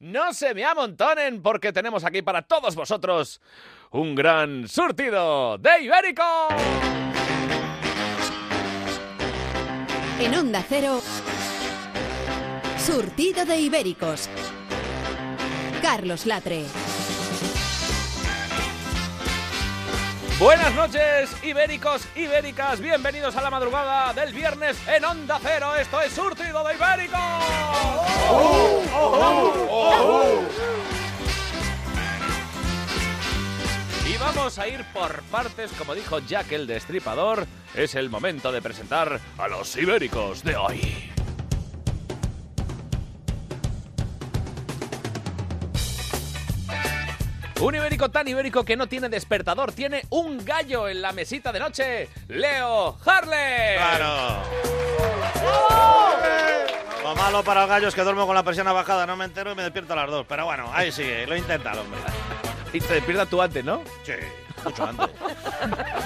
No 0.00 0.32
se 0.32 0.54
me 0.54 0.64
amontonen 0.64 1.42
porque 1.42 1.72
tenemos 1.72 2.04
aquí 2.04 2.22
para 2.22 2.42
todos 2.42 2.76
vosotros 2.76 3.40
un 3.90 4.14
gran 4.14 4.68
surtido 4.68 5.58
de 5.58 5.82
Ibérico. 5.82 6.22
En 10.20 10.34
Onda 10.36 10.64
Cero, 10.68 11.00
Surtido 12.78 13.44
de 13.44 13.58
Ibéricos. 13.58 14.30
Carlos 15.82 16.26
Latre. 16.26 16.64
Buenas 20.38 20.72
noches, 20.74 21.36
ibéricos, 21.42 22.06
ibéricas. 22.14 22.80
Bienvenidos 22.80 23.34
a 23.34 23.42
la 23.42 23.50
madrugada 23.50 24.12
del 24.12 24.32
viernes 24.32 24.78
en 24.86 25.04
Onda 25.04 25.40
Cero. 25.42 25.74
Esto 25.74 26.00
es 26.00 26.12
Surtido 26.12 26.62
de 26.62 26.76
Y 34.06 34.16
vamos 34.18 34.58
a 34.58 34.68
ir 34.68 34.84
por 34.92 35.22
partes, 35.24 35.72
como 35.72 35.94
dijo 35.94 36.18
Jack 36.20 36.52
el 36.52 36.66
Destripador. 36.66 37.46
Es 37.74 37.94
el 37.94 38.10
momento 38.10 38.52
de 38.52 38.62
presentar 38.62 39.20
a 39.36 39.48
los 39.48 39.76
ibéricos 39.76 40.42
de 40.42 40.56
hoy. 40.56 41.17
Un 47.60 47.74
ibérico 47.74 48.08
tan 48.08 48.28
ibérico 48.28 48.64
que 48.64 48.76
no 48.76 48.86
tiene 48.86 49.08
despertador, 49.08 49.72
tiene 49.72 50.04
un 50.10 50.44
gallo 50.44 50.88
en 50.88 51.02
la 51.02 51.12
mesita 51.12 51.50
de 51.50 51.58
noche. 51.58 52.08
Leo 52.28 52.96
Harley. 53.04 53.76
Claro. 53.76 54.42
Lo 57.02 57.16
malo 57.16 57.42
para 57.42 57.62
los 57.62 57.68
gallos 57.70 57.88
es 57.88 57.94
que 57.96 58.02
duermo 58.02 58.26
con 58.26 58.36
la 58.36 58.44
persiana 58.44 58.72
bajada, 58.72 59.06
no 59.06 59.16
me 59.16 59.24
entero 59.24 59.50
y 59.52 59.54
me 59.56 59.62
despierto 59.64 59.94
a 59.94 59.96
las 59.96 60.08
dos. 60.08 60.24
Pero 60.28 60.44
bueno, 60.44 60.70
ahí 60.72 60.92
sigue, 60.92 61.26
lo 61.26 61.36
intenta 61.36 61.72
el 61.72 61.80
hombre. 61.80 62.00
Y 62.72 62.80
te 62.80 62.94
despiertas 62.94 63.28
tú 63.28 63.42
antes, 63.42 63.64
¿no? 63.64 63.82
Sí, 64.04 64.12
mucho 64.64 64.84
antes. 64.84 65.08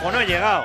o 0.04 0.10
no 0.10 0.20
he 0.20 0.26
llegado. 0.26 0.64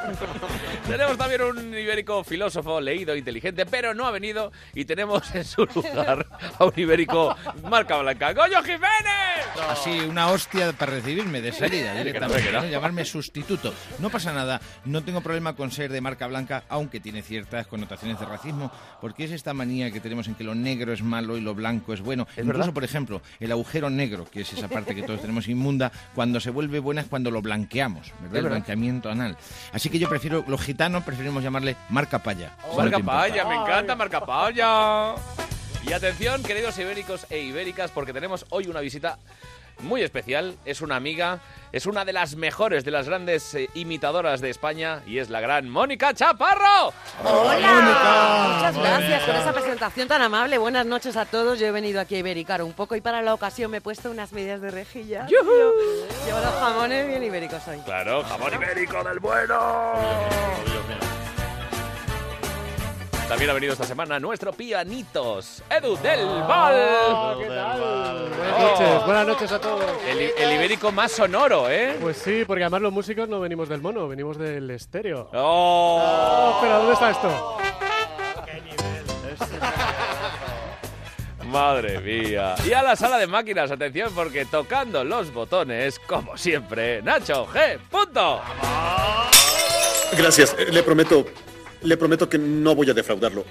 Tenemos 0.86 1.16
también 1.16 1.42
un 1.42 1.74
ibérico 1.74 2.24
filósofo, 2.24 2.80
leído, 2.80 3.16
inteligente, 3.16 3.66
pero 3.66 3.94
no 3.94 4.06
ha 4.06 4.10
venido. 4.10 4.52
Y 4.74 4.84
tenemos 4.84 5.34
en 5.34 5.44
su 5.44 5.66
lugar 5.66 6.26
a 6.58 6.64
un 6.64 6.72
ibérico 6.76 7.36
marca 7.68 7.98
blanca, 7.98 8.32
¡Goyo 8.32 8.62
Jiménez! 8.62 9.46
Así, 9.68 10.00
una 10.00 10.28
hostia 10.28 10.72
para 10.72 10.92
recibirme 10.92 11.40
de 11.40 11.52
salida 11.52 11.94
directamente, 11.94 12.44
que 12.44 12.52
no. 12.52 12.62
¿no? 12.62 12.68
llamarme 12.68 13.04
sustituto. 13.04 13.74
No 13.98 14.10
pasa 14.10 14.32
nada, 14.32 14.60
no 14.84 15.02
tengo 15.02 15.20
problema 15.20 15.54
con 15.54 15.70
ser 15.70 15.92
de 15.92 16.00
marca 16.00 16.26
blanca, 16.26 16.64
aunque 16.68 17.00
tiene 17.00 17.22
ciertas 17.22 17.66
connotaciones 17.66 18.18
de 18.18 18.26
racismo, 18.26 18.70
porque 19.00 19.24
es 19.24 19.32
esta 19.32 19.54
manía 19.54 19.90
que 19.90 20.00
tenemos 20.00 20.28
en 20.28 20.34
que 20.34 20.44
lo 20.44 20.54
negro 20.54 20.92
es 20.92 21.02
malo 21.02 21.36
y 21.36 21.40
lo 21.40 21.54
blanco 21.54 21.92
es 21.92 22.00
bueno. 22.00 22.26
Incluso, 22.36 22.58
verdad. 22.58 22.72
por 22.72 22.84
ejemplo, 22.84 23.22
el 23.38 23.52
agujero 23.52 23.90
negro, 23.90 24.26
que 24.30 24.42
es 24.42 24.52
esa 24.52 24.68
parte 24.68 24.94
que 24.94 25.02
todos 25.02 25.20
tenemos 25.20 25.48
inmunda, 25.48 25.92
cuando 26.14 26.40
se 26.40 26.50
vuelve 26.50 26.78
buena 26.78 27.02
es 27.02 27.08
cuando 27.08 27.30
lo 27.30 27.42
blanqueamos, 27.42 28.12
¿verdad? 28.22 28.36
El 28.38 28.48
blanqueamiento 28.48 29.10
anal. 29.10 29.36
Así 29.72 29.89
que 29.90 29.98
yo 29.98 30.08
prefiero, 30.08 30.44
los 30.46 30.60
gitanos 30.60 31.04
preferimos 31.04 31.42
llamarle 31.42 31.76
marca 31.88 32.18
paya. 32.20 32.52
No 32.66 32.76
Marca. 32.76 32.98
Paya, 33.00 33.44
me 33.44 33.56
encanta 33.56 33.94
Marca 33.94 34.24
Paya. 34.24 35.14
Y 35.86 35.92
atención, 35.92 36.42
queridos 36.42 36.78
ibéricos 36.78 37.26
e 37.30 37.40
ibéricas, 37.40 37.90
porque 37.90 38.12
tenemos 38.12 38.46
hoy 38.50 38.68
una 38.68 38.80
visita 38.80 39.18
muy 39.82 40.02
especial. 40.02 40.56
Es 40.64 40.80
una 40.80 40.96
amiga, 40.96 41.40
es 41.72 41.86
una 41.86 42.04
de 42.04 42.12
las 42.12 42.36
mejores, 42.36 42.84
de 42.84 42.90
las 42.90 43.06
grandes 43.08 43.54
eh, 43.54 43.68
imitadoras 43.74 44.40
de 44.40 44.50
España 44.50 45.02
y 45.06 45.18
es 45.18 45.30
la 45.30 45.40
gran 45.40 45.68
Mónica 45.68 46.14
Chaparro. 46.14 46.92
Hola, 47.24 48.60
muchas 48.60 48.78
gracias 48.78 49.22
por 49.22 49.34
esa 49.34 49.52
presentación 49.52 50.08
tan 50.08 50.22
amable. 50.22 50.58
Buenas 50.58 50.86
noches 50.86 51.16
a 51.16 51.26
todos. 51.26 51.58
Yo 51.58 51.66
he 51.66 51.70
venido 51.72 52.00
aquí 52.00 52.16
a 52.16 52.18
ibericar 52.18 52.62
un 52.62 52.72
poco 52.72 52.96
y 52.96 53.00
para 53.00 53.22
la 53.22 53.34
ocasión 53.34 53.70
me 53.70 53.78
he 53.78 53.80
puesto 53.80 54.10
unas 54.10 54.32
medias 54.32 54.60
de 54.60 54.70
rejilla. 54.70 55.26
Yo 55.28 55.38
Llevo 56.26 56.40
los 56.40 56.54
jamones 56.54 57.06
bien 57.06 57.22
ibéricos 57.22 57.66
hoy. 57.68 57.78
Claro, 57.84 58.22
jamón 58.24 58.54
ibérico 58.54 59.02
del 59.04 59.18
bueno. 59.18 59.58
También 63.30 63.48
ha 63.50 63.54
venido 63.54 63.74
esta 63.74 63.84
semana 63.84 64.18
nuestro 64.18 64.52
pianitos, 64.52 65.62
Edu 65.70 65.96
del 65.98 66.26
Val. 66.26 67.36
¿Qué 67.38 67.46
tal? 67.46 68.28
Buenas 68.28 68.54
Oh. 68.58 68.60
noches, 68.60 69.06
buenas 69.06 69.26
noches 69.28 69.52
a 69.52 69.60
todos. 69.60 69.84
El, 70.04 70.52
ibérico 70.52 70.90
más 70.90 71.12
sonoro, 71.12 71.70
¿eh? 71.70 71.96
Pues 72.00 72.16
sí, 72.16 72.42
porque 72.44 72.64
además 72.64 72.82
los 72.82 72.92
músicos 72.92 73.28
no 73.28 73.38
venimos 73.38 73.68
del 73.68 73.80
mono, 73.80 74.08
venimos 74.08 74.36
del 74.36 74.68
estéreo. 74.72 75.30
¡Oh! 75.32 76.00
Oh, 76.02 76.54
espera, 76.56 76.78
¿dónde 76.78 76.92
está 76.94 77.10
esto? 77.12 77.58
Madre 81.46 82.00
mía. 82.00 82.56
Y 82.66 82.72
a 82.72 82.82
la 82.82 82.96
sala 82.96 83.16
de 83.16 83.28
máquinas, 83.28 83.70
atención, 83.70 84.12
porque 84.12 84.44
tocando 84.44 85.04
los 85.04 85.32
botones, 85.32 86.00
como 86.00 86.36
siempre, 86.36 87.00
Nacho 87.02 87.46
G. 87.46 87.78
Punto. 87.88 88.40
Gracias, 90.18 90.56
eh, 90.58 90.66
le 90.72 90.82
prometo, 90.82 91.24
le 91.82 91.96
prometo 91.96 92.28
que 92.28 92.38
no 92.38 92.74
voy 92.74 92.90
a 92.90 92.94
defraudarlo. 92.94 93.44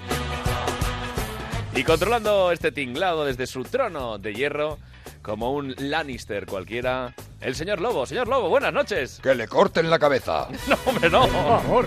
Y 1.74 1.84
controlando 1.84 2.50
este 2.52 2.72
tinglado 2.72 3.24
desde 3.24 3.46
su 3.46 3.62
trono 3.62 4.18
de 4.18 4.34
hierro, 4.34 4.78
como 5.22 5.52
un 5.52 5.74
Lannister 5.78 6.46
cualquiera, 6.46 7.14
el 7.40 7.54
señor 7.54 7.80
Lobo. 7.80 8.06
Señor 8.06 8.28
Lobo, 8.28 8.48
buenas 8.48 8.72
noches. 8.72 9.20
Que 9.22 9.34
le 9.34 9.46
corten 9.46 9.88
la 9.88 9.98
cabeza. 9.98 10.48
No, 10.68 10.76
hombre, 10.86 11.10
no. 11.10 11.20
Por 11.22 11.32
favor. 11.32 11.86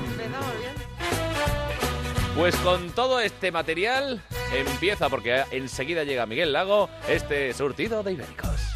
Pues 2.36 2.56
con 2.58 2.90
todo 2.92 3.20
este 3.20 3.52
material 3.52 4.22
empieza, 4.56 5.10
porque 5.10 5.44
enseguida 5.52 6.04
llega 6.04 6.26
Miguel 6.26 6.52
Lago, 6.52 6.90
este 7.08 7.54
surtido 7.54 8.02
de 8.02 8.14
ibéricos. 8.14 8.73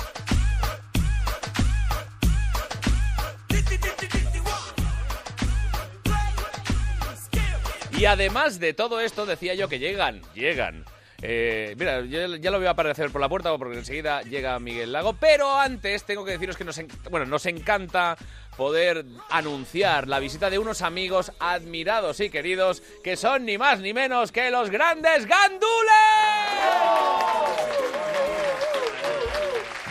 Y 7.97 8.05
además 8.05 8.59
de 8.59 8.73
todo 8.73 8.99
esto, 8.99 9.25
decía 9.25 9.55
yo 9.55 9.67
que 9.67 9.79
llegan, 9.79 10.21
llegan. 10.35 10.85
Eh, 11.23 11.73
mira, 11.79 12.01
yo 12.01 12.35
ya 12.35 12.51
lo 12.51 12.59
voy 12.59 12.67
a 12.67 12.71
aparecer 12.71 13.09
por 13.09 13.19
la 13.19 13.27
puerta 13.27 13.55
porque 13.57 13.79
enseguida 13.79 14.21
llega 14.21 14.59
Miguel 14.59 14.91
Lago, 14.91 15.13
pero 15.19 15.57
antes 15.59 16.03
tengo 16.03 16.23
que 16.23 16.33
deciros 16.33 16.55
que 16.57 16.63
nos, 16.63 16.77
en- 16.77 16.87
bueno, 17.09 17.25
nos 17.25 17.47
encanta 17.47 18.15
poder 18.55 19.03
anunciar 19.31 20.07
la 20.07 20.19
visita 20.19 20.51
de 20.51 20.59
unos 20.59 20.83
amigos 20.83 21.31
admirados 21.39 22.19
y 22.19 22.29
queridos 22.29 22.83
que 23.03 23.15
son 23.15 23.45
ni 23.45 23.57
más 23.57 23.79
ni 23.79 23.95
menos 23.95 24.31
que 24.31 24.51
los 24.51 24.69
grandes 24.69 25.25
gandules. 25.25 25.67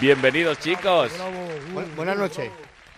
Bienvenidos 0.00 0.60
chicos. 0.60 1.10
buenas 1.96 2.16
noches. 2.16 2.50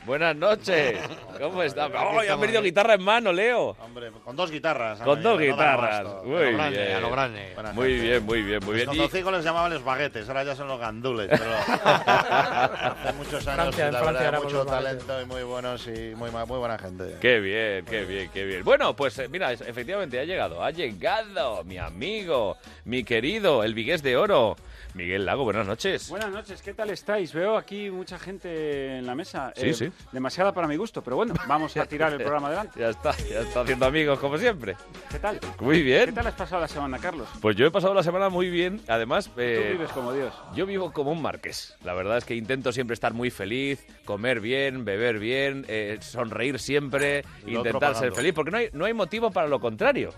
Buenas 0.09 0.35
noches. 0.37 0.99
¿Cómo 1.39 1.63
están? 1.63 1.93
¡Oh, 1.95 2.19
han 2.19 2.41
venido 2.41 2.63
guitarra 2.63 2.95
en 2.95 3.03
mano, 3.03 3.31
Leo! 3.31 3.77
Hombre, 3.79 4.11
con 4.25 4.35
dos 4.35 4.51
guitarras. 4.51 4.99
Con 5.01 5.23
dos 5.23 5.39
guitarras. 5.39 6.25
Muy 6.25 6.37
A 6.45 6.51
lo 6.51 6.57
grande, 6.57 6.79
bien. 6.83 6.97
a 6.97 7.01
lo 7.01 7.11
grande. 7.11 7.55
Muy 7.75 7.93
bien, 8.01 8.25
muy 8.25 8.41
bien, 8.41 8.65
muy 8.65 8.75
bien. 8.77 8.87
Los 8.87 8.95
Y- 8.95 8.99
conocidos 9.01 9.33
les 9.35 9.45
llamaban 9.45 9.71
los 9.71 9.85
baguetes, 9.85 10.27
ahora 10.27 10.45
ya 10.45 10.57
son 10.57 10.67
los 10.69 10.81
gandules. 10.81 11.29
Pero 11.29 11.45
hace 11.85 13.13
muchos 13.19 13.47
años, 13.49 13.75
Francia, 13.77 13.87
en 13.89 13.93
la 13.93 13.99
Francia 14.01 14.25
verdad, 14.31 14.43
mucho 14.43 14.57
los 14.57 14.67
talento 14.67 15.21
y 15.21 15.25
muy 15.27 15.43
buenos 15.43 15.87
y 15.87 16.15
muy, 16.17 16.31
muy 16.31 16.59
buena 16.59 16.79
gente. 16.79 17.17
Qué 17.21 17.41
bien, 17.41 17.85
qué 17.85 18.05
bien, 18.07 18.31
qué 18.33 18.45
bien. 18.47 18.65
Bueno, 18.65 18.97
pues 18.97 19.19
eh, 19.19 19.29
mira, 19.29 19.53
efectivamente 19.53 20.19
ha 20.19 20.25
llegado, 20.25 20.65
ha 20.65 20.71
llegado 20.71 21.65
mi 21.65 21.77
amigo, 21.77 22.57
mi 22.87 23.05
querido, 23.05 23.63
el 23.63 23.75
Vigués 23.75 24.03
de 24.03 24.17
Oro. 24.17 24.57
Miguel 24.99 25.25
Lago, 25.25 25.45
buenas 25.45 25.65
noches. 25.65 26.09
Buenas 26.09 26.33
noches, 26.33 26.61
¿qué 26.61 26.75
tal 26.75 26.91
estáis? 26.91 27.33
Veo 27.33 27.57
aquí 27.57 27.89
mucha 27.89 28.19
gente 28.19 28.99
en 28.99 29.07
la 29.07 29.15
mesa. 29.15 29.53
Sí, 29.55 29.73
sí. 29.73 29.93
Demasiada 30.11 30.53
para 30.53 30.67
mi 30.67 30.75
gusto, 30.75 31.05
pero 31.05 31.15
bueno, 31.15 31.35
vamos 31.47 31.77
a 31.77 31.87
tirar 31.87 32.13
el 32.13 32.19
programa 32.19 32.49
adelante. 32.49 32.73
Ya 32.81 32.89
está, 32.91 33.17
ya 33.17 33.41
está 33.43 33.61
haciendo 33.61 33.87
amigos 33.87 34.19
como 34.19 34.37
siempre. 34.39 34.77
¿Qué 35.09 35.21
tal? 35.21 35.39
Muy 35.61 35.77
¿Qué 35.77 35.83
bien. 35.85 36.15
tal 36.15 36.27
has 36.27 36.35
pasado 36.35 36.61
la 36.63 36.67
semana, 36.67 36.99
Carlos? 36.99 37.29
Pues 37.41 37.55
yo 37.55 37.67
he 37.67 37.71
pasado 37.71 37.95
la 37.95 38.03
semana 38.03 38.29
muy 38.29 38.51
bien. 38.51 38.81
Además, 38.89 39.27
Tú 39.33 39.41
eh, 39.41 39.71
vives 39.73 39.91
como 39.93 40.13
Dios. 40.13 40.35
yo 40.57 40.67
vivo 40.67 40.93
como 40.93 41.13
un 41.13 41.23
marqués. 41.23 41.77
La 41.85 41.95
verdad 41.95 42.19
es 42.19 42.25
que 42.25 42.35
intento 42.35 42.73
siempre 42.73 42.95
estar 42.95 43.15
muy 43.15 43.31
feliz, 43.31 43.87
comer 44.05 44.41
bien, 44.41 44.85
beber 44.85 45.21
bien, 45.21 45.65
eh, 45.69 45.99
sonreír 46.01 46.59
siempre, 46.59 47.25
lo 47.45 47.59
intentar 47.61 47.95
ser 47.95 48.13
feliz, 48.13 48.33
porque 48.35 48.51
no 48.51 48.57
hay, 48.57 48.69
no 48.73 48.85
hay 48.85 48.95
motivo 48.95 49.31
para 49.31 49.47
lo 49.47 49.61
contrario. 49.61 50.13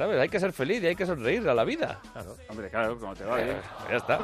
¿Sabes? 0.00 0.18
Hay 0.18 0.30
que 0.30 0.40
ser 0.40 0.54
feliz 0.54 0.82
y 0.82 0.86
hay 0.86 0.96
que 0.96 1.04
sonreír 1.04 1.46
a 1.46 1.52
la 1.52 1.62
vida. 1.62 2.00
Hombre, 2.48 2.70
claro, 2.70 2.98
como 2.98 3.14
te 3.14 3.22
va 3.22 3.36
bien. 3.36 3.58
Ya 3.90 3.96
está. 3.98 4.18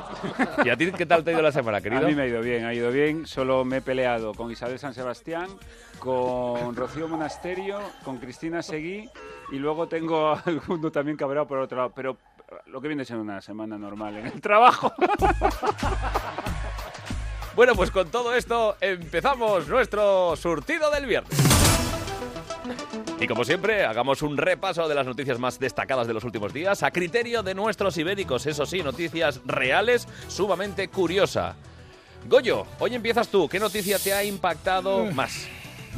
¿Y 0.64 0.70
a 0.70 0.74
ti 0.78 0.90
qué 0.90 1.04
tal 1.04 1.22
te 1.22 1.28
ha 1.28 1.32
ido 1.34 1.42
la 1.42 1.52
semana, 1.52 1.76
A 1.76 1.80
querido? 1.82 2.08
mí 2.08 2.14
me 2.14 2.22
ha 2.22 2.26
ido 2.26 2.40
bien, 2.40 2.64
ha 2.64 2.72
ido 2.72 2.90
bien. 2.90 3.26
Solo 3.26 3.62
me 3.62 3.76
he 3.76 3.80
peleado 3.82 4.32
con 4.32 4.50
Isabel 4.50 4.78
San 4.78 4.94
Sebastián, 4.94 5.48
con 5.98 6.74
Rocío 6.74 7.08
Monasterio, 7.08 7.78
con 8.06 8.16
Cristina 8.16 8.62
Seguí 8.62 9.10
y 9.52 9.56
luego 9.56 9.86
tengo 9.86 10.30
a 10.30 10.40
alguno 10.46 10.90
también 10.90 11.18
cabreado 11.18 11.46
por 11.46 11.58
otro 11.58 11.76
lado. 11.76 11.92
Pero 11.94 12.16
lo 12.68 12.80
que 12.80 12.88
viene 12.88 13.04
siendo 13.04 13.22
una 13.22 13.42
semana 13.42 13.76
normal 13.76 14.16
en 14.16 14.28
el 14.28 14.40
trabajo. 14.40 14.90
Bueno, 17.54 17.74
pues 17.74 17.90
con 17.90 18.10
todo 18.10 18.34
esto 18.34 18.78
empezamos 18.80 19.68
nuestro 19.68 20.36
surtido 20.36 20.90
del 20.90 21.04
viernes. 21.04 21.38
Y 23.18 23.26
como 23.26 23.44
siempre, 23.44 23.86
hagamos 23.86 24.20
un 24.20 24.36
repaso 24.36 24.86
de 24.86 24.94
las 24.94 25.06
noticias 25.06 25.38
más 25.38 25.58
destacadas 25.58 26.06
de 26.06 26.12
los 26.12 26.22
últimos 26.24 26.52
días, 26.52 26.82
a 26.82 26.90
criterio 26.90 27.42
de 27.42 27.54
nuestros 27.54 27.96
ibéricos, 27.96 28.44
eso 28.44 28.66
sí, 28.66 28.82
noticias 28.82 29.40
reales, 29.46 30.06
sumamente 30.28 30.88
curiosa. 30.88 31.56
Goyo, 32.28 32.66
hoy 32.78 32.94
empiezas 32.94 33.28
tú. 33.28 33.48
¿Qué 33.48 33.58
noticia 33.58 33.98
te 33.98 34.12
ha 34.12 34.22
impactado 34.22 35.06
más? 35.06 35.48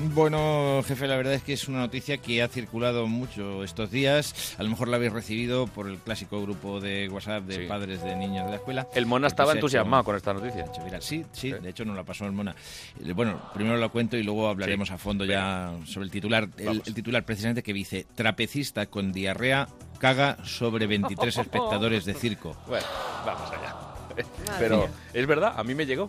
Bueno, 0.00 0.80
jefe, 0.86 1.08
la 1.08 1.16
verdad 1.16 1.34
es 1.34 1.42
que 1.42 1.52
es 1.54 1.66
una 1.66 1.78
noticia 1.80 2.18
que 2.18 2.40
ha 2.42 2.48
circulado 2.48 3.08
mucho 3.08 3.64
estos 3.64 3.90
días. 3.90 4.54
A 4.56 4.62
lo 4.62 4.70
mejor 4.70 4.86
la 4.88 4.96
habéis 4.96 5.12
recibido 5.12 5.66
por 5.66 5.88
el 5.88 5.98
clásico 5.98 6.40
grupo 6.40 6.80
de 6.80 7.08
WhatsApp 7.08 7.42
de 7.44 7.54
Sí. 7.62 7.66
padres 7.66 8.02
de 8.04 8.14
niños 8.14 8.44
de 8.44 8.50
la 8.52 8.56
escuela. 8.58 8.86
El 8.94 9.06
Mona 9.06 9.24
Porque 9.26 9.32
estaba 9.32 9.52
entusiasmado 9.54 10.00
hecho- 10.02 10.06
con 10.06 10.16
esta 10.16 10.34
noticia. 10.34 10.64
hecho. 10.66 11.00
Sí, 11.00 11.24
sí, 11.32 11.50
de 11.50 11.68
hecho 11.70 11.84
nos 11.84 11.96
la 11.96 12.04
pasó 12.04 12.26
el 12.26 12.32
Mona. 12.32 12.54
Eh, 13.04 13.12
Bueno, 13.12 13.40
primero 13.52 13.76
lo 13.76 13.90
cuento 13.90 14.16
y 14.16 14.22
luego 14.22 14.48
hablaremos 14.48 14.90
a 14.92 14.98
fondo 14.98 15.24
ya 15.24 15.72
sobre 15.84 16.04
el 16.04 16.10
titular. 16.12 16.48
El, 16.56 16.80
el 16.86 16.94
titular 16.94 17.24
precisamente 17.24 17.64
que 17.64 17.72
dice, 17.72 18.06
trapecista 18.14 18.86
con 18.86 19.12
diarrea 19.12 19.66
caga 19.98 20.36
sobre 20.44 20.86
23 20.86 21.36
espectadores 21.38 22.04
de 22.04 22.14
circo. 22.14 22.56
Bueno, 22.68 22.86
vamos 23.26 23.50
allá. 23.50 23.74
Pero, 24.60 24.88
¿es 25.12 25.26
verdad? 25.26 25.54
A 25.56 25.64
mí 25.64 25.74
me 25.74 25.86
llegó. 25.86 26.08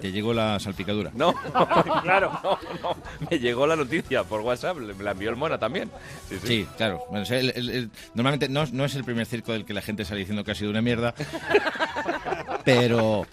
Te 0.00 0.12
llegó 0.12 0.32
la 0.32 0.58
salpicadura. 0.60 1.10
No, 1.14 1.34
claro, 2.02 2.32
no, 2.42 2.58
no. 2.82 2.96
Me 3.30 3.38
llegó 3.38 3.66
la 3.66 3.76
noticia 3.76 4.24
por 4.24 4.40
WhatsApp, 4.40 4.76
me 4.78 5.02
la 5.04 5.10
envió 5.12 5.30
el 5.30 5.36
Mona 5.36 5.58
también. 5.58 5.90
Sí, 6.28 6.38
sí. 6.40 6.46
Sí, 6.46 6.66
claro. 6.76 7.02
Bueno, 7.10 7.22
o 7.22 7.26
sea, 7.26 7.38
el- 7.38 7.52
el- 7.54 7.70
el- 7.70 7.90
normalmente 8.14 8.48
no, 8.48 8.64
no 8.72 8.84
es 8.84 8.94
el 8.94 9.04
primer 9.04 9.26
circo 9.26 9.52
del 9.52 9.64
que 9.64 9.74
la 9.74 9.82
gente 9.82 10.04
sale 10.04 10.20
diciendo 10.20 10.44
que 10.44 10.50
ha 10.52 10.54
sido 10.54 10.70
una 10.70 10.82
mierda, 10.82 11.14
pero 12.64 13.26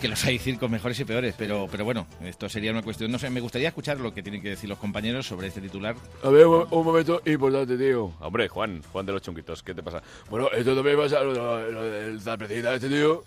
que 0.00 0.08
los 0.08 0.22
hay 0.26 0.38
circos 0.38 0.70
mejores 0.70 0.98
y 1.00 1.04
peores. 1.04 1.34
Pero, 1.38 1.68
pero 1.70 1.84
bueno, 1.84 2.06
esto 2.22 2.48
sería 2.48 2.70
una 2.70 2.82
cuestión. 2.82 3.10
No 3.10 3.18
sé, 3.18 3.30
me 3.30 3.40
gustaría 3.40 3.68
escuchar 3.68 3.98
lo 3.98 4.12
que 4.12 4.22
tienen 4.22 4.42
que 4.42 4.50
decir 4.50 4.68
los 4.68 4.78
compañeros 4.78 5.26
sobre 5.26 5.48
este 5.48 5.60
titular. 5.60 5.96
A 6.22 6.28
ver, 6.28 6.46
un, 6.46 6.66
un 6.70 6.84
momento 6.84 7.22
importante, 7.24 7.76
tío. 7.78 8.12
Hombre, 8.20 8.48
Juan, 8.48 8.82
Juan 8.92 9.06
de 9.06 9.12
los 9.12 9.22
chunguitos, 9.22 9.62
¿qué 9.62 9.74
te 9.74 9.82
pasa? 9.82 10.02
Bueno, 10.28 10.50
esto 10.52 10.74
también 10.74 10.98
pasa, 10.98 11.20
lo, 11.22 11.70
lo- 11.70 12.74
este 12.74 12.88
tío, 12.88 13.24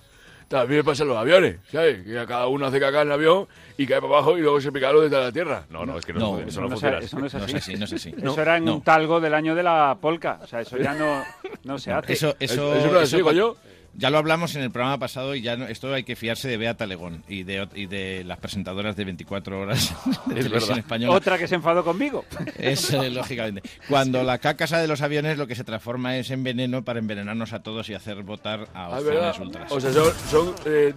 también 0.50 0.84
pasa 0.84 1.04
en 1.04 1.10
los 1.10 1.18
aviones, 1.18 1.58
¿sabes? 1.72 2.04
Que 2.04 2.14
cada 2.28 2.48
uno 2.48 2.66
hace 2.66 2.80
caca 2.80 3.02
en 3.04 3.08
el 3.08 3.14
avión 3.14 3.48
y 3.78 3.86
cae 3.88 4.02
para 4.02 4.14
abajo 4.14 4.38
y 4.38 4.42
luego 4.42 4.60
se 4.60 4.72
pica 4.72 4.92
lo 4.92 5.00
desde 5.02 5.18
la 5.18 5.32
tierra. 5.32 5.64
No, 5.70 5.86
no, 5.86 5.98
es 5.98 6.06
que 6.06 6.12
no, 6.12 6.20
No, 6.20 6.40
eso 6.40 6.60
no, 6.60 6.68
no, 6.68 6.72
funciona 6.72 6.98
eso 7.00 7.18
no 7.20 7.26
es 7.28 7.34
No 7.36 7.44
así. 7.44 7.56
es 7.56 7.64
así, 7.64 7.76
no 7.78 7.86
es 7.86 7.94
así. 7.94 8.14
Eso 8.22 8.42
era 8.42 8.58
en 8.58 8.66
No. 8.66 8.74
un 8.76 8.82
talgo 8.82 9.22
del 9.22 9.34
año 9.34 9.56
de 9.56 9.64
la 9.64 9.98
polca. 10.02 10.40
O 10.44 10.48
sea, 10.48 10.60
eso 10.62 10.76
ya 10.78 10.94
no, 10.96 11.24
no 11.64 11.80
se 11.80 11.94
hace. 11.94 12.12
Eso, 12.14 12.36
eso, 12.40 12.76
Eso 12.76 12.92
no 12.92 13.00
es 13.00 13.14
así, 13.14 13.22
coño. 13.24 13.56
Ya 13.96 14.10
lo 14.10 14.18
hablamos 14.18 14.56
en 14.56 14.62
el 14.62 14.72
programa 14.72 14.98
pasado 15.00 15.36
y 15.36 15.42
ya 15.42 15.58
no- 15.58 15.66
esto 15.68 15.94
hay 15.94 16.04
que 16.04 16.16
fiarse 16.16 16.48
de 16.48 16.58
Beata 16.58 16.86
Legón 16.86 17.24
y 17.28 17.44
de, 17.44 17.64
ot- 17.64 17.72
y 17.76 17.86
de 17.88 18.24
las 18.24 18.38
presentadoras 18.38 18.96
de 18.96 19.04
24 19.04 19.60
horas 19.60 19.94
de 20.28 20.36
televisión 20.36 20.62
verdad. 20.62 20.78
española. 20.78 21.16
Otra 21.18 21.38
que 21.38 21.48
se 21.48 21.56
enfadó 21.56 21.84
conmigo. 21.84 22.24
Es, 22.58 22.94
eh, 22.94 23.10
lógicamente. 23.10 23.62
Cuando 23.90 24.24
la 24.24 24.38
caca 24.38 24.68
sale 24.68 24.84
de 24.84 24.88
los 24.88 25.02
aviones, 25.02 25.38
lo 25.38 25.48
que 25.48 25.56
se 25.56 25.64
transforma 25.64 26.16
es 26.18 26.30
en 26.32 26.44
veneno 26.44 26.84
para 26.86 27.00
envenenarnos 27.00 27.52
a 27.52 27.62
todos 27.62 27.90
y 27.90 27.94
hacer 27.94 28.24
votar 28.24 28.68
a 28.74 28.86
Ah, 28.86 29.00
opciones 29.00 29.40
ultras. 29.40 29.72
O 29.72 29.80
sea, 29.82 29.92
son, 29.92 30.14
son 30.30 30.56
eh, 30.66 30.94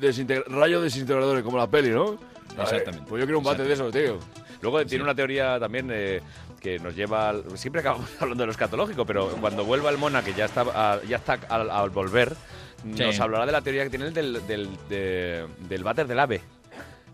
rayos 0.49 0.83
desintegradores, 0.83 1.43
como 1.43 1.59
la 1.59 1.67
peli, 1.69 1.91
¿no? 1.91 2.19
Exactamente. 2.61 3.07
Pues 3.09 3.21
yo 3.21 3.27
quiero 3.27 3.39
un 3.39 3.45
bate 3.45 3.65
de 3.65 3.73
esos, 3.73 3.93
tío. 3.93 4.19
Luego 4.61 4.85
tiene 4.87 5.03
una 5.03 5.15
teoría 5.15 5.59
también 5.59 5.89
eh, 5.91 6.21
que 6.61 6.79
nos 6.79 6.95
lleva. 6.95 7.31
al- 7.31 7.59
Siempre 7.59 7.81
acabamos 7.81 8.09
hablando 8.21 8.43
de 8.43 8.47
lo 8.47 8.53
escatológico, 8.53 9.05
pero 9.07 9.29
cuando 9.41 9.65
vuelva 9.65 9.91
el 9.91 9.99
Mona, 9.99 10.23
que 10.23 10.35
ya 10.35 10.45
está, 10.45 10.61
a- 10.75 11.01
ya 11.09 11.17
está 11.17 11.39
al, 11.49 11.69
al 11.71 11.91
volver. 11.91 12.35
Nos 12.85 13.19
hablará 13.21 13.47
de 13.47 13.53
la 13.53 13.61
teoría 13.63 13.85
que 13.85 13.91
tiene 13.91 14.07
él 14.07 14.15
del, 14.15 14.47
del, 14.47 14.69
de- 14.89 15.47
del 15.69 15.85
váter 15.85 16.07
del 16.07 16.19
ave. 16.21 16.41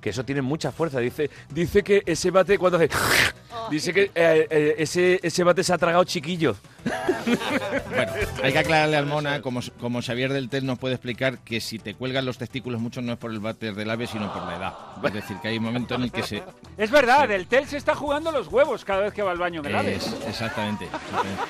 Que 0.01 0.11
eso 0.11 0.25
tiene 0.25 0.43
mucha 0.43 0.71
fuerza. 0.71 1.01
Dice, 1.01 1.29
Dice 1.51 1.83
que 1.83 2.03
ese 2.07 2.31
bate, 2.31 2.57
cuando 2.57 2.79
hace. 2.79 2.89
Dice 3.69 3.93
que 3.93 4.05
eh, 4.15 4.47
eh, 4.49 4.75
ese, 4.79 5.19
ese 5.23 5.43
bate 5.43 5.65
se 5.65 5.73
ha 5.73 5.79
tragado 5.79 6.05
chiquillo. 6.05 6.55
Bueno, 7.91 8.13
hay 8.43 8.53
que 8.53 8.59
aclararle 8.61 8.97
al 8.97 9.07
Mona, 9.07 9.43
como, 9.43 9.61
como 9.81 10.01
Xavier 10.01 10.33
del 10.33 10.49
Tel 10.49 10.65
nos 10.65 10.79
puede 10.79 10.95
explicar, 10.95 11.39
que 11.39 11.61
si 11.61 11.79
te 11.81 11.95
cuelgan 11.95 12.25
los 12.25 12.39
testículos 12.39 12.81
mucho 12.81 13.03
no 13.03 13.13
es 13.13 13.19
por 13.19 13.33
el 13.33 13.41
váter 13.41 13.75
del 13.75 13.91
ave, 13.91 14.07
sino 14.07 14.33
por 14.33 14.45
la 14.45 14.57
edad. 14.57 14.75
Es 15.05 15.13
decir, 15.13 15.37
que 15.43 15.49
hay 15.49 15.59
un 15.59 15.65
momento 15.65 15.97
en 15.97 16.03
el 16.03 16.13
que 16.13 16.23
se... 16.23 16.43
Es 16.77 16.91
verdad, 16.93 17.31
el 17.33 17.47
Tel 17.49 17.67
se 17.67 17.77
está 17.77 17.95
jugando 17.97 18.31
los 18.31 18.47
huevos 18.49 18.85
cada 18.85 19.01
vez 19.03 19.13
que 19.13 19.23
va 19.23 19.33
al 19.33 19.39
baño 19.39 19.61
en 19.61 19.67
el 19.67 19.75
AVE. 19.77 19.97
Es- 19.97 20.15
exactamente. 20.27 20.85
exactamente. 20.87 21.43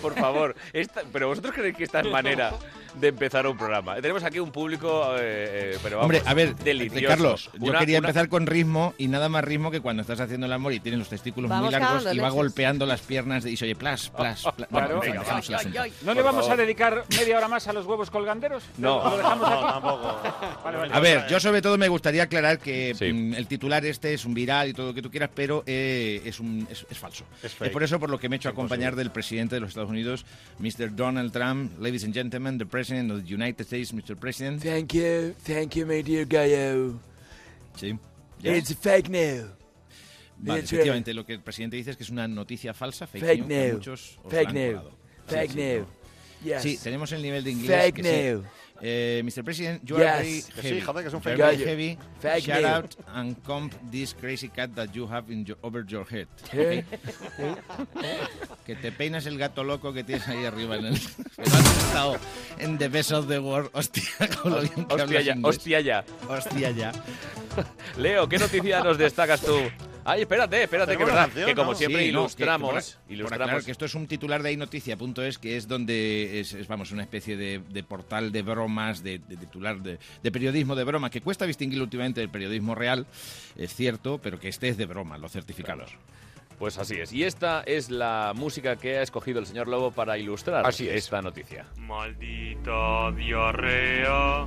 por 0.00 0.14
favor. 0.14 0.54
esta- 0.72 1.02
pero 1.12 1.28
vosotros 1.28 1.52
creéis 1.54 1.76
que 1.76 1.84
esta 1.84 2.00
es 2.00 2.06
manera 2.10 2.52
de 3.00 3.08
empezar 3.08 3.46
un 3.46 3.56
programa. 3.56 3.96
Tenemos 3.96 4.22
aquí 4.24 4.38
un 4.38 4.50
público, 4.50 5.14
eh, 5.16 5.72
eh, 5.74 5.78
pero 5.82 5.96
vamos, 5.98 6.04
Hombre, 6.16 6.22
a 6.24 6.34
ver, 6.34 6.54
delicioso. 6.56 7.06
Carlos, 7.06 7.50
yo 7.58 7.70
Una- 7.70 7.78
quería 7.80 7.98
una- 7.98 8.08
empezar 8.08 8.28
con 8.28 8.46
ritmo 8.46 8.94
y 8.98 9.08
nada 9.08 9.28
más 9.28 9.44
ritmo 9.44 9.70
que 9.70 9.80
cuando 9.80 10.02
estás 10.02 10.20
haciendo 10.20 10.46
el 10.46 10.52
amor 10.52 10.72
y 10.72 10.80
tienes 10.80 10.98
los 10.98 11.08
testículos 11.08 11.48
Vamos 11.50 11.70
muy 11.70 11.72
largos 11.80 12.14
y 12.14 12.18
va 12.18 12.30
golpeando 12.30 12.86
las 12.86 13.00
piernas 13.00 13.44
de- 13.44 13.52
y 13.52 13.56
se 13.56 13.64
oye 13.64 13.74
plas, 13.76 14.10
plas, 14.10 14.42
plas. 14.56 14.68
Bueno, 14.70 14.86
Claro. 14.88 14.94
en 14.96 15.02
fin, 15.02 15.10
Venga, 15.12 15.22
dejemos 15.24 15.48
el 15.48 15.54
asunto. 15.54 15.80
¿No 16.02 16.14
le 16.14 16.22
vamos 16.22 16.44
favor. 16.46 16.52
a 16.60 16.62
dedicar 16.62 17.04
media 17.16 17.36
hora 17.38 17.48
más 17.48 17.68
a 17.68 17.72
los 17.72 17.86
huevos 17.86 18.10
colganderos? 18.10 18.64
No. 18.78 19.08
¿Lo 19.10 19.16
dejamos 19.16 19.48
aquí? 19.48 19.62
tampoco. 19.64 20.20
Vale, 20.64 20.76
vale. 20.78 20.94
A 20.94 21.00
ver, 21.00 21.26
yo 21.28 21.40
sobre 21.40 21.62
todo 21.62 21.78
me 21.78 21.88
gustaría 21.88 22.24
aclarar 22.24 22.58
que 22.58 22.94
Sí. 22.94 23.12
mm, 23.12 23.34
el 23.34 23.46
titular 23.46 23.84
este 23.86 24.14
es 24.14 24.24
un 24.24 24.34
viral 24.34 24.68
y 24.68 24.72
todo 24.74 24.88
lo 24.88 24.94
que 24.94 25.02
tú 25.02 25.10
quieras, 25.10 25.30
pero 25.34 25.62
eh, 25.66 26.20
es, 26.24 26.40
un, 26.40 26.66
es, 26.70 26.84
es 26.90 26.98
falso. 26.98 27.24
Es 27.42 27.54
Es, 27.60 27.70
por 27.70 27.82
eso 27.82 27.98
por 28.00 28.10
lo 28.10 28.18
que 28.18 28.28
me 28.28 28.36
he 28.36 28.38
hecho 28.38 28.48
acompañar 28.48 28.96
del 28.96 29.10
presidente 29.10 29.54
de 29.54 29.60
los 29.60 29.68
Estados 29.70 29.90
Unidos, 29.90 30.24
Mr. 30.58 30.94
Donald 30.94 31.32
Trump. 31.32 31.72
Ladies 31.80 32.04
and 32.04 32.14
gentlemen, 32.14 32.58
the 32.58 32.66
President 32.66 32.87
of 32.90 33.22
the 33.24 33.28
United 33.34 33.66
States, 33.66 33.92
Mr. 33.92 34.16
President. 34.16 34.62
Thank 34.62 34.94
you, 34.94 35.34
thank 35.44 35.74
you, 35.76 35.86
my 35.86 36.02
dear 36.02 36.24
Gallo. 36.26 36.98
Sí. 37.76 37.98
¿Ya? 38.40 38.54
It's 38.56 38.72
fake 38.74 39.08
news. 39.08 39.46
Vale, 40.40 40.60
efectivamente, 40.60 41.12
lo 41.12 41.24
que 41.26 41.32
el 41.34 41.40
presidente 41.40 41.76
dice 41.76 41.90
es 41.90 41.96
que 41.96 42.04
es 42.04 42.10
una 42.10 42.28
noticia 42.28 42.72
falsa, 42.72 43.06
fake, 43.06 43.24
Fake 43.24 43.38
news, 43.40 43.48
que 43.48 43.64
news. 43.66 43.74
muchos 43.74 44.18
os 44.24 44.30
Fake 44.32 44.44
la 44.44 44.48
han 44.48 44.54
news. 44.72 44.82
Fake 45.26 45.50
Sí, 45.50 45.56
sí, 45.58 45.62
news. 45.64 45.86
no. 45.86 45.98
Yes. 46.44 46.62
Sí, 46.62 46.78
tenemos 46.82 47.10
el 47.12 47.22
nivel 47.22 47.42
de 47.44 47.50
inglés. 47.50 47.82
Fake 47.82 47.94
que 47.96 48.02
sí. 48.42 48.48
News. 48.80 48.84
Eh, 48.90 49.22
Mr. 49.24 49.42
President, 49.44 49.82
you 49.84 49.96
Yes. 49.98 50.06
are 50.06 50.16
very 50.22 50.42
Que 50.42 50.62
sí, 50.62 50.68
heavy. 50.68 50.80
joder, 50.82 51.02
que 51.02 51.08
es 51.08 51.14
un 51.14 51.22
Very 51.22 51.36
fake 51.40 51.58
news. 51.58 51.66
heavy. 51.68 51.98
Fake 52.20 52.44
Shout 52.44 52.64
out 52.64 52.96
and 53.14 53.36
comb 53.44 53.70
this 53.90 54.14
crazy 54.14 54.48
cat 54.48 54.70
that 54.74 54.90
you 54.92 55.06
have 55.10 55.30
in 55.32 55.44
your- 55.44 55.58
over 55.62 55.84
your 55.86 56.06
head. 56.08 56.26
Que 58.66 58.76
te 58.76 58.92
peinas 58.92 59.24
el 59.26 59.38
gato 59.38 59.64
loco 59.64 59.92
que 59.94 60.04
tienes 60.04 60.28
ahí 60.28 60.44
arriba 60.44 60.76
en 60.76 60.86
el... 60.86 61.00
Pero 61.36 61.50
has 61.50 61.78
estado 61.84 62.16
en 62.58 62.76
The 62.78 62.88
Best 62.88 63.12
of 63.12 63.26
the 63.28 63.38
World. 63.38 63.70
Hostia, 63.72 64.02
con 64.42 64.52
lo 64.52 64.60
bien 64.60 64.84
que 64.86 64.94
Hostia 64.94 65.20
ya, 65.22 65.36
hostia 65.42 65.80
ya. 65.80 66.04
Hostia 66.28 66.70
ya. 66.72 66.92
Leo, 67.96 68.28
¿qué 68.28 68.38
noticia 68.38 68.82
nos 68.84 68.98
destacas 68.98 69.40
tú? 69.40 69.56
Ay, 70.10 70.22
espérate, 70.22 70.62
espérate, 70.62 70.96
que 70.96 71.04
verdad, 71.04 71.24
canción, 71.26 71.46
que 71.46 71.54
como 71.54 71.72
¿no? 71.72 71.76
siempre 71.78 72.06
Sí, 72.06 72.12
no, 72.12 72.18
que- 72.18 72.22
ilustramos, 72.24 72.70
que 72.70 73.04
por- 73.06 73.12
ilustramos. 73.12 73.64
que 73.64 73.70
esto 73.72 73.84
es 73.84 73.94
un 73.94 74.06
titular 74.06 74.42
de 74.42 74.52
iNoticia.es, 74.52 75.38
que 75.38 75.56
es 75.56 75.68
donde 75.68 76.40
es, 76.40 76.54
es, 76.54 76.66
vamos, 76.66 76.90
una 76.92 77.02
especie 77.02 77.36
de, 77.36 77.60
de 77.68 77.82
portal 77.82 78.32
de 78.32 78.42
bromas, 78.42 79.02
de, 79.02 79.18
de 79.18 79.36
titular 79.36 79.78
de, 79.80 79.98
de 80.22 80.32
periodismo 80.32 80.74
de 80.76 80.84
broma, 80.84 81.10
que 81.10 81.20
cuesta 81.20 81.44
distinguir 81.46 81.82
últimamente 81.82 82.20
del 82.20 82.30
periodismo 82.30 82.74
real, 82.74 83.06
es 83.56 83.74
cierto, 83.74 84.18
pero 84.22 84.38
que 84.40 84.48
este 84.48 84.68
es 84.68 84.76
de 84.78 84.86
broma, 84.86 85.18
los 85.18 85.32
certificados. 85.32 85.90
Pues 86.58 86.76
así 86.78 86.96
es. 86.96 87.12
Y 87.12 87.22
esta 87.22 87.62
es 87.66 87.88
la 87.88 88.32
música 88.34 88.74
que 88.76 88.98
ha 88.98 89.02
escogido 89.02 89.38
el 89.38 89.46
señor 89.46 89.68
Lobo 89.68 89.92
para 89.92 90.18
ilustrar 90.18 90.66
Así 90.66 90.88
es. 90.88 91.04
esta 91.04 91.22
noticia. 91.22 91.66
Maldita 91.76 93.12
diarrea, 93.12 94.46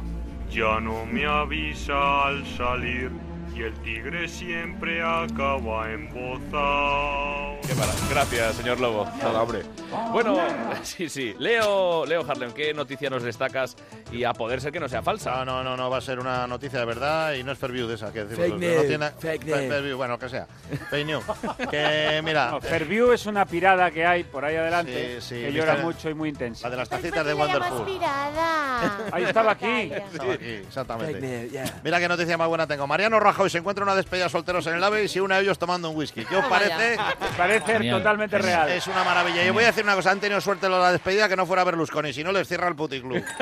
ya 0.50 0.80
no 0.82 1.06
me 1.06 1.26
avisa 1.26 2.28
al 2.28 2.46
salir 2.58 3.12
y 3.56 3.62
el 3.64 3.74
tigre 3.84 4.28
siempre 4.28 5.02
acaba 5.02 5.92
embozado. 5.92 7.60
Qué 7.68 7.74
para- 7.76 7.92
Gracias, 8.10 8.56
señor 8.56 8.80
Lobo. 8.80 9.06
Nada, 9.22 9.42
hombre. 9.44 9.64
Bueno, 10.12 10.38
sí, 10.84 11.10
sí. 11.10 11.36
Leo, 11.40 12.06
Leo 12.06 12.26
Harlem, 12.30 12.52
¿qué 12.54 12.74
noticia 12.74 13.10
nos 13.10 13.24
destacas? 13.24 13.76
Y 14.12 14.24
a 14.24 14.34
poder 14.34 14.62
ser 14.62 14.72
que 14.72 14.80
no 14.80 14.88
sea 14.90 15.02
falsa. 15.02 15.32
No, 15.32 15.46
no, 15.46 15.64
no, 15.64 15.78
no, 15.78 15.90
va 15.90 15.98
a 15.98 16.02
ser 16.02 16.20
una 16.20 16.48
noticia 16.48 16.80
de 16.80 16.86
verdad 16.86 17.34
y 17.34 17.44
no 17.44 17.52
es 17.52 17.58
fair 17.58 17.72
view 17.72 17.88
de 17.88 17.96
esa. 17.96 18.12
Que 18.12 18.26
decimos, 18.26 18.38
Fake 18.50 18.54
no 18.54 18.60
news, 18.76 18.88
tiene- 18.88 19.10
fake 19.12 19.44
fair- 19.44 19.46
news. 19.62 19.70
fair 19.70 19.84
view, 19.84 19.98
bueno, 19.98 20.20
que 20.20 20.30
sea. 20.30 20.48
Fake 20.90 21.06
news. 21.06 21.24
Que 21.70 22.22
mira, 22.24 22.52
No, 22.52 22.62
Fairview 22.62 23.12
es 23.12 23.26
una 23.26 23.46
pirada 23.46 23.92
que 23.92 24.06
hay 24.06 24.24
por 24.24 24.44
ahí 24.46 24.56
adelante 24.56 25.20
Sí, 25.22 25.36
sí, 25.36 25.42
que 25.42 25.54
llora 25.54 25.76
la- 25.76 25.84
mucho 25.84 26.10
y 26.10 26.14
muy 26.14 26.30
intensa. 26.30 26.68
la 26.68 26.72
de 26.72 26.78
las 26.78 26.90
tacitas 26.90 27.26
de 27.26 27.34
Wonderful. 27.34 27.88
Ahí 29.12 29.24
estaba 29.24 29.52
aquí. 29.52 29.92
Estaba 29.94 30.34
aquí, 30.34 30.44
Fake 30.44 30.66
exactamente. 30.68 31.20
news, 31.22 31.52
yeah. 31.52 31.80
Mira 31.84 32.00
qué 32.00 32.08
noticia 32.08 32.38
más 32.38 32.48
buena 32.48 32.68
tengo. 32.68 32.88
Mariano 32.88 33.20
Rajoy 33.20 33.50
se 33.50 33.58
encuentra 33.60 33.84
una 33.84 33.96
despedida 33.96 34.26
de 34.26 34.30
solteros 34.30 34.66
en 34.68 34.76
el 34.76 34.84
AVE 34.84 35.04
y 35.04 35.08
si 35.08 35.20
uno 35.20 35.36
de 35.36 35.42
ellos 35.42 35.58
tomando 35.60 35.90
un 35.90 35.96
whisky. 35.96 36.26
¿Qué 36.26 36.36
os 36.36 36.46
parece? 36.46 36.98
Parece 37.38 37.90
totalmente 37.90 38.38
real. 38.38 38.70
Es 38.70 38.88
una 38.88 39.04
maravilla. 39.04 39.46
Y 39.46 39.50
voy 39.50 39.64
a 39.64 39.68
decir 39.68 39.81
una 39.84 39.96
cosa, 39.96 40.12
han 40.12 40.20
tenido 40.20 40.40
suerte 40.42 40.68
de 40.68 40.72
la 40.72 40.92
despedida 40.92 41.28
que 41.30 41.36
no 41.36 41.46
fuera 41.46 41.64
Berlusconi, 41.64 42.14
si 42.14 42.24
no 42.24 42.32
les 42.32 42.48
cierra 42.48 42.68
el 42.68 42.76
puticlub. 42.76 43.24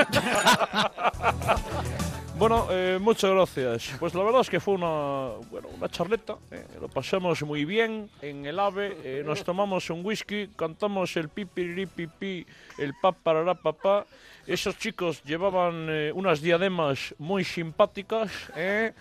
Bueno, 2.38 2.68
eh, 2.72 2.98
muchas 3.02 3.32
gracias. 3.32 3.92
Pues 4.00 4.14
la 4.16 4.24
verdad 4.24 4.40
es 4.40 4.50
que 4.50 4.62
fue 4.62 4.76
una, 4.76 5.32
bueno, 5.52 5.68
una 5.78 5.90
charleta. 5.90 6.38
eh, 6.52 6.66
Lo 6.80 6.88
pasamos 6.88 7.42
muy 7.44 7.66
bien 7.66 8.10
en 8.22 8.46
el 8.46 8.58
AVE. 8.58 8.96
eh, 9.04 9.24
nos 9.26 9.44
tomamos 9.44 9.90
un 9.90 10.06
whisky, 10.06 10.48
cantamos 10.56 11.18
el 11.18 11.28
pipiripipi, 11.28 12.46
el 12.78 12.94
paparará 13.02 13.56
papá. 13.56 14.06
Esos 14.48 14.78
chicos 14.78 15.22
llevaban 15.24 15.88
eh, 15.90 16.14
unas 16.16 16.40
diademas 16.40 17.14
muy 17.18 17.44
simpáticas. 17.44 18.32
eh, 18.56 18.94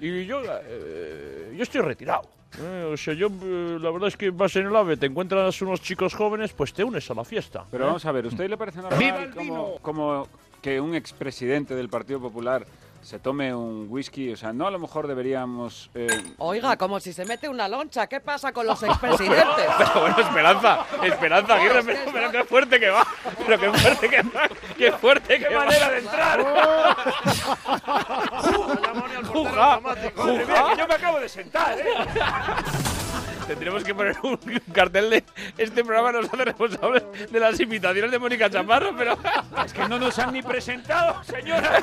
y 0.00 0.26
yo, 0.26 0.42
eh, 0.44 1.54
yo 1.56 1.62
estoy 1.62 1.80
retirado. 1.80 2.22
eh, 2.58 2.90
o 2.92 2.96
sea, 2.96 3.14
yo 3.14 3.28
eh, 3.28 3.78
la 3.80 3.90
verdad 3.90 4.08
es 4.08 4.16
que 4.16 4.30
vas 4.30 4.54
en 4.56 4.66
el 4.66 4.76
AVE, 4.76 4.96
te 4.96 5.06
encuentras 5.06 5.60
unos 5.62 5.80
chicos 5.80 6.14
jóvenes, 6.14 6.52
pues 6.52 6.72
te 6.72 6.84
unes 6.84 7.10
a 7.10 7.14
la 7.14 7.24
fiesta. 7.24 7.64
Pero 7.70 7.84
¿eh? 7.84 7.86
vamos 7.88 8.04
a 8.04 8.12
ver, 8.12 8.26
¿usted 8.26 8.48
le 8.48 8.56
parece 8.56 8.80
normal 8.80 9.32
como, 9.34 9.78
como 9.80 10.28
que 10.62 10.80
un 10.80 10.94
expresidente 10.94 11.74
del 11.74 11.88
Partido 11.88 12.20
Popular 12.20 12.66
se 13.04 13.18
tome 13.18 13.54
un 13.54 13.86
whisky? 13.88 14.32
O 14.32 14.36
sea, 14.36 14.52
no 14.52 14.66
a 14.66 14.70
lo 14.70 14.78
mejor 14.78 15.06
deberíamos... 15.06 15.90
eh, 15.94 16.06
Oiga, 16.38 16.76
como 16.76 17.00
si 17.00 17.12
se 17.12 17.24
mete 17.24 17.48
una 17.48 17.68
loncha. 17.68 18.06
¿Qué 18.06 18.20
pasa 18.20 18.52
con 18.52 18.66
los 18.66 18.82
expresidentes? 18.82 19.66
Pero 19.78 20.00
bueno, 20.00 20.18
Esperanza, 20.18 20.86
Esperanza, 21.02 21.54
Aguirre, 21.54 21.82
pero, 21.84 21.98
pero 22.12 22.30
qué 22.32 22.44
fuerte 22.44 22.80
que 22.80 22.88
va. 22.88 23.06
Pero 23.46 23.60
qué 23.60 23.72
fuerte 23.72 24.08
que 24.08 24.22
va. 24.22 24.48
Qué 24.76 24.92
fuerte 24.92 25.38
que 25.38 25.54
va. 25.54 25.64
manera 25.64 25.90
de 25.90 25.98
entrar! 25.98 26.38
Mía, 30.24 30.64
que 30.70 30.76
yo 30.78 30.88
me 30.88 30.94
acabo 30.94 31.20
de 31.20 31.28
sentar, 31.28 31.78
¿eh? 31.78 31.84
Tendremos 33.46 33.84
que 33.84 33.94
poner 33.94 34.16
un 34.22 34.38
cartel 34.72 35.10
de 35.10 35.24
este 35.58 35.84
programa 35.84 36.12
nos 36.12 36.26
hace 36.32 36.44
responsables 36.44 37.02
de 37.30 37.40
las 37.40 37.58
invitaciones 37.60 38.10
de 38.10 38.18
Mónica 38.18 38.48
Chaparro, 38.50 38.94
pero 38.96 39.16
Es 39.64 39.72
que 39.72 39.88
no 39.88 39.98
nos 39.98 40.18
han 40.18 40.32
ni 40.32 40.42
presentado, 40.42 41.22
señora. 41.24 41.82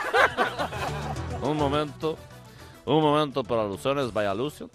Un 1.41 1.57
momento, 1.57 2.17
un 2.85 3.01
momento 3.01 3.43
para 3.43 3.61
alusiones, 3.61 4.11
vaya 4.13 4.31
alusión. 4.31 4.69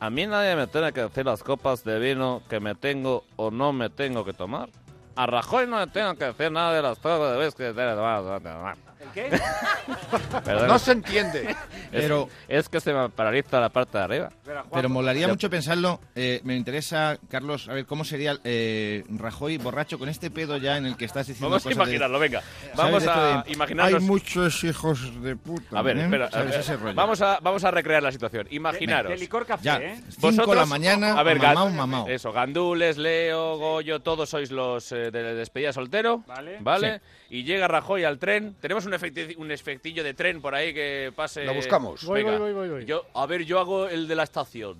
A 0.00 0.10
mí 0.10 0.26
nadie 0.26 0.56
me 0.56 0.66
tiene 0.66 0.92
que 0.92 1.02
decir 1.02 1.26
las 1.26 1.42
copas 1.42 1.84
de 1.84 1.98
vino 1.98 2.42
que 2.48 2.58
me 2.58 2.74
tengo 2.74 3.24
o 3.36 3.50
no 3.50 3.72
me 3.72 3.90
tengo 3.90 4.24
que 4.24 4.32
tomar. 4.32 4.70
A 5.16 5.26
Rajoy 5.26 5.66
no 5.66 5.78
le 5.78 5.88
tengo 5.88 6.14
que 6.14 6.24
decir 6.24 6.50
nada 6.50 6.72
de 6.72 6.82
las 6.82 6.98
copas 6.98 7.32
de 7.32 7.38
whisky 7.38 7.64
que 7.64 7.72
tiene 7.74 7.90
que 7.90 7.96
tomar. 7.96 8.89
¿El 9.00 9.08
qué? 9.12 9.30
Perdón. 10.44 10.68
No 10.68 10.78
se 10.78 10.92
entiende. 10.92 11.50
Es, 11.50 11.56
Pero- 11.90 12.28
es 12.48 12.68
que 12.68 12.80
se 12.80 12.92
me 12.92 13.08
paraliza 13.08 13.58
la 13.60 13.68
parte 13.70 13.98
de 13.98 14.04
arriba. 14.04 14.28
Pero 14.72 14.88
molaría 14.88 15.26
mucho 15.28 15.48
pensarlo. 15.48 16.00
eh, 16.14 16.40
me 16.44 16.54
interesa, 16.56 17.18
Carlos, 17.28 17.68
a 17.68 17.72
ver 17.72 17.86
cómo 17.86 18.04
sería 18.04 18.36
eh, 18.44 19.04
Rajoy 19.08 19.56
borracho 19.58 19.98
con 19.98 20.08
este 20.08 20.30
pedo 20.30 20.56
ya 20.58 20.76
en 20.76 20.86
el 20.86 20.96
que 20.96 21.04
estás 21.06 21.26
diciendo 21.26 21.48
Vamos 21.50 21.62
a 21.64 21.68
cosas 21.70 21.78
de- 21.78 21.82
imaginarlo, 21.84 22.18
venga. 22.18 22.42
¿Sabes 22.42 22.76
Vamos 22.76 23.02
esto 23.02 23.12
a 23.20 23.42
de, 23.42 23.52
imaginarnos. 23.52 24.02
Hay 24.02 24.06
muchos 24.08 24.64
hijos 24.64 25.22
de 25.22 25.36
puta. 25.36 25.78
A 25.78 25.82
ver, 25.82 25.96
¿eh? 25.98 26.04
espera. 26.04 26.30
¿Sabes 26.30 26.46
a 26.46 26.50
ver, 26.50 26.60
ese 26.60 26.76
rollo? 26.76 26.94
Vamos 26.94 27.22
a, 27.22 27.38
vamos 27.40 27.64
a 27.64 27.70
recrear 27.70 28.02
la 28.02 28.12
situación. 28.12 28.46
Imaginaros. 28.50 29.10
De 29.10 29.18
licor 29.18 29.46
café, 29.46 29.64
Ya, 29.64 29.78
¿eh? 29.78 30.00
cinco 30.20 30.50
de 30.50 30.56
la 30.56 30.66
mañana, 30.66 31.18
a 31.18 31.22
ver, 31.22 31.38
Gan- 31.38 31.54
mamao, 31.54 31.70
mamao. 31.70 32.08
Eso, 32.08 32.32
Gandules, 32.32 32.98
Leo, 32.98 33.56
Goyo, 33.56 34.00
todos 34.00 34.28
sois 34.28 34.50
los 34.50 34.92
eh, 34.92 35.10
de 35.10 35.34
despedida 35.34 35.72
soltero. 35.72 36.22
Vale. 36.60 37.00
Y 37.30 37.44
llega 37.44 37.68
Rajoy 37.68 38.02
al 38.04 38.18
tren. 38.18 38.56
Tenemos 38.60 38.84
un, 38.86 38.92
efecti- 38.92 39.36
un 39.38 39.50
efectillo 39.52 40.02
de 40.02 40.14
tren 40.14 40.42
por 40.42 40.54
ahí 40.54 40.74
que 40.74 41.12
pase. 41.14 41.44
Lo 41.44 41.54
buscamos. 41.54 42.04
Voy, 42.04 42.24
Venga. 42.24 42.38
voy, 42.38 42.52
voy, 42.52 42.68
voy, 42.68 42.68
voy. 42.80 42.84
Yo, 42.84 43.06
a 43.14 43.24
ver, 43.26 43.44
yo 43.44 43.60
hago 43.60 43.86
el 43.86 44.08
de 44.08 44.16
la 44.16 44.24
estación. 44.24 44.76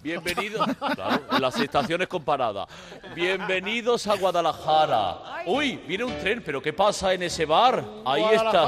Bienvenido. 0.00 0.64
claro, 0.94 1.22
las 1.40 1.58
estaciones 1.58 2.06
comparadas. 2.06 2.68
Bienvenidos 3.16 4.06
a 4.06 4.14
Guadalajara. 4.14 5.42
Uy, 5.46 5.76
viene 5.88 6.04
un 6.04 6.16
tren, 6.18 6.40
pero 6.46 6.62
¿qué 6.62 6.72
pasa 6.72 7.12
en 7.14 7.24
ese 7.24 7.44
bar? 7.44 7.84
Ahí 8.06 8.22
está. 8.32 8.62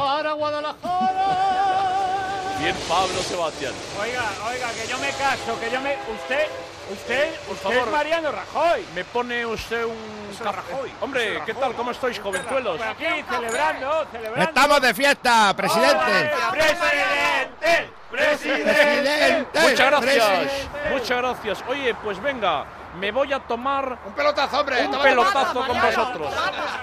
Bien, 2.59 2.75
Pablo 2.89 3.21
Sebastián. 3.23 3.73
Oiga, 4.03 4.25
oiga, 4.51 4.71
que 4.73 4.91
yo 4.91 4.99
me 4.99 5.09
caso, 5.13 5.59
que 5.61 5.71
yo 5.71 5.81
me... 5.81 5.95
Usted, 6.15 6.47
usted, 6.93 7.35
Por 7.47 7.55
usted 7.55 7.69
favor. 7.71 7.89
es 7.89 7.93
Mariano 7.93 8.33
Rajoy. 8.33 8.85
Me 8.95 9.05
pone 9.05 9.47
usted 9.47 9.85
un 9.85 9.97
Eso. 10.31 10.45
Rajoy. 10.45 10.93
Hombre, 11.01 11.43
¿qué 11.47 11.55
tal? 11.55 11.75
¿Cómo 11.75 11.91
estáis, 11.91 12.19
jovenzuelos? 12.21 12.79
Por 12.79 12.87
aquí, 12.87 13.05
celebrando, 13.29 14.07
celebrando. 14.13 14.43
¡Estamos 14.49 14.81
de 14.83 14.95
fiesta, 14.95 15.55
presidente! 15.57 16.33
¡Presidente! 16.51 17.91
¡Presidente! 18.11 18.73
¡Presidente! 18.75 19.61
Muchas 19.61 19.91
gracias. 19.91 20.25
Presidente. 20.29 20.91
Muchas 20.91 21.19
gracias. 21.19 21.65
Oye, 21.69 21.95
pues 21.95 22.21
venga, 22.23 22.65
me 22.99 23.11
voy 23.13 23.33
a 23.33 23.39
tomar 23.41 23.99
Un 24.05 24.13
pelotazo, 24.15 24.61
hombre. 24.61 24.85
un 24.85 24.91
toma- 24.91 25.03
pelotazo 25.05 25.67
con 25.67 25.81
vosotros. 25.81 26.35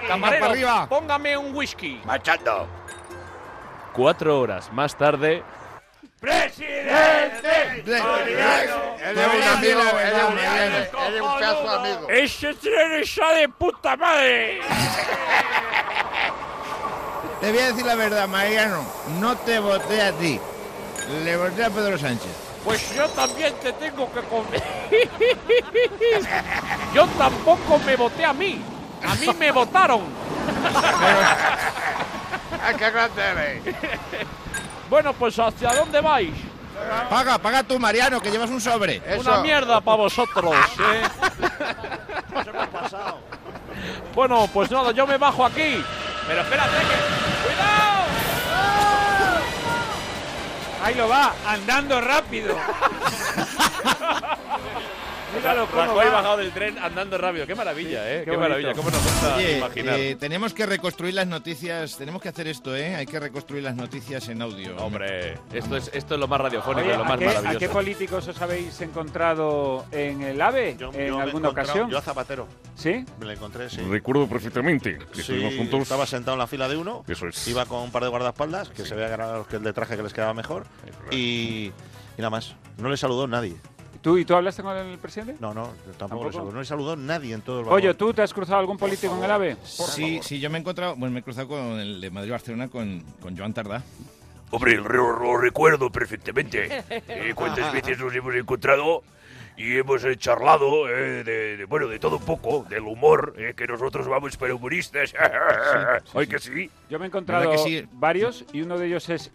Camarero, 0.08 0.40
para 0.42 0.52
arriba. 0.54 0.86
póngame 0.88 1.38
un 1.38 1.56
whisky. 1.56 2.02
Machando. 2.06 2.68
Cuatro 3.94 4.40
horas 4.40 4.72
más 4.72 4.96
tarde. 4.96 5.44
¡Presidente! 6.20 7.84
Mariano. 7.86 8.96
Él 9.04 9.18
es 9.18 9.28
un 9.28 9.44
amigo, 9.44 9.82
él 10.00 10.14
es 10.16 10.24
un 10.24 10.36
Mariano. 10.36 10.78
él 10.78 11.16
es 11.16 11.22
un 11.22 11.38
pedazo 11.38 11.62
de 11.62 11.70
amigo. 11.76 12.10
¡Ese 12.10 12.54
tren 12.56 12.94
está 12.94 13.34
de 13.34 13.50
puta 13.50 13.96
madre! 13.96 14.62
Te 17.40 17.52
voy 17.52 17.60
a 17.60 17.68
decir 17.68 17.86
la 17.86 17.94
verdad, 17.96 18.28
Mariano. 18.28 18.84
No 19.20 19.38
te 19.38 19.60
voté 19.60 20.02
a 20.02 20.12
ti. 20.14 20.40
Le 21.24 21.38
voté 21.38 21.64
a 21.64 21.70
Pedro 21.70 21.98
Sánchez. 21.98 22.32
Pues 22.64 22.96
yo 22.96 23.08
también 23.10 23.54
te 23.62 23.72
tengo 23.74 24.12
que 24.12 24.22
comer. 24.22 24.64
Yo 26.94 27.06
tampoco 27.18 27.78
me 27.86 27.96
voté 27.96 28.26
a 28.26 28.34
mí. 28.34 28.60
A 29.06 29.14
mí 29.16 29.28
me 29.38 29.52
votaron. 29.52 30.02
¡Ay, 32.64 32.76
qué 32.76 32.90
grande 32.90 33.22
eres! 33.22 33.62
Bueno, 34.90 35.14
pues 35.14 35.38
¿hacia 35.40 35.74
dónde 35.74 36.02
vais? 36.02 36.34
Paga, 37.10 37.38
paga 37.38 37.64
tú, 37.64 37.80
Mariano, 37.80 38.22
que 38.22 38.32
llevas 38.32 38.50
un 38.50 38.62
sobre. 38.62 39.02
Eso. 39.06 39.22
Una 39.22 39.42
mierda 39.42 39.82
para 39.82 39.98
vosotros, 39.98 40.54
¿eh? 40.80 41.02
Bueno, 44.14 44.48
pues 44.54 44.72
nada, 44.72 44.92
yo 44.92 45.06
me 45.06 45.18
bajo 45.18 45.46
aquí. 45.46 45.84
Pero 46.28 46.42
espérate 46.42 46.78
que... 46.78 47.48
¡Cuidado! 47.48 48.04
Ahí 50.84 50.96
lo 50.96 51.10
va, 51.10 51.34
andando 51.48 52.00
rápido. 52.02 52.56
Míralo 55.36 55.66
cómo 55.68 55.82
Rajoy 55.84 56.06
va. 56.06 56.12
bajado 56.12 56.38
del 56.38 56.52
tren 56.52 56.78
andando 56.80 57.18
rápido. 57.18 57.46
Qué 57.46 57.56
maravilla, 57.56 58.10
¿eh? 58.12 58.24
qué 58.24 58.32
Qué, 58.32 58.38
maravilla. 58.38 58.74
¿Cómo 58.74 58.90
nos 58.90 59.04
gusta 59.04 59.36
Oye, 59.36 59.58
imaginar? 59.58 60.00
eh, 60.00 60.16
tenemos 60.16 60.54
que 60.54 60.66
reconstruir 60.66 61.14
las 61.14 61.28
noticias. 61.28 61.98
Tenemos 61.98 62.22
que 62.22 62.30
hacer 62.30 62.48
esto, 62.48 62.76
¿eh? 62.76 62.96
Hay 62.96 63.06
que 63.06 63.20
reconstruir 63.20 63.64
las 63.64 63.76
noticias 63.76 64.28
en 64.30 64.42
audio. 64.42 64.76
Hombre, 64.78 65.38
esto 65.54 65.76
es, 65.78 65.92
esto 65.94 66.14
es 66.16 66.20
lo 66.20 66.28
más 66.28 66.40
radiofónico, 66.40 66.88
Oye, 66.88 66.98
lo 66.98 67.04
¿a, 67.04 67.08
más 67.08 67.18
qué, 67.20 67.26
a 67.26 67.28
maravilloso. 67.28 67.60
qué 67.60 67.70
políticos 67.70 68.28
os 68.28 68.42
habéis 68.42 68.80
encontrado 68.82 69.86
en 69.92 70.22
el 70.22 70.42
AVE 70.42 70.76
Yo- 70.80 70.92
en 70.94 71.08
yo 71.08 71.20
alguna 71.20 71.50
ocasión? 71.50 71.90
Yo 71.90 71.98
a 71.98 72.02
Zapatero. 72.02 72.48
¿Sí? 72.76 73.04
Me 73.20 73.26
lo 73.26 73.32
encontré, 73.32 73.70
sí. 73.70 73.82
Recuerdo 73.82 74.28
perfectamente 74.28 74.98
que 74.98 75.16
Sí, 75.16 75.22
estuvimos 75.22 75.56
juntos. 75.56 75.82
estaba 75.82 76.06
sentado 76.06 76.36
en 76.36 76.40
la 76.40 76.48
fila 76.48 76.70
de 76.70 76.78
uno. 76.78 77.04
Eso 77.08 77.28
es. 77.28 77.48
Iba 77.48 77.66
con 77.66 77.82
un 77.84 77.92
par 77.92 78.04
de 78.04 78.10
guardaespaldas, 78.10 78.70
que 78.70 78.86
se 78.86 78.96
veía 78.96 79.08
que 79.08 79.14
era 79.16 79.44
el 79.52 79.64
de 79.64 79.74
traje 79.74 79.98
que 79.98 80.04
les 80.04 80.14
quedaba 80.14 80.34
mejor. 80.34 80.66
Y, 81.12 81.18
y 81.18 81.74
nada 82.20 82.30
más. 82.30 82.56
No 82.78 82.90
le 82.90 82.98
saludó 82.98 83.28
nadie. 83.28 83.56
¿Tú 84.02 84.18
y 84.18 84.26
tú 84.26 84.36
hablaste 84.36 84.64
con 84.64 84.76
el 84.76 84.98
presidente? 84.98 85.36
No, 85.40 85.54
no, 85.54 85.66
yo 85.86 85.94
tampoco, 85.94 85.98
¿Tampoco? 85.98 86.26
le 86.28 86.34
saludó. 86.34 86.52
No 86.52 86.60
le 86.60 86.66
saludó 86.66 86.96
nadie 86.96 87.34
en 87.34 87.42
todo 87.42 87.62
el. 87.62 87.68
Oye, 87.68 87.94
¿tú 87.94 88.14
te 88.14 88.22
has 88.22 88.34
cruzado 88.34 88.60
algún 88.60 88.78
político 88.78 89.16
en 89.18 89.24
el 89.24 89.32
AVE? 89.32 89.58
Sí, 89.64 90.20
sí, 90.22 90.40
yo 90.40 90.50
me 90.50 90.58
he 90.58 90.62
encontrado, 90.62 90.96
bueno, 90.96 91.14
me 91.14 91.20
he 91.20 91.24
cruzado 91.24 91.48
con 91.48 91.80
el 91.80 92.02
de 92.02 92.10
Madrid-Barcelona 92.10 92.68
con, 92.70 93.02
con 93.20 93.38
Joan 93.38 93.54
Tardá. 93.54 93.84
Hombre, 94.52 94.76
lo, 94.78 95.20
lo 95.20 95.38
recuerdo 95.38 95.92
perfectamente. 95.92 96.84
Eh, 96.90 97.34
¿Cuántas 97.36 97.74
veces 97.74 98.00
nos 98.00 98.14
hemos 98.16 98.34
encontrado 98.36 99.04
y 99.58 99.76
hemos 99.76 100.06
eh, 100.06 100.16
charlado 100.16 100.88
eh, 100.88 101.24
de, 101.24 101.58
de, 101.58 101.66
bueno, 101.66 101.88
de 101.88 101.98
todo 101.98 102.18
un 102.18 102.24
poco, 102.24 102.66
del 102.70 102.84
humor, 102.84 103.34
eh, 103.38 103.54
que 103.58 103.66
nosotros 103.66 104.08
vamos 104.08 104.38
para 104.38 104.54
humoristas. 104.54 105.14
¿Ay 106.14 106.28
que 106.28 106.38
sí? 106.38 106.70
Yo 106.90 107.00
me 107.00 107.06
he 107.06 107.08
encontrado 107.08 107.50
¿Verdad 107.50 107.64
que 107.64 107.70
sí? 107.82 107.88
varios 107.94 108.46
y 108.54 108.62
uno 108.62 108.78
de 108.78 108.86
ellos 108.88 109.10
es 109.10 109.32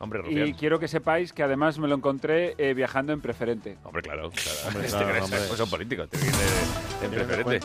Rufián. 0.00 0.46
Y 0.48 0.54
quiero 0.54 0.78
que 0.78 0.86
sepáis 0.86 1.32
que 1.32 1.42
además 1.42 1.78
me 1.78 1.88
lo 1.88 1.94
encontré 1.96 2.54
eh, 2.58 2.72
viajando 2.74 3.12
en 3.12 3.20
preferente. 3.20 3.78
Hombre, 3.84 4.02
claro. 4.02 4.30
claro. 4.30 4.58
Hombre, 4.68 4.86
Este 4.86 4.96
claro, 4.98 5.12
que 5.12 5.18
es- 5.18 5.24
hombre. 5.24 5.38
pues 5.48 5.58
son 5.58 5.70
políticos. 5.70 6.08
Tiene 6.10 6.26
que 6.26 6.30
ir 6.30 6.36
de- 6.36 7.04
en 7.04 7.26
preferente. 7.26 7.60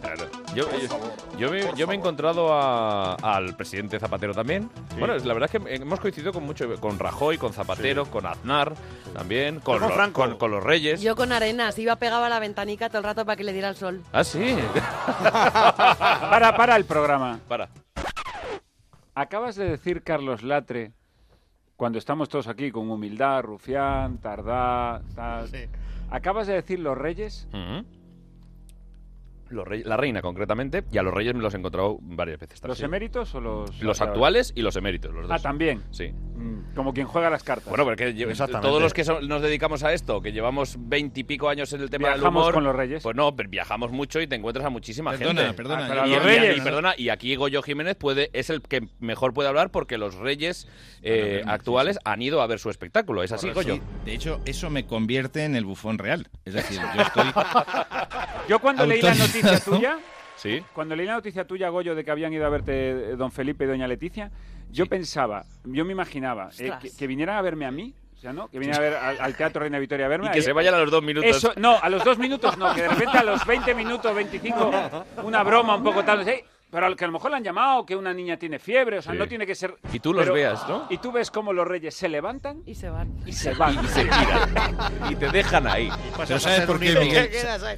Claro. 0.00 0.26
Yo, 0.54 0.64
yo, 0.70 1.38
yo 1.38 1.50
me, 1.50 1.60
yo 1.76 1.86
me 1.86 1.94
he 1.94 1.96
encontrado 1.98 2.52
a- 2.54 3.14
al 3.14 3.54
presidente 3.56 3.98
Zapatero 4.00 4.32
también. 4.32 4.70
Bueno, 4.98 5.14
la 5.16 5.34
verdad 5.34 5.50
es 5.52 5.60
que 5.62 5.74
hemos 5.74 6.00
coincidido 6.00 6.32
con 6.32 6.44
mucho, 6.44 6.80
con 6.80 6.98
Rajoy, 6.98 7.36
con 7.38 7.52
Zapatero, 7.52 8.06
con 8.06 8.24
Aznar 8.26 8.72
también, 9.12 9.60
con, 9.60 9.78
con 9.78 9.88
lo- 9.88 9.94
Franco. 9.94 10.20
con, 10.22 10.36
con 10.38 10.50
los 10.52 10.62
Reyes. 10.64 11.02
Yo 11.02 11.16
con 11.16 11.32
arenas, 11.32 11.78
iba 11.78 11.96
pegaba 11.96 12.26
a 12.26 12.30
la 12.30 12.38
ventanica 12.40 12.88
todo 12.88 12.98
el 12.98 13.04
rato 13.04 13.24
para 13.26 13.36
que 13.36 13.44
le 13.44 13.52
diera 13.52 13.68
el 13.68 13.76
sol. 13.76 14.02
Ah, 14.12 14.24
sí. 14.24 14.56
Para, 15.24 16.56
para 16.56 16.76
el 16.76 16.84
programa. 16.84 17.38
Para. 17.48 17.68
Acabas 19.14 19.54
de 19.56 19.64
decir, 19.68 20.02
Carlos 20.02 20.42
Latre, 20.42 20.92
cuando 21.76 21.98
estamos 21.98 22.28
todos 22.28 22.46
aquí 22.48 22.70
con 22.70 22.90
humildad, 22.90 23.42
Rufián, 23.42 24.18
Tardá, 24.18 25.02
tal, 25.14 25.48
acabas 26.10 26.46
de 26.46 26.54
decir 26.54 26.78
los 26.78 26.96
reyes. 26.96 27.48
Los 29.50 29.66
la 29.84 29.96
reina 29.96 30.22
concretamente, 30.22 30.84
y 30.90 30.98
a 30.98 31.02
los 31.02 31.12
reyes 31.12 31.34
me 31.34 31.40
los 31.42 31.54
he 31.54 31.58
encontrado 31.58 31.98
varias 32.00 32.38
veces. 32.40 32.62
¿Los 32.64 32.78
sí. 32.78 32.84
eméritos 32.84 33.34
o 33.34 33.40
los...? 33.40 33.80
Los 33.82 34.00
actuales 34.00 34.52
y 34.56 34.62
los 34.62 34.74
eméritos, 34.76 35.12
los 35.14 35.30
Ah, 35.30 35.38
también. 35.38 35.82
Sí. 35.90 36.12
Mm, 36.12 36.74
Como 36.74 36.92
quien 36.94 37.06
juega 37.06 37.30
las 37.30 37.42
cartas. 37.44 37.68
Bueno, 37.68 37.84
porque 37.84 38.12
todos 38.62 38.82
los 38.82 38.92
que 38.94 39.04
so- 39.04 39.20
nos 39.20 39.42
dedicamos 39.42 39.82
a 39.84 39.92
esto, 39.92 40.20
que 40.20 40.32
llevamos 40.32 40.76
veintipico 40.78 41.48
años 41.48 41.72
en 41.72 41.82
el 41.82 41.90
tema 41.90 42.08
del 42.08 42.16
Viajamos 42.20 42.42
humor, 42.42 42.54
con 42.54 42.64
los 42.64 42.74
reyes. 42.74 43.02
pues 43.02 43.14
no, 43.14 43.36
pero 43.36 43.48
viajamos 43.48 43.92
mucho 43.92 44.20
y 44.20 44.26
te 44.26 44.34
encuentras 44.36 44.66
a 44.66 44.70
muchísima 44.70 45.12
Perdona, 45.12 45.42
gente. 45.42 45.56
perdona, 45.56 45.84
Ah, 45.84 45.88
pero 45.88 46.02
a 46.02 46.06
y, 46.08 46.10
los 46.14 46.22
y- 46.22 46.26
reyes. 46.26 46.56
y 46.58 46.60
perdona, 46.60 46.94
y 46.96 47.08
aquí 47.10 47.36
Goyo 47.36 47.62
Jiménez 47.62 47.96
puede 47.96 48.30
es 48.32 48.50
el 48.50 48.62
que 48.62 48.88
mejor 48.98 49.34
puede 49.34 49.48
hablar 49.48 49.70
porque 49.70 49.98
los 49.98 50.14
reyes 50.16 50.66
eh, 51.02 51.42
actuales 51.46 51.98
han 52.04 52.22
ido 52.22 52.40
a 52.42 52.46
ver 52.46 52.58
su 52.58 52.70
espectáculo. 52.70 53.22
¿Es 53.22 53.30
así, 53.32 53.50
Goyo? 53.50 53.74
Sí, 53.76 53.82
de 54.04 54.14
hecho, 54.14 54.40
eso 54.46 54.70
me 54.70 54.86
convierte 54.86 55.44
en 55.44 55.54
el 55.54 55.64
bufón 55.64 55.98
real. 55.98 56.28
Es 56.44 56.54
decir, 56.54 56.80
yo 56.96 57.02
estoy... 57.02 57.24
Yo 58.48 58.58
cuando 58.58 58.86
leí 58.86 59.00
la 59.02 59.14
noticia 59.14 59.60
tuya, 59.60 59.98
Sí. 60.36 60.62
cuando 60.72 60.94
leí 60.96 61.06
la 61.06 61.14
noticia 61.14 61.46
tuya, 61.46 61.68
Goyo, 61.68 61.94
de 61.94 62.04
que 62.04 62.10
habían 62.10 62.32
ido 62.32 62.44
a 62.44 62.48
verte 62.50 62.72
eh, 63.12 63.16
don 63.16 63.30
Felipe 63.32 63.64
y 63.64 63.66
doña 63.66 63.86
Leticia, 63.86 64.30
yo 64.70 64.86
pensaba, 64.86 65.44
yo 65.64 65.84
me 65.84 65.92
imaginaba 65.92 66.50
eh, 66.58 66.72
que, 66.82 66.90
que 66.94 67.06
vinieran 67.06 67.36
a 67.36 67.42
verme 67.42 67.64
a 67.66 67.70
mí, 67.70 67.94
o 68.14 68.18
sea, 68.18 68.32
¿no? 68.32 68.48
Que 68.48 68.58
vinieran 68.58 68.82
a 68.82 68.84
ver 68.84 68.94
al, 68.96 69.20
al 69.20 69.36
Teatro 69.36 69.60
Reina 69.60 69.78
Victoria 69.78 70.06
a 70.06 70.08
verme. 70.08 70.26
Y 70.26 70.30
que 70.30 70.38
ahí- 70.38 70.42
se 70.42 70.52
vayan 70.52 70.74
a 70.74 70.78
los 70.78 70.90
dos 70.90 71.02
minutos. 71.02 71.30
Eso, 71.36 71.52
no, 71.56 71.78
a 71.80 71.88
los 71.88 72.04
dos 72.04 72.18
minutos 72.18 72.58
no, 72.58 72.74
que 72.74 72.82
de 72.82 72.88
repente 72.88 73.18
a 73.18 73.22
los 73.22 73.44
20 73.46 73.74
minutos, 73.74 74.14
25, 74.14 75.04
una 75.22 75.42
broma 75.42 75.76
un 75.76 75.84
poco 75.84 76.04
tal, 76.04 76.24
¿sí? 76.24 76.32
Pero 76.74 76.86
al 76.86 76.96
que 76.96 77.04
a 77.04 77.06
lo 77.06 77.12
mejor 77.12 77.30
le 77.30 77.36
han 77.36 77.44
llamado, 77.44 77.86
que 77.86 77.94
una 77.94 78.12
niña 78.12 78.36
tiene 78.36 78.58
fiebre, 78.58 78.98
o 78.98 79.02
sea, 79.02 79.12
Sí. 79.12 79.18
no 79.18 79.28
tiene 79.28 79.46
que 79.46 79.54
ser... 79.54 79.76
Y 79.92 80.00
tú 80.00 80.12
los 80.12 80.24
pero- 80.24 80.34
veas, 80.34 80.68
¿no? 80.68 80.86
Y 80.90 80.98
tú 80.98 81.12
ves 81.12 81.30
cómo 81.30 81.52
los 81.52 81.68
reyes 81.68 81.94
se 81.94 82.08
levantan 82.08 82.62
Y 82.66 82.74
se 82.74 82.90
van. 82.90 83.12
y 83.24 83.32
se 83.32 83.54
van. 83.54 83.74
Y 83.84 83.86
se 83.86 84.02
giran. 84.02 84.50
y 85.08 85.14
te 85.14 85.28
dejan 85.30 85.68
ahí. 85.68 85.88
Pero 86.26 86.40
¿sabes 86.40 86.62
por 86.62 86.80
qué, 86.80 86.94
Miguel? 86.98 87.30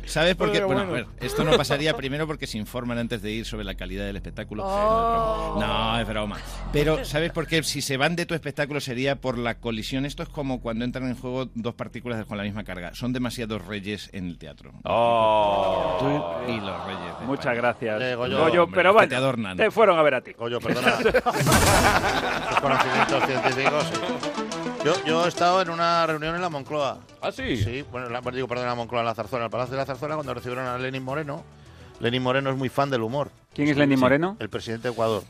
¿Sabes 0.06 0.34
por 0.34 0.48
qué? 0.48 0.54
Pero 0.54 0.66
Bueno, 0.68 0.80
a 0.80 0.84
bueno. 0.86 1.08
ver, 1.10 1.26
esto 1.26 1.44
no 1.44 1.54
pasaría 1.58 1.94
primero 1.94 2.26
porque 2.26 2.46
se 2.46 2.56
informan 2.56 2.96
antes 2.96 3.20
de 3.20 3.30
ir 3.32 3.44
sobre 3.44 3.64
la 3.64 3.74
calidad 3.74 4.06
del 4.06 4.16
espectáculo. 4.16 4.62
Oh. 4.66 5.56
No, 5.60 6.00
es 6.00 6.08
broma. 6.08 6.38
Pero 6.72 7.04
¿sabes 7.04 7.32
por 7.32 7.46
qué? 7.46 7.62
Si 7.62 7.82
se 7.82 7.98
van 7.98 8.16
de 8.16 8.24
tu 8.24 8.32
espectáculo 8.34 8.80
sería 8.80 9.16
por 9.16 9.36
la 9.36 9.56
colisión. 9.58 10.06
Esto 10.06 10.22
es 10.22 10.30
como 10.30 10.60
cuando 10.62 10.86
entran 10.86 11.06
en 11.08 11.16
juego 11.16 11.48
dos 11.54 11.74
partículas 11.74 12.24
con 12.24 12.38
la 12.38 12.44
misma 12.44 12.64
carga. 12.64 12.94
Son 12.94 13.12
demasiados 13.12 13.66
reyes 13.66 14.08
en 14.14 14.26
el 14.28 14.38
teatro. 14.38 14.72
Oh. 14.84 15.96
Tú 16.00 16.50
y 16.52 16.60
los 16.60 16.84
reyes. 16.86 17.20
de 17.20 17.26
Muchas 17.26 17.44
España. 17.46 17.60
gracias. 17.60 18.02
Eh, 18.02 18.14
Goyo, 18.14 18.38
Goyo, 18.38 18.64
hombre, 18.64 18.82
pero 18.92 19.00
que 19.00 19.06
te 19.08 19.16
adornan. 19.16 19.56
te 19.56 19.70
fueron 19.70 19.98
a 19.98 20.02
ver 20.02 20.14
a 20.14 20.20
ti. 20.20 20.32
Goyo, 20.32 20.60
perdona. 20.60 20.92
Conocimientos 22.60 23.24
científicos. 23.24 23.84
Yo, 24.84 24.94
yo 25.04 25.24
he 25.24 25.28
estado 25.28 25.62
en 25.62 25.70
una 25.70 26.06
reunión 26.06 26.34
en 26.36 26.42
la 26.42 26.48
Moncloa. 26.48 26.98
¿Ah, 27.20 27.32
sí? 27.32 27.56
Sí, 27.56 27.84
bueno, 27.90 28.08
la, 28.08 28.20
digo, 28.30 28.46
perdón, 28.46 28.64
en 28.64 28.70
la 28.70 28.74
Moncloa, 28.76 29.00
en 29.02 29.06
la 29.06 29.14
Zarzuela, 29.14 29.44
en 29.44 29.46
el 29.46 29.50
Palacio 29.50 29.72
de 29.72 29.78
la 29.78 29.86
Zarzuela, 29.86 30.14
cuando 30.14 30.32
recibieron 30.34 30.66
a 30.66 30.78
Lenin 30.78 31.02
Moreno. 31.02 31.42
Lenin 32.00 32.22
Moreno 32.22 32.50
es 32.50 32.56
muy 32.56 32.68
fan 32.68 32.90
del 32.90 33.02
humor. 33.02 33.30
¿Quién 33.54 33.68
es 33.68 33.76
Lenín 33.76 33.98
Sí, 33.98 34.02
Moreno? 34.02 34.36
El 34.38 34.48
presidente 34.48 34.88
de 34.88 34.92
Ecuador. 34.92 35.22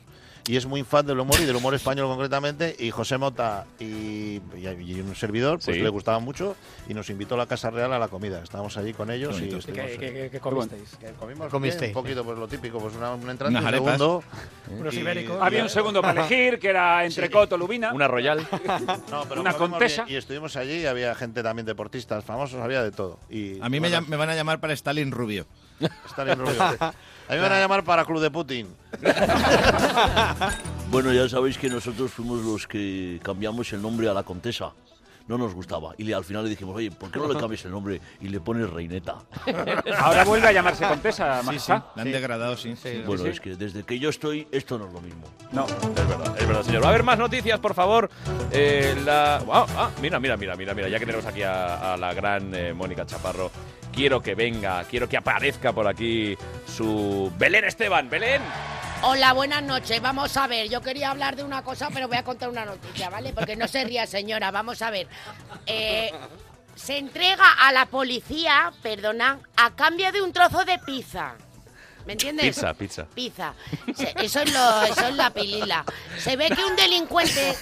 Y 0.48 0.56
es 0.56 0.64
muy 0.64 0.84
fan 0.84 1.04
del 1.04 1.18
humor 1.18 1.40
y 1.40 1.44
del 1.44 1.56
humor 1.56 1.74
español 1.74 2.06
concretamente. 2.06 2.76
Y 2.78 2.90
José 2.92 3.18
Mota 3.18 3.66
y, 3.80 3.84
y- 3.84 4.40
y 4.80 5.00
un 5.00 5.16
servidor, 5.16 5.58
pues 5.64 5.76
Sí. 5.76 5.82
le 5.82 5.88
gustaba 5.88 6.20
mucho 6.20 6.54
y 6.88 6.94
nos 6.94 7.10
invitó 7.10 7.34
a 7.34 7.38
la 7.38 7.46
Casa 7.46 7.68
Real 7.70 7.92
a 7.92 7.98
la 7.98 8.06
comida. 8.06 8.40
Estábamos 8.44 8.76
allí 8.76 8.92
con 8.92 9.10
ellos 9.10 9.36
Qué 9.36 9.46
y 9.46 9.54
estuvimos, 9.54 9.90
¿Qué, 9.90 9.98
qué, 9.98 10.12
qué- 10.12 10.30
qué 10.30 10.38
comisteis? 10.40 10.96
comimos 11.18 11.52
un 11.52 11.92
poquito, 11.92 12.24
pues 12.24 12.38
lo 12.38 12.46
típico, 12.46 12.78
pues 12.78 12.94
una, 12.94 13.12
un 13.14 13.28
entrante, 13.28 13.58
un 13.58 13.70
segundo. 13.70 14.22
Unos 14.70 14.94
ibéricos. 14.94 15.36
Había 15.40 15.62
un 15.64 15.68
segundo 15.68 16.00
para 16.00 16.20
elegir, 16.26 16.58
que 16.60 16.68
era 16.68 17.04
entrecot 17.04 17.50
o 17.52 17.56
lubina. 17.58 17.92
Una 17.92 18.06
royal. 18.08 18.46
No, 19.10 19.24
pero 19.28 19.40
Una 19.40 19.52
contesa. 19.54 20.04
bien. 20.04 20.14
Y 20.14 20.18
estuvimos 20.18 20.54
allí 20.56 20.82
y 20.82 20.86
había 20.86 21.14
gente 21.14 21.42
también, 21.42 21.66
deportistas 21.66 22.24
famosos, 22.24 22.60
había 22.60 22.82
de 22.82 22.90
todo. 22.92 23.18
Y, 23.30 23.60
A 23.60 23.68
mí 23.68 23.80
me, 23.80 23.88
bueno, 23.88 23.96
llam- 24.04 24.08
me 24.08 24.16
van 24.16 24.30
a 24.30 24.34
llamar 24.34 24.60
para 24.60 24.72
Stalin 24.74 25.10
Rubio. 25.10 25.46
Stalin 26.08 26.38
Rubio. 26.38 26.54
A 27.28 27.32
mí 27.32 27.36
me 27.36 27.42
van 27.42 27.52
a 27.52 27.58
llamar 27.60 27.82
para 27.84 28.04
Club 28.04 28.20
de 28.20 28.30
Putin. 28.30 28.68
Bueno, 30.88 31.12
ya 31.12 31.28
sabéis 31.28 31.58
que 31.58 31.68
nosotros 31.68 32.12
fuimos 32.12 32.44
los 32.44 32.66
que 32.68 33.18
cambiamos 33.22 33.72
el 33.72 33.82
nombre 33.82 34.08
a 34.08 34.14
la 34.14 34.22
Contesa. 34.22 34.70
No 35.26 35.36
nos 35.36 35.52
gustaba. 35.52 35.92
Y 35.98 36.04
le- 36.04 36.14
al 36.14 36.24
final 36.24 36.44
le 36.44 36.50
dijimos, 36.50 36.76
oye, 36.76 36.92
¿por 36.92 37.10
qué 37.10 37.18
no 37.18 37.26
le 37.26 37.36
cambias 37.36 37.64
el 37.64 37.72
nombre 37.72 38.00
y 38.20 38.28
le 38.28 38.38
pones 38.38 38.70
Reineta? 38.70 39.16
Ahora 39.98 40.22
vuelve 40.22 40.46
a 40.46 40.52
llamarse 40.52 40.86
Contesa, 40.86 41.34
Sí, 41.34 41.40
sí, 41.40 41.46
Majestad. 41.46 41.82
la 41.96 42.02
han 42.02 42.12
degradado, 42.12 42.56
sí. 42.56 42.76
Bueno, 43.04 43.24
sí. 43.24 43.30
es 43.30 43.40
que 43.40 43.56
desde 43.56 43.82
que 43.82 43.98
yo 43.98 44.08
estoy, 44.10 44.46
esto 44.52 44.78
no 44.78 44.86
es 44.86 44.92
lo 44.92 45.00
mismo. 45.00 45.24
No. 45.50 45.66
Es 45.66 46.08
verdad, 46.08 46.36
es 46.38 46.46
verdad, 46.46 46.62
señor. 46.62 46.82
Va 46.84 46.86
a 46.86 46.90
haber 46.90 47.02
más 47.02 47.18
noticias, 47.18 47.58
por 47.58 47.74
favor. 47.74 48.08
Eh, 48.52 48.96
la... 49.04 49.38
ah, 49.52 49.66
ah, 49.76 49.90
mira, 50.00 50.20
mira, 50.20 50.36
mira, 50.36 50.54
mira, 50.54 50.72
mira. 50.74 50.88
Ya 50.88 51.00
que 51.00 51.06
tenemos 51.06 51.26
aquí 51.26 51.42
a, 51.42 51.94
a 51.94 51.96
la 51.96 52.14
gran 52.14 52.54
eh, 52.54 52.72
Mónica 52.72 53.04
Chaparro, 53.04 53.50
quiero 53.96 54.20
que 54.20 54.34
venga, 54.34 54.84
quiero 54.84 55.08
que 55.08 55.16
aparezca 55.16 55.72
por 55.72 55.88
aquí 55.88 56.36
su 56.66 57.32
Belén 57.38 57.64
Esteban. 57.64 58.08
Belén. 58.10 58.42
Hola, 59.02 59.32
buenas 59.32 59.62
noches. 59.62 60.00
Vamos 60.00 60.36
a 60.36 60.46
ver, 60.46 60.68
yo 60.68 60.82
quería 60.82 61.10
hablar 61.10 61.34
de 61.34 61.42
una 61.42 61.62
cosa, 61.62 61.88
pero 61.92 62.06
voy 62.06 62.18
a 62.18 62.22
contar 62.22 62.50
una 62.50 62.64
noticia, 62.64 63.08
¿vale? 63.08 63.32
Porque 63.32 63.56
no 63.56 63.66
se 63.66 63.84
ría, 63.84 64.06
señora. 64.06 64.50
Vamos 64.50 64.82
a 64.82 64.90
ver. 64.90 65.08
Eh, 65.64 66.12
se 66.74 66.98
entrega 66.98 67.52
a 67.58 67.72
la 67.72 67.86
policía, 67.86 68.70
perdona, 68.82 69.38
a 69.56 69.74
cambio 69.74 70.12
de 70.12 70.20
un 70.20 70.32
trozo 70.32 70.64
de 70.64 70.78
pizza. 70.78 71.34
¿Me 72.06 72.12
entiendes? 72.12 72.46
Pizza, 72.46 72.72
pizza. 72.74 73.06
Pizza. 73.14 73.54
Se- 73.94 74.14
eso, 74.22 74.40
es 74.40 74.52
lo, 74.54 74.82
eso 74.82 75.08
es 75.08 75.14
la 75.16 75.30
pilila. 75.30 75.84
Se 76.18 76.36
ve 76.36 76.48
que 76.48 76.64
un 76.64 76.76
delincuente 76.76 77.56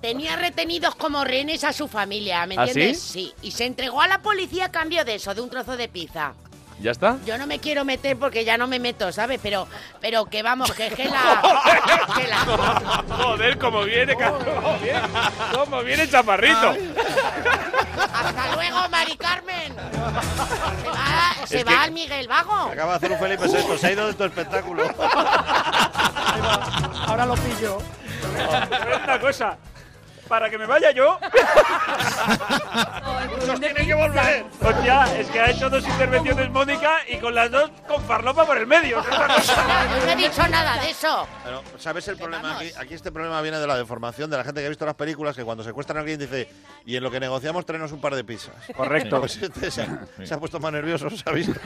tenía 0.00 0.36
retenidos 0.36 0.94
como 0.94 1.24
rehenes 1.24 1.62
a 1.64 1.72
su 1.74 1.86
familia, 1.86 2.46
¿me 2.46 2.56
¿Ah, 2.58 2.64
entiendes? 2.64 3.00
sí? 3.02 3.32
Sí. 3.40 3.46
Y 3.48 3.50
se 3.50 3.66
entregó 3.66 4.00
a 4.00 4.08
la 4.08 4.22
policía 4.22 4.66
a 4.66 4.70
cambio 4.70 5.04
de 5.04 5.16
eso, 5.16 5.34
de 5.34 5.42
un 5.42 5.50
trozo 5.50 5.76
de 5.76 5.88
pizza. 5.88 6.32
¿Ya 6.78 6.90
está? 6.90 7.16
Yo 7.24 7.38
no 7.38 7.46
me 7.46 7.58
quiero 7.58 7.86
meter 7.86 8.18
porque 8.18 8.44
ya 8.44 8.58
no 8.58 8.66
me 8.66 8.78
meto, 8.78 9.10
¿sabes? 9.10 9.40
Pero, 9.42 9.66
pero 10.00 10.26
que 10.26 10.42
vamos, 10.42 10.70
que 10.72 10.88
es 10.88 10.92
que 10.94 11.04
la... 11.06 11.42
que 12.16 12.28
la- 12.28 13.04
Joder, 13.16 13.58
cómo 13.58 13.82
viene, 13.84 14.14
cómo 14.14 14.38
viene, 14.82 15.00
cómo 15.54 15.82
viene 15.82 16.06
Chaparrito. 16.08 16.74
Hasta 17.98 18.54
luego, 18.54 18.88
Mari 18.88 19.16
Carmen. 19.16 19.74
Se 19.74 20.88
va, 20.90 21.46
se 21.46 21.64
va 21.64 21.82
al 21.82 21.92
Miguel 21.92 22.28
Vago. 22.28 22.70
Acaba 22.72 22.92
de 22.92 22.96
hacer 22.96 23.12
un 23.12 23.18
Felipe 23.18 23.46
VI, 23.46 23.78
se 23.78 23.86
ha 23.86 23.92
ido 23.92 24.06
de 24.06 24.14
tu 24.14 24.24
espectáculo. 24.24 24.84
Ahora 27.06 27.26
lo 27.26 27.34
pillo. 27.34 27.78
Pero 28.32 29.04
una 29.04 29.20
cosa, 29.20 29.56
para 30.28 30.50
que 30.50 30.58
me 30.58 30.66
vaya 30.66 30.90
yo. 30.90 31.18
Muchos 33.30 33.60
tienen 33.60 33.86
que 33.86 33.94
volver. 33.94 34.44
Hostia, 34.60 35.04
es 35.18 35.26
que 35.28 35.40
ha 35.40 35.50
hecho 35.50 35.70
dos 35.70 35.86
intervenciones 35.86 36.50
Mónica 36.50 36.98
y 37.08 37.16
con 37.18 37.34
las 37.34 37.50
dos 37.50 37.70
con 37.86 38.02
farlopa 38.04 38.44
por 38.46 38.56
el 38.58 38.66
medio. 38.66 39.02
No 40.06 40.12
he 40.12 40.16
dicho 40.16 40.46
nada 40.48 40.80
de 40.82 40.90
eso. 40.90 41.26
Pero, 41.44 41.62
¿sabes 41.78 42.06
el 42.08 42.16
problema 42.16 42.56
aquí? 42.56 42.70
Aquí 42.78 42.94
este 42.94 43.10
problema 43.12 43.40
viene 43.42 43.58
de 43.58 43.66
la 43.66 43.76
deformación 43.76 44.30
de 44.30 44.36
la 44.36 44.44
gente 44.44 44.60
que 44.60 44.66
ha 44.66 44.68
visto 44.68 44.86
las 44.86 44.94
películas, 44.94 45.34
que 45.36 45.44
cuando 45.44 45.64
secuestran 45.64 45.98
a 45.98 46.00
alguien 46.00 46.18
dice, 46.18 46.48
y 46.84 46.96
en 46.96 47.02
lo 47.02 47.10
que 47.10 47.18
negociamos 47.20 47.64
traernos 47.66 47.92
un 47.92 48.00
par 48.00 48.14
de 48.14 48.22
pizzas. 48.24 48.54
Correcto. 48.76 49.20
Pues 49.20 49.36
este 49.42 49.70
se 49.70 49.82
ha, 49.82 49.98
se 50.24 50.34
ha 50.34 50.38
puesto 50.38 50.60
más 50.60 50.72
nervioso, 50.72 51.08
se 51.10 51.22
ha 51.28 51.32
visto. 51.32 51.58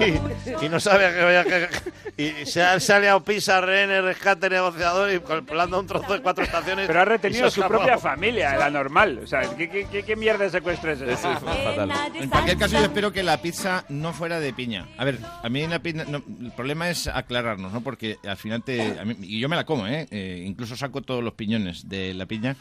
y, 0.00 0.64
y 0.64 0.68
no 0.68 0.78
sabe 0.80 1.06
a 1.06 1.12
qué 1.14 1.22
vaya 1.22 1.44
que- 1.44 1.68
Y 2.16 2.46
se 2.46 2.62
ha, 2.62 2.78
se 2.80 2.92
ha 2.92 2.98
liado 2.98 3.20
pizza, 3.22 3.60
rehenes, 3.60 4.02
rescate, 4.04 4.50
negociador 4.50 5.10
y 5.12 5.20
calculando 5.20 5.80
un 5.80 5.86
trozo 5.86 6.12
de 6.12 6.20
cuatro 6.22 6.44
estaciones. 6.44 6.86
Pero 6.86 7.00
ha 7.00 7.04
retenido 7.04 7.33
ha 7.42 7.50
su 7.50 7.62
propia 7.62 7.98
familia, 7.98 8.56
la 8.56 8.70
normal. 8.70 9.20
O 9.22 9.26
sea, 9.26 9.42
¿qué, 9.56 9.68
qué, 9.68 9.86
qué, 9.90 10.02
qué 10.02 10.16
mierda 10.16 10.44
de 10.44 10.50
secuestro 10.50 10.92
es 10.92 11.00
ese? 11.00 11.28
fatal. 11.36 11.90
En 12.14 12.28
cualquier 12.28 12.56
caso, 12.58 12.78
yo 12.78 12.84
espero 12.84 13.12
que 13.12 13.22
la 13.22 13.40
pizza 13.42 13.84
no 13.88 14.12
fuera 14.12 14.40
de 14.40 14.52
piña. 14.52 14.86
A 14.98 15.04
ver, 15.04 15.18
a 15.42 15.48
mí 15.48 15.66
la 15.66 15.78
pizza, 15.80 16.04
no, 16.04 16.22
el 16.40 16.52
problema 16.52 16.90
es 16.90 17.06
aclararnos, 17.06 17.72
¿no? 17.72 17.80
Porque 17.80 18.16
al 18.26 18.36
final 18.36 18.62
te, 18.62 18.98
a 18.98 19.04
mí- 19.04 19.16
y 19.22 19.40
yo 19.40 19.48
me 19.48 19.56
la 19.56 19.64
como, 19.64 19.86
¿eh? 19.86 20.06
Eh, 20.10 20.44
Incluso 20.46 20.76
saco 20.76 21.02
todos 21.02 21.22
los 21.24 21.34
piñones 21.34 21.88
de 21.88 22.14
la 22.14 22.26
piña. 22.26 22.56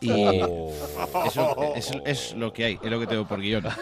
Y 0.00 0.10
Oh. 0.38 1.72
eso 1.76 1.76
es, 1.76 1.90
es 2.04 2.34
lo 2.34 2.52
que 2.52 2.64
hay, 2.64 2.78
es 2.82 2.90
lo 2.90 2.98
que 3.00 3.06
tengo 3.06 3.26
por 3.26 3.40
guion. 3.40 3.64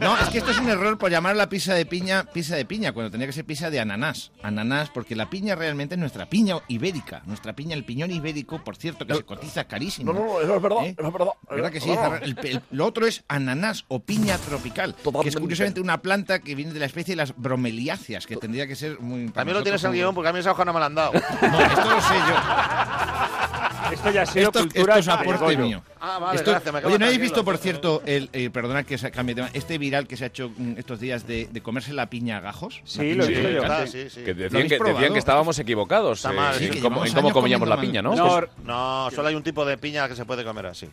No, 0.00 0.16
es 0.18 0.28
que 0.30 0.38
esto 0.38 0.50
es 0.50 0.58
un 0.58 0.68
error 0.70 0.96
por 0.96 1.10
llamar 1.10 1.36
la 1.36 1.48
pizza 1.50 1.74
de 1.74 1.84
piña 1.84 2.24
pizza 2.32 2.56
de 2.56 2.64
piña, 2.64 2.92
cuando 2.92 3.10
tenía 3.10 3.26
que 3.26 3.32
ser 3.34 3.44
pizza 3.44 3.68
de 3.68 3.80
ananás. 3.80 4.32
Ananás, 4.42 4.88
porque 4.88 5.14
la 5.14 5.28
piña 5.28 5.54
realmente 5.56 5.94
es 5.94 5.98
nuestra 5.98 6.24
piña 6.30 6.56
ibérica. 6.68 7.20
Nuestra 7.26 7.52
piña, 7.54 7.74
el 7.74 7.84
piñón 7.84 8.10
ibérico, 8.10 8.64
por 8.64 8.76
cierto, 8.76 9.06
que 9.06 9.14
se 9.14 9.24
cotiza 9.24 9.64
carísimo. 9.64 10.12
No, 10.14 10.20
no, 10.24 10.40
eso 10.40 10.56
es 10.56 10.62
verdad, 10.62 10.84
¿Eh? 10.86 10.94
eso 10.98 11.06
es 11.06 11.12
verdad. 11.12 11.32
¿Verdad 11.50 11.70
que 11.70 11.80
sí? 11.80 11.90
No. 11.90 12.14
El- 12.16 12.38
el- 12.44 12.62
lo 12.70 12.86
otro 12.86 13.06
es 13.06 13.24
ananás 13.28 13.84
o 13.88 14.00
piña 14.00 14.38
tropical, 14.38 14.94
que 15.22 15.28
es 15.28 15.36
curiosamente 15.36 15.80
una 15.82 16.00
planta 16.00 16.38
que 16.38 16.54
viene 16.54 16.72
de 16.72 16.80
la 16.80 16.86
especie 16.86 17.12
de 17.12 17.16
las 17.16 17.36
bromeliáceas, 17.36 18.26
que 18.26 18.36
tendría 18.36 18.66
que 18.66 18.76
ser 18.76 19.00
muy... 19.00 19.28
También 19.30 19.56
lo 19.58 19.62
tienes 19.62 19.84
en 19.84 19.92
guion 19.92 20.14
porque 20.14 20.30
a 20.30 20.32
mí 20.32 20.38
esa 20.38 20.52
hoja 20.52 20.64
no 20.64 20.72
me 20.72 20.80
la 20.80 20.86
han 20.86 20.94
dado. 20.94 21.12
No, 21.12 21.60
esto 21.60 21.90
lo 21.90 22.00
sé 22.00 22.14
yo. 22.14 22.34
Esto 23.92 24.10
ya 24.10 24.22
ha 24.22 24.26
sido 24.26 24.46
Esto, 24.46 24.60
cultura 24.60 24.98
esto 24.98 25.12
es 25.12 25.18
aporte 25.20 25.56
mío. 25.56 25.82
Ah, 26.00 26.18
vale, 26.18 26.38
Esto- 26.38 26.50
gracias, 26.52 26.74
me 26.74 26.80
Oye, 26.84 26.98
¿no 26.98 27.04
habéis 27.06 27.20
visto, 27.20 27.44
por 27.44 27.58
cierto, 27.58 28.02
el, 28.06 28.30
eh, 28.32 28.50
perdona 28.50 28.84
que 28.84 28.96
se 28.98 29.10
cambie 29.10 29.34
de 29.34 29.42
tema, 29.42 29.50
este 29.54 29.78
viral 29.78 30.06
que 30.06 30.16
se 30.16 30.24
ha 30.24 30.26
hecho 30.28 30.50
mm, 30.56 30.74
estos 30.78 31.00
días 31.00 31.26
de, 31.26 31.48
de 31.50 31.60
comerse 31.62 31.92
la 31.92 32.06
piña 32.08 32.38
a 32.38 32.40
gajos? 32.40 32.80
Sí, 32.84 33.14
lo 33.14 33.24
he 33.24 33.28
visto 33.28 33.50
yo. 33.50 33.62
Ah, 33.64 33.86
sí, 33.86 34.08
sí. 34.10 34.22
Que 34.22 34.34
¿Lo 34.34 34.42
decían, 34.44 34.68
que, 34.68 34.76
probado? 34.78 34.96
decían 34.98 35.12
que 35.12 35.18
estábamos 35.18 35.58
equivocados 35.58 36.24
eh, 36.24 36.28
mal, 36.28 36.62
en 36.62 36.80
cómo, 36.80 37.04
en 37.04 37.30
comíamos 37.32 37.68
la 37.68 37.80
piña, 37.80 38.02
¿no? 38.02 38.14
No, 38.14 38.40
No, 38.64 39.10
solo 39.10 39.28
hay 39.28 39.34
un 39.34 39.42
tipo 39.42 39.64
de 39.64 39.76
piña 39.78 40.08
que 40.08 40.16
se 40.16 40.24
puede 40.24 40.44
comer 40.44 40.66
así. 40.66 40.88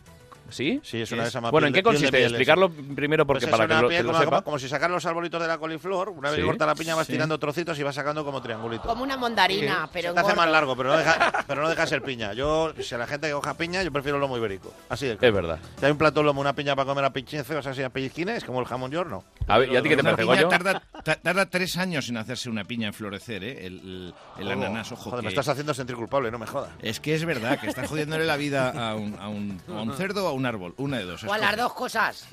¿Sí? 0.49 0.79
Sí, 0.83 1.01
es 1.01 1.11
una 1.11 1.23
de 1.23 1.29
esas 1.29 1.41
más 1.41 1.51
Bueno, 1.51 1.67
¿en 1.67 1.73
qué 1.73 1.81
piel 1.83 1.95
consiste? 1.95 2.23
Explicarlo 2.23 2.69
primero 2.69 3.25
porque 3.25 3.41
Pues 3.47 3.51
es 3.53 3.57
para 3.57 3.65
una 3.65 3.75
que 3.75 3.81
lo, 3.81 3.87
piel 3.89 3.99
que 4.01 4.03
lo 4.07 4.11
como, 4.13 4.23
sepa. 4.23 4.41
como 4.41 4.59
si 4.59 4.67
sacar 4.69 4.89
los 4.89 5.05
arbolitos 5.05 5.41
de 5.41 5.47
la 5.47 5.57
coliflor, 5.57 6.09
una 6.09 6.29
vez 6.31 6.39
Sí. 6.39 6.45
corta 6.45 6.65
la 6.65 6.75
piña 6.75 6.95
vas 6.95 7.07
Sí. 7.07 7.13
tirando 7.13 7.37
trocitos 7.37 7.77
y 7.79 7.83
vas 7.83 7.95
sacando 7.95 8.23
como 8.25 8.41
triangulitos. 8.41 8.85
Como 8.87 9.03
una 9.03 9.17
mandarina, 9.17 9.83
Sí. 9.85 9.89
pero 9.93 10.09
Se 10.09 10.13
te 10.15 10.19
hace 10.21 10.35
más 10.35 10.49
largo, 10.49 10.75
pero 10.75 10.89
no, 10.89 10.97
deja, 10.97 11.43
pero 11.47 11.61
no 11.61 11.69
deja 11.69 11.81
de 11.81 11.87
ser 11.87 12.01
piña. 12.01 12.33
Yo, 12.33 12.73
si 12.79 12.95
a 12.95 12.97
la 12.97 13.07
gente 13.07 13.27
que 13.27 13.33
coja 13.33 13.53
piña, 13.55 13.83
yo 13.83 13.91
prefiero 13.91 14.17
el 14.17 14.21
lomo 14.21 14.37
ibérico. 14.37 14.73
Así 14.89 15.05
de 15.07 15.17
claro. 15.17 15.27
Es 15.29 15.35
verdad. 15.43 15.59
Si 15.79 15.85
hay 15.85 15.91
un 15.91 15.97
plato 15.97 16.19
de 16.21 16.25
lomo, 16.25 16.41
una 16.41 16.53
piña 16.53 16.75
para 16.75 16.85
comer 16.85 17.05
a 17.05 17.11
pinchincos, 17.11 17.65
así 17.65 17.83
a 17.83 17.89
pellizquines, 17.89 18.43
como 18.43 18.59
el 18.59 18.65
jamón 18.65 18.91
york, 18.91 19.09
no. 19.09 19.23
A 19.47 19.57
ver, 19.59 19.71
¿y 19.71 19.75
a 19.77 19.81
ti 19.81 19.89
qué 19.89 19.97
te 19.97 20.03
parece, 20.03 20.23
Goyo? 20.23 20.47
Tarda, 20.47 20.81
ta- 21.03 21.15
tarda 21.15 21.45
tres 21.45 21.77
años 21.77 22.09
en 22.09 22.17
hacerse 22.17 22.49
una 22.49 22.63
piña 22.63 22.87
en 22.87 22.93
florecer, 22.93 23.43
¿eh? 23.43 23.65
El, 23.65 23.79
el- 23.79 24.13
el 24.39 24.47
Oh, 24.47 24.51
ananás, 24.51 24.91
ojo. 24.91 25.09
Joder, 25.11 25.23
me 25.23 25.29
estás 25.29 25.47
haciendo 25.49 25.73
sentir 25.73 25.95
culpable, 25.95 26.31
no 26.31 26.39
me 26.39 26.47
jodas. 26.47 26.69
Es 26.81 26.99
que 26.99 27.13
es 27.15 27.23
verdad 27.25 27.59
que 27.59 27.67
estás 27.67 27.87
jodiéndole 27.89 28.25
la 28.25 28.37
vida 28.37 28.69
a 28.71 28.95
un, 28.95 29.17
a 29.19 29.27
un- 29.29 29.61
a 29.69 29.81
un 29.81 29.93
cerdo 29.95 30.27
a 30.27 30.31
un 30.37 30.45
árbol. 30.45 30.73
Una 30.77 30.97
de 30.97 31.05
dos. 31.05 31.23
O 31.27 31.33
a 31.33 31.37
las 31.37 31.57
dos 31.57 31.73
cosas. 31.73 32.25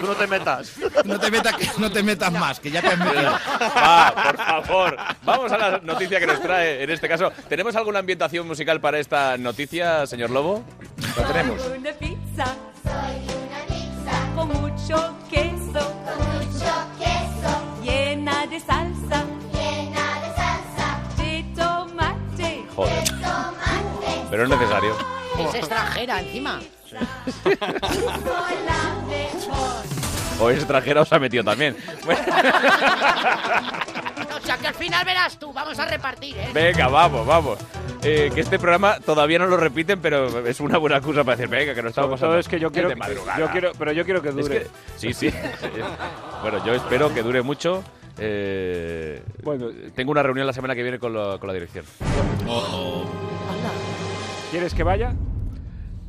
Tú 0.00 0.06
no 0.06 0.14
te 0.14 0.26
metas. 0.26 0.72
No 1.04 1.18
te, 1.18 1.30
metas, 1.30 1.56
que 1.56 1.68
no 1.78 1.90
te 1.90 2.02
metas 2.02 2.32
más, 2.32 2.60
que 2.60 2.70
ya 2.70 2.80
te 2.80 2.88
has 2.88 2.98
metido. 2.98 3.32
Va, 3.76 4.14
por 4.14 4.36
favor. 4.36 4.96
Vamos 5.24 5.52
a 5.52 5.58
la 5.58 5.78
noticia 5.78 6.18
que 6.20 6.26
nos 6.26 6.40
trae 6.40 6.82
en 6.82 6.90
este 6.90 7.08
caso. 7.08 7.30
¿Tenemos 7.48 7.74
alguna 7.76 7.98
ambientación 7.98 8.46
musical 8.46 8.80
para 8.80 8.98
esta 8.98 9.36
noticia, 9.36 10.06
señor 10.06 10.30
Lobo? 10.30 10.64
Lo 11.16 11.22
tenemos. 11.24 11.60
Soy 11.60 11.78
una 11.78 11.92
pizza. 11.92 12.44
Soy 12.82 13.36
una 13.46 13.66
pizza. 13.66 14.34
Con 14.34 14.48
mucho 14.48 15.16
queso. 15.28 15.94
Con 16.04 16.18
mucho 16.38 16.74
queso. 16.95 16.95
Pero 24.36 24.44
es 24.44 24.50
necesario. 24.60 24.94
Es 25.38 25.54
extranjera 25.54 26.20
encima. 26.20 26.60
O 30.38 30.50
es 30.50 30.58
extranjera 30.58 31.00
o 31.00 31.04
se 31.06 31.14
ha 31.14 31.18
metido 31.18 31.42
también. 31.42 31.74
Bueno, 32.04 32.20
O 34.36 34.40
sea, 34.46 34.58
que 34.58 34.66
al 34.66 34.74
final 34.74 35.02
verás 35.06 35.38
tú. 35.38 35.50
Vamos 35.54 35.78
a 35.78 35.86
repartir, 35.86 36.36
¿eh? 36.36 36.50
venga, 36.52 36.88
vamos, 36.88 37.26
vamos. 37.26 37.58
Eh, 38.02 38.30
que 38.34 38.42
este 38.42 38.58
programa 38.58 39.00
todavía 39.00 39.38
no 39.38 39.46
lo 39.46 39.56
repiten, 39.56 39.98
pero 40.02 40.46
es 40.46 40.60
una 40.60 40.76
buena 40.76 40.96
excusa 40.98 41.24
para 41.24 41.36
decir, 41.38 41.48
venga, 41.48 41.74
que 41.74 41.82
no 41.82 41.88
estamos 41.88 42.10
pasando. 42.10 42.32
todo 42.34 42.38
es 42.40 42.48
que 42.48 42.60
yo 42.60 42.70
quiero, 42.70 42.90
yo 43.38 43.48
quiero, 43.50 43.72
pero 43.78 43.92
yo 43.92 44.04
quiero 44.04 44.20
que 44.20 44.28
Es 44.28 44.34
dure. 44.36 44.58
que- 44.64 44.66
sí, 44.98 45.14
sí. 45.14 45.32
bueno, 46.42 46.62
yo 46.66 46.74
espero 46.74 47.14
que 47.14 47.22
dure 47.22 47.40
mucho. 47.40 47.82
Eh, 48.18 49.22
Bueno. 49.42 49.68
tengo 49.94 50.10
una 50.10 50.22
reunión 50.22 50.46
la 50.46 50.52
semana 50.52 50.74
que 50.74 50.82
viene 50.82 50.98
con, 50.98 51.14
lo- 51.14 51.40
con 51.40 51.46
la 51.46 51.54
dirección. 51.54 51.86
¿Quieres 54.50 54.74
que 54.74 54.82
vaya? 54.82 55.14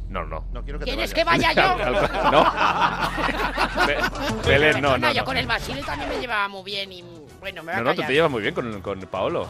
No, 0.10 0.26
no. 0.26 0.46
No 0.54 0.64
quiero 0.64 0.80
que 0.80 0.86
te 0.86 0.92
¿Quieres 0.92 1.14
que 1.14 1.24
vaya 1.24 1.52
yo? 1.54 1.76
no. 2.32 2.46
Be- 3.88 4.48
Belén, 4.48 4.82
no, 4.82 4.98
no. 4.98 5.12
yo 5.12 5.26
con 5.26 5.36
el 5.38 5.46
Basile 5.48 5.84
también 5.84 6.10
me 6.10 6.20
llevaba 6.20 6.48
muy 6.48 6.64
bien 6.64 6.92
y 6.94 7.04
bueno, 7.40 7.62
me 7.62 7.72
a 7.74 7.76
No, 7.78 7.84
no, 7.84 7.90
tú 7.92 7.98
callar. 7.98 8.08
te 8.08 8.14
llevas 8.14 8.32
muy 8.32 8.42
bien 8.42 8.54
con, 8.54 8.82
con 8.82 9.00
Paolo. 9.02 9.48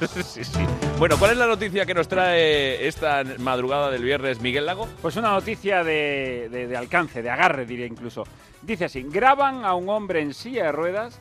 Pues 0.00 0.10
sí. 0.12 0.22
sí, 0.24 0.44
sí. 0.44 0.66
Bueno, 0.98 1.18
¿cuál 1.18 1.32
es 1.32 1.36
la 1.36 1.46
noticia 1.46 1.84
que 1.84 1.92
nos 1.94 2.08
trae 2.08 2.86
esta 2.88 3.22
madrugada 3.38 3.90
del 3.90 4.02
viernes 4.02 4.40
Miguel 4.40 4.64
Lago? 4.66 4.88
Pues 5.02 5.16
una 5.16 5.30
noticia 5.30 5.84
de, 5.84 6.48
de- 6.50 6.66
de 6.66 6.76
alcance, 6.76 7.20
de 7.22 7.30
agarre 7.30 7.66
diría 7.66 7.86
incluso. 7.86 8.24
Dice 8.62 8.86
así, 8.86 9.02
graban 9.08 9.64
a 9.64 9.74
un 9.74 9.88
hombre 9.90 10.20
en 10.22 10.32
silla 10.32 10.64
de 10.64 10.72
ruedas 10.72 11.20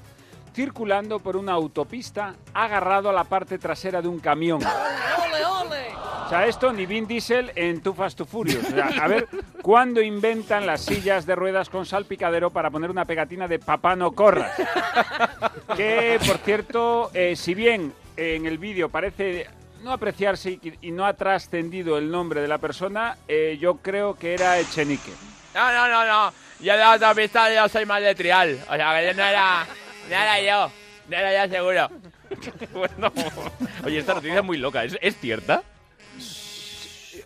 circulando 0.60 1.20
por 1.20 1.38
una 1.38 1.54
autopista 1.54 2.36
agarrado 2.54 3.10
a 3.10 3.14
la 3.14 3.24
parte 3.24 3.58
trasera 3.58 4.02
de 4.02 4.10
un 4.10 4.20
camión. 4.20 4.60
¡Ole, 4.62 5.46
ole! 5.46 5.88
O 6.26 6.28
sea, 6.28 6.48
esto 6.48 6.74
ni 6.74 6.86
Vin 6.86 7.08
Diesel 7.08 7.54
en 7.56 7.82
Too 7.82 7.94
Fast 7.94 8.18
to 8.18 8.26
Furious. 8.26 8.66
O 8.66 8.72
sea, 8.72 8.88
a 9.02 9.08
ver, 9.08 9.26
¿cuándo 9.62 10.02
inventan 10.02 10.66
las 10.66 10.82
sillas 10.82 11.26
de 11.26 11.34
ruedas 11.36 11.70
con 11.70 11.86
salpicadero 11.86 12.50
para 12.50 12.70
poner 12.70 12.90
una 12.90 13.06
pegatina 13.06 13.48
de 13.48 13.60
papá 13.60 13.96
no 13.96 14.12
corras? 14.12 14.52
Que, 15.78 16.20
por 16.28 16.40
cierto, 16.40 17.10
eh, 17.14 17.38
si 17.38 17.54
bien 17.54 17.94
en 18.18 18.46
el 18.46 18.58
vídeo 18.58 18.90
parece 18.90 19.48
no 19.82 19.94
apreciarse 19.94 20.52
y, 20.52 20.74
y 20.82 20.92
no 20.92 21.06
ha 21.06 21.14
trascendido 21.14 21.98
el 21.98 22.12
nombre 22.12 22.42
de 22.42 22.50
la 22.50 22.58
persona, 22.58 23.16
eh, 23.30 23.58
yo 23.62 23.78
creo 23.78 24.16
que 24.16 24.34
era 24.34 24.60
Echenique. 24.60 25.14
No, 25.56 25.72
no, 25.72 25.88
no, 25.88 26.06
no. 26.06 26.34
Yo 26.60 26.74
de 26.74 26.80
la 26.80 26.94
autopista 26.96 27.50
yo 27.54 27.70
soy 27.70 27.86
más 27.86 28.02
de 28.02 28.14
trial. 28.14 28.60
O 28.70 28.76
sea, 28.76 29.00
que 29.00 29.08
yo 29.08 29.14
no 29.14 29.24
era, 29.24 29.66
era 30.16 30.42
yo. 30.42 30.72
No 31.08 31.18
era 31.18 31.46
yo 31.46 31.52
seguro. 31.52 31.90
Oye, 33.86 34.00
esta 34.00 34.14
noticia 34.14 34.40
es 34.40 34.46
muy 34.46 34.58
loca. 34.58 34.84
¿Es, 34.84 34.98
es 35.02 35.18
cierta? 35.18 35.64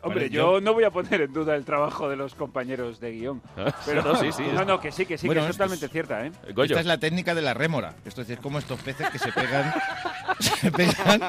Hombre, 0.04 0.26
Vale, 0.26 0.30
yo 0.36 0.60
no 0.62 0.74
voy 0.74 0.84
a 0.84 0.92
poner 0.92 1.22
en 1.22 1.34
duda 1.34 1.56
el 1.56 1.64
trabajo 1.66 2.10
de 2.10 2.16
los 2.18 2.36
compañeros 2.36 3.00
de 3.00 3.12
guion. 3.14 3.42
Ah, 3.58 3.74
Pero 3.86 4.02
no, 4.04 4.16
sí, 4.18 4.32
sí, 4.32 4.44
No, 4.54 4.62
es- 4.62 4.68
no, 4.68 4.80
que 4.80 4.92
sí, 4.92 5.06
que 5.06 5.18
sí, 5.18 5.26
Bueno, 5.28 5.42
que 5.44 5.48
es 5.52 5.56
totalmente 5.58 5.88
cierta, 5.88 6.26
¿eh? 6.26 6.32
Esta 6.58 6.80
es 6.82 6.86
la 6.86 6.98
técnica 6.98 7.34
de 7.34 7.42
la 7.42 7.54
rémora. 7.54 7.96
Esto 8.06 8.22
es 8.22 8.28
decir, 8.28 8.42
como 8.42 8.60
estos 8.60 8.80
peces 8.82 9.10
que 9.10 9.18
se 9.20 9.32
pegan, 9.32 9.74
se 10.40 10.72
pegan 10.72 11.22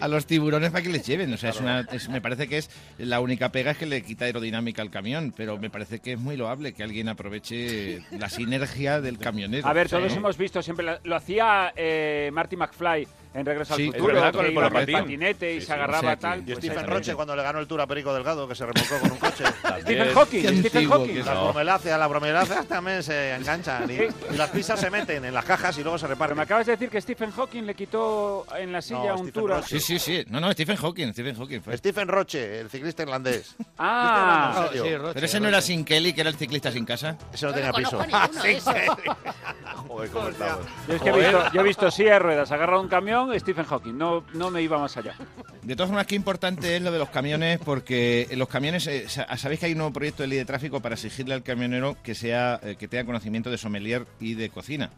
a 0.00 0.08
los 0.08 0.26
tiburones 0.26 0.70
para 0.70 0.82
que 0.82 0.90
les 0.90 1.06
lleven. 1.06 1.32
O 1.32 1.36
sea, 1.36 1.50
es 1.50 1.60
una, 1.60 1.80
es- 1.92 2.08
me 2.08 2.20
parece 2.20 2.46
que 2.48 2.58
es 2.58 2.70
la 2.98 3.20
única 3.20 3.50
pega 3.50 3.70
es 3.72 3.78
que 3.78 3.86
le 3.86 4.02
quita 4.02 4.26
aerodinámica 4.26 4.82
al 4.82 4.90
camión, 4.90 5.32
pero 5.36 5.56
me 5.58 5.70
parece 5.70 6.00
que 6.00 6.12
es 6.12 6.18
muy 6.18 6.36
loable 6.36 6.72
que 6.74 6.82
alguien 6.82 7.08
aproveche 7.08 8.02
la 8.10 8.28
sinergia 8.28 9.00
del 9.00 9.18
camionero. 9.18 9.66
A 9.66 9.72
ver, 9.72 9.88
todos 9.88 10.10
¿no? 10.12 10.18
hemos 10.18 10.36
visto 10.36 10.60
siempre. 10.62 10.98
lo 11.02 11.16
hacía 11.16 11.72
eh, 11.76 12.30
Marty 12.32 12.56
McFly 12.56 13.08
en 13.34 13.44
Regreso 13.46 13.74
Sí, 13.76 13.86
al 13.88 13.92
Futuro. 13.94 14.14
verdad, 14.14 14.32
con 14.32 14.44
el 14.46 14.52
iba 14.52 14.62
monopatín. 14.62 14.98
patinete 14.98 15.52
y 15.52 15.54
Sí, 15.56 15.60
se 15.60 15.66
sí. 15.66 15.72
agarraba 15.72 15.98
O 15.98 16.02
sea 16.02 16.16
que- 16.16 16.20
tal. 16.22 16.38
Y 16.40 16.42
pues 16.44 16.58
Stephen. 16.58 16.86
Roche 16.86 17.14
cuando 17.14 17.36
le 17.36 17.42
ganó 17.42 17.58
el 17.60 17.66
Tour 17.66 17.80
a 17.82 17.86
Perico 17.86 18.12
Delgado, 18.14 18.48
que 18.48 18.54
se 18.54 18.66
remolcó 18.66 18.98
con 19.00 19.12
un 19.12 19.18
coche. 19.18 19.44
Stephen 19.82 20.14
Hawking, 20.14 20.58
Stephen 20.60 20.88
Hawking. 20.90 21.16
Las 21.18 21.26
No. 21.26 21.44
bromeláceas, 21.44 21.98
las 21.98 22.08
bromeláceas 22.08 22.66
también 22.66 23.02
se 23.02 23.34
enganchan 23.34 23.90
y, 23.90 23.94
y 23.94 24.36
las 24.36 24.50
pizzas 24.50 24.80
se 24.80 24.90
meten 24.90 25.24
en 25.24 25.34
las 25.34 25.44
cajas 25.44 25.76
y 25.78 25.82
luego 25.82 25.98
se 25.98 26.06
Pero 26.06 26.14
reparten. 26.14 26.36
me 26.36 26.42
acabas 26.42 26.66
de 26.66 26.72
decir 26.72 26.88
que 26.88 27.00
Stephen 27.00 27.30
Hawking 27.32 27.62
le 27.64 27.74
quitó 27.74 28.46
en 28.56 28.72
la 28.72 28.80
silla 28.82 29.14
un 29.14 29.30
tour. 29.30 29.50
Roche. 29.50 29.78
Sí, 29.78 29.80
sí, 29.80 29.98
sí. 29.98 30.24
No, 30.28 30.40
no, 30.40 30.50
Stephen 30.52 30.76
Hawking, 30.76 31.12
Stephen 31.12 31.36
Hawking 31.36 31.60
fue. 31.60 31.76
Stephen 31.76 32.08
Roche, 32.08 32.60
el 32.60 32.70
ciclista 32.70 33.02
irlandés. 33.02 33.54
Ah, 33.78 34.68
¿En 34.72 34.78
serio? 34.78 35.10
Pero 35.14 35.26
ese 35.26 35.40
no 35.40 35.48
era 35.48 35.60
sin 35.60 35.84
Kelly, 35.84 36.12
que 36.12 36.20
era 36.22 36.30
el 36.30 36.36
ciclista 36.36 36.72
sin 36.72 36.84
casa. 36.84 37.16
Ese 37.32 37.46
no 37.46 37.52
tenía 37.54 37.72
piso. 37.72 38.00
esos. 38.44 38.74
Joder, 39.88 40.10
cómo 40.10 40.28
estamos. 40.28 40.66
yo 40.86 40.94
he 40.94 41.18
visto, 41.20 41.52
yo 41.52 41.60
he 41.60 41.64
visto 41.64 41.90
silla 41.90 42.12
de 42.14 42.18
ruedas, 42.18 42.50
agarrado 42.52 42.80
un 42.82 42.88
camión, 42.88 43.17
Stephen 43.38 43.64
Hawking. 43.64 43.96
No, 43.96 44.24
no 44.34 44.50
me 44.50 44.62
iba 44.62 44.78
más 44.78 44.96
allá. 44.96 45.14
De 45.62 45.74
todas 45.76 45.88
formas, 45.90 46.06
qué 46.06 46.14
importante 46.14 46.76
es 46.76 46.82
lo 46.82 46.90
de 46.92 46.98
los 46.98 47.08
camiones, 47.10 47.58
porque 47.64 48.28
los 48.36 48.48
camiones, 48.48 48.86
eh, 48.86 49.08
sa- 49.08 49.36
sabéis 49.36 49.60
que 49.60 49.66
hay 49.66 49.72
un 49.72 49.78
nuevo 49.78 49.92
proyecto 49.92 50.22
de 50.22 50.28
ley 50.28 50.38
de 50.38 50.44
tráfico 50.44 50.80
para 50.80 50.94
exigirle 50.94 51.34
al 51.34 51.42
camionero 51.42 51.96
que 52.02 52.14
sea 52.14 52.60
eh, 52.62 52.76
que 52.78 52.88
tenga 52.88 53.04
conocimiento 53.04 53.50
de 53.50 53.58
sommelier 53.58 54.06
y 54.20 54.34
de 54.34 54.48
cocina. 54.50 54.90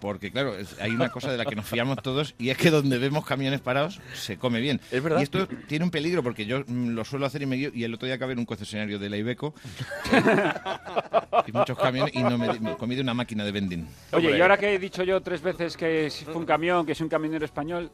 Porque, 0.00 0.30
claro, 0.30 0.54
hay 0.80 0.90
una 0.90 1.08
cosa 1.08 1.30
de 1.32 1.38
la 1.38 1.46
que 1.46 1.56
nos 1.56 1.66
fiamos 1.66 2.02
todos 2.02 2.34
y 2.38 2.50
es 2.50 2.58
que 2.58 2.70
donde 2.70 2.98
vemos 2.98 3.24
camiones 3.24 3.60
parados 3.60 3.98
se 4.14 4.36
come 4.36 4.60
bien. 4.60 4.80
Es 4.90 5.02
verdad. 5.02 5.20
Y 5.20 5.22
esto 5.22 5.48
tiene 5.66 5.84
un 5.86 5.90
peligro 5.90 6.22
porque 6.22 6.44
yo 6.44 6.64
mm, 6.66 6.88
lo 6.90 7.04
suelo 7.04 7.24
hacer 7.24 7.42
y 7.42 7.46
me 7.46 7.56
guío, 7.56 7.70
y 7.72 7.84
el 7.84 7.94
otro 7.94 8.06
día 8.06 8.16
acabé 8.16 8.34
en 8.34 8.40
un 8.40 8.44
concesionario 8.44 8.98
de 8.98 9.08
la 9.08 9.16
Ibeco 9.16 9.54
y 11.46 11.52
muchos 11.52 11.78
camiones 11.78 12.14
y 12.14 12.22
no 12.22 12.36
me, 12.36 12.76
comí 12.76 12.94
de 12.94 13.00
una 13.00 13.14
máquina 13.14 13.44
de 13.44 13.52
vending. 13.52 13.86
Oye, 14.12 14.26
Hombre. 14.26 14.38
y 14.38 14.40
ahora 14.42 14.56
que 14.58 14.74
he 14.74 14.78
dicho 14.78 15.02
yo 15.02 15.20
tres 15.22 15.40
veces 15.40 15.76
que 15.76 16.06
es- 16.06 16.24
fue 16.24 16.36
un 16.36 16.46
camión, 16.46 16.84
que 16.84 16.92
es 16.92 17.00
un 17.00 17.08
camionero 17.08 17.44
español, 17.44 17.90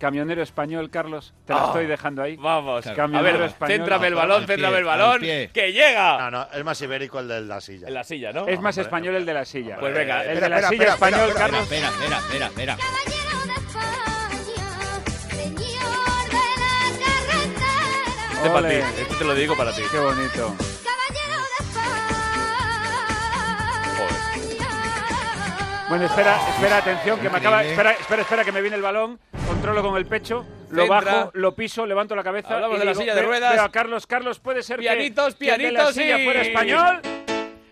camionero 0.00 0.42
español, 0.42 0.90
Carlos, 0.90 1.32
te 1.44 1.52
la 1.52 1.60
Ah, 1.62 1.66
estoy 1.66 1.86
dejando 1.86 2.22
ahí. 2.22 2.34
Vamos. 2.36 2.82
Claro. 2.82 2.94
A 2.94 2.96
Camionero 2.96 3.38
ver, 3.38 3.48
español. 3.50 3.76
céntrame 3.76 4.06
el 4.08 4.14
balón, 4.14 4.46
céntrame 4.46 4.78
el 4.78 4.88
al 4.88 4.98
balón. 4.98 5.20
¡Que 5.20 5.72
llega! 5.72 6.18
No, 6.18 6.30
no, 6.30 6.48
es 6.52 6.64
más 6.64 6.80
ibérico 6.82 7.20
el 7.20 7.28
de 7.28 7.40
la 7.42 7.60
silla. 7.60 7.86
En 7.86 7.94
la 7.94 8.02
silla, 8.02 8.32
¿no? 8.32 8.46
Es 8.48 8.60
más 8.60 8.76
español 8.78 9.14
el 9.14 9.24
de 9.26 9.34
la 9.34 9.44
silla. 9.44 9.76
Pues 9.78 9.94
venga, 9.94 10.24
el 10.24 10.30
espera, 10.38 10.40
de 10.40 10.48
la 10.50 10.56
espera, 10.56 10.68
silla 10.70 10.82
espera, 10.94 10.94
español, 10.94 11.28
espera, 11.28 11.46
Carlos. 11.46 11.62
Espera, 11.62 11.88
espera, 11.88 12.18
espera, 12.18 12.46
espera. 12.46 12.76
Caballero 12.76 13.46
de 13.46 13.52
España, 13.52 14.66
señor 15.30 15.60
de 16.30 16.40
la 16.40 16.56
carretera. 16.56 18.34
Este 18.40 18.50
para 18.50 18.68
ti, 18.68 18.74
este 19.02 19.14
te 19.16 19.24
lo 19.24 19.34
digo 19.34 19.56
para 19.56 19.72
ti. 19.72 19.82
Qué 19.90 19.98
bonito. 19.98 20.56
Caballero 20.82 21.36
de 21.36 21.64
España. 21.64 22.00
Bueno, 25.88 26.04
espera, 26.06 26.36
espera, 26.48 26.76
atención, 26.78 27.18
que 27.20 27.28
me 27.28 27.38
acaba. 27.38 27.64
Espera, 27.64 27.90
espera, 27.92 28.22
espera, 28.22 28.44
que 28.44 28.52
me 28.52 28.60
viene 28.62 28.76
el 28.76 28.82
balón. 28.82 29.18
Controlo 29.50 29.82
con 29.82 29.96
el 29.96 30.06
pecho, 30.06 30.46
lo 30.70 30.82
Centra. 30.86 31.00
bajo, 31.14 31.30
lo 31.34 31.54
piso, 31.54 31.84
levanto 31.84 32.14
la 32.16 32.22
cabeza. 32.22 32.54
Hablamos 32.54 32.76
y 32.76 32.78
de 32.80 32.84
la 32.86 32.90
digo, 32.92 33.00
silla 33.02 33.14
de 33.14 33.20
"Ve- 33.20 33.26
ruedas". 33.26 33.52
veo 33.54 33.62
a 33.64 33.70
Carlos, 33.72 34.06
Carlos, 34.06 34.38
puede 34.38 34.62
ser 34.62 34.76
que- 34.76 34.82
Pianitos, 34.82 35.34
que, 35.34 35.44
el 35.50 35.50
de 35.50 35.64
la 35.64 35.68
pianitos, 35.70 35.94
silla 35.94 36.16
sí. 36.16 36.24
fuera 36.24 36.40
español. 36.42 37.00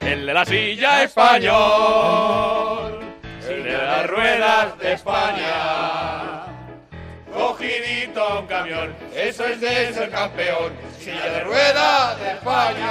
El 0.00 0.26
de 0.26 0.34
la 0.34 0.44
silla 0.44 1.02
español. 1.04 2.98
El 3.48 3.62
de 3.64 3.72
las 3.72 4.06
ruedas 4.08 4.78
de 4.78 4.92
España. 4.92 6.42
Cogidito 7.32 8.22
a 8.22 8.40
un 8.40 8.46
camión. 8.46 8.94
Eso 9.14 9.44
es 9.46 9.60
de 9.60 9.92
ser 9.92 10.10
campeón. 10.10 10.72
Silla 10.98 11.24
de 11.30 11.44
ruedas 11.44 12.20
de 12.20 12.30
España. 12.32 12.88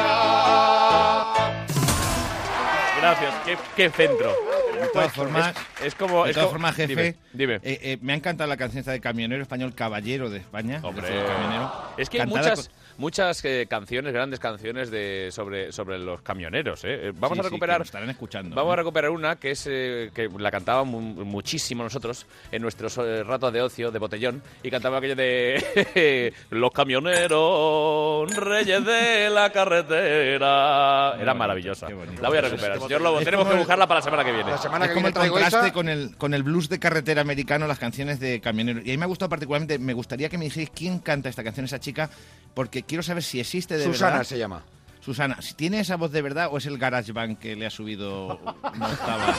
Gracias. 3.02 3.34
Qué, 3.45 3.58
qué 3.76 3.89
centro. 3.89 4.34
De 4.82 4.88
todas 4.94 5.12
formas, 5.13 5.56
es, 5.80 5.88
es 5.88 5.96
como. 5.96 6.24
de 6.24 6.32
es 6.32 6.36
todas 6.36 6.48
como- 6.48 6.52
formas, 6.60 6.76
jefe, 6.76 6.88
Dime. 6.96 7.16
dime. 7.34 7.56
eh, 7.56 7.80
eh, 7.82 7.98
me 8.02 8.13
ha 8.13 8.16
encantado 8.16 8.48
la 8.50 8.58
canción 8.58 8.80
esta 8.80 8.92
de 8.92 9.00
camionero 9.02 9.42
español 9.42 9.74
Caballero 9.76 10.30
de 10.30 10.38
España. 10.38 10.80
Hombre, 10.84 11.10
de 11.10 11.26
camionero, 11.26 11.72
es 11.98 12.10
que 12.10 12.22
hay 12.22 12.28
muchas, 12.28 12.68
con- 12.68 12.78
muchas 12.98 13.44
eh, 13.46 13.68
canciones, 13.70 14.14
grandes 14.14 14.40
canciones 14.40 14.90
de 14.92 15.30
sobre, 15.32 15.72
sobre 15.72 16.00
los 16.00 16.22
camioneros. 16.22 16.84
¿eh? 16.84 17.08
Eh, 17.10 17.12
Vamos 17.16 17.36
Sí, 17.38 17.40
a 17.40 17.44
sí, 17.44 17.50
recuperar. 17.50 17.76
que 17.78 17.80
nos 17.80 17.88
estarán 17.88 18.10
escuchando. 18.10 18.56
Vamos 18.56 18.72
¿eh? 18.72 18.74
a 18.74 18.76
recuperar 18.78 19.12
una 19.12 19.36
que 19.38 19.52
es 19.52 19.68
eh, 19.70 20.10
que 20.14 20.30
la 20.38 20.52
cantábamos 20.52 21.02
mu- 21.02 21.26
muchísimo 21.26 21.84
nosotros 21.84 22.26
en 22.52 22.62
nuestros 22.62 22.98
eh, 22.98 23.24
ratos 23.24 23.54
de 23.54 23.62
ocio 23.62 23.92
de 23.92 24.00
botellón 24.00 24.42
y 24.64 24.70
cantaba 24.72 24.98
aquello 24.98 25.16
de 25.16 26.34
los 26.52 26.72
camioneros 26.72 28.36
reyes 28.36 28.84
de 28.86 29.30
la 29.30 29.52
carretera. 29.52 31.16
Era 31.20 31.34
maravillosa. 31.34 31.88
La 32.22 32.30
voy 32.30 32.38
a 32.38 32.42
recuperar. 32.42 32.80
Señor 32.80 33.02
Lobo, 33.02 33.20
tenemos 33.20 33.48
que 33.48 33.56
buscarla 33.56 33.88
para 33.88 34.00
la 34.00 34.04
semana 34.04 34.24
que 34.26 34.32
viene. 34.32 34.52
es 34.54 34.92
como 34.92 35.08
el 35.08 35.14
contraste 35.14 35.72
con 35.72 35.90
el, 35.90 36.16
con 36.18 36.34
el 36.34 36.44
blues 36.44 36.70
de 36.70 36.80
carretera 36.80 37.22
americano, 37.22 37.68
las 37.68 37.80
canciones 37.80 38.20
de 38.20 38.40
camioneros. 38.42 38.86
Y 38.86 38.90
a 38.90 38.94
mí 38.94 38.98
me 38.98 39.06
ha 39.06 39.08
gustado 39.08 39.30
particularmente, 39.30 39.80
me 39.80 39.94
gustaría 39.94 40.30
que 40.30 40.38
me 40.38 40.46
dijerais 40.46 40.70
quién 40.74 41.00
canta 41.00 41.30
esta 41.30 41.44
canción, 41.44 41.66
esa 41.66 41.80
chica, 41.80 42.10
porque 42.54 42.84
quiero 42.88 43.04
saber 43.04 43.23
si 43.23 43.39
existe 43.39 43.78
de 43.78 43.86
Susana 43.86 44.12
verdad. 44.13 44.23
se 44.26 44.38
llama. 44.38 44.63
Susana, 45.00 45.41
si 45.41 45.54
tiene 45.54 45.80
esa 45.80 45.95
voz 45.95 46.12
de 46.12 46.21
verdad 46.21 46.50
o 46.52 46.58
es 46.58 46.65
el 46.65 46.78
GarageBand 46.78 47.38
que 47.39 47.56
le 47.56 47.65
ha 47.65 47.69
subido 47.69 48.39
una 48.73 48.88
octava. 48.88 49.36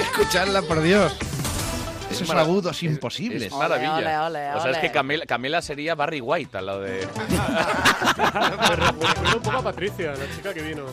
Escuchadla, 0.00 0.62
por 0.62 0.82
Dios. 0.82 1.14
Esos 2.10 2.28
mara- 2.28 2.42
agudos 2.42 2.82
imposibles. 2.82 3.44
Es 3.44 3.52
maravilla. 3.52 3.96
Ole, 3.96 4.18
ole, 4.18 4.50
o 4.54 4.60
sea, 4.60 4.70
es 4.72 4.76
ole. 4.76 4.80
que 4.80 4.92
Camila, 4.92 5.24
Camila 5.24 5.62
sería 5.62 5.94
Barry 5.94 6.20
White 6.20 6.58
al 6.58 6.66
lado 6.66 6.80
de. 6.82 7.08
Me 8.18 8.76
recuerda 8.76 9.36
un 9.36 9.42
poco 9.42 9.56
a 9.58 9.62
Patricia, 9.62 10.12
la 10.12 10.36
chica 10.36 10.52
que 10.52 10.60
vino. 10.62 10.84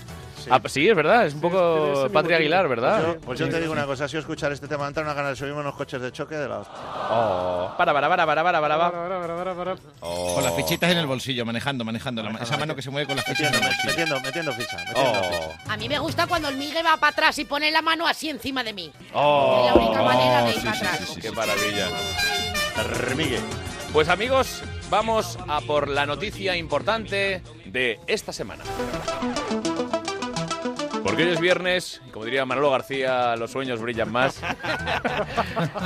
Ah, 0.49 0.61
sí, 0.67 0.87
es 0.87 0.95
verdad, 0.95 1.25
es 1.25 1.33
un 1.33 1.41
poco 1.41 1.93
ese 2.05 2.09
Patria 2.09 2.37
Aguilar. 2.37 2.67
¿verdad? 2.67 3.01
Yo- 3.01 3.19
pues 3.21 3.39
yo 3.39 3.49
te 3.49 3.59
digo 3.59 3.71
una 3.73 3.85
cosa, 3.85 4.07
si 4.07 4.17
escuchar 4.17 4.51
este 4.51 4.67
tema, 4.67 4.87
entra 4.87 5.03
una 5.03 5.13
ganas 5.13 5.31
de 5.31 5.35
subirme 5.37 5.59
unos 5.61 5.75
coches 5.75 6.01
de 6.01 6.11
choque 6.11 6.35
de 6.35 6.47
la 6.47 6.59
hostia. 6.59 6.75
Oh, 7.09 7.73
para, 7.77 7.93
para, 7.93 8.07
para, 8.09 8.25
para, 8.25 8.43
para, 8.43 8.61
para. 8.61 8.91
Para. 9.55 9.75
Oh. 10.01 10.35
Con 10.35 10.43
las 10.43 10.53
fichitas 10.55 10.91
en 10.91 10.97
el 10.97 11.07
bolsillo, 11.07 11.45
manejando, 11.45 11.83
manejando. 11.83 12.23
la 12.23 12.31
esa 12.41 12.57
mano 12.57 12.75
que 12.75 12.81
se 12.81 12.89
mueve 12.89 13.07
con 13.07 13.15
las 13.15 13.25
fichas 13.25 13.47
en 13.49 13.55
el 13.55 13.61
bolsillo. 13.61 13.85
Metiendo, 13.89 14.19
metiendo 14.21 14.53
ficha. 14.53 14.77
Metiendo 14.87 15.19
Oh. 15.19 15.23
ficha. 15.23 15.73
A 15.73 15.77
mí 15.77 15.89
me 15.89 15.99
gusta 15.99 16.27
cuando 16.27 16.49
el 16.49 16.57
Miguel 16.57 16.85
va 16.85 16.97
para 16.97 17.11
atrás 17.11 17.37
y 17.39 17.45
pone 17.45 17.71
la 17.71 17.81
mano 17.81 18.07
así 18.07 18.29
encima 18.29 18.63
de 18.63 18.73
mí. 18.73 18.91
Oh. 19.13 19.65
Es 19.67 19.75
la 19.75 19.81
única 19.81 20.01
manera 20.03 20.43
de 20.43 20.49
ir 20.51 20.55
sí, 20.59 20.61
para 20.65 20.75
sí, 20.79 20.85
atrás. 20.85 20.99
sí, 21.07 21.13
sí, 21.15 21.21
Qué 21.21 21.31
maravilla. 21.31 21.87
Pues 23.91 24.07
amigos, 24.09 24.61
vamos 24.89 25.37
a 25.47 25.61
por 25.61 25.87
la 25.87 26.05
noticia 26.05 26.55
importante 26.55 27.41
de 27.65 27.99
esta 28.07 28.31
semana. 28.31 28.63
Porque 31.03 31.23
hoy 31.23 31.29
es 31.29 31.39
viernes, 31.39 32.01
y 32.07 32.11
como 32.11 32.25
diría 32.25 32.45
Manolo 32.45 32.71
García, 32.71 33.35
los 33.35 33.51
sueños 33.51 33.81
brillan 33.81 34.11
más. 34.11 34.41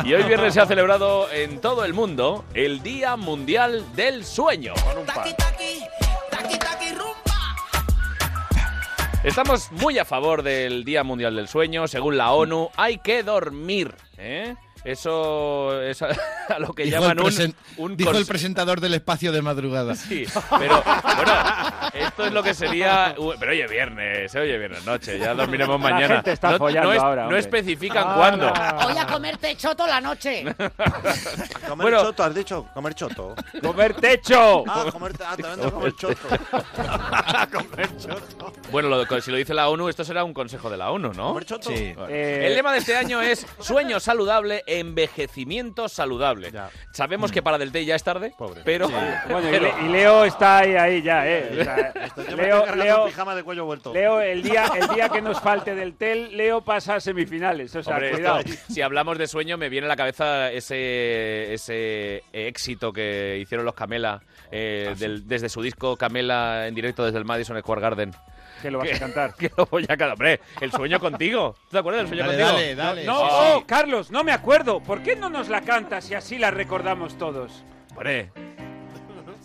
y 0.06 0.13
hoy 0.13 0.23
viernes 0.23 0.54
se 0.54 0.62
ha 0.62 0.65
celebrado 0.65 1.32
en 1.32 1.62
todo 1.62 1.86
el 1.86 1.93
mundo 1.93 2.45
el 2.54 2.82
Día 2.82 3.15
Mundial 3.15 3.86
del 3.95 4.26
Sueño. 4.26 4.73
Con 4.84 4.99
un 4.99 5.06
par. 5.06 5.28
Estamos 9.23 9.71
muy 9.71 9.97
a 9.99 10.06
favor 10.06 10.43
del 10.43 10.84
Día 10.84 11.04
Mundial 11.04 11.36
del 11.36 11.47
Sueño. 11.47 11.88
Según 11.88 12.17
la 12.17 12.32
ONU, 12.34 12.69
hay 12.76 12.97
que 12.97 13.23
dormir. 13.23 13.95
¿eh? 14.17 14.56
Eso 14.84 15.82
es 15.82 16.02
a, 16.02 16.10
a 16.50 16.60
lo 16.60 16.74
que 16.74 16.84
Dijo, 16.84 17.00
llaman 17.00 17.19
un, 17.19 17.56
un 17.78 17.98
dijo 17.98 18.12
el 18.12 18.26
presentador 18.26 18.82
del 18.82 18.93
espacio 18.96 19.32
de 19.32 19.41
madrugada. 19.41 19.96
Sí, 19.96 20.26
pero 20.60 20.84
bueno, 20.84 21.34
esto 21.93 22.26
es 22.26 22.32
lo 22.34 22.43
que 22.43 22.54
sería. 22.54 23.15
Pero 23.39 23.52
oye, 23.52 23.65
viernes, 23.67 24.36
eh, 24.36 24.39
oye, 24.39 24.58
viernes 24.58 24.86
noche, 24.86 25.17
ya 25.19 25.34
dormiremos 25.34 25.80
La 25.82 25.89
mañana. 25.89 26.15
gente 26.15 26.34
está 26.34 26.52
no, 26.52 26.58
follando 26.58 26.89
no 26.89 26.96
es- 26.96 27.02
ahora, 27.02 27.28
no 27.28 27.38
especifican 27.38 28.04
Ah. 28.08 28.13
cuándo. 28.17 28.54
Voy 28.84 28.98
a 28.98 29.08
comerte 29.08 29.56
choto 29.56 29.88
la 29.88 30.02
noche. 30.02 30.43
Comer 31.67 31.84
Bueno. 31.91 32.02
choto, 32.04 32.24
has 32.24 32.36
dicho. 32.36 32.67
Comer 32.74 32.93
choto. 32.93 33.36
¡Comer 33.62 33.93
techo! 33.96 34.63
Ah, 34.67 34.86
comer, 34.91 35.13
ah, 35.26 35.36
también 35.38 35.56
tengo 35.56 35.65
que 35.65 35.72
comer 35.72 35.93
choto. 35.96 36.28
comer 37.52 37.98
choto. 37.98 38.54
Bueno, 38.72 38.89
lo- 38.89 39.22
si 39.22 39.32
lo 39.32 39.38
dice 39.38 39.54
la 39.54 39.69
ONU, 39.69 39.88
esto 39.89 40.04
será 40.04 40.24
un 40.24 40.34
consejo 40.34 40.69
de 40.69 40.78
la 40.78 40.91
ONU, 40.91 41.13
¿no? 41.13 41.30
¿Comer 41.30 41.46
choto? 41.46 41.69
Sí. 41.69 41.93
Bueno. 41.96 42.10
Eh, 42.13 42.48
El 42.48 42.56
lema 42.56 42.72
de 42.74 42.80
este 42.80 42.96
año 42.96 43.22
es 43.22 43.46
sueño 43.60 44.00
saludable, 44.00 44.63
envejecimiento 44.80 45.88
saludable. 45.90 46.52
Sabemos 46.92 47.32
que 47.32 47.42
para 47.42 47.58
Del 47.58 47.72
Tey 47.72 47.86
ya 47.86 47.96
es 47.96 48.04
tarde, 48.04 48.34
pero, 48.66 48.90
Bueno, 49.30 49.48
y, 49.48 49.52
pero- 49.52 49.78
Le- 49.78 49.86
y 49.86 49.90
Leo 49.90 50.26
está 50.26 50.60
ahí, 50.60 50.76
ahí 50.76 51.02
ya, 51.02 51.28
¿eh? 51.28 51.50
O 51.60 51.64
sea, 51.64 51.94
Yo 52.30 52.38
me 52.38 52.44
Leo, 52.44 52.76
Leo, 52.76 53.06
pijama 53.06 53.36
de 53.36 53.44
cuello 53.44 53.66
vuelto. 53.66 53.94
Leo, 53.94 54.22
el 54.22 54.44
día, 54.44 54.66
el 54.80 54.88
día 54.96 55.10
que 55.10 55.22
nos 55.22 55.40
falte 55.42 55.76
del 55.76 55.96
TEL, 55.96 56.36
Leo 56.38 56.62
pasa 56.62 56.96
a 56.96 57.00
semifinales. 57.00 57.76
O 57.76 57.84
sea, 57.84 57.94
Hombre, 57.94 58.12
cuidado. 58.12 58.40
esto- 58.40 58.62
si 58.74 58.82
hablamos 58.82 59.18
de 59.18 59.28
sueño, 59.28 59.58
me 59.58 59.70
viene 59.70 59.86
a 59.86 59.90
la 59.90 59.96
cabeza 59.96 60.52
ese, 60.52 61.54
ese 61.54 62.24
éxito 62.34 62.92
que 62.94 63.38
hicieron 63.42 63.66
los 63.66 63.76
Camela 63.76 64.22
eh, 64.52 64.94
del- 64.98 65.28
desde 65.28 65.50
su 65.50 65.62
disco 65.62 65.98
Camela 65.98 66.68
en 66.68 66.76
directo 66.76 67.04
desde 67.04 67.18
el 67.18 67.26
Madison 67.26 67.60
Square 67.60 67.82
Garden. 67.82 68.12
Que 68.63 68.71
lo 68.71 68.80
vas 68.80 68.93
a 68.93 68.97
cantar. 68.99 69.36
Que 69.38 69.52
lo 69.58 69.65
voy 69.65 69.84
a 69.84 69.88
cantar. 69.88 70.13
Hombre, 70.13 70.39
el 70.62 70.71
sueño 70.71 70.97
contigo. 70.99 71.54
¿Te 71.69 71.78
acuerdas 71.78 72.10
del 72.10 72.17
sueño 72.17 72.23
Dale, 72.32 72.43
contigo? 72.43 72.58
dale, 72.58 72.76
dale. 72.76 73.04
No, 73.06 73.19
Sí, 73.19 73.26
oh, 73.30 73.58
sí. 73.60 73.63
Carlos, 73.67 74.10
no 74.10 74.23
me 74.23 74.32
acuerdo. 74.32 74.80
¿Por 74.82 75.04
qué 75.04 75.17
no 75.17 75.30
nos 75.30 75.49
la 75.49 75.60
cantas 75.62 76.10
y 76.10 76.15
así 76.15 76.38
la 76.38 76.49
recordamos 76.49 77.17
todos? 77.17 77.63
Hombre, 77.91 78.32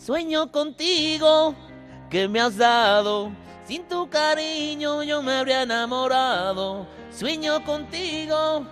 Sueño 0.00 0.52
contigo 0.52 1.54
que 2.08 2.28
me 2.28 2.40
has 2.40 2.56
dado. 2.56 3.32
Sin 3.66 3.86
tu 3.88 4.08
cariño 4.08 5.02
yo 5.02 5.20
me 5.22 5.32
habría 5.32 5.62
enamorado. 5.62 6.86
Sueño 7.10 7.64
contigo 7.64 8.66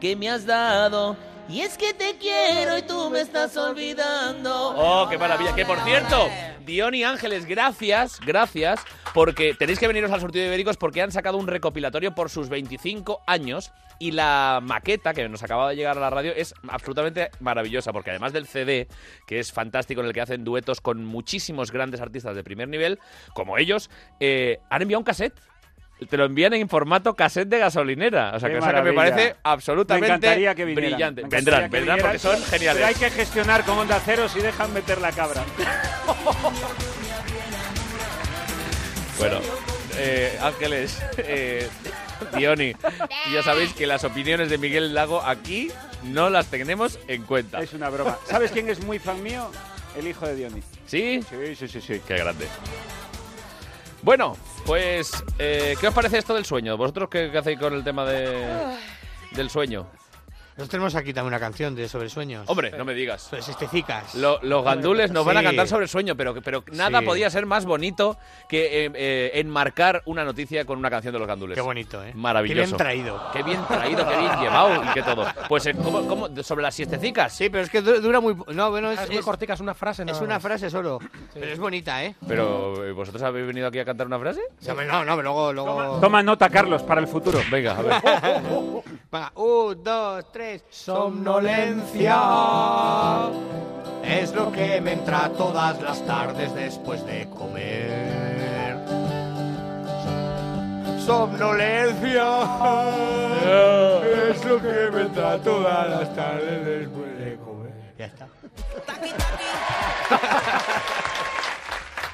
que 0.00 0.16
me 0.16 0.28
has 0.28 0.44
dado. 0.44 1.16
Y 1.48 1.60
es 1.60 1.76
que 1.76 1.92
te 1.92 2.16
quiero 2.18 2.78
y 2.78 2.82
tú 2.82 3.10
me 3.10 3.20
estás 3.20 3.56
olvidando. 3.56 4.74
Oh, 4.76 5.08
qué 5.08 5.18
maravilla. 5.18 5.54
Que 5.54 5.66
por 5.66 5.78
cierto, 5.80 6.28
Dion 6.64 6.94
y 6.94 7.04
Ángeles, 7.04 7.46
gracias, 7.46 8.20
gracias, 8.20 8.80
porque 9.12 9.54
tenéis 9.54 9.78
que 9.78 9.88
veniros 9.88 10.10
al 10.12 10.20
sorteo 10.20 10.42
de 10.42 10.48
ibéricos 10.48 10.76
porque 10.76 11.02
han 11.02 11.10
sacado 11.10 11.36
un 11.36 11.46
recopilatorio 11.46 12.14
por 12.14 12.30
sus 12.30 12.48
25 12.48 13.22
años 13.26 13.72
y 13.98 14.12
la 14.12 14.60
maqueta 14.62 15.14
que 15.14 15.28
nos 15.28 15.42
acaba 15.42 15.68
de 15.68 15.76
llegar 15.76 15.96
a 15.96 16.00
la 16.00 16.10
radio 16.10 16.32
es 16.34 16.54
absolutamente 16.68 17.30
maravillosa 17.40 17.92
porque 17.92 18.10
además 18.10 18.32
del 18.32 18.46
CD, 18.46 18.88
que 19.26 19.38
es 19.38 19.52
fantástico 19.52 20.00
en 20.00 20.08
el 20.08 20.12
que 20.12 20.20
hacen 20.20 20.44
duetos 20.44 20.80
con 20.80 21.04
muchísimos 21.04 21.70
grandes 21.70 22.00
artistas 22.00 22.34
de 22.34 22.44
primer 22.44 22.68
nivel, 22.68 22.98
como 23.34 23.58
ellos, 23.58 23.90
eh, 24.20 24.58
han 24.70 24.82
enviado 24.82 25.00
un 25.00 25.04
cassette. 25.04 25.40
Te 26.08 26.16
lo 26.16 26.24
envían 26.24 26.52
en 26.54 26.68
formato 26.68 27.14
cassette 27.14 27.48
de 27.48 27.58
gasolinera. 27.58 28.32
O 28.34 28.40
sea, 28.40 28.48
Qué 28.48 28.54
que, 28.54 28.60
cosa 28.60 28.74
que 28.74 28.82
me 28.82 28.92
parece 28.92 29.36
absolutamente 29.42 30.08
Me 30.08 30.14
encantaría 30.14 30.54
que 30.54 30.64
vinieran. 30.64 30.90
brillante. 30.92 31.20
Me 31.22 31.26
encantaría 31.26 31.60
Vendrán, 31.60 31.70
que 31.70 31.76
vendrán 31.76 31.98
porque 32.00 32.18
son 32.18 32.42
geniales. 32.44 32.74
Pero 32.74 32.86
hay 32.86 32.94
que 32.94 33.10
gestionar 33.10 33.64
con 33.64 33.78
Onda 33.78 34.00
Cero 34.04 34.28
si 34.28 34.40
dejan 34.40 34.72
meter 34.72 35.00
la 35.00 35.12
cabra. 35.12 35.44
Bueno, 39.18 39.38
eh, 39.98 40.36
Ángeles, 40.42 41.00
eh, 41.18 41.68
Diony, 42.36 42.74
ya 43.32 43.42
sabéis 43.44 43.72
que 43.72 43.86
las 43.86 44.02
opiniones 44.02 44.50
de 44.50 44.58
Miguel 44.58 44.94
Lago 44.94 45.22
aquí 45.22 45.70
no 46.02 46.28
las 46.28 46.46
tenemos 46.46 46.98
en 47.06 47.22
cuenta. 47.22 47.60
Es 47.62 47.72
una 47.72 47.88
broma. 47.88 48.18
¿Sabes 48.28 48.50
quién 48.50 48.68
es 48.68 48.82
muy 48.82 48.98
fan 48.98 49.22
mío? 49.22 49.48
El 49.96 50.08
hijo 50.08 50.26
de 50.26 50.34
Diony. 50.34 50.62
¿Sí? 50.86 51.22
Sí, 51.28 51.54
sí, 51.54 51.68
sí, 51.68 51.80
sí. 51.80 52.00
Qué 52.06 52.16
grande. 52.16 52.46
Bueno, 54.02 54.36
pues, 54.66 55.12
eh, 55.38 55.76
¿qué 55.80 55.86
os 55.86 55.94
parece 55.94 56.18
esto 56.18 56.34
del 56.34 56.44
sueño? 56.44 56.76
¿Vosotros 56.76 57.08
qué, 57.08 57.30
qué 57.30 57.38
hacéis 57.38 57.58
con 57.58 57.72
el 57.72 57.84
tema 57.84 58.04
de, 58.04 58.76
del 59.30 59.48
sueño? 59.48 59.86
Nosotros 60.62 60.70
tenemos 60.70 60.94
aquí 60.94 61.12
también 61.12 61.32
una 61.34 61.40
canción 61.40 61.74
de 61.74 61.88
sobre 61.88 62.08
sueños. 62.08 62.44
Hombre, 62.48 62.70
no 62.78 62.84
me 62.84 62.94
digas. 62.94 63.26
Pues 63.30 63.48
estecicas. 63.48 64.14
Lo- 64.14 64.38
los 64.42 64.64
gandules 64.64 65.10
nos 65.10 65.24
van 65.26 65.38
a 65.38 65.40
Sí. 65.40 65.46
cantar 65.46 65.66
sobre 65.66 65.82
el 65.84 65.88
sueño, 65.88 66.14
pero, 66.16 66.40
pero 66.40 66.62
nada 66.70 67.00
Sí. 67.00 67.04
podía 67.04 67.28
ser 67.30 67.46
más 67.46 67.64
bonito 67.64 68.16
que 68.48 68.84
eh, 68.86 68.90
eh, 68.94 69.30
enmarcar 69.34 70.02
una 70.04 70.24
noticia 70.24 70.64
con 70.64 70.78
una 70.78 70.88
canción 70.88 71.12
de 71.12 71.18
los 71.18 71.26
gandules. 71.26 71.56
Qué 71.56 71.60
bonito, 71.62 72.00
¿eh? 72.04 72.12
Maravilloso. 72.14 72.60
Qué 72.60 72.64
bien 72.66 72.76
traído. 72.76 73.30
Qué 73.32 73.42
bien 73.42 73.60
traído, 73.66 74.08
qué 74.08 74.16
bien 74.16 74.40
llevado 74.40 74.84
y 74.84 74.88
qué 74.94 75.02
todo. 75.02 75.26
Pues, 75.48 75.66
eh, 75.66 75.74
¿cómo, 75.74 76.06
cómo- 76.06 76.42
sobre 76.44 76.62
las 76.62 76.76
siestecicas? 76.76 77.32
Sí, 77.32 77.48
pero 77.50 77.64
es 77.64 77.70
que 77.70 77.80
du- 77.80 78.00
dura 78.00 78.20
muy... 78.20 78.36
No, 78.54 78.70
bueno, 78.70 78.92
es, 78.92 79.00
Ah, 79.00 79.02
es 79.02 79.08
muy 79.08 79.18
es- 79.18 79.24
cortica, 79.24 79.54
es 79.54 79.60
una 79.60 79.74
frase. 79.74 80.02
es 80.02 80.06
nada 80.06 80.20
una 80.22 80.34
más. 80.34 80.42
frase 80.44 80.70
solo. 80.70 81.00
Pero 81.34 81.46
es 81.46 81.58
bonita, 81.58 82.04
¿eh? 82.04 82.14
Pero, 82.28 82.86
¿eh, 82.86 82.92
¿vosotros 82.92 83.20
habéis 83.24 83.48
venido 83.48 83.66
aquí 83.66 83.80
a 83.80 83.84
cantar 83.84 84.06
una 84.06 84.20
frase? 84.20 84.42
No, 84.68 84.74
no, 84.74 85.04
no, 85.04 85.16
pero 85.16 85.22
luego... 85.22 85.52
luego... 85.52 85.98
Toma 86.00 86.22
nota, 86.22 86.48
Carlos, 86.48 86.84
para 86.84 87.00
el 87.00 87.08
futuro. 87.08 87.40
Venga, 87.50 87.76
a 87.76 87.82
ver. 87.82 87.94
Venga, 89.12 89.32
un, 89.34 89.82
dos, 89.82 90.24
tres. 90.32 90.51
Somnolencia 90.70 92.20
es 94.04 94.34
lo 94.34 94.52
que 94.52 94.80
me 94.80 94.92
entra 94.92 95.30
todas 95.30 95.80
las 95.80 96.04
tardes 96.04 96.54
después 96.54 97.06
de 97.06 97.28
comer. 97.30 98.76
Somnolencia 101.06 102.26
es 104.30 104.44
lo 104.44 104.60
que 104.60 104.90
me 104.92 105.02
entra 105.02 105.38
todas 105.38 105.88
las 105.88 106.14
tardes 106.14 106.64
después 106.64 107.18
de 107.18 107.36
comer. 107.36 107.72
Ya 107.98 108.06
está. 108.06 108.28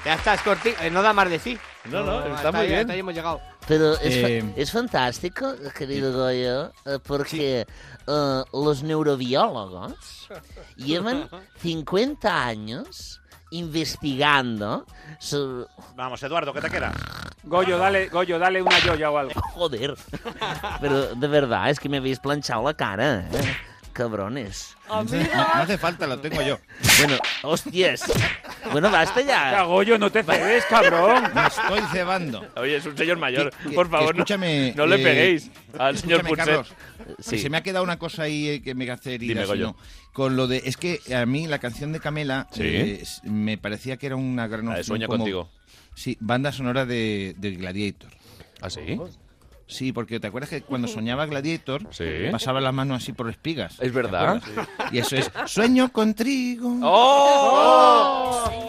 Ya 0.09 0.15
está, 0.15 0.33
es 0.33 0.41
cortito. 0.41 0.81
Eh, 0.81 0.89
no 0.89 1.01
da 1.03 1.13
más 1.13 1.29
de 1.29 1.37
sí. 1.39 1.57
No, 1.85 2.03
no, 2.03 2.35
está 2.35 2.51
muy 2.51 2.67
bien. 2.67 2.87
ya 2.87 2.95
hemos 2.95 3.13
llegado. 3.13 3.39
Pero 3.67 3.93
es, 3.93 4.21
fa- 4.21 4.27
Eh, 4.29 4.53
es 4.55 4.71
fantástico, 4.71 5.53
querido 5.77 6.11
Goyo, 6.13 6.71
eh, 6.85 6.97
porque 7.05 7.67
eh, 8.07 8.43
los 8.53 8.81
neurobiólogos 8.83 10.27
llevan 10.77 11.29
50 11.61 12.45
años 12.45 13.21
investigando 13.51 14.85
sobre... 15.19 15.65
Vamos, 15.95 16.21
Eduardo, 16.23 16.53
¿qué 16.53 16.61
te 16.61 16.69
quedas? 16.69 16.95
Goyo, 17.43 17.77
dale, 17.77 18.07
Goyo, 18.09 18.37
dale 18.39 18.61
una 18.61 18.79
joya 18.81 19.09
o 19.11 19.17
algo. 19.17 19.41
Joder. 19.53 19.95
Pero 20.81 21.15
de 21.15 21.27
verdad, 21.27 21.69
es 21.69 21.79
que 21.79 21.89
me 21.89 21.97
habéis 21.97 22.19
planchado 22.19 22.63
la 22.63 22.73
cara, 22.73 23.21
¿eh? 23.21 23.57
Cabrones. 23.93 24.75
No, 24.87 25.03
no 25.03 25.61
hace 25.61 25.77
falta, 25.77 26.07
lo 26.07 26.19
tengo 26.19 26.41
yo. 26.41 26.57
Bueno, 26.99 27.17
hostias. 27.43 28.03
Bueno, 28.71 28.89
basta 28.91 29.21
ya. 29.21 29.63
Goyo, 29.63 29.97
no 29.97 30.11
te 30.11 30.23
cedes, 30.23 30.65
cabrón. 30.65 31.23
Me 31.33 31.47
estoy 31.47 31.81
cebando. 31.91 32.47
Oye, 32.55 32.77
es 32.77 32.85
un 32.85 32.97
señor 32.97 33.17
mayor. 33.17 33.51
Que- 33.63 33.69
que- 33.69 33.75
Por 33.75 33.89
favor, 33.89 34.15
no- 34.15 34.85
le 34.85 34.95
eh, 34.95 35.03
peguéis 35.03 35.51
al 35.77 35.97
señor. 35.97 36.23
Carlos, 36.35 36.73
Sí. 37.19 37.39
se 37.39 37.49
me 37.49 37.57
ha 37.57 37.63
quedado 37.63 37.83
una 37.83 37.97
cosa 37.99 38.23
ahí 38.23 38.47
eh, 38.49 38.61
que 38.61 38.73
me 38.75 38.89
hace 38.89 39.17
Dime. 39.17 39.45
Goyo. 39.45 39.67
¿no? 39.67 39.77
Con 40.13 40.35
lo 40.35 40.47
de. 40.47 40.57
Es 40.65 40.77
que 40.77 40.99
a 41.15 41.25
mí 41.25 41.47
la 41.47 41.59
canción 41.59 41.91
de 41.91 41.99
Camela 41.99 42.47
Sí. 42.51 42.61
eh, 42.63 43.03
me 43.23 43.57
parecía 43.57 43.97
que 43.97 44.07
era 44.07 44.15
una 44.15 44.47
gran 44.47 44.65
La 44.65 44.73
de 44.75 44.79
opción 44.81 44.97
Sueño 44.97 45.07
como- 45.07 45.19
contigo. 45.23 45.49
Sí, 45.95 46.17
banda 46.19 46.51
sonora 46.51 46.85
de, 46.85 47.35
de 47.37 47.51
Gladiator. 47.51 48.09
¿Ah, 48.61 48.69
sí? 48.69 48.99
Sí, 49.69 49.93
porque 49.93 50.19
te 50.19 50.27
acuerdas 50.27 50.49
que 50.49 50.61
cuando 50.61 50.87
soñaba 50.89 51.25
Gladiator 51.27 51.83
Sí. 51.91 52.03
pasaba 52.31 52.59
las 52.59 52.73
manos 52.73 53.01
así 53.03 53.13
por 53.13 53.29
espigas. 53.29 53.75
Es 53.79 53.93
verdad. 53.93 54.41
Y 54.91 54.97
eso 54.97 55.15
es 55.15 55.31
Sueño 55.45 55.89
con 55.93 56.13
trigo. 56.15 56.75
¡Oh! 56.83 58.51
No. 58.51 58.59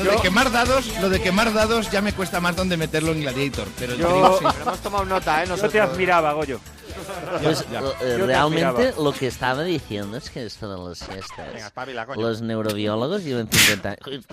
Lo 0.04 0.12
de 0.12 0.16
quemar 0.22 0.50
dados, 0.50 0.86
lo 1.02 1.10
de 1.10 1.20
quemar 1.20 1.52
dados 1.52 1.90
ya 1.90 2.00
me 2.00 2.14
cuesta 2.14 2.40
más 2.40 2.56
donde 2.56 2.78
meterlo 2.78 3.12
en 3.12 3.20
Gladiator, 3.20 3.68
pero 3.78 3.92
el 3.92 3.98
Yo- 3.98 4.06
trigo 4.08 4.38
sí. 4.38 4.44
Pero 4.56 4.62
hemos 4.70 4.80
tomado 4.80 5.04
nota, 5.04 5.44
¿eh? 5.44 5.46
Yo 5.46 5.68
te 5.68 5.78
admiraba, 5.80 6.32
Goyo. 6.32 6.58
Pues 7.42 7.66
Ya, 7.70 7.80
ya. 7.80 7.86
eh, 8.00 8.16
Yo 8.18 8.26
realmente 8.26 8.64
admiraba. 8.64 9.02
lo 9.02 9.12
que 9.12 9.26
estaba 9.26 9.62
diciendo 9.62 10.16
es 10.16 10.30
que 10.30 10.46
esto 10.46 10.70
de 10.74 10.88
las 10.88 10.98
siestas, 10.98 11.52
Venga, 11.52 11.66
espabila, 11.66 12.06
coño. 12.06 12.22
los 12.22 12.40
neurobiólogos 12.40 13.22
llevan 13.24 13.48
50 13.50 13.88
años. 13.90 14.24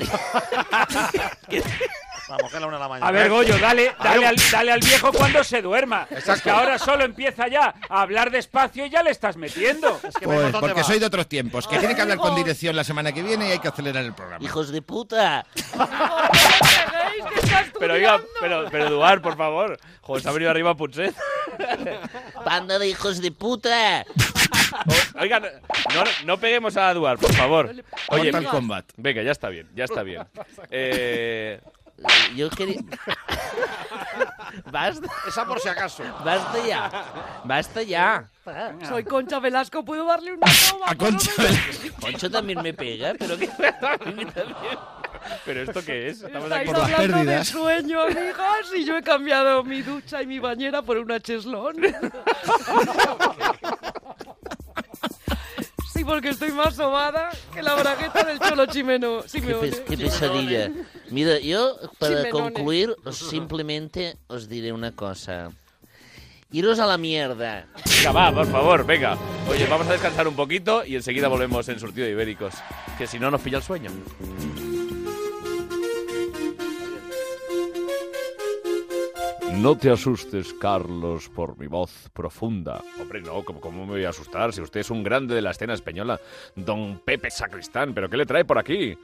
Vamos, 2.27 2.49
que 2.51 2.57
es 2.57 2.61
la 2.61 2.67
una 2.67 2.77
de 2.77 2.83
la 2.83 2.89
mañana. 2.89 3.07
A 3.07 3.11
ver, 3.11 3.29
Goyo, 3.29 3.57
dale, 3.57 3.95
dale, 4.03 4.25
al, 4.27 4.35
dale 4.51 4.71
al 4.73 4.79
viejo 4.79 5.11
cuando 5.13 5.43
se 5.43 5.61
duerma. 5.61 6.07
Es 6.09 6.41
que 6.41 6.49
ahora 6.49 6.77
solo 6.77 7.05
empieza 7.05 7.47
ya 7.47 7.73
a 7.89 8.01
hablar 8.01 8.31
despacio 8.31 8.85
y 8.85 8.89
ya 8.89 9.01
le 9.03 9.11
estás 9.11 9.37
metiendo. 9.37 9.99
Pues 10.21 10.55
porque 10.59 10.83
soy 10.83 10.99
de 10.99 11.05
otros 11.05 11.27
tiempos, 11.27 11.67
que 11.67 11.79
tiene 11.79 11.95
que 11.95 12.01
hablar 12.01 12.17
con 12.17 12.35
dirección 12.35 12.75
la 12.75 12.83
semana 12.83 13.11
que 13.11 13.23
viene 13.23 13.47
y 13.47 13.51
hay 13.51 13.59
que 13.59 13.69
acelerar 13.69 14.03
el 14.03 14.13
programa. 14.13 14.43
¡Hijos 14.43 14.71
de 14.71 14.81
puta! 14.81 15.45
Pero 17.79 17.93
oiga, 17.93 18.19
pero, 18.39 18.65
pero 18.71 18.87
Eduard, 18.87 19.21
por 19.21 19.37
favor. 19.37 19.77
Joder, 20.01 20.23
se 20.23 20.29
ha 20.29 20.31
venido 20.31 20.51
arriba 20.51 20.75
Putset. 20.75 21.15
¡Banda 22.45 22.79
de 22.79 22.87
hijos 22.87 23.21
de 23.21 23.31
puta! 23.31 24.05
Oiga, 25.19 25.39
no, 25.39 26.03
no 26.25 26.37
peguemos 26.37 26.75
a 26.77 26.91
Eduard, 26.91 27.19
por 27.19 27.33
favor. 27.33 27.75
Oye, 28.09 28.31
Mortal 28.31 28.51
Kombat. 28.51 28.85
Venga, 28.97 29.21
ya 29.21 29.31
está 29.31 29.49
bien, 29.49 29.69
ya 29.75 29.85
está 29.85 30.03
bien. 30.03 30.23
Eh, 30.69 31.61
Yo 32.36 32.49
quería... 32.49 32.81
Basta, 34.71 35.07
Esa 35.27 35.45
por 35.45 35.60
si 35.60 35.67
acaso. 35.69 36.03
basta 36.23 36.65
ya. 36.65 36.89
Basta 37.43 37.83
ya. 37.83 38.29
Soy 38.88 39.03
Concha 39.03 39.39
Velasco, 39.39 39.83
¿puedo 39.86 40.05
darle 40.05 40.33
una 40.33 40.47
toma? 40.69 40.86
A 40.89 40.95
Concha 40.95 41.31
Concho 41.99 42.31
también 42.31 42.62
me 42.62 42.73
pega, 42.73 43.13
pero 43.19 43.38
que... 43.38 43.49
¿Pero 45.45 45.62
esto 45.62 45.83
qué 45.86 46.07
es? 46.10 46.21
Estamos 46.23 46.45
Estáis 46.49 46.71
las 46.71 46.81
hablando 46.81 47.17
de 47.17 47.23
pérdidas. 47.25 47.47
sueño, 47.49 48.01
amigas, 48.01 48.71
y 48.75 48.86
yo 48.86 48.97
he 48.97 49.03
cambiado 49.03 49.63
mi 49.63 49.81
ducha 49.81 50.21
y 50.21 50.27
mi 50.27 50.39
bañera 50.39 50.81
por 50.81 50.97
una 50.97 51.19
cheslón. 51.19 51.75
Sí, 55.97 56.03
porque 56.05 56.29
estoy 56.29 56.51
más 56.51 56.75
sobada 56.75 57.29
que 57.53 57.62
la 57.63 57.73
bragueta 57.73 58.23
del 58.23 58.38
cholo 58.39 58.67
chimeno. 58.67 59.21
Qué, 59.23 59.29
Simeone. 59.29 59.67
pes- 59.69 59.79
qué 59.81 59.97
pesadilla. 59.97 60.71
Mira, 61.10 61.39
yo 61.39 61.75
para 61.97 62.17
Chimenones. 62.23 62.31
concluir 62.53 62.95
simplemente 63.12 64.15
os 64.27 64.47
diré 64.47 64.71
una 64.71 64.91
cosa. 64.91 65.49
Iros 66.51 66.79
a 66.79 66.86
la 66.86 66.97
mierda. 66.97 67.65
Venga, 67.97 68.12
va, 68.12 68.31
por 68.31 68.47
favor, 68.47 68.86
venga. 68.86 69.17
Oye, 69.49 69.65
vamos 69.67 69.88
a 69.88 69.93
descansar 69.93 70.27
un 70.27 70.36
poquito 70.36 70.86
y 70.86 70.95
enseguida 70.95 71.27
volvemos 71.27 71.67
en 71.67 71.79
Surtido 71.79 72.05
de 72.05 72.12
Ibéricos. 72.13 72.53
Que 72.97 73.07
si 73.07 73.17
no 73.19 73.29
nos 73.31 73.41
pilla 73.41 73.57
el 73.57 73.63
sueño. 73.63 73.89
No 79.62 79.76
te 79.76 79.89
asustes, 79.89 80.54
Carlos, 80.54 81.30
por 81.30 81.58
mi 81.58 81.65
voz 81.65 82.10
profunda. 82.13 82.84
Hombre, 83.02 83.22
no, 83.22 83.43
¿cómo, 83.43 83.86
me 83.86 83.91
voy 83.91 84.06
a 84.06 84.10
asustar? 84.10 84.54
Si 84.54 84.62
usted 84.62 84.82
es 84.82 84.91
un 84.91 85.04
grande 85.04 85.34
de 85.34 85.41
la 85.41 85.50
escena 85.50 85.74
española, 85.74 86.20
don 86.56 87.02
Pepe 87.04 87.32
Sacristán, 87.32 87.93
¿pero 87.93 88.08
qué 88.08 88.17
le 88.17 88.28
trae 88.28 88.46
por 88.46 88.60
aquí? 88.60 88.96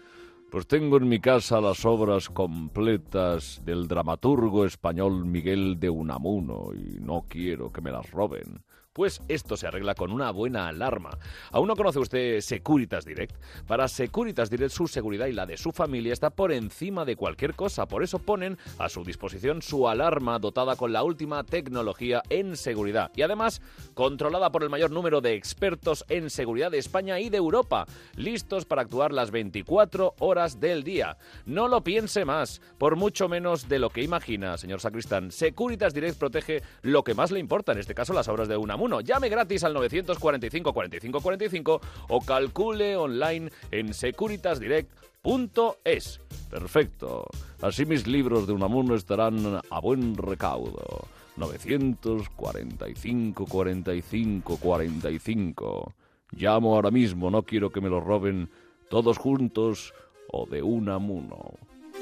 Pues 0.52 0.68
tengo 0.68 0.98
en 0.98 1.10
mi 1.10 1.20
casa 1.20 1.60
las 1.60 1.84
obras 1.86 2.30
completas 2.30 3.62
del 3.66 3.88
dramaturgo 3.88 4.66
español 4.66 5.26
Miguel 5.26 5.80
de 5.80 5.90
Unamuno 5.90 6.70
y 6.74 7.00
no 7.00 7.26
quiero 7.28 7.72
que 7.72 7.82
me 7.82 7.92
las 7.92 8.12
roben. 8.12 8.64
Pues 8.94 9.22
esto 9.28 9.58
se 9.58 9.66
arregla 9.66 9.96
con 9.96 10.12
una 10.12 10.30
buena 10.30 10.68
alarma. 10.68 11.18
¿Aún 11.52 11.68
no 11.68 11.76
conoce 11.76 11.98
usted 11.98 12.42
Securitas 12.42 13.06
Direct? 13.06 13.36
Para 13.66 13.88
Securitas 13.88 14.52
Direct 14.52 14.72
su 14.72 14.88
seguridad 14.88 15.26
y 15.26 15.32
la 15.32 15.48
de 15.48 15.58
su 15.58 15.72
familia 15.72 16.14
está 16.14 16.30
por 16.30 16.52
encima 16.52 17.04
de 17.04 17.16
cualquier 17.16 17.56
cosa. 17.56 17.88
Por 17.88 18.04
eso 18.04 18.20
ponen 18.20 18.56
a 18.78 18.90
su 18.90 19.04
disposición 19.04 19.64
su 19.64 19.90
alarma 19.90 20.38
dotada 20.38 20.76
con 20.76 20.94
la 20.94 21.02
última 21.02 21.44
tecnología 21.44 22.22
en 22.30 22.56
seguridad. 22.56 23.10
Y 23.16 23.24
además 23.24 23.64
controlada 23.96 24.52
por 24.52 24.62
el 24.62 24.70
mayor 24.70 24.92
número 24.92 25.22
de 25.22 25.34
expertos 25.34 26.06
en 26.10 26.30
seguridad 26.30 26.70
de 26.70 26.78
España 26.78 27.20
y 27.20 27.32
de 27.32 27.38
Europa. 27.38 27.88
Listos 28.16 28.66
para 28.66 28.84
actuar 28.84 29.12
las 29.12 29.32
24 29.32 30.14
horas 30.20 30.60
del 30.60 30.84
día. 30.84 31.18
No 31.48 31.68
lo 31.68 31.84
piense 31.84 32.26
más, 32.26 32.62
por 32.78 32.96
mucho 32.96 33.28
menos 33.28 33.68
de 33.68 33.80
lo 33.80 33.90
que 33.90 34.04
imagina, 34.04 34.56
señor 34.56 34.82
Sacristán. 34.82 35.32
Securitas 35.32 35.96
Direct 35.96 36.20
protege 36.20 36.62
lo 36.84 37.04
que 37.04 37.16
más 37.16 37.32
le 37.32 37.40
importa, 37.40 37.72
en 37.72 37.80
este 37.80 37.96
caso 37.96 38.14
las 38.14 38.28
obras 38.28 38.48
de 38.48 38.54
Unamuno. 38.84 39.02
Llame 39.02 39.30
gratis 39.30 39.64
al 39.64 39.74
945 39.74 40.74
45 40.74 41.22
45 41.22 41.82
o 42.10 42.22
calcule 42.22 42.98
online 42.98 43.50
en 43.72 43.94
securitasdirect.es. 43.94 46.20
Perfecto. 46.50 47.28
Así 47.62 47.86
mis 47.86 48.08
libros 48.08 48.46
de 48.46 48.52
Unamuno 48.54 48.96
estarán 48.96 49.62
a 49.70 49.80
buen 49.80 50.18
recaudo. 50.18 51.08
945 51.38 53.46
45 53.46 54.58
45. 54.58 55.94
Llamo 56.32 56.76
ahora 56.76 56.92
mismo, 56.92 57.32
no 57.32 57.44
quiero 57.44 57.72
que 57.72 57.80
me 57.80 57.88
lo 57.90 58.02
roben 58.02 58.50
todos 58.90 59.18
juntos 59.18 59.94
o 60.30 60.46
de 60.46 60.62
Unamuno. 60.62 61.54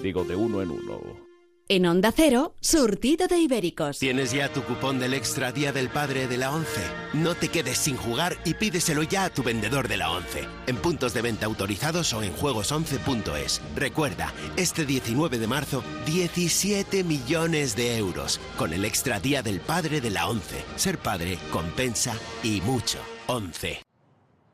Digo 0.01 0.23
de 0.23 0.35
uno 0.35 0.63
en 0.63 0.71
uno. 0.71 1.30
En 1.69 1.85
Onda 1.85 2.11
Cero, 2.13 2.53
surtido 2.59 3.27
de 3.27 3.37
ibéricos. 3.39 3.99
¿Tienes 3.99 4.31
ya 4.31 4.51
tu 4.51 4.61
cupón 4.63 4.99
del 4.99 5.13
Extra 5.13 5.51
Día 5.51 5.71
del 5.71 5.89
Padre 5.89 6.27
de 6.27 6.37
la 6.37 6.51
ONCE? 6.51 6.81
No 7.13 7.33
te 7.33 7.47
quedes 7.47 7.77
sin 7.77 7.95
jugar 7.95 8.37
y 8.43 8.55
pídeselo 8.55 9.03
ya 9.03 9.25
a 9.25 9.29
tu 9.29 9.41
vendedor 9.41 9.87
de 9.87 9.97
la 9.97 10.11
ONCE. 10.11 10.47
En 10.67 10.75
puntos 10.75 11.13
de 11.13 11.21
venta 11.21 11.45
autorizados 11.45 12.11
o 12.13 12.23
en 12.23 12.35
juegos11.es. 12.35 13.61
Recuerda, 13.75 14.33
este 14.57 14.85
19 14.85 15.39
de 15.39 15.47
marzo, 15.47 15.81
17 16.05 17.05
millones 17.05 17.75
de 17.75 17.97
euros. 17.97 18.41
Con 18.57 18.73
el 18.73 18.83
Extra 18.83 19.19
Día 19.21 19.41
del 19.41 19.61
Padre 19.61 20.01
de 20.01 20.09
la 20.09 20.27
ONCE. 20.27 20.63
Ser 20.75 20.97
padre 20.97 21.39
compensa 21.51 22.15
y 22.43 22.59
mucho. 22.61 22.97
ONCE. 23.27 23.81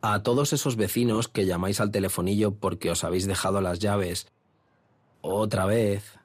A 0.01 0.21
todos 0.21 0.53
esos 0.53 0.75
vecinos 0.75 1.27
que 1.27 1.47
llamáis 1.47 1.81
al 1.81 1.89
telefonillo 1.89 2.53
porque 2.53 2.91
os 2.91 3.03
habéis 3.03 3.25
dejado 3.25 3.59
las 3.61 3.79
llaves 3.79 4.27
otra 5.21 5.65
vez. 5.65 6.16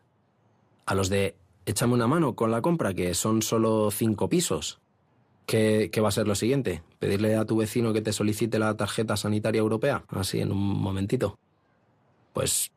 A 0.86 0.94
los 0.94 1.08
de 1.08 1.36
échame 1.66 1.94
una 1.94 2.06
mano 2.06 2.34
con 2.34 2.50
la 2.50 2.62
compra, 2.62 2.94
que 2.94 3.14
son 3.14 3.42
solo 3.42 3.90
cinco 3.90 4.28
pisos. 4.28 4.80
¿Qué, 5.46 5.90
qué 5.92 6.00
va 6.00 6.08
a 6.08 6.12
ser 6.12 6.28
lo 6.28 6.34
siguiente? 6.34 6.82
¿Pedirle 6.98 7.36
a 7.36 7.44
tu 7.44 7.56
vecino 7.56 7.92
que 7.92 8.00
te 8.00 8.12
solicite 8.12 8.58
la 8.58 8.76
tarjeta 8.76 9.16
sanitaria 9.16 9.60
europea? 9.60 10.04
Así 10.08 10.40
en 10.40 10.52
un 10.52 10.80
momentito. 10.80 11.38
Pues, 12.32 12.72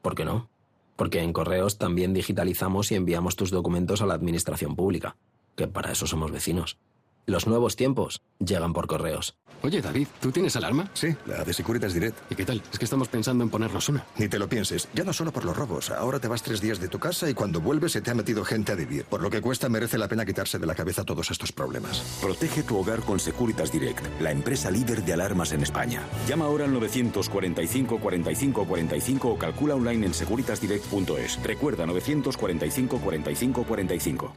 ¿por 0.00 0.14
qué 0.14 0.24
no? 0.24 0.48
Porque 0.96 1.20
en 1.20 1.32
correos 1.32 1.78
también 1.78 2.12
digitalizamos 2.12 2.92
y 2.92 2.96
enviamos 2.96 3.36
tus 3.36 3.50
documentos 3.50 4.02
a 4.02 4.06
la 4.06 4.14
administración 4.14 4.74
pública, 4.76 5.16
que 5.56 5.68
para 5.68 5.92
eso 5.92 6.06
somos 6.06 6.32
vecinos. 6.32 6.78
Los 7.26 7.46
nuevos 7.46 7.76
tiempos 7.76 8.22
llegan 8.38 8.72
por 8.72 8.88
correos. 8.88 9.36
Oye, 9.62 9.80
David, 9.80 10.08
¿tú 10.20 10.32
tienes 10.32 10.56
alarma? 10.56 10.90
Sí, 10.92 11.14
la 11.26 11.44
de 11.44 11.54
Securitas 11.54 11.94
Direct. 11.94 12.18
¿Y 12.30 12.34
qué 12.34 12.44
tal? 12.44 12.60
Es 12.72 12.78
que 12.78 12.84
estamos 12.84 13.06
pensando 13.08 13.44
en 13.44 13.50
ponernos 13.50 13.88
una. 13.88 14.04
Ni 14.16 14.28
te 14.28 14.38
lo 14.38 14.48
pienses, 14.48 14.88
ya 14.92 15.04
no 15.04 15.12
solo 15.12 15.32
por 15.32 15.44
los 15.44 15.56
robos. 15.56 15.90
Ahora 15.90 16.18
te 16.18 16.26
vas 16.26 16.42
tres 16.42 16.60
días 16.60 16.80
de 16.80 16.88
tu 16.88 16.98
casa 16.98 17.30
y 17.30 17.34
cuando 17.34 17.60
vuelves 17.60 17.92
se 17.92 18.00
te 18.00 18.10
ha 18.10 18.14
metido 18.14 18.44
gente 18.44 18.72
a 18.72 18.74
vivir. 18.74 19.04
Por 19.04 19.22
lo 19.22 19.30
que 19.30 19.40
cuesta, 19.40 19.68
merece 19.68 19.98
la 19.98 20.08
pena 20.08 20.26
quitarse 20.26 20.58
de 20.58 20.66
la 20.66 20.74
cabeza 20.74 21.04
todos 21.04 21.30
estos 21.30 21.52
problemas. 21.52 22.00
Protege 22.20 22.64
tu 22.64 22.76
hogar 22.76 23.00
con 23.00 23.20
Securitas 23.20 23.70
Direct, 23.70 24.04
la 24.20 24.32
empresa 24.32 24.70
líder 24.70 25.04
de 25.04 25.12
alarmas 25.12 25.52
en 25.52 25.62
España. 25.62 26.02
Llama 26.28 26.46
ahora 26.46 26.64
al 26.64 26.72
945 26.72 28.00
45 28.00 28.66
45 28.66 29.28
o 29.28 29.38
calcula 29.38 29.76
online 29.76 30.06
en 30.06 30.14
securitasdirect.es. 30.14 31.42
Recuerda 31.42 31.86
945 31.86 32.98
45 32.98 33.64
45. 33.64 34.36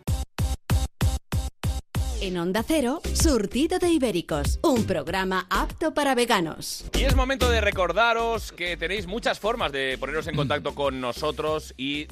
En 2.22 2.38
Onda 2.38 2.64
Cero, 2.66 3.02
Surtido 3.14 3.78
de 3.78 3.90
Ibéricos, 3.90 4.60
un 4.64 4.86
programa 4.86 5.48
apto 5.50 5.94
para 5.94 6.16
veganos. 6.16 6.86
Y 6.98 7.04
es 7.04 7.14
momento 7.14 7.50
de 7.50 7.60
recordaros 7.60 8.54
que 8.54 8.78
tenéis 8.78 9.06
muchas 9.06 9.38
formas 9.38 9.74
de 9.74 9.98
poneros 10.00 10.26
en 10.28 10.36
contacto 10.36 10.74
con 10.74 11.02
nosotros 11.02 11.74
y 11.76 12.06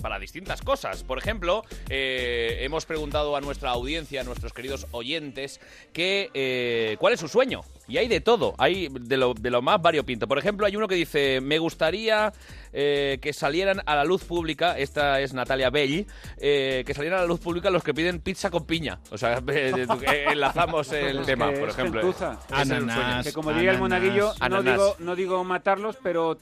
para 0.00 0.20
distintas 0.20 0.62
cosas. 0.62 1.02
Por 1.02 1.18
ejemplo, 1.18 1.64
eh, 1.88 2.58
hemos 2.60 2.86
preguntado 2.86 3.34
a 3.34 3.40
nuestra 3.40 3.70
audiencia, 3.70 4.20
a 4.20 4.24
nuestros 4.24 4.52
queridos 4.52 4.86
oyentes, 4.92 5.60
que, 5.92 6.30
eh, 6.34 6.96
cuál 7.00 7.14
es 7.14 7.20
su 7.20 7.28
sueño. 7.28 7.62
Y 7.88 7.96
hay 7.96 8.06
de 8.06 8.20
todo, 8.20 8.54
hay 8.58 8.88
de 8.88 9.16
lo, 9.16 9.34
de 9.34 9.50
lo 9.50 9.60
más 9.60 9.82
variopinto. 9.82 10.28
Por 10.28 10.38
ejemplo, 10.38 10.66
hay 10.66 10.76
uno 10.76 10.86
que 10.86 10.94
dice, 10.94 11.40
me 11.40 11.58
gustaría 11.58 12.32
eh, 12.72 13.18
que 13.20 13.32
salieran 13.32 13.82
a 13.86 13.96
la 13.96 14.04
luz 14.04 14.22
pública, 14.24 14.78
esta 14.78 15.20
es 15.20 15.34
Natalia 15.34 15.68
Bell, 15.68 16.06
que 16.38 16.92
salieran 16.94 17.18
a 17.18 17.22
la 17.22 17.28
luz 17.28 17.40
pública 17.40 17.70
los 17.70 17.82
que 17.82 17.92
piden 17.92 18.20
pizza 18.20 18.50
con 18.50 18.64
piña. 18.66 19.00
O 19.10 19.18
sea, 19.18 19.41
enlazamos 20.30 20.92
el 20.92 21.20
Es 21.20 21.26
tema, 21.26 21.50
que 21.52 21.58
por 21.60 21.68
es 21.68 21.74
ejemplo. 21.78 22.00
gentuza. 22.02 22.38
Es 22.50 22.70
el 22.70 22.90
sueño. 22.90 23.22
Que 23.22 23.32
como 23.32 23.52
diría 23.52 23.72
el 23.72 23.78
monaguillo, 23.78 24.32
no 24.38 24.44
Ananas. 24.44 24.64
digo, 24.64 24.96
no 24.98 25.16
digo 25.16 25.44
matarlos, 25.44 25.96
pero 26.02 26.38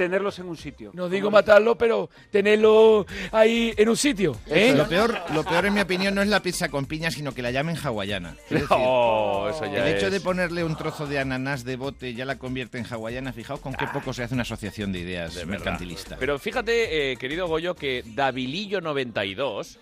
tenerlos 0.00 0.38
en 0.38 0.48
un 0.48 0.56
sitio. 0.56 0.92
No 0.94 1.10
digo 1.10 1.30
matarlo, 1.30 1.76
pero 1.76 2.08
tenerlo 2.30 3.04
ahí 3.32 3.74
en 3.76 3.86
un 3.90 3.96
sitio. 3.98 4.34
¿eh? 4.46 4.72
Lo 4.74 4.88
peor, 4.88 5.14
lo 5.34 5.44
peor, 5.44 5.66
en 5.66 5.74
mi 5.74 5.80
opinión, 5.80 6.14
no 6.14 6.22
es 6.22 6.28
la 6.28 6.40
pizza 6.40 6.70
con 6.70 6.86
piña, 6.86 7.10
sino 7.10 7.34
que 7.34 7.42
la 7.42 7.50
llamen 7.50 7.76
hawaiana. 7.76 8.34
Quiero 8.48 8.62
decir, 8.62 8.76
Oh, 8.80 9.48
eso 9.50 9.66
ya 9.66 9.86
el 9.86 9.94
hecho 9.94 10.06
es. 10.06 10.12
de 10.12 10.20
ponerle 10.22 10.64
un 10.64 10.74
trozo 10.74 11.06
de 11.06 11.18
ananás 11.18 11.64
de 11.64 11.76
bote 11.76 12.14
ya 12.14 12.24
la 12.24 12.38
convierte 12.38 12.78
en 12.78 12.86
hawaiana. 12.90 13.34
Fijaos 13.34 13.60
con 13.60 13.74
qué 13.74 13.86
poco 13.92 14.14
se 14.14 14.22
hace 14.22 14.32
una 14.32 14.42
asociación 14.44 14.90
de 14.90 15.00
ideas 15.00 15.34
verdad. 15.34 15.50
mercantilista. 15.50 16.16
Pero 16.18 16.38
fíjate, 16.38 17.12
eh, 17.12 17.16
querido 17.18 17.46
Goyo, 17.46 17.74
que 17.74 18.02
Davilillo92 18.06 19.76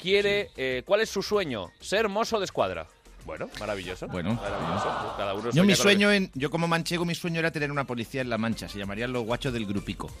quiere... 0.00 0.48
eh, 0.56 0.82
¿Cuál 0.86 1.02
es 1.02 1.10
su 1.10 1.22
sueño? 1.22 1.70
Ser 1.80 2.08
mozo 2.08 2.38
de 2.38 2.46
escuadra. 2.46 2.86
Bueno, 3.24 3.48
maravilloso. 3.60 4.08
Bueno, 4.08 4.34
maravilloso. 4.34 5.14
Cada 5.16 5.34
uno 5.34 5.50
Yo 5.52 5.64
mi 5.64 5.74
sueño, 5.74 6.10
en, 6.10 6.30
yo 6.34 6.50
como 6.50 6.66
manchego, 6.68 7.04
mi 7.04 7.14
sueño 7.14 7.38
era 7.38 7.50
tener 7.50 7.70
una 7.70 7.84
policía 7.84 8.20
en 8.20 8.30
La 8.30 8.38
Mancha. 8.38 8.68
Se 8.68 8.78
llamarían 8.78 9.12
los 9.12 9.24
guachos 9.24 9.52
del 9.52 9.66
grupico. 9.66 10.10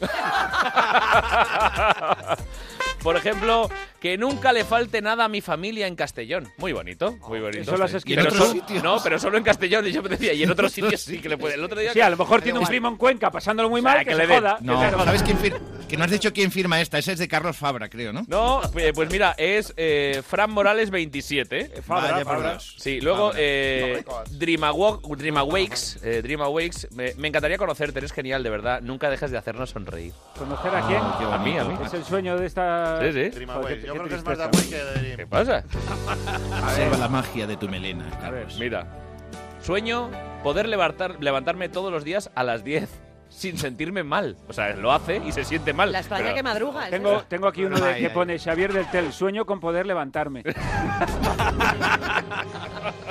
Por 3.02 3.16
ejemplo, 3.16 3.68
que 4.00 4.16
nunca 4.16 4.52
le 4.52 4.64
falte 4.64 5.02
nada 5.02 5.24
a 5.24 5.28
mi 5.28 5.40
familia 5.40 5.86
en 5.86 5.96
Castellón. 5.96 6.48
Muy 6.58 6.72
bonito, 6.72 7.12
muy 7.28 7.40
bonito. 7.40 7.62
Eso 7.62 7.76
lo 7.76 7.84
has 7.84 7.90
Sí. 7.90 7.96
escrito. 7.98 8.22
Pero 8.22 8.30
¿Y 8.30 8.36
en 8.36 8.40
otros 8.42 8.52
sitios? 8.52 8.82
No, 8.84 8.96
pero 9.02 9.18
solo 9.18 9.38
en 9.38 9.44
Castellón. 9.44 9.86
Y 9.86 9.92
yo 9.92 10.02
me 10.02 10.08
decía, 10.10 10.32
y 10.32 10.42
en 10.42 10.50
otros 10.50 10.72
sitios 10.72 11.00
sí 11.00 11.18
que 11.20 11.28
le 11.28 11.36
puede. 11.38 11.54
El 11.54 11.64
otro 11.64 11.78
día 11.80 11.92
Sí, 11.92 12.00
a 12.00 12.08
lo 12.10 12.16
mejor 12.16 12.42
tiene 12.42 12.58
un 12.58 12.66
primo 12.66 12.88
en 12.88 12.96
Cuenca 12.96 13.30
pasándolo 13.30 13.68
muy 13.68 13.80
O 13.80 13.82
sea, 13.82 13.94
mal, 13.94 14.04
que, 14.04 14.10
que 14.10 14.16
se 14.16 14.26
le 14.26 14.34
joda. 14.34 14.58
No, 14.60 14.80
¿sabes 15.04 15.22
quién 15.22 15.38
firma? 15.38 15.58
Que 15.88 15.96
no 15.98 16.04
has 16.04 16.10
dicho 16.10 16.32
quién 16.32 16.50
firma 16.50 16.80
esta. 16.80 16.98
Esa 16.98 17.12
es 17.12 17.18
de 17.18 17.28
Carlos 17.28 17.56
Fabra, 17.56 17.88
creo, 17.90 18.12
¿no? 18.12 18.24
No, 18.28 18.60
pues 18.72 18.92
pues 18.94 19.10
mira, 19.10 19.34
es 19.36 19.74
eh, 19.76 20.22
Fran 20.26 20.50
Morales 20.50 20.90
27. 20.90 21.82
Fabra, 21.86 22.12
Vaya 22.12 22.24
por 22.24 22.34
Fabra. 22.34 22.50
Dios. 22.52 22.74
Sí, 22.78 23.00
luego 23.00 23.26
Fabra. 23.28 23.40
eh, 23.42 24.04
Dreamawakes, 24.30 25.98
eh, 26.02 26.22
Dreamawakes, 26.22 26.88
me, 26.92 27.14
me 27.16 27.28
encantaría 27.28 27.58
conocerte, 27.58 27.98
eres 27.98 28.12
genial, 28.12 28.42
de 28.42 28.50
verdad. 28.50 28.80
Nunca 28.80 29.10
dejes 29.10 29.30
de 29.30 29.38
hacernos 29.38 29.70
sonreír. 29.70 30.12
¿Conocer 30.38 30.74
a 30.74 30.86
quién? 30.86 31.00
A 31.00 31.38
mí, 31.38 31.58
a 31.58 31.64
mí. 31.64 31.74
Es 31.84 31.92
el 31.94 32.04
sueño 32.04 32.36
de 32.38 32.46
esta... 32.46 32.91
Sí, 33.00 33.12
sí. 33.12 33.46
Joder, 33.46 33.80
qué- 33.80 33.86
Yo 33.86 33.92
qué 33.94 33.98
creo 33.98 34.08
que 34.08 34.14
es 34.16 34.24
más 34.24 34.38
de 34.38 34.48
tristeza. 34.48 34.48
Away 34.48 34.68
que 34.68 34.76
de 34.76 35.00
Dream. 35.00 35.16
¿Qué 35.16 35.26
pasa? 35.26 35.64
Observa 36.64 36.96
la 36.98 37.08
magia 37.08 37.46
de 37.46 37.56
tu 37.56 37.68
melena. 37.68 38.04
A 38.22 38.30
ver, 38.30 38.46
mira. 38.58 38.86
Sueño 39.60 40.10
poder 40.42 40.68
levantar, 40.68 41.16
levantarme 41.22 41.68
todos 41.68 41.92
los 41.92 42.04
días 42.04 42.30
a 42.34 42.42
las 42.44 42.64
10 42.64 42.88
sin 43.42 43.58
sentirme 43.58 44.02
mal. 44.04 44.36
O 44.48 44.52
sea, 44.52 44.70
lo 44.76 44.92
hace 44.92 45.20
y 45.26 45.32
se 45.32 45.44
siente 45.44 45.72
mal. 45.72 45.90
La 45.92 45.98
España 46.00 46.22
pero- 46.22 46.34
que 46.36 46.42
madruga. 46.42 46.84
¿es 46.84 46.90
Tengo, 46.90 47.22
tengo 47.28 47.48
aquí 47.48 47.64
uno 47.64 47.78
de, 47.78 47.88
Ay, 47.92 48.00
que 48.02 48.06
ay. 48.06 48.12
pone 48.14 48.38
Xavier 48.38 48.72
del 48.72 48.88
Tel, 48.90 49.12
sueño 49.12 49.44
con 49.44 49.58
poder 49.60 49.84
levantarme. 49.86 50.42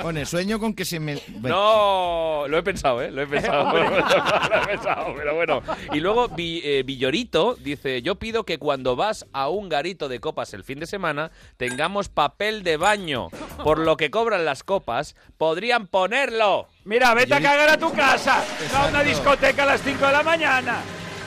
Pone, 0.02 0.26
sueño 0.26 0.58
con 0.58 0.74
que 0.74 0.84
se 0.84 0.98
me... 0.98 1.20
No, 1.42 2.44
lo 2.48 2.58
he 2.58 2.62
pensado, 2.62 3.00
¿eh? 3.02 3.10
Lo 3.12 3.22
he 3.22 3.26
pensado. 3.26 3.72
lo 3.78 4.62
he 4.62 4.66
pensado, 4.66 5.14
pero 5.16 5.34
bueno. 5.36 5.62
Y 5.92 6.00
luego 6.00 6.28
Vi- 6.28 6.60
eh, 6.64 6.82
Villorito 6.84 7.54
dice, 7.60 8.02
yo 8.02 8.16
pido 8.16 8.44
que 8.44 8.58
cuando 8.58 8.96
vas 8.96 9.26
a 9.32 9.48
un 9.48 9.68
garito 9.68 10.08
de 10.08 10.18
copas 10.18 10.54
el 10.54 10.64
fin 10.64 10.80
de 10.80 10.86
semana 10.86 11.30
tengamos 11.56 12.08
papel 12.08 12.62
de 12.64 12.76
baño. 12.78 13.28
Por 13.62 13.78
lo 13.78 13.96
que 13.96 14.10
cobran 14.10 14.44
las 14.44 14.64
copas, 14.64 15.14
podrían 15.38 15.86
ponerlo. 15.86 16.66
Mira, 16.84 17.14
vete 17.14 17.34
a 17.34 17.40
cagar 17.40 17.68
a 17.70 17.78
tu 17.78 17.92
casa. 17.92 18.42
No 18.72 18.78
a 18.78 18.86
una 18.88 19.02
discoteca 19.02 19.62
a 19.62 19.66
las 19.66 19.82
5 19.82 20.04
de 20.04 20.12
la 20.12 20.22
mañana. 20.22 20.80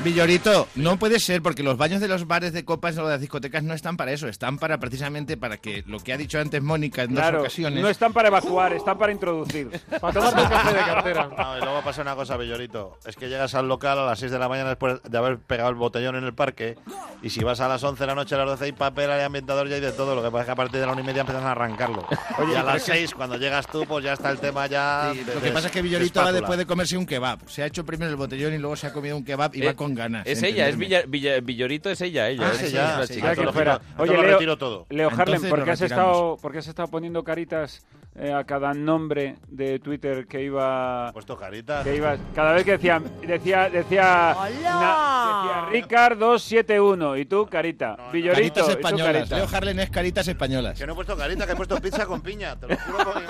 Villorito, 0.06 0.68
no 0.76 0.97
puede 0.97 1.20
ser 1.20 1.41
porque 1.41 1.64
los 1.64 1.78
baños 1.78 1.99
de 1.99 2.08
los 2.08 2.28
bares 2.28 2.53
de 2.53 2.64
copas 2.64 2.95
o 2.99 3.03
de 3.06 3.10
las 3.14 3.20
discotecas 3.22 3.64
no 3.64 3.74
están 3.74 3.97
para 3.97 4.12
eso, 4.12 4.28
están 4.28 4.60
para 4.60 4.78
precisamente 4.78 5.36
para 5.36 5.58
que 5.58 5.84
lo 5.88 5.99
que 5.99 6.14
ha 6.14 6.18
dicho 6.18 6.39
antes 6.39 6.62
Mónica 6.62 7.01
en 7.01 7.16
Claro, 7.16 7.39
dos 7.39 7.45
ocasiones. 7.47 7.82
no 7.82 7.89
están 7.89 8.14
para 8.14 8.28
evacuar, 8.28 8.74
están 8.74 8.99
para 8.99 9.12
introducir. 9.12 9.68
Para 9.99 10.14
tomarte 10.14 10.41
un 10.43 10.47
café 10.49 10.74
de 10.78 10.80
cartera. 10.84 11.30
No, 11.36 11.58
y 11.58 11.62
luego 11.62 11.82
pasa 11.84 12.03
una 12.03 12.16
cosa, 12.16 12.38
Bellorito. 12.38 12.99
Es 13.06 13.16
que 13.16 13.28
llegas 13.30 13.56
al 13.56 13.68
local 13.68 13.97
a 13.97 14.06
las 14.06 14.20
6 14.20 14.32
de 14.32 14.38
la 14.39 14.47
mañana 14.47 14.70
después 14.70 15.01
de 15.03 15.18
haber 15.18 15.39
pegado 15.39 15.70
el 15.70 15.76
botellón 15.76 16.16
en 16.18 16.24
el 16.24 16.34
parque. 16.36 16.76
Y 17.24 17.32
si 17.32 17.43
vas 17.43 17.60
a 17.60 17.68
las 17.68 17.84
11 17.84 18.03
de 18.03 18.08
la 18.08 18.16
noche, 18.16 18.36
a 18.36 18.38
las 18.38 18.47
12 18.47 18.66
hay 18.66 18.72
papel, 18.74 19.10
hay 19.10 19.24
ambientador 19.24 19.68
y 19.68 19.74
hay 19.74 19.82
de 19.82 19.91
todo. 19.91 20.14
Lo 20.16 20.22
que 20.22 20.30
pasa 20.30 20.41
es 20.41 20.45
que 20.45 20.51
a 20.51 20.56
partir 20.56 20.80
de 20.80 20.86
la 20.86 20.91
1 20.93 21.01
y 21.01 21.03
media 21.03 21.22
empiezan 21.22 21.43
a 21.45 21.51
arrancarlo. 21.51 22.06
Oye, 22.38 22.53
y 22.53 22.56
a 22.56 22.64
las 22.64 22.78
es 22.78 22.84
que- 22.84 22.91
6, 22.93 23.14
cuando 23.16 23.38
llegas 23.38 23.66
tú, 23.68 23.86
pues 23.88 24.06
ya 24.06 24.14
está 24.14 24.30
el 24.30 24.38
tema 24.39 24.68
ya. 24.68 25.10
Sí, 25.14 25.24
de- 25.24 25.34
lo 25.36 25.41
que 25.41 25.51
pasa 25.51 25.68
es 25.68 25.74
que 25.74 25.82
Villorito 25.82 26.22
va 26.22 26.32
después 26.32 26.58
de 26.60 26.66
comerse 26.68 26.95
un 26.95 27.06
kebab. 27.08 27.39
Se 27.49 27.64
ha 27.64 27.66
hecho 27.66 27.84
primero 27.86 28.12
el 28.12 28.18
botellón 28.18 28.53
y 28.53 28.58
luego 28.60 28.76
se 28.76 28.86
ha 28.88 28.93
comido 28.93 29.18
un 29.18 29.24
kebab 29.26 29.56
y 29.56 29.64
Eh, 29.64 29.68
va 29.68 29.74
con 29.74 29.94
ganas. 29.95 30.27
Es 30.27 30.43
ella, 30.43 30.67
es 30.67 30.73
entenderme. 30.75 31.05
Villa- 31.07 31.31
Villa- 31.35 31.39
Villorito, 31.41 31.89
es 31.89 32.01
ella, 32.01 32.29
ella. 32.29 32.47
Ah, 32.47 32.51
es 32.53 32.63
ella, 32.63 32.93
es 33.01 33.09
la 33.09 33.15
chica. 33.15 33.35
Que 33.35 33.51
fuera. 33.51 33.81
Oye, 33.97 34.11
Leo, 34.11 34.21
retiro 34.21 34.57
todo. 34.57 34.85
Leo 34.89 35.09
Harlem, 35.09 35.49
¿por 35.49 35.63
qué, 35.63 35.71
has 35.71 35.81
estado, 35.81 36.37
por 36.41 36.51
qué 36.51 36.59
has 36.59 36.67
estado 36.67 36.87
poniendo 36.89 37.23
caritas 37.23 37.85
eh, 38.17 38.31
a 38.31 38.43
cada 38.45 38.73
nombre 38.73 39.35
de 39.47 39.79
Twitter 39.79 40.25
que 40.27 40.43
iba... 40.43 41.11
Puesto 41.13 41.35
caritas. 41.37 41.83
Que 41.83 41.95
iba 41.95 42.15
cada 42.33 42.53
vez 42.53 42.63
que 42.63 42.71
decía, 42.71 43.01
decía, 43.25 43.69
decía, 43.69 44.35
na- 44.39 45.65
decía 45.65 45.65
Ricard 45.71 46.17
271 46.17 47.17
y 47.17 47.25
tú 47.25 47.45
carita. 47.47 47.97
Villorito, 48.13 48.35
Caritas 48.35 48.69
españolas. 48.69 49.13
carita. 49.29 49.35
Leo 49.37 49.47
Harlen 49.51 49.79
es 49.79 49.89
caritas 49.89 50.27
españolas. 50.27 50.77
Que 50.79 50.85
no 50.87 50.93
he 50.93 50.95
puesto 50.95 51.17
carita, 51.17 51.45
que 51.45 51.51
he 51.53 51.55
puesto 51.55 51.79
pizza 51.81 52.05
con 52.05 52.21
piña. 52.21 52.55
Te 52.57 52.67
lo 52.67 52.77
juro 52.77 52.97
madre. 53.05 53.25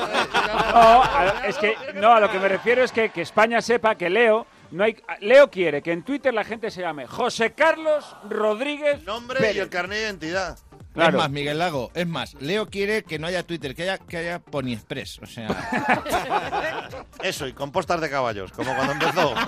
No, 0.72 1.04
a, 1.04 1.44
es 1.48 1.58
que 1.58 1.74
no, 1.96 2.14
a 2.14 2.20
lo 2.20 2.30
que 2.32 2.40
me 2.40 2.48
refiero 2.48 2.84
es 2.84 2.92
que, 2.92 3.10
que 3.10 3.22
España 3.22 3.62
sepa 3.62 3.96
que 3.96 4.10
Leo 4.10 4.46
no 4.76 4.84
hay 4.84 4.98
Leo 5.22 5.50
quiere 5.50 5.82
que 5.82 5.92
en 5.92 6.04
Twitter 6.04 6.34
la 6.34 6.44
gente 6.44 6.70
se 6.70 6.82
llame 6.82 7.08
José 7.08 7.54
Carlos 7.54 8.16
Rodríguez 8.30 9.04
Nombre 9.04 9.54
y 9.54 9.60
el 9.60 9.70
carnet 9.70 9.98
de 9.98 10.04
identidad. 10.04 10.60
Es 10.96 11.14
más, 11.14 11.30
Miguel 11.30 11.60
Lago, 11.60 11.92
es 11.94 12.08
más, 12.08 12.36
Leo 12.40 12.68
quiere 12.68 13.04
que 13.04 13.20
no 13.20 13.28
haya 13.28 13.44
Twitter, 13.44 13.76
que 13.76 13.84
haya, 13.84 13.98
que 13.98 14.18
haya 14.18 14.40
Pony 14.40 14.74
Express. 14.74 15.20
O 15.22 15.26
sea, 15.26 15.48
Eso, 17.22 17.48
y 17.48 17.54
con 17.54 17.72
postas 17.72 18.00
de 18.02 18.10
caballos, 18.10 18.52
como 18.52 18.74
cuando 18.76 18.94
empezó. 18.94 19.34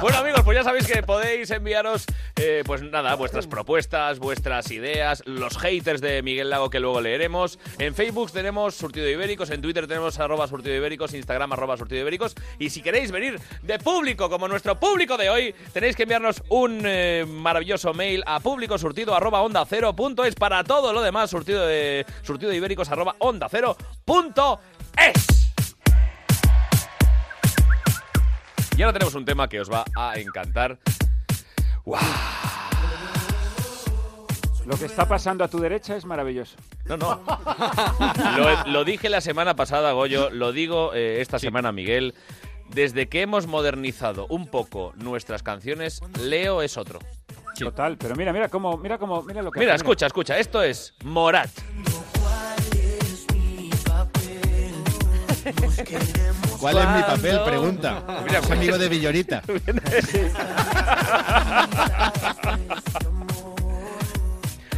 Bueno 0.00 0.18
amigos, 0.18 0.42
pues 0.44 0.58
ya 0.58 0.64
sabéis 0.64 0.86
que 0.86 1.02
podéis 1.02 1.50
enviaros, 1.50 2.04
eh, 2.36 2.62
pues 2.66 2.82
nada, 2.82 3.14
vuestras 3.14 3.46
propuestas, 3.46 4.18
vuestras 4.18 4.70
ideas, 4.70 5.22
los 5.24 5.56
haters 5.56 6.02
de 6.02 6.20
Miguel 6.20 6.50
Lago 6.50 6.68
que 6.68 6.78
luego 6.78 7.00
leeremos. 7.00 7.58
En 7.78 7.94
Facebook 7.94 8.30
tenemos 8.30 8.74
Surtido 8.74 9.08
Ibéricos, 9.08 9.48
en 9.48 9.62
Twitter 9.62 9.86
tenemos 9.86 10.18
arroba 10.18 10.46
Surtido 10.46 10.74
Ibéricos, 10.76 11.14
Instagram 11.14 11.54
arroba 11.54 11.78
Surtido 11.78 12.02
Ibéricos. 12.02 12.34
Y 12.58 12.68
si 12.68 12.82
queréis 12.82 13.12
venir 13.12 13.40
de 13.62 13.78
público, 13.78 14.28
como 14.28 14.46
nuestro 14.46 14.78
público 14.78 15.16
de 15.16 15.30
hoy, 15.30 15.54
tenéis 15.72 15.96
que 15.96 16.02
enviarnos 16.02 16.42
un 16.50 16.82
eh, 16.84 17.24
maravilloso 17.26 17.94
mail 17.94 18.22
a 18.26 18.40
público 18.40 18.76
surtido 18.76 19.14
arroba 19.14 19.40
onda 19.40 19.64
cero 19.64 19.96
punto 19.96 20.24
es. 20.24 20.34
Para 20.44 20.62
todo 20.62 20.92
lo 20.92 21.00
demás, 21.00 21.30
surtido 21.30 21.66
de, 21.66 22.04
surtido 22.20 22.50
de 22.50 22.58
Ibéricos 22.58 22.90
arroba 22.90 23.16
onda 23.18 23.48
cero 23.50 23.78
punto 24.04 24.60
es. 24.94 25.54
Y 28.76 28.82
ahora 28.82 28.92
tenemos 28.92 29.14
un 29.14 29.24
tema 29.24 29.48
que 29.48 29.62
os 29.62 29.72
va 29.72 29.86
a 29.96 30.18
encantar. 30.18 30.78
Lo 34.66 34.76
que 34.76 34.84
está 34.84 35.08
pasando 35.08 35.44
a 35.44 35.48
tu 35.48 35.58
derecha 35.58 35.96
es 35.96 36.04
maravilloso. 36.04 36.56
No, 36.84 36.98
no. 36.98 37.22
Lo, 38.36 38.66
lo 38.66 38.84
dije 38.84 39.08
la 39.08 39.22
semana 39.22 39.56
pasada, 39.56 39.92
Goyo, 39.92 40.28
lo 40.28 40.52
digo 40.52 40.92
eh, 40.92 41.22
esta 41.22 41.38
semana, 41.38 41.72
Miguel. 41.72 42.12
Desde 42.68 43.08
que 43.08 43.22
hemos 43.22 43.46
modernizado 43.46 44.26
un 44.28 44.48
poco 44.48 44.92
nuestras 44.96 45.42
canciones, 45.42 46.02
Leo 46.20 46.60
es 46.60 46.76
otro. 46.76 46.98
Total, 47.62 47.96
pero 47.96 48.16
mira, 48.16 48.32
mira 48.32 48.48
cómo, 48.48 48.76
mira 48.76 48.98
cómo, 48.98 49.22
mira 49.22 49.42
lo 49.42 49.50
que 49.50 49.60
Mira, 49.60 49.74
hace, 49.74 49.84
escucha, 49.84 50.06
escucha. 50.06 50.38
Esto 50.38 50.62
es 50.62 50.94
Morat. 51.04 51.50
¿Cuál 56.58 56.78
es 56.78 56.88
mi 56.88 57.02
papel? 57.02 57.40
Pregunta. 57.44 58.02
Mira, 58.24 58.38
es 58.38 58.50
amigo 58.50 58.78
de 58.78 58.88
Villorita. 58.88 59.42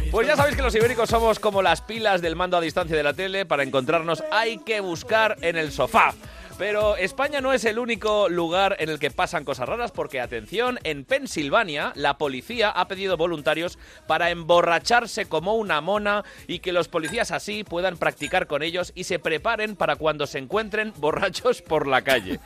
Pues 0.09 0.25
ya 0.25 0.35
sabéis 0.35 0.55
que 0.55 0.61
los 0.61 0.73
ibéricos 0.73 1.09
somos 1.09 1.37
como 1.37 1.61
las 1.61 1.81
pilas 1.81 2.21
del 2.21 2.35
mando 2.35 2.57
a 2.57 2.61
distancia 2.61 2.95
de 2.95 3.03
la 3.03 3.13
tele. 3.13 3.45
Para 3.45 3.63
encontrarnos 3.63 4.23
hay 4.31 4.57
que 4.57 4.79
buscar 4.79 5.35
en 5.41 5.57
el 5.57 5.71
sofá. 5.71 6.13
Pero 6.57 6.97
España 6.97 7.39
no 7.39 7.53
es 7.53 7.65
el 7.65 7.77
único 7.77 8.29
lugar 8.29 8.75
en 8.79 8.89
el 8.89 8.97
que 8.97 9.11
pasan 9.11 9.45
cosas 9.45 9.69
raras 9.69 9.91
porque, 9.91 10.19
atención, 10.19 10.79
en 10.83 11.05
Pensilvania 11.05 11.91
la 11.95 12.17
policía 12.17 12.71
ha 12.71 12.87
pedido 12.87 13.15
voluntarios 13.15 13.77
para 14.07 14.31
emborracharse 14.31 15.27
como 15.27 15.53
una 15.53 15.81
mona 15.81 16.23
y 16.47 16.59
que 16.59 16.71
los 16.71 16.87
policías 16.87 17.31
así 17.31 17.63
puedan 17.63 17.97
practicar 17.97 18.47
con 18.47 18.63
ellos 18.63 18.91
y 18.95 19.03
se 19.03 19.19
preparen 19.19 19.75
para 19.75 19.97
cuando 19.97 20.25
se 20.25 20.39
encuentren 20.39 20.93
borrachos 20.97 21.61
por 21.61 21.85
la 21.85 22.01
calle. 22.01 22.39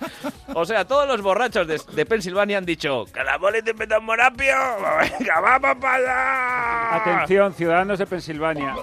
O 0.53 0.65
sea, 0.65 0.85
todos 0.85 1.07
los 1.07 1.21
borrachos 1.21 1.65
de, 1.67 1.79
de 1.93 2.05
Pensilvania 2.05 2.57
han 2.57 2.65
dicho 2.65 3.05
¡Que 3.13 3.23
la 3.23 3.37
bola 3.37 3.59
morapio! 4.01 4.55
¡Venga, 5.19 5.39
vamos 5.39 5.77
para 5.79 5.95
allá! 5.95 6.95
Atención, 6.95 7.53
ciudadanos 7.53 7.97
de 7.99 8.05
Pensilvania. 8.05 8.75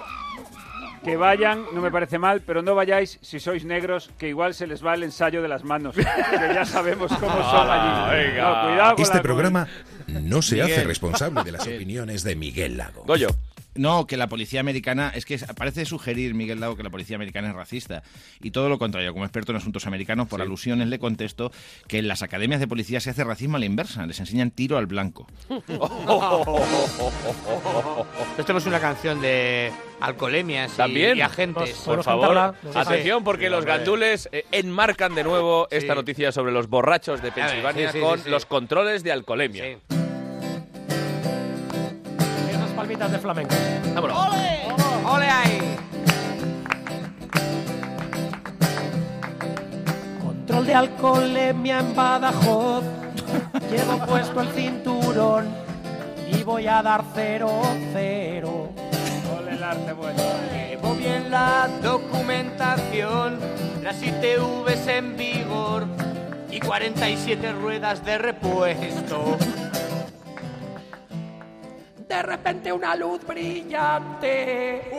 Que 1.09 1.16
vayan, 1.16 1.64
no 1.72 1.80
me 1.80 1.90
parece 1.90 2.18
mal, 2.18 2.42
pero 2.42 2.61
no 2.62 2.74
vayáis 2.74 3.18
si 3.22 3.40
sois 3.40 3.64
negros, 3.64 4.11
que 4.18 4.28
igual 4.28 4.52
se 4.52 4.66
les 4.66 4.84
va 4.84 4.94
el 4.94 5.02
ensayo 5.04 5.40
de 5.40 5.48
las 5.48 5.64
manos. 5.64 5.94
Que 5.96 6.02
ya 6.02 6.64
sabemos 6.64 7.11
cómo 7.18 7.32
son 7.50 7.61
Hala, 7.61 8.11
allí. 8.11 8.26
venga. 8.28 8.42
No, 8.62 8.68
cuidado 8.68 8.94
con 8.96 9.02
Este 9.02 9.16
la- 9.16 9.22
programa 9.22 9.68
no 10.09 10.42
se 10.42 10.56
Miguel. 10.56 10.72
hace 10.72 10.84
responsable 10.84 11.42
de 11.44 11.52
las 11.52 11.66
opiniones 11.66 12.22
de 12.24 12.36
Miguel 12.36 12.76
Lago. 12.76 13.04
Goyo. 13.06 13.28
No, 13.79 14.07
que 14.07 14.16
la 14.16 14.26
policía 14.29 14.61
americana, 14.61 15.12
es 15.14 15.24
que 15.24 15.39
parece 15.57 15.85
sugerir, 15.85 16.35
Miguel 16.35 16.59
Lago, 16.61 16.76
que 16.76 16.83
la 16.83 16.91
policía 16.91 17.16
americana 17.16 17.49
es 17.51 17.55
racista. 17.55 18.03
Y 18.43 18.51
todo 18.51 18.68
lo 18.68 18.79
contrario, 18.79 19.12
como 19.12 19.24
experto 19.24 19.53
en 19.53 19.57
asuntos 19.57 19.87
americanos, 19.87 20.26
por 20.29 20.43
alusiones 20.43 20.89
le 20.89 20.99
contesto 20.99 21.53
que 21.87 21.99
en 21.99 22.09
las 22.09 22.22
academias 22.22 22.59
de 22.61 22.66
policía 22.66 23.01
se 23.01 23.11
hace 23.11 23.22
racismo 23.24 23.57
a 23.57 23.61
la 23.61 23.66
inversa, 23.66 24.05
les 24.07 24.18
enseñan 24.20 24.51
tiro 24.51 24.79
al 24.79 24.87
blanco. 24.87 25.26
Esto 28.39 28.53
no 28.53 28.59
es 28.59 28.66
una 28.66 28.81
canción 28.81 29.20
de 29.20 29.72
alcoholemias 30.01 30.74
y- 30.74 30.76
También, 30.76 31.16
y 31.18 31.20
agentes. 31.20 31.70
por 31.85 32.03
favor, 32.03 32.37
atención 32.74 33.24
porque 33.24 33.51
los 33.51 33.64
gandules 33.64 34.29
eh, 34.33 34.45
enmarcan 34.53 35.14
de 35.14 35.24
nuevo 35.24 35.68
esta 35.70 35.95
noticia 35.95 36.33
sobre 36.33 36.53
los 36.53 36.68
borrachos 36.68 37.22
de 37.22 37.33
Pensilvania 37.33 37.93
sí, 37.93 37.99
sí, 37.99 38.05
con 38.05 38.18
sí, 38.18 38.24
sí. 38.24 38.31
los 38.31 38.47
controles 38.47 39.03
de 39.03 39.12
alcoholemia. 39.12 39.79
Palmitas 42.99 43.12
de 43.12 43.18
flamenco. 43.18 43.55
Vámonos. 43.94 44.18
¡Ole 45.05 45.26
ahí! 45.26 45.76
Control 50.20 50.66
de 50.66 50.74
alcoholemia 50.74 51.78
en 51.78 51.94
Badajoz. 51.94 52.84
Llevo 53.70 54.05
puesto 54.05 54.40
el 54.40 54.49
cinturón 54.49 55.46
y 56.26 56.42
voy 56.42 56.66
a 56.66 56.82
dar 56.82 57.05
cero 57.14 57.51
cero. 57.92 58.70
Ole 59.38 59.53
el 59.53 59.62
arte 59.62 59.92
bueno. 59.92 60.20
Llevo 60.53 60.94
bien 60.94 61.30
la 61.30 61.68
documentación, 61.80 63.38
las 63.82 64.03
ITVs 64.03 64.88
en 64.88 65.16
vigor 65.16 65.86
y 66.51 66.59
47 66.59 67.53
ruedas 67.53 68.05
de 68.05 68.18
repuesto. 68.18 69.38
De 72.09 72.22
repente 72.22 72.72
una 72.72 72.96
luz 72.96 73.20
brillante. 73.26 74.90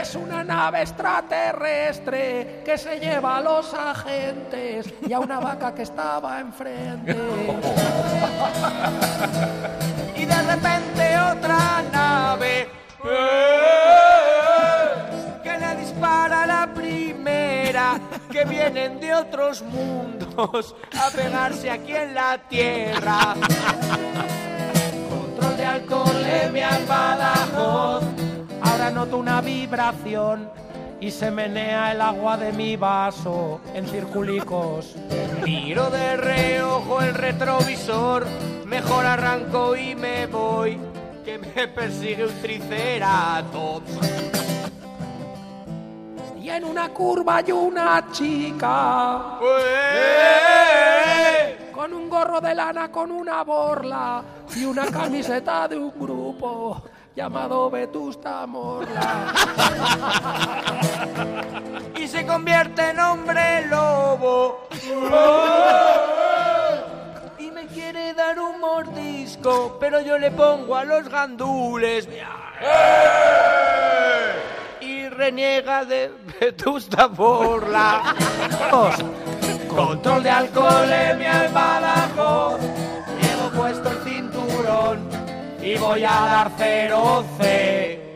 Es 0.00 0.14
una 0.16 0.42
nave 0.42 0.82
extraterrestre 0.82 2.62
que 2.64 2.76
se 2.76 2.98
lleva 2.98 3.36
a 3.36 3.40
los 3.40 3.72
agentes 3.72 4.92
y 5.06 5.12
a 5.12 5.20
una 5.20 5.38
vaca 5.38 5.72
que 5.72 5.82
estaba 5.82 6.40
enfrente. 6.40 7.16
Y 10.14 10.24
de 10.24 10.42
repente 10.42 11.18
otra 11.18 11.82
nave 11.92 12.68
que 13.02 13.91
que 18.30 18.44
vienen 18.44 19.00
de 19.00 19.14
otros 19.14 19.62
mundos 19.62 20.74
a 20.98 21.10
pegarse 21.10 21.70
aquí 21.70 21.94
en 21.94 22.14
la 22.14 22.38
Tierra. 22.48 23.34
Control 25.10 25.56
de 25.56 25.64
alcoholemia 25.64 26.78
en 26.78 26.88
Badajoz. 26.88 28.04
Ahora 28.62 28.90
noto 28.90 29.18
una 29.18 29.40
vibración 29.40 30.50
y 31.02 31.10
se 31.10 31.32
menea 31.32 31.92
el 31.92 32.00
agua 32.00 32.36
de 32.36 32.52
mi 32.52 32.76
vaso 32.76 33.60
en 33.74 33.86
circulicos. 33.86 34.94
Miro 35.44 35.90
de 35.90 36.16
reojo 36.16 37.02
el 37.02 37.14
retrovisor, 37.14 38.24
mejor 38.66 39.04
arranco 39.04 39.76
y 39.76 39.96
me 39.96 40.28
voy, 40.28 40.78
que 41.24 41.38
me 41.38 41.66
persigue 41.66 42.24
un 42.24 42.40
triceratops. 42.40 44.41
Y 46.42 46.50
en 46.50 46.64
una 46.64 46.88
curva 46.88 47.36
hay 47.36 47.52
una 47.52 48.04
chica. 48.10 49.38
Con 51.72 51.94
un 51.94 52.08
gorro 52.08 52.40
de 52.40 52.52
lana 52.52 52.90
con 52.90 53.12
una 53.12 53.44
borla 53.44 54.24
y 54.56 54.64
una 54.64 54.86
camiseta 54.86 55.68
de 55.68 55.76
un 55.76 55.92
grupo 55.96 56.82
llamado 57.14 57.70
Vetusta 57.70 58.44
Morla. 58.48 59.32
y 61.96 62.08
se 62.08 62.26
convierte 62.26 62.90
en 62.90 62.98
hombre 62.98 63.66
lobo. 63.68 64.66
y 67.38 67.50
me 67.52 67.66
quiere 67.68 68.14
dar 68.14 68.40
un 68.40 68.58
mordisco, 68.58 69.76
pero 69.78 70.00
yo 70.00 70.18
le 70.18 70.32
pongo 70.32 70.74
a 70.74 70.84
los 70.84 71.08
gandules. 71.08 72.08
Y 72.08 72.18
reniega 75.12 75.84
de 75.84 76.10
Vetusta 76.40 77.08
Morla. 77.08 78.14
Control 79.68 80.22
de 80.22 80.30
alcoholemia 80.30 81.46
en 81.46 81.54
Badajoz. 81.54 82.60
Llevo 82.60 83.50
puesto 83.56 83.90
el 83.90 83.98
cinturón 83.98 85.08
y 85.62 85.76
voy 85.76 86.04
a 86.04 86.10
dar 86.10 86.50
cero 86.56 87.24
cero. 87.40 88.12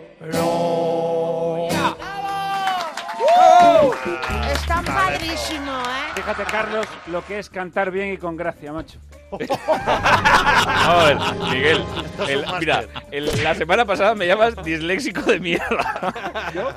Está 4.53 4.83
padrísimo, 4.83 5.73
¿eh? 5.73 6.13
Fíjate, 6.17 6.45
Carlos, 6.45 6.87
lo 7.07 7.25
que 7.25 7.39
es 7.39 7.49
cantar 7.49 7.91
bien 7.91 8.13
y 8.13 8.19
con 8.19 8.37
gracia, 8.37 8.73
macho. 8.73 8.99
A 9.39 11.05
ver, 11.05 11.17
Miguel, 11.53 11.85
el- 12.29 12.45
mira, 12.61 12.85
el- 13.11 13.31
la 13.43 13.55
semana 13.55 13.85
pasada 13.85 14.15
me 14.15 14.27
llamas 14.27 14.55
disléxico 14.65 15.23
de 15.23 15.41
mierda. 15.41 16.15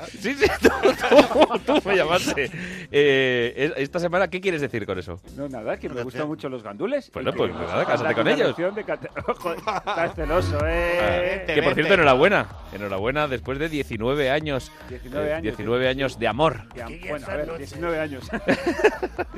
Sí, 0.20 0.34
sí, 0.34 0.46
tú, 0.60 0.68
tú- 0.78 1.58
tú 1.80 1.88
me 1.88 1.96
llamaste. 1.96 2.50
Eh, 2.90 3.54
es- 3.56 3.72
esta 3.76 3.98
semana, 3.98 4.28
¿qué 4.28 4.40
quieres 4.40 4.60
decir 4.60 4.84
con 4.84 4.98
eso? 4.98 5.20
No, 5.36 5.48
nada, 5.48 5.76
que 5.78 5.88
me 5.88 6.02
gustan 6.02 6.26
mucho 6.26 6.48
los 6.48 6.62
gandules. 6.62 7.10
Bueno, 7.12 7.32
pues 7.32 7.52
que- 7.52 7.58
nada, 7.58 7.84
cásate 7.86 8.14
con 8.14 8.28
ellos. 8.28 8.56
de 8.56 8.84
cate- 8.84 9.08
Joder, 9.38 9.58
Estás 9.58 10.14
celoso, 10.14 10.58
eh. 10.66 11.44
Ah, 11.48 11.52
que 11.54 11.62
por 11.62 11.74
cierto, 11.74 11.94
enhorabuena. 11.94 12.46
Enhorabuena 12.72 13.28
después 13.28 13.58
de 13.58 13.68
19 13.68 14.30
años. 14.30 14.70
19 14.88 15.28
eh, 15.28 15.32
años, 15.34 15.42
19 15.56 15.88
años 15.88 16.18
de 16.18 16.28
amor. 16.28 16.62
Bueno, 17.08 17.26
a 17.26 17.36
ver, 17.36 17.56
19 17.58 17.98
años. 18.00 18.28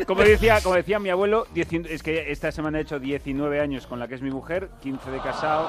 como, 0.06 0.22
decía, 0.22 0.60
como 0.62 0.74
decía 0.74 0.98
mi 0.98 1.10
abuelo, 1.10 1.46
19 1.54 1.94
es 1.94 2.02
que 2.02 2.32
esta 2.32 2.50
semana 2.52 2.78
he 2.78 2.82
hecho 2.82 2.98
19 3.02 3.60
años 3.60 3.86
con 3.86 3.98
la 3.98 4.08
que 4.08 4.14
es 4.14 4.22
mi 4.22 4.30
mujer, 4.30 4.70
15 4.80 5.10
de 5.10 5.18
casado, 5.20 5.66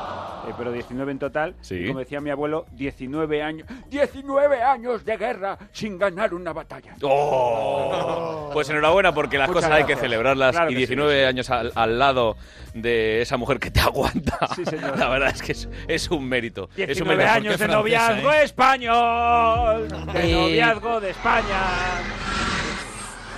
eh, 0.47 0.53
pero 0.57 0.71
19 0.71 1.11
en 1.11 1.19
total. 1.19 1.55
Sí. 1.61 1.75
Y 1.75 1.88
como 1.88 1.99
decía 1.99 2.21
mi 2.21 2.29
abuelo, 2.29 2.65
19 2.71 3.43
años, 3.43 3.67
19 3.89 4.61
años 4.63 5.03
de 5.03 5.17
guerra 5.17 5.57
sin 5.73 5.97
ganar 5.97 6.34
una 6.34 6.53
batalla. 6.53 6.95
¡Oh! 7.01 8.49
Pues 8.53 8.69
enhorabuena 8.69 9.13
porque 9.13 9.38
las 9.38 9.49
Muchas 9.49 9.63
cosas 9.65 9.77
hay 9.79 9.84
que 9.86 9.95
celebrarlas 9.95 10.51
Claro 10.55 10.71
y 10.71 10.75
que 10.75 10.79
sí. 10.81 10.86
19 10.88 11.25
años 11.25 11.49
al, 11.49 11.71
al 11.75 11.99
lado 11.99 12.38
de 12.73 13.21
esa 13.21 13.36
mujer 13.38 13.59
que 13.59 13.71
te 13.71 13.79
aguanta. 13.81 14.38
Sí, 14.55 14.63
señor. 14.65 14.97
La 14.97 15.09
verdad 15.09 15.29
es 15.34 15.41
que 15.41 15.51
es, 15.53 15.67
es 15.88 16.09
un 16.11 16.27
mérito. 16.29 16.69
es 16.77 17.01
un 17.01 17.07
19 17.07 17.17
mérito. 17.17 17.34
años 17.36 17.59
de 17.59 17.67
noviazgo 17.67 18.31
español, 18.31 19.88
de 20.13 20.29
Eh. 20.29 20.34
noviazgo 20.34 21.01
de 21.01 21.09
España. 21.09 21.59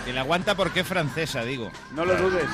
Que 0.05 0.13
la 0.13 0.21
aguanta 0.21 0.53
porque 0.55 0.81
es 0.81 0.87
francesa, 0.87 1.43
digo. 1.43 1.71
No 1.95 2.05
lo 2.05 2.15
dudes. 2.15 2.45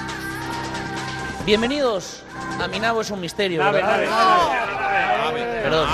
Bienvenidos 1.45 2.21
a 2.59 2.67
Mi 2.67 2.79
Nabo 2.79 3.01
es 3.01 3.09
un 3.09 3.19
misterio, 3.19 3.63
Nave, 3.63 3.81
¿verdad? 3.81 4.05
nave, 4.09 5.41
nave. 5.41 5.61
Perdón. 5.63 5.87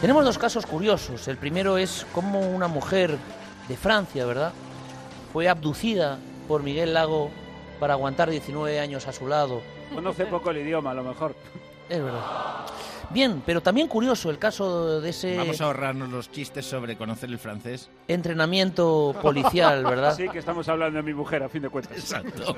Tenemos 0.00 0.24
dos 0.24 0.36
casos 0.36 0.66
curiosos. 0.66 1.26
El 1.26 1.38
primero 1.38 1.78
es 1.78 2.06
cómo 2.12 2.40
una 2.40 2.68
mujer 2.68 3.16
de 3.68 3.76
Francia, 3.76 4.26
¿verdad? 4.26 4.52
Fue 5.32 5.48
abducida 5.48 6.18
por 6.46 6.62
Miguel 6.62 6.92
Lago 6.92 7.30
para 7.80 7.94
aguantar 7.94 8.28
19 8.28 8.78
años 8.80 9.06
a 9.08 9.12
su 9.12 9.26
lado. 9.26 9.62
Conoce 9.94 10.26
poco 10.26 10.50
el 10.50 10.58
idioma, 10.58 10.90
a 10.90 10.94
lo 10.94 11.02
mejor. 11.04 11.34
Es 11.88 12.02
verdad. 12.02 12.20
Bien, 13.10 13.42
pero 13.46 13.62
también 13.62 13.86
curioso 13.88 14.30
el 14.30 14.38
caso 14.38 15.00
de 15.00 15.10
ese 15.10 15.36
Vamos 15.36 15.60
a 15.60 15.64
ahorrarnos 15.64 16.08
los 16.08 16.30
chistes 16.30 16.66
sobre 16.66 16.96
conocer 16.96 17.30
el 17.30 17.38
francés. 17.38 17.88
entrenamiento 18.08 19.14
policial, 19.22 19.84
¿verdad? 19.84 20.14
Sí, 20.16 20.28
que 20.28 20.38
estamos 20.38 20.68
hablando 20.68 20.96
de 20.96 21.02
mi 21.02 21.14
mujer, 21.14 21.42
a 21.42 21.48
fin 21.48 21.62
de 21.62 21.68
cuentas. 21.68 21.96
Exacto. 21.98 22.56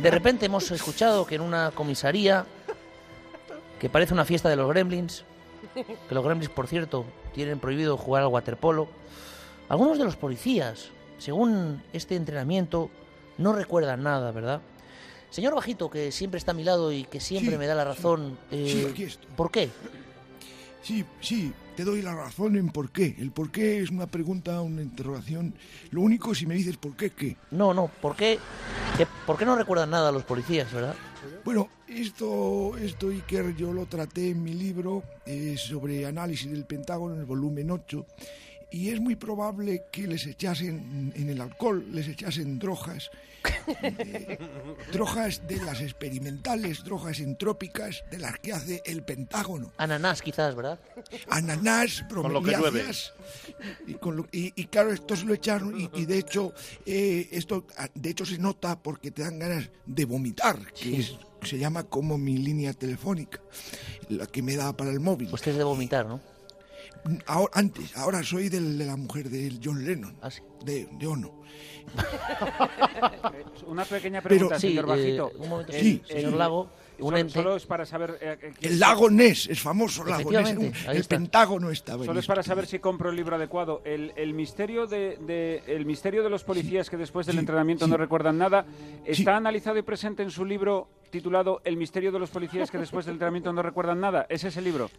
De 0.00 0.10
repente 0.10 0.46
hemos 0.46 0.70
escuchado 0.70 1.26
que 1.26 1.34
en 1.34 1.42
una 1.42 1.70
comisaría, 1.72 2.46
que 3.78 3.88
parece 3.88 4.14
una 4.14 4.24
fiesta 4.24 4.48
de 4.48 4.56
los 4.56 4.68
gremlins, 4.68 5.24
que 6.08 6.14
los 6.14 6.24
gremlins, 6.24 6.50
por 6.50 6.66
cierto, 6.66 7.04
tienen 7.34 7.58
prohibido 7.60 7.96
jugar 7.96 8.22
al 8.22 8.28
waterpolo, 8.28 8.88
algunos 9.68 9.98
de 9.98 10.04
los 10.04 10.16
policías, 10.16 10.88
según 11.18 11.82
este 11.92 12.16
entrenamiento, 12.16 12.90
no 13.36 13.52
recuerdan 13.52 14.02
nada, 14.02 14.30
¿verdad? 14.32 14.60
Señor 15.30 15.54
Bajito, 15.54 15.90
que 15.90 16.10
siempre 16.12 16.38
está 16.38 16.52
a 16.52 16.54
mi 16.54 16.64
lado 16.64 16.90
y 16.92 17.04
que 17.04 17.20
siempre 17.20 17.52
Sí, 17.52 17.58
me 17.58 17.66
da 17.66 17.74
la 17.74 17.84
razón, 17.84 18.38
Sí, 18.50 18.56
eh, 18.56 18.88
aquí 18.90 19.02
estoy. 19.04 19.28
¿por 19.36 19.50
qué? 19.50 19.68
Sí, 20.82 21.04
sí, 21.20 21.52
te 21.76 21.84
doy 21.84 22.00
la 22.02 22.14
razón 22.14 22.56
en 22.56 22.70
por 22.70 22.90
qué. 22.90 23.14
El 23.18 23.30
por 23.30 23.50
qué 23.50 23.80
es 23.80 23.90
una 23.90 24.06
pregunta, 24.06 24.60
una 24.62 24.80
interrogación. 24.80 25.54
Lo 25.90 26.00
único, 26.00 26.34
si 26.34 26.46
me 26.46 26.54
dices 26.54 26.76
por 26.76 26.96
qué, 26.96 27.10
¿qué? 27.10 27.36
No, 27.50 27.74
no, 27.74 27.88
¿por 28.00 28.16
qué, 28.16 28.38
que- 28.96 29.06
¿por 29.26 29.36
qué 29.36 29.44
no 29.44 29.54
recuerdan 29.56 29.90
nada 29.90 30.10
los 30.12 30.22
policías, 30.24 30.72
verdad? 30.72 30.94
Bueno, 31.44 31.68
esto, 31.88 32.76
esto 32.78 33.08
Iker, 33.08 33.54
yo 33.56 33.72
lo 33.72 33.86
traté 33.86 34.30
en 34.30 34.42
mi 34.42 34.54
libro 34.54 35.02
eh, 35.26 35.56
sobre 35.58 36.06
análisis 36.06 36.50
del 36.50 36.64
Pentágono, 36.64 37.14
en 37.14 37.20
el 37.20 37.26
volumen 37.26 37.70
8, 37.70 38.06
y 38.70 38.90
es 38.90 39.00
muy 39.00 39.16
probable 39.16 39.84
que 39.90 40.06
les 40.06 40.26
echasen 40.26 41.12
en 41.16 41.28
el 41.30 41.40
alcohol, 41.40 41.86
les 41.90 42.08
echasen 42.08 42.58
drogas, 42.58 43.10
eh, 43.82 44.38
drogas 44.92 45.46
de 45.46 45.56
las 45.58 45.80
experimentales, 45.80 46.84
drogas 46.84 47.20
entrópicas 47.20 48.04
de 48.10 48.18
las 48.18 48.38
que 48.40 48.52
hace 48.52 48.82
el 48.84 49.02
Pentágono. 49.04 49.72
Ananás, 49.78 50.20
quizás, 50.22 50.54
¿verdad? 50.54 50.78
Ananás, 51.30 52.04
Con 52.08 52.32
lo 52.32 52.42
que 52.42 52.50
llueve. 52.52 52.62
bromeliáceas, 52.70 53.14
y, 53.86 53.94
con 53.94 54.16
lo- 54.16 54.28
y- 54.32 54.52
y 54.54 54.66
claro, 54.66 54.92
esto 54.92 55.16
se 55.16 55.24
lo 55.24 55.34
echaron 55.34 55.80
y, 55.80 55.90
y 55.94 56.04
de 56.06 56.18
hecho 56.18 56.52
eh, 56.86 57.28
esto 57.32 57.66
ah, 57.78 57.88
de 57.94 58.10
hecho 58.10 58.24
se 58.26 58.38
nota 58.38 58.78
porque 58.82 59.10
te 59.10 59.22
dan 59.22 59.38
ganas 59.38 59.70
de 59.86 60.04
vomitar, 60.04 60.58
que 60.72 60.98
es- 61.00 61.14
se 61.42 61.56
llama 61.58 61.84
como 61.84 62.18
mi 62.18 62.36
línea 62.38 62.72
telefónica, 62.72 63.40
la 64.08 64.26
que 64.26 64.42
me 64.42 64.56
da 64.56 64.76
para 64.76 64.90
el 64.90 65.00
móvil. 65.00 65.28
Usted 65.32 65.52
es 65.52 65.56
de 65.58 65.64
vomitar, 65.64 66.04
¿no? 66.06 66.20
Ahora, 67.26 67.50
antes, 67.54 67.96
ahora 67.96 68.22
soy 68.22 68.48
del- 68.48 68.76
de 68.78 68.86
la 68.86 68.96
mujer 68.96 69.28
de 69.30 69.58
John 69.62 69.84
Lennon, 69.84 70.16
¿Ah, 70.22 70.28
de, 70.64 70.88
de 70.98 71.06
Ono. 71.06 71.32
Una 73.66 73.84
pequeña 73.84 74.20
Pero- 74.20 74.28
pregunta, 74.48 74.58
Sí, 74.60 74.68
señor 74.68 74.84
eh, 74.84 74.88
Bajito. 74.88 75.32
un 75.38 75.48
momento, 75.48 75.72
Sí, 75.72 76.02
sí. 76.06 76.12
señor 76.12 76.32
Lago, 76.34 76.70
un 76.98 77.04
solo, 77.06 77.16
ente. 77.18 77.32
solo 77.32 77.56
es 77.56 77.66
para 77.66 77.86
saber... 77.86 78.18
eh, 78.20 78.38
eh, 78.42 78.52
El 78.62 78.78
lago 78.80 79.08
Ness, 79.10 79.46
es 79.48 79.60
famoso 79.60 80.04
lago 80.04 80.30
Ness. 80.32 80.56
Un- 80.56 80.64
El 80.88 80.96
está. 80.96 81.16
Pentágono 81.16 81.70
estaba 81.70 82.00
en 82.02 82.06
Solo 82.06 82.20
es 82.20 82.26
para 82.26 82.42
saber 82.42 82.66
si 82.66 82.78
compro 82.78 83.10
el 83.10 83.16
libro 83.16 83.36
adecuado. 83.36 83.82
El, 83.84 84.12
el 84.16 84.34
misterio 84.34 84.86
de, 84.86 85.16
de- 85.18 85.62
el 85.66 85.86
misterio 85.86 86.22
de 86.22 86.30
los 86.30 86.44
policías 86.44 86.90
que 86.90 86.96
después 86.96 87.26
del 87.26 87.38
entrenamiento 87.38 87.86
no 87.86 87.96
recuerdan 87.96 88.38
nada 88.38 88.66
está 89.04 89.36
analizado 89.36 89.78
y 89.78 89.82
presente 89.82 90.22
en 90.22 90.30
su 90.30 90.44
libro 90.44 90.88
titulado 91.10 91.60
El 91.64 91.76
misterio 91.76 92.10
de 92.12 92.18
los 92.18 92.30
policías 92.30 92.70
que 92.70 92.78
después 92.78 93.06
del 93.06 93.14
entrenamiento 93.14 93.52
no 93.52 93.62
recuerdan 93.62 94.00
nada. 94.00 94.26
¿Es 94.28 94.44
ese 94.44 94.60
libro? 94.60 94.90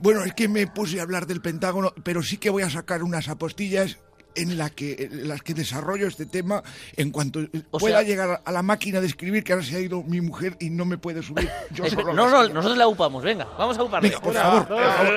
Bueno, 0.00 0.24
es 0.24 0.34
que 0.34 0.48
me 0.48 0.66
puse 0.66 1.00
a 1.00 1.02
hablar 1.02 1.26
del 1.26 1.40
Pentágono, 1.40 1.92
pero 2.02 2.22
sí 2.22 2.36
que 2.36 2.50
voy 2.50 2.62
a 2.62 2.70
sacar 2.70 3.02
unas 3.02 3.28
apostillas 3.28 3.96
en, 4.34 4.58
la 4.58 4.68
que, 4.68 5.08
en 5.10 5.28
las 5.28 5.40
que 5.42 5.54
desarrollo 5.54 6.06
este 6.06 6.26
tema 6.26 6.62
en 6.96 7.10
cuanto 7.10 7.40
O 7.70 7.78
pueda 7.78 8.00
sea- 8.00 8.06
llegar 8.06 8.42
a 8.44 8.52
la 8.52 8.62
máquina 8.62 9.00
de 9.00 9.06
escribir, 9.06 9.42
que 9.42 9.52
ahora 9.54 9.64
se 9.64 9.76
ha 9.76 9.80
ido 9.80 10.02
mi 10.02 10.20
mujer 10.20 10.56
y 10.60 10.68
no 10.70 10.84
me 10.84 10.98
puede 10.98 11.22
subir. 11.22 11.48
Yo 11.72 11.84
Espe- 11.84 11.94
solo 12.02 12.12
no, 12.12 12.28
no, 12.28 12.46
nosotros 12.48 12.76
la 12.76 12.86
upamos, 12.88 13.22
venga, 13.24 13.46
vamos 13.58 13.78
a 13.78 13.82
uparle. 13.82 14.10
Venga, 14.10 14.20
por 14.20 14.34
favor, 14.34 14.68
por 14.68 14.78
favor. 14.78 15.14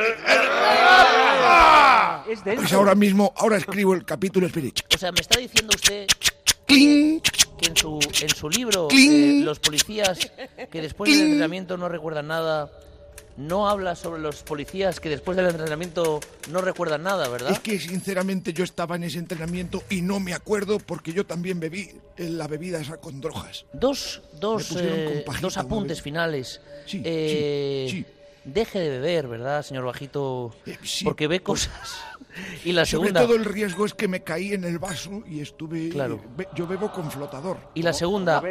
Es. 2.30 2.40
Pues 2.44 2.74
ahora 2.74 2.96
mismo, 2.96 3.34
ahora 3.36 3.58
escribo 3.58 3.94
el 3.94 4.06
capítulo, 4.06 4.46
espere. 4.48 4.72
O 4.96 4.98
sea, 4.98 5.12
me 5.12 5.20
está 5.22 5.40
diciendo 5.40 5.74
usted 5.76 6.06
¡Cling! 6.68 7.20
que 7.60 7.68
en 7.70 7.76
su, 7.76 8.00
en 8.22 8.30
su 8.30 8.50
libro 8.50 8.88
eh, 8.92 9.42
los 9.44 9.60
policías 9.60 10.20
que 10.72 10.82
después 10.82 11.12
del 11.12 11.22
entrenamiento 11.22 11.76
no 11.76 11.90
recuerdan 11.90 12.28
nada, 12.28 12.70
no 13.40 13.70
habla 13.70 13.96
sobre 13.96 14.22
los 14.22 14.44
policías 14.44 15.00
que 15.00 15.08
después 15.10 15.38
del 15.38 15.48
entrenamiento 15.48 16.20
no 16.52 16.60
recuerdan 16.62 17.04
nada, 17.04 17.28
¿verdad? 17.30 17.52
Es 17.52 17.60
que 17.60 17.80
sinceramente 17.80 18.52
yo 18.54 18.64
estaba 18.64 18.98
en 18.98 19.04
ese 19.06 19.18
entrenamiento 19.18 19.82
y 19.90 20.02
no 20.02 20.20
me 20.20 20.34
acuerdo 20.34 20.78
porque 20.80 21.14
yo 21.14 21.26
también 21.26 21.60
bebí 21.60 21.90
eh, 22.18 22.30
la 22.30 22.48
bebida 22.48 22.80
esa 22.82 22.98
con 22.98 23.22
drogas. 23.22 23.66
Dos, 23.74 24.22
dos, 24.40 24.76
eh, 24.78 25.24
dos 25.42 25.58
apuntes 25.58 26.02
finales. 26.02 26.62
Sí, 26.86 27.02
Eh, 27.06 27.88
sí, 27.90 28.06
Deje 28.46 28.80
de 28.80 28.90
beber, 28.90 29.28
¿verdad, 29.28 29.62
señor 29.64 29.86
Bajito? 29.86 30.56
sí, 30.84 31.04
porque 31.06 31.28
ve 31.28 31.42
cosas. 31.42 31.72
y 32.66 32.72
la 32.72 32.86
Sobre 32.86 33.10
segunda. 33.10 33.22
todo 33.22 33.36
el 33.36 33.46
riesgo 33.46 33.86
es 33.86 33.94
que 33.94 34.08
me 34.08 34.22
caí 34.24 34.54
en 34.54 34.64
el 34.64 34.80
vaso 34.80 35.24
y 35.30 35.40
estuve... 35.42 35.90
Claro. 35.90 36.20
be- 36.36 36.48
yo 36.56 36.66
bebo 36.66 36.92
con 36.92 37.12
flotador. 37.12 37.58
Y 37.76 37.84
la 37.84 37.94
segunda, 37.94 38.42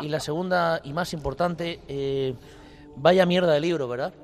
y 0.00 0.08
la 0.08 0.20
segunda 0.20 0.80
y 0.84 0.92
más 0.92 1.12
importante, 1.12 1.80
eh, 1.88 2.34
vaya 2.96 3.26
mierda 3.26 3.52
de 3.52 3.60
libro, 3.60 3.88
¿verdad? 3.88 4.14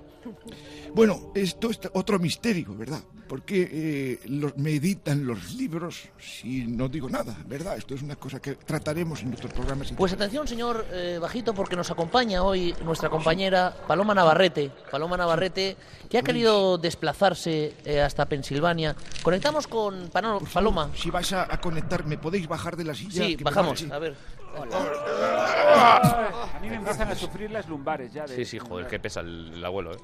Bueno, 0.95 1.33
esto 1.35 1.71
es 1.71 1.79
otro 1.93 2.19
misterio, 2.19 2.75
¿verdad? 2.75 3.01
Porque 3.29 3.69
eh, 3.71 4.21
los, 4.29 4.57
me 4.57 4.71
editan 4.77 5.27
los 5.27 5.53
libros 5.55 6.09
si 6.19 6.67
no 6.67 6.89
digo 6.89 7.11
nada, 7.11 7.37
¿verdad? 7.47 7.77
Esto 7.77 7.95
es 7.95 8.01
una 8.03 8.17
cosa 8.17 8.41
que 8.41 8.55
trataremos 8.55 9.21
en 9.21 9.29
nuestros 9.29 9.53
programas. 9.53 9.93
Pues 9.93 10.13
atención, 10.15 10.49
señor 10.49 10.87
eh, 10.91 11.19
Bajito, 11.21 11.53
porque 11.53 11.77
nos 11.77 11.91
acompaña 11.91 12.43
hoy 12.43 12.75
nuestra 12.85 13.11
compañera 13.11 13.77
Paloma 13.87 14.15
Navarrete. 14.15 14.71
Paloma 14.91 15.17
Navarrete, 15.19 15.77
que 16.09 16.17
ha 16.19 16.23
querido 16.23 16.79
desplazarse 16.79 17.75
eh, 17.85 18.01
hasta 18.01 18.25
Pensilvania. 18.27 18.97
Conectamos 19.23 19.67
con 19.67 20.09
Pano- 20.09 20.41
Paloma. 20.53 20.91
Si 20.95 21.11
vais 21.11 21.31
a, 21.35 21.53
a 21.53 21.61
conectar, 21.61 22.07
¿me 22.07 22.17
podéis 22.17 22.49
bajar 22.49 22.77
de 22.79 22.85
la 22.85 22.95
silla? 22.95 23.27
Sí, 23.27 23.37
Que 23.37 23.45
bajamos. 23.45 23.85
A 23.91 23.99
ver. 23.99 24.17
A 24.57 26.59
mí 26.61 26.69
me 26.69 26.77
empiezan 26.77 27.09
a 27.09 27.15
sufrir 27.15 27.51
las 27.51 27.69
lumbares 27.69 28.13
ya. 28.13 28.27
De... 28.27 28.35
Sí, 28.35 28.45
sí, 28.45 28.59
joder, 28.59 28.87
qué 28.87 28.99
pesa 28.99 29.21
el, 29.21 29.53
el 29.55 29.65
abuelo, 29.65 29.95
¿eh? 29.95 29.99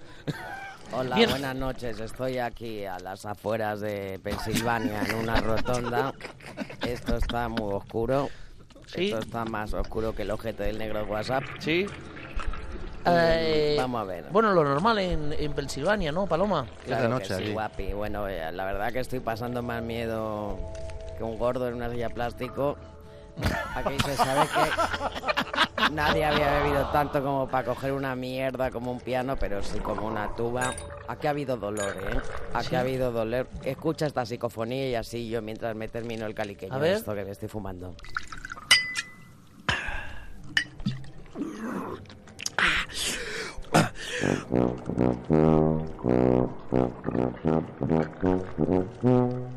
Hola, 0.92 1.16
Bien. 1.16 1.30
buenas 1.30 1.57
noches. 1.57 1.99
Estoy 1.99 2.38
aquí 2.38 2.84
a 2.84 2.99
las 2.99 3.24
afueras 3.26 3.80
de 3.80 4.20
Pensilvania 4.22 5.03
en 5.03 5.16
una 5.16 5.40
rotonda. 5.40 6.12
Esto 6.86 7.16
está 7.16 7.49
muy 7.49 7.74
oscuro. 7.74 8.28
Esto 8.95 9.18
está 9.18 9.45
más 9.45 9.72
oscuro 9.72 10.14
que 10.14 10.22
el 10.22 10.30
ojete 10.30 10.62
del 10.64 10.78
negro 10.78 11.01
de 11.01 11.05
WhatsApp. 11.07 11.42
Sí. 11.59 11.86
Eh, 13.07 13.76
Vamos 13.78 14.01
a 14.01 14.05
ver. 14.05 14.24
Bueno, 14.30 14.53
lo 14.53 14.64
normal 14.64 14.99
en, 14.99 15.32
en 15.32 15.53
Pensilvania, 15.53 16.12
¿no, 16.12 16.26
Paloma? 16.26 16.66
Claro 16.86 17.18
que 17.18 17.24
sí, 17.24 17.53
guapi. 17.53 17.92
Bueno, 17.92 18.28
eh, 18.28 18.51
la 18.53 18.64
verdad 18.64 18.92
que 18.92 19.01
estoy 19.01 19.20
pasando 19.20 19.62
más 19.62 19.82
miedo 19.82 20.59
que 21.18 21.24
un 21.24 21.38
gordo 21.38 21.66
en 21.68 21.74
una 21.74 21.90
silla 21.90 22.09
plástico. 22.11 22.76
Aquí 23.74 23.97
se 24.05 24.16
sabe 24.16 24.47
que 24.47 25.91
nadie 25.93 26.24
había 26.24 26.62
bebido 26.62 26.87
tanto 26.91 27.22
como 27.22 27.49
para 27.49 27.64
coger 27.66 27.93
una 27.93 28.14
mierda 28.14 28.70
como 28.70 28.93
un 28.93 29.01
piano, 29.01 29.37
pero 29.37 29.62
sí 29.62 29.78
como 29.80 30.07
una 30.07 30.35
tuba. 30.37 30.72
Aquí 31.09 31.26
ha 31.26 31.30
habido 31.30 31.57
dolor, 31.57 31.97
¿eh? 31.97 32.18
Aquí 32.55 32.68
Sí. 32.68 32.76
ha 32.76 32.80
habido 32.80 33.11
dolor. 33.12 33.49
Escucha 33.64 34.07
esta 34.07 34.24
psicofonía 34.24 34.89
y 34.91 34.95
así 34.95 35.28
yo 35.28 35.43
mientras 35.43 35.74
me 35.74 35.89
termino 35.89 36.26
el 36.26 36.35
caliqueño 36.35 36.78
de 36.78 36.93
esto 36.95 37.14
que 37.14 37.24
me 37.24 37.32
estoy 37.32 37.49
fumando. 37.49 37.95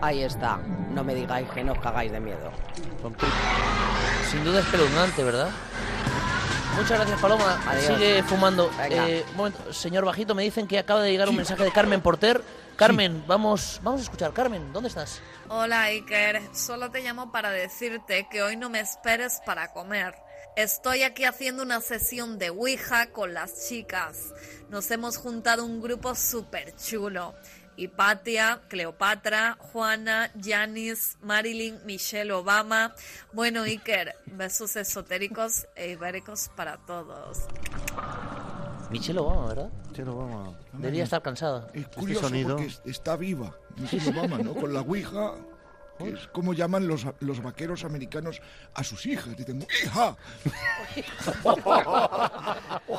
Ahí 0.00 0.22
está. 0.22 0.58
No 0.90 1.04
me 1.04 1.14
digáis 1.14 1.48
que 1.50 1.62
no 1.62 1.72
os 1.72 1.78
cagáis 1.78 2.10
de 2.10 2.20
miedo. 2.20 2.50
Sin 4.30 4.44
duda 4.44 4.60
espeluznante, 4.60 5.22
¿verdad? 5.22 5.50
Muchas 6.76 6.98
gracias, 6.98 7.20
Paloma. 7.20 7.60
Adiós. 7.66 7.86
Sigue 7.86 8.22
fumando. 8.22 8.70
Eh, 8.90 9.24
un 9.30 9.36
momento, 9.36 9.72
señor 9.72 10.04
Bajito, 10.04 10.34
me 10.34 10.42
dicen 10.42 10.66
que 10.66 10.78
acaba 10.78 11.02
de 11.02 11.10
llegar 11.10 11.28
un 11.28 11.36
mensaje 11.36 11.64
de 11.64 11.70
Carmen 11.70 12.00
Porter. 12.00 12.42
Carmen, 12.76 13.22
vamos, 13.26 13.80
vamos 13.82 14.00
a 14.00 14.04
escuchar. 14.04 14.32
Carmen, 14.32 14.72
¿dónde 14.72 14.88
estás? 14.88 15.20
Hola 15.48 15.82
Iker, 15.82 16.40
solo 16.54 16.90
te 16.90 17.02
llamo 17.02 17.30
para 17.30 17.50
decirte 17.50 18.26
que 18.30 18.42
hoy 18.42 18.56
no 18.56 18.70
me 18.70 18.80
esperes 18.80 19.42
para 19.44 19.72
comer. 19.72 20.14
Estoy 20.56 21.02
aquí 21.02 21.24
haciendo 21.24 21.62
una 21.62 21.80
sesión 21.80 22.38
de 22.38 22.50
Ouija 22.50 23.06
con 23.08 23.34
las 23.34 23.68
chicas. 23.68 24.32
Nos 24.70 24.90
hemos 24.90 25.18
juntado 25.18 25.64
un 25.64 25.80
grupo 25.80 26.14
súper 26.14 26.74
chulo. 26.76 27.34
Hipatia, 27.76 28.60
Cleopatra, 28.68 29.56
Juana, 29.58 30.30
Janis, 30.40 31.16
Marilyn, 31.22 31.78
Michelle 31.84 32.32
Obama. 32.32 32.94
Bueno, 33.32 33.62
Iker, 33.62 34.14
besos 34.26 34.76
esotéricos 34.76 35.66
e 35.76 35.90
ibéricos 35.90 36.50
para 36.56 36.78
todos. 36.78 37.46
Michelle 38.90 39.20
Obama, 39.20 39.46
¿verdad? 39.46 39.70
Michelle 39.88 40.10
Obama. 40.10 40.58
Debería 40.72 41.04
estar 41.04 41.22
cansada. 41.22 41.68
Es 41.72 41.88
curioso 41.88 42.28
sonido. 42.28 42.56
porque 42.56 42.72
está 42.84 43.16
viva. 43.16 43.56
Michelle 43.76 44.10
Obama, 44.10 44.38
¿no? 44.38 44.54
Con 44.54 44.74
la 44.74 44.80
Ouija 44.82 45.34
que 46.04 46.10
es 46.10 46.26
como 46.28 46.54
llaman 46.54 46.86
los, 46.88 47.06
los 47.20 47.42
vaqueros 47.42 47.84
americanos 47.84 48.40
a 48.74 48.84
sus 48.84 49.06
hijas. 49.06 49.36
Dicen, 49.36 49.66
hija. 49.84 50.16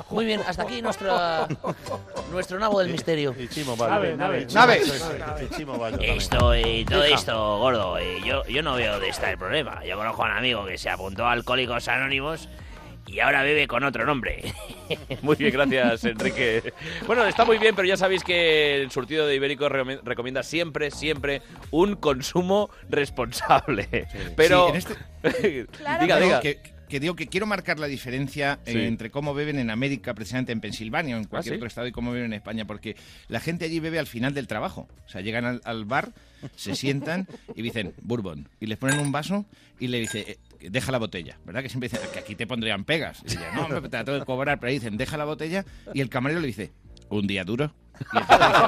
Muy 0.10 0.26
bien, 0.26 0.42
hasta 0.48 0.64
aquí 0.64 0.82
nuestra, 0.82 1.48
nuestro 2.32 2.60
nabo 2.60 2.80
del 2.80 2.90
misterio. 2.90 3.36
Nave, 3.78 4.16
nave, 4.18 4.48
Nave. 4.54 4.82
nave. 5.20 5.50
Chimo 5.56 5.78
Bayo 5.78 5.98
también. 5.98 6.18
Esto 6.18 6.56
y 6.56 6.86
todo 6.86 7.06
Hija. 7.06 7.16
esto, 7.16 7.58
gordo, 7.60 7.98
eh, 7.98 8.20
yo, 8.26 8.46
yo 8.46 8.62
no 8.64 8.76
veo 8.76 8.94
dónde 8.94 9.10
está 9.10 9.32
el 9.32 9.38
problema. 9.38 9.84
Yo 9.86 9.98
conozco 9.98 10.24
a 10.24 10.26
un 10.32 10.38
amigo 10.38 10.66
que 10.66 10.78
se 10.78 10.90
apuntó 10.90 11.26
a 11.26 11.32
Alcohólicos 11.32 11.88
Anónimos 11.88 12.48
y 13.14 13.20
ahora 13.20 13.44
vive 13.44 13.68
con 13.68 13.84
otro 13.84 14.06
nombre. 14.06 14.42
Muy 15.22 15.36
bien, 15.36 15.52
gracias, 15.52 16.04
Enrique. 16.06 16.74
Bueno, 17.06 17.26
está 17.26 17.46
muy 17.46 17.58
bien, 17.58 17.76
pero 17.76 17.88
ya 17.88 17.96
sabéis 17.98 18.24
que 18.24 18.82
el 18.82 18.92
surtido 18.92 19.26
de 19.28 19.36
Ibérico 19.36 19.70
re- 19.70 20.00
recomienda 20.04 20.44
siempre, 20.44 20.92
siempre 20.92 21.42
un 21.72 21.96
consumo 21.96 22.70
responsable. 22.90 24.08
Pero. 24.36 24.66
Sí, 24.66 24.72
en 24.72 24.78
este- 24.78 25.68
diga, 26.02 26.20
diga. 26.20 26.40
Que, 26.42 26.60
que 26.94 27.00
digo 27.00 27.16
que 27.16 27.26
quiero 27.26 27.48
marcar 27.48 27.80
la 27.80 27.88
diferencia 27.88 28.60
eh, 28.68 28.86
entre 28.86 29.10
cómo 29.10 29.34
beben 29.34 29.58
en 29.58 29.72
América, 29.72 30.14
precisamente 30.14 30.52
en 30.52 30.62
Pensilvania 30.62 31.16
o 31.16 31.20
en 31.20 31.26
cualquier 31.26 31.56
¿sí? 31.56 31.58
otro 31.58 31.68
estado, 31.68 31.88
y 31.88 31.92
cómo 31.92 32.12
beben 32.12 32.28
en 32.28 32.34
España, 32.34 32.66
porque 32.68 32.96
la 33.30 33.40
gente 33.40 33.66
allí 33.66 33.80
bebe 33.80 33.98
al 33.98 34.06
final 34.06 34.36
del 34.36 34.46
trabajo. 34.46 34.88
O 35.04 35.10
sea, 35.10 35.22
llegan 35.22 35.44
al, 35.44 35.62
al 35.66 35.86
bar, 35.86 36.14
se 36.56 36.76
sientan 36.76 37.28
y 37.56 37.64
dicen, 37.64 37.96
bourbon, 38.04 38.48
y 38.60 38.68
les 38.68 38.78
ponen 38.78 39.00
un 39.00 39.12
vaso 39.12 39.48
y 39.80 39.88
le 39.88 40.02
dice, 40.02 40.38
eh, 40.60 40.70
deja 40.70 40.92
la 40.92 41.00
botella, 41.00 41.40
¿verdad? 41.46 41.64
Que 41.64 41.70
siempre 41.70 41.90
dicen, 41.90 42.08
que 42.14 42.20
aquí 42.20 42.36
te 42.36 42.46
pondrían 42.46 42.86
pegas. 42.86 43.24
Y 43.28 43.32
ella, 43.32 43.52
no, 43.56 43.68
la 43.68 44.04
tengo 44.04 44.20
que 44.20 44.26
cobrar, 44.26 44.60
pero 44.60 44.70
ahí 44.70 44.76
dicen, 44.76 44.96
deja 44.96 45.18
la 45.18 45.26
botella, 45.26 45.66
y 45.96 46.02
el 46.02 46.10
camarero 46.10 46.42
le 46.42 46.48
dice, 46.48 46.74
¿un 47.10 47.26
día 47.26 47.44
duro? 47.44 47.74
Y 48.14 48.18
el 48.18 48.20
tipo 48.28 48.38
dice- 48.38 48.68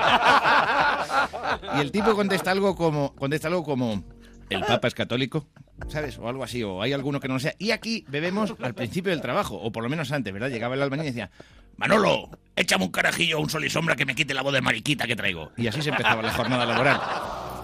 y 1.78 1.80
el 1.80 1.92
tipo 1.92 2.16
contesta 2.16 2.50
algo 2.50 2.76
como, 2.76 3.14
contesta 3.14 3.50
algo 3.50 3.64
como, 3.64 4.04
el 4.50 4.62
Papa 4.62 4.88
es 4.88 4.96
católico, 4.96 5.48
¿sabes? 5.88 6.18
O 6.20 6.28
algo 6.28 6.44
así, 6.44 6.64
o 6.64 6.82
hay 6.82 6.94
alguno 6.94 7.20
que 7.20 7.28
no 7.28 7.36
lo 7.36 7.40
sea. 7.40 7.54
Y 7.60 7.72
aquí 7.72 8.06
bebemos 8.08 8.56
al 8.62 8.74
principio 8.74 9.12
del 9.12 9.22
trabajo, 9.22 9.56
o 9.56 9.72
por 9.72 9.84
lo 9.84 9.90
menos 9.90 10.12
antes, 10.12 10.34
¿verdad? 10.34 10.50
Llegaba 10.50 10.76
el 10.76 10.82
albañil 10.82 11.06
y 11.06 11.10
decía, 11.10 11.30
Manolo, 11.78 12.30
échame 12.56 12.86
un 12.86 12.92
carajillo, 12.92 13.40
un 13.40 13.50
sol 13.50 13.66
y 13.66 13.70
sombra 13.70 13.96
que 13.96 14.06
me 14.06 14.16
quite 14.16 14.34
la 14.34 14.42
voz 14.42 14.54
de 14.54 14.62
mariquita 14.62 15.06
que 15.08 15.16
traigo. 15.16 15.52
Y 15.58 15.68
así 15.68 15.82
se 15.82 15.90
empezaba 15.90 16.22
la 16.22 16.32
jornada 16.34 16.66
laboral. 16.66 17.00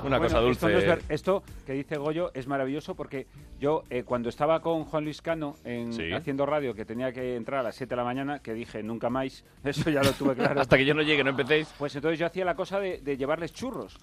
Una 0.04 0.18
Bueno, 0.18 0.24
cosa 0.34 0.40
dulce. 0.40 0.66
Esto, 0.66 0.70
no 0.70 0.78
es 0.80 0.86
ver- 0.88 1.04
esto 1.10 1.44
que 1.66 1.74
dice 1.74 1.96
Goyo 1.98 2.32
es 2.34 2.48
maravilloso 2.48 2.96
porque 2.96 3.28
yo, 3.60 3.84
eh, 3.92 4.02
cuando 4.04 4.30
estaba 4.30 4.60
con 4.60 4.84
Juan 4.86 5.04
Luis 5.04 5.22
Cano 5.22 5.56
en, 5.64 5.94
Sí. 5.94 6.12
haciendo 6.12 6.48
radio, 6.48 6.74
que 6.74 6.86
tenía 6.86 7.14
que 7.14 7.36
entrar 7.36 7.60
a 7.60 7.64
las 7.64 7.76
7 7.76 7.92
de 7.92 7.98
la 7.98 8.04
mañana, 8.04 8.40
que 8.40 8.56
dije 8.56 8.82
nunca 8.82 9.12
más, 9.12 9.46
eso 9.64 9.90
ya 9.92 10.02
lo 10.02 10.12
tuve 10.14 10.36
claro. 10.36 10.60
Hasta 10.62 10.76
que 10.76 10.86
yo 10.86 10.96
no 10.96 11.04
llegue, 11.04 11.24
no 11.24 11.30
empecéis. 11.30 11.68
Pues 11.78 11.96
entonces 11.96 12.18
yo 12.20 12.26
hacía 12.26 12.44
la 12.46 12.56
cosa 12.56 12.80
de, 12.80 13.00
de 13.00 13.16
llevarles 13.16 13.54
churros. 13.54 13.96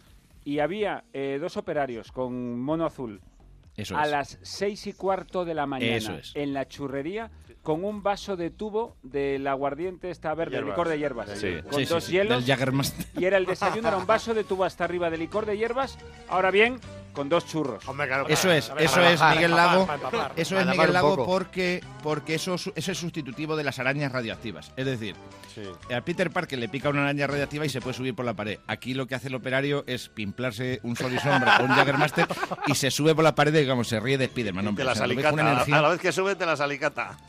Y 0.44 0.60
había 0.60 1.02
eh, 1.12 1.38
dos 1.40 1.56
operarios 1.56 2.12
con 2.12 2.60
mono 2.60 2.86
azul 2.86 3.20
Eso 3.78 3.96
a 3.96 4.04
es. 4.04 4.10
las 4.10 4.38
seis 4.42 4.86
y 4.86 4.92
cuarto 4.92 5.44
de 5.46 5.54
la 5.54 5.64
mañana 5.66 5.96
Eso 5.96 6.14
es. 6.14 6.32
en 6.34 6.52
la 6.52 6.68
churrería 6.68 7.30
con 7.62 7.84
un 7.84 8.02
vaso 8.02 8.36
de 8.36 8.50
tubo 8.50 8.96
del 9.02 9.46
aguardiente 9.46 10.10
esta 10.10 10.34
verde, 10.34 10.56
el 10.56 10.62
Hierbas. 10.64 10.76
licor 10.76 10.88
de 10.88 10.98
hierbas, 10.98 11.30
Sí. 11.38 11.56
con 11.62 11.74
Sí, 11.80 11.86
sí, 11.86 11.92
dos 11.94 12.04
sí. 12.04 12.12
hielos. 12.12 12.44
Del 12.46 12.56
Jägermeister. 12.56 13.06
Y 13.20 13.24
era 13.24 13.36
el 13.36 13.46
desayuno, 13.46 13.88
era 13.88 13.96
un 13.98 14.06
vaso 14.06 14.34
de 14.34 14.44
tubo 14.44 14.64
hasta 14.64 14.84
arriba 14.84 15.10
de 15.10 15.18
licor 15.18 15.44
de 15.46 15.56
hierbas. 15.58 15.98
Ahora 16.28 16.50
bien, 16.50 16.78
con 17.18 17.28
dos 17.28 17.44
churros. 17.46 17.82
Eso 18.28 18.52
es, 18.52 18.70
eso 18.78 19.00
es 19.02 19.20
Miguel 19.20 19.50
Lago. 19.50 19.88
Eso 20.36 20.56
es 20.60 20.66
Miguel 20.66 20.92
Lago 20.92 21.26
porque, 21.26 21.82
porque 22.00 22.36
eso, 22.36 22.56
su- 22.56 22.72
eso 22.76 22.92
es 22.92 22.98
sustitutivo 22.98 23.56
de 23.56 23.64
las 23.64 23.80
arañas 23.80 24.12
radioactivas. 24.12 24.70
Es 24.76 24.86
decir, 24.86 25.16
a 25.92 26.00
Peter 26.02 26.30
Parker 26.30 26.60
le 26.60 26.68
pica 26.68 26.88
una 26.90 27.02
araña 27.02 27.26
radioactiva 27.26 27.66
y 27.66 27.68
se 27.70 27.80
puede 27.80 27.94
subir 27.96 28.14
por 28.14 28.24
la 28.24 28.34
pared. 28.34 28.60
Aquí 28.68 28.94
lo 28.94 29.08
que 29.08 29.16
hace 29.16 29.26
el 29.26 29.34
operario 29.34 29.82
es 29.88 30.08
pimplarse 30.08 30.78
un 30.84 30.94
sol 30.94 31.12
y 31.12 31.18
sombra 31.18 31.58
o 31.58 31.64
un 31.64 31.70
Jaggermaster 31.70 32.28
y 32.68 32.76
se 32.76 32.92
sube 32.92 33.16
por 33.16 33.24
la 33.24 33.34
pared 33.34 33.52
y 33.52 33.58
digamos, 33.58 33.88
se 33.88 33.98
ríe 33.98 34.16
de 34.16 34.26
Spiderman. 34.26 34.68
hombre. 34.68 34.84
Te 34.84 34.86
O 34.86 34.92
las 34.92 35.00
alicata. 35.00 35.28
A 35.30 35.32
la- 35.44 35.52
energía- 35.54 35.78
A 35.78 35.82
la 35.82 35.88
vez 35.88 36.00
que 36.00 36.12
sube, 36.12 36.36
te 36.36 36.46
las 36.46 36.60
alicata. 36.60 37.16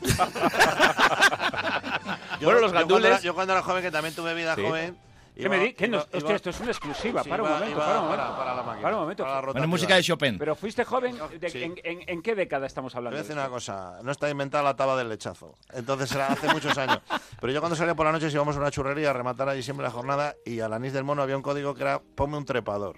Yo- 2.40 2.46
Bueno, 2.46 2.60
los 2.60 2.70
yo 2.70 2.76
cuando 2.76 2.94
gandules- 2.96 3.06
era- 3.08 3.20
Yo 3.20 3.34
cuando 3.34 3.52
era 3.54 3.62
joven, 3.62 3.82
que 3.82 3.90
también 3.90 4.14
tuve 4.14 4.34
vida 4.34 4.54
Sí. 4.54 4.62
joven. 4.62 4.96
¿Qué 5.40 5.48
me 5.48 5.58
di? 5.58 5.72
¿Qué 5.74 5.88
nos- 5.88 6.06
hostia, 6.12 6.36
esto 6.36 6.50
es 6.50 6.60
una 6.60 6.70
exclusiva. 6.70 7.22
para 7.24 7.42
un 7.42 7.48
iba- 7.48 7.58
momento, 7.58 7.76
iba 7.76 7.86
para 7.86 7.98
un 8.00 8.04
momento. 8.06 8.24
para- 8.24 8.36
para 8.38 8.54
la 8.54 8.62
máquina, 8.62 8.82
Para 8.82 8.96
un 8.96 9.02
momento. 9.02 9.22
para 9.24 9.40
la 9.46 9.52
Bueno, 9.52 9.68
música 9.68 9.94
de 9.96 10.02
Chopin. 10.02 10.38
Pero 10.38 10.54
fuiste 10.54 10.84
joven. 10.84 11.16
de- 11.38 11.50
Sí. 11.50 11.62
en, 11.62 11.74
en- 11.84 12.02
en 12.08 12.22
qué 12.22 12.34
década 12.34 12.66
estamos 12.66 12.92
Te 12.92 12.98
voy 12.98 13.06
hablando? 13.08 13.18
a 13.18 13.22
decir 13.22 13.34
de 13.36 13.40
una 13.40 13.50
cosa, 13.50 13.98
no 14.02 14.10
está 14.12 14.28
inventada 14.30 14.62
la 14.64 14.76
taba 14.76 14.96
del 14.96 15.08
lechazo. 15.08 15.56
Entonces 15.72 16.12
era 16.12 16.28
hace 16.28 16.48
muchos 16.52 16.76
años. 16.78 17.00
Pero 17.40 17.52
yo 17.52 17.60
cuando 17.60 17.76
salía 17.76 17.94
por 17.94 18.06
la 18.06 18.12
noche 18.12 18.28
íbamos 18.30 18.56
a 18.56 18.60
una 18.60 18.70
churrería 18.70 19.10
a 19.10 19.12
rematar 19.12 19.48
allí 19.48 19.62
siempre 19.62 19.84
la 19.84 19.90
jornada 19.90 20.34
y 20.44 20.60
al 20.60 20.72
anís 20.72 20.92
del 20.92 21.04
mono 21.04 21.22
había 21.22 21.36
un 21.36 21.42
código 21.42 21.74
que 21.74 21.82
era 21.82 22.00
ponme 22.00 22.36
un 22.36 22.44
trepador. 22.44 22.96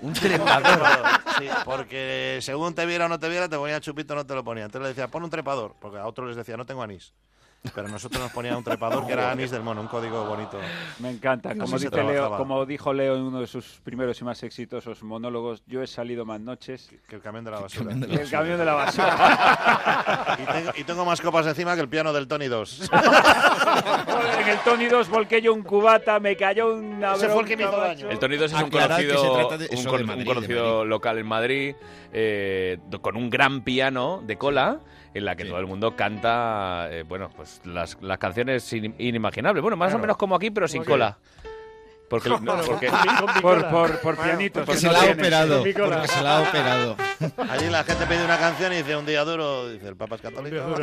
Un 0.00 0.12
trepador. 0.12 0.82
Sí, 1.38 1.48
porque 1.64 2.38
según 2.42 2.74
te 2.76 2.86
viera 2.86 3.06
o 3.06 3.08
no 3.08 3.18
te 3.18 3.28
viera, 3.28 3.48
te 3.48 3.56
ponía 3.56 3.80
chupito 3.80 4.12
o 4.12 4.16
no 4.16 4.24
te 4.24 4.34
lo 4.36 4.44
ponía. 4.44 4.64
Entonces 4.66 4.82
le 4.82 4.88
decía, 4.90 5.08
pon 5.08 5.24
un 5.24 5.30
trepador, 5.30 5.74
porque 5.80 5.98
a 5.98 6.06
otros 6.06 6.28
les 6.28 6.36
decía, 6.36 6.56
no 6.56 6.64
tengo 6.64 6.80
anís. 6.82 7.12
Pero 7.74 7.88
nosotros 7.88 8.20
nos 8.22 8.30
ponía 8.30 8.56
un 8.56 8.62
trepador 8.62 9.06
que 9.06 9.12
era 9.14 9.30
anís 9.30 9.50
del 9.50 9.62
mono, 9.62 9.80
un 9.80 9.86
código 9.88 10.26
bonito. 10.26 10.58
Me 10.98 11.10
encanta. 11.10 11.54
Como, 11.56 11.78
dice 11.78 12.02
Leo, 12.02 12.36
como 12.36 12.66
dijo 12.66 12.92
Leo 12.92 13.16
en 13.16 13.22
uno 13.22 13.40
de 13.40 13.46
sus 13.46 13.80
primeros 13.82 14.20
y 14.20 14.24
más 14.24 14.42
exitosos 14.42 15.02
monólogos, 15.02 15.62
yo 15.66 15.82
he 15.82 15.86
salido 15.86 16.26
más 16.26 16.40
noches 16.40 16.90
que 17.08 17.16
el 17.16 17.22
camión 17.22 17.44
de 17.44 17.50
la 17.52 17.60
basura. 17.60 17.94
que 18.06 18.20
el 18.22 18.30
camión 18.30 18.58
de 18.58 18.64
la 18.64 18.74
basura. 18.74 19.16
Y 20.36 20.46
tengo, 20.52 20.70
y 20.76 20.84
tengo 20.84 21.04
más 21.04 21.20
copas 21.20 21.46
encima 21.46 21.74
que 21.76 21.80
el 21.80 21.88
piano 21.88 22.12
del 22.12 22.26
Tony 22.26 22.48
2. 22.48 22.90
en 24.40 24.48
el 24.48 24.58
Tony 24.60 24.86
2 24.86 25.08
volqué 25.08 25.40
yo 25.40 25.54
un 25.54 25.62
cubata, 25.62 26.18
me 26.20 26.36
cayó 26.36 26.74
una 26.74 27.14
Ese 27.14 27.28
fue 27.28 27.42
el 27.42 27.48
que 27.48 27.56
me 27.56 27.62
hizo 27.64 27.76
daño. 27.76 28.10
El 28.10 28.18
Tony 28.18 28.36
2 28.36 28.52
es 28.52 28.58
un 28.58 28.64
Aclarad 28.66 28.96
que 28.98 29.08
conocido, 29.08 29.58
de- 29.58 29.68
un, 29.76 29.84
con- 29.84 30.00
un 30.00 30.06
Madrid, 30.06 30.18
de 30.22 30.34
conocido 30.34 30.84
local 30.84 31.18
en 31.18 31.26
Madrid 31.26 31.76
eh, 32.12 32.78
con 33.00 33.16
un 33.16 33.30
gran 33.30 33.62
piano 33.62 34.22
de 34.24 34.36
cola 34.36 34.80
en 35.14 35.24
la 35.24 35.36
que 35.36 35.44
todo 35.44 35.60
el 35.60 35.66
mundo 35.66 35.94
canta, 35.96 36.88
eh, 36.90 37.04
bueno, 37.04 37.30
pues 37.34 37.60
las, 37.64 37.96
las 38.02 38.18
canciones 38.18 38.70
in- 38.72 38.94
inimaginables. 38.98 39.62
Bueno, 39.62 39.76
más 39.76 39.94
o 39.94 39.98
menos 39.98 40.16
como 40.16 40.34
aquí, 40.34 40.50
pero 40.50 40.66
sin 40.68 40.82
cola. 40.84 41.18
Porque, 42.14 42.28
no, 42.30 42.56
porque- 42.62 42.90
Por, 43.42 43.68
por, 43.70 43.98
por 44.00 44.16
pianitos. 44.16 44.64
Porque 44.64 44.72
que 44.74 44.78
se 44.80 44.86
no 44.86 44.92
la 44.92 45.00
ha 45.02 45.12
operado. 45.12 45.58
Porque 45.62 46.08
se 46.08 46.22
la 46.22 46.36
ha 46.38 46.40
operado. 46.42 46.96
Allí 47.50 47.68
la 47.70 47.82
gente 47.84 48.06
pide 48.06 48.24
una 48.24 48.38
canción 48.38 48.72
y 48.72 48.76
dice 48.76 48.96
un 48.96 49.04
día 49.06 49.24
duro, 49.24 49.68
dice 49.68 49.88
el 49.88 49.96
Papa 49.96 50.16
es 50.16 50.20
católico. 50.22 50.56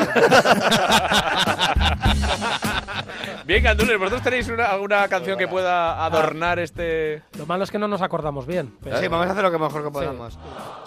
Bien, 3.46 3.64
Gandules, 3.64 3.98
¿vosotros 3.98 4.22
tenéis 4.22 4.48
una, 4.50 4.66
alguna 4.68 5.08
canción 5.08 5.38
que 5.38 5.48
pueda 5.48 6.06
adornar 6.06 6.60
este...? 6.60 7.22
Lo 7.38 7.46
malo 7.46 7.64
es 7.64 7.72
que 7.72 7.80
no 7.80 7.88
nos 7.88 8.02
acordamos 8.02 8.46
bien. 8.46 8.74
pero- 8.84 8.98
Sí, 9.00 9.08
vamos 9.08 9.28
a 9.28 9.32
hacer 9.32 9.44
lo 9.44 9.52
que 9.52 9.58
mejor 9.58 9.84
que 9.84 9.90
podamos. 9.92 10.38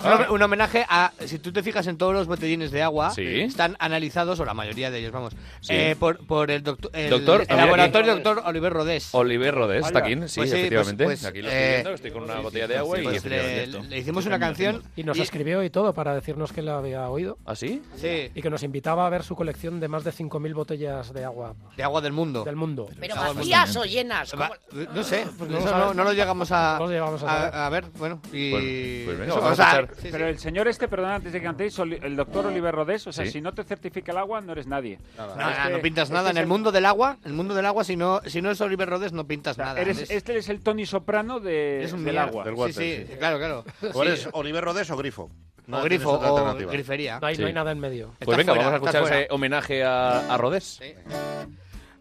Un 0.05 0.11
hom- 0.11 0.31
Un 0.31 0.43
homenaje 0.43 0.87
a, 0.89 1.13
si 1.27 1.39
tú 1.39 1.53
te 1.53 1.63
fijas 1.63 1.87
en 1.87 1.99
todos 1.99 2.13
los 2.15 2.27
botellines 2.27 2.71
de 2.71 2.83
agua, 2.83 3.11
Sí. 3.11 3.41
están 3.41 3.77
analizados, 3.81 4.39
o 4.41 4.45
la 4.45 4.55
mayoría 4.55 4.91
de 4.91 4.99
ellos, 5.01 5.13
vamos, 5.13 5.35
Sí. 5.61 5.73
eh, 5.75 5.97
por, 5.99 6.25
por 6.27 6.51
el, 6.51 6.63
doctor, 6.63 6.91
el, 6.95 7.11
Doctor, 7.11 7.45
el 7.49 7.57
laboratorio 7.57 8.15
doctor 8.15 8.43
Oliver 8.47 8.73
Rodés. 8.73 9.09
Oliver 9.13 9.55
Rodés, 9.55 9.87
está 9.87 9.99
aquí, 10.01 10.17
sí, 10.35 10.41
Pues 10.41 10.51
sí, 10.51 10.57
efectivamente. 10.57 11.05
pues- 11.05 11.21
pues, 11.21 11.31
aquí 11.31 11.43
lo 11.43 11.49
estoy 11.49 11.63
eh, 11.63 11.73
viendo, 11.75 11.91
estoy 11.95 12.11
con 12.11 12.23
una 12.25 12.41
botella 12.41 12.67
de 12.67 12.77
agua 12.79 12.99
y... 13.01 13.03
pues 13.05 13.25
le, 13.25 13.67
le 13.67 13.99
hicimos 13.99 14.27
una 14.27 14.39
canción 14.39 14.83
Y 14.97 15.05
nos 15.05 15.19
escribió 15.19 15.63
y 15.63 15.71
todo 15.71 15.93
para 15.95 16.15
decirnos 16.15 16.53
que 16.53 16.63
la 16.63 16.79
había 16.79 17.09
oído. 17.09 17.39
¿Ah, 17.45 17.55
sí? 17.55 17.83
Sí. 17.97 18.31
Y 18.35 18.43
que 18.43 18.51
nos 18.51 18.63
invitaba 18.63 19.07
a 19.07 19.11
ver 19.11 19.23
su 19.23 19.37
colección 19.37 19.81
de 19.81 19.89
más 19.89 20.05
de 20.05 20.13
5.000 20.13 20.55
botellas 20.55 21.13
de 21.13 21.25
agua. 21.25 21.55
de 21.77 21.83
agua 21.83 22.01
del 22.01 22.13
mundo. 22.13 22.45
Del 22.45 22.57
mundo. 22.57 22.89
Pero 23.01 23.15
vacías 23.17 23.77
o 23.77 23.85
llenas. 23.85 24.31
¿cómo? 24.31 24.43
Va- 24.45 24.59
No 24.95 25.03
sé, 25.05 25.27
pues 25.39 25.51
No 25.51 25.61
no, 25.61 25.95
no 25.95 26.05
lo 26.05 26.13
llegamos 26.13 26.51
a, 26.53 26.77
No 26.79 26.87
lo 26.87 26.93
llegamos 26.93 27.23
a 27.23 27.49
a, 27.49 27.67
a 27.67 27.71
ver. 27.71 27.85
Bueno, 27.99 28.21
y. 28.33 28.51
Pues- 28.51 29.05
pues 29.05 29.19
venga, 29.19 29.33
eso, 29.33 29.41
vamos 29.41 29.61
a 29.61 29.63
escuchar. 29.65 29.89
sí, 29.97 30.03
sí. 30.03 30.09
Pero 30.11 30.29
el 30.29 30.39
señor 30.39 30.69
este, 30.69 30.89
perdón, 30.89 31.11
antes 31.11 31.33
de 31.33 31.41
que 31.41 31.45
cantéis, 31.47 31.79
el 31.79 32.17
doctor 32.17 32.47
Oliver 32.47 32.75
Rodés, 32.75 33.07
o 33.07 33.13
sea, 33.13 33.25
Sí. 33.27 33.33
si 33.33 33.41
no 33.41 33.53
te 33.55 33.65
certifica 33.65 34.13
el 34.13 34.19
agua, 34.19 34.41
no 34.41 34.53
eres 34.53 34.67
nadie. 34.67 34.99
No, 35.19 35.79
pintas 35.81 36.05
este 36.05 36.15
nada. 36.15 36.31
En 36.31 36.37
el 36.39 36.47
mundo 36.47 36.73
del 36.73 36.87
agua, 36.87 37.19
en 37.25 37.31
el 37.31 37.37
mundo 37.37 37.55
del 37.55 37.67
agua, 37.67 37.85
si 37.85 37.97
no, 37.97 38.21
si 38.27 38.41
no 38.43 38.51
es 38.51 38.61
Oliver 38.61 38.89
Rodés, 38.89 39.13
no 39.13 39.27
pintas 39.27 39.59
nada. 39.59 39.81
Eres- 39.81 40.11
este 40.17 40.37
es 40.39 40.49
el 40.49 40.61
Tony 40.63 40.87
Soprano 40.87 41.41
de, 41.41 41.81
un 41.93 42.05
del 42.05 42.15
mierda. 42.15 42.23
agua. 42.25 42.45
Del 42.45 42.55
Sí, 42.55 42.61
water, 42.61 42.75
sí, 42.75 43.05
sí. 43.09 43.17
claro, 43.19 43.39
claro. 43.39 43.65
¿O 43.93 44.03
eres. 44.03 44.29
Oliver 44.33 44.65
Rodés 44.65 44.91
o 44.91 44.97
Grifo? 44.97 45.31
No 45.67 45.81
o 45.81 45.83
grifo, 45.83 46.11
o 46.13 46.55
grifería. 46.69 47.19
No 47.21 47.27
hay, 47.27 47.37
Sí. 47.37 47.41
no 47.41 47.47
hay 47.49 47.55
nada 47.55 47.73
en 47.73 47.79
medio. 47.81 48.09
Pues 48.19 48.21
Está 48.21 48.37
venga, 48.37 48.53
fuera, 48.53 48.65
vamos 48.71 48.75
a 48.75 48.77
escuchar 48.99 49.03
ese 49.21 49.29
homenaje 49.33 49.83
a, 49.83 50.35
a 50.35 50.37
Rodés. 50.37 50.79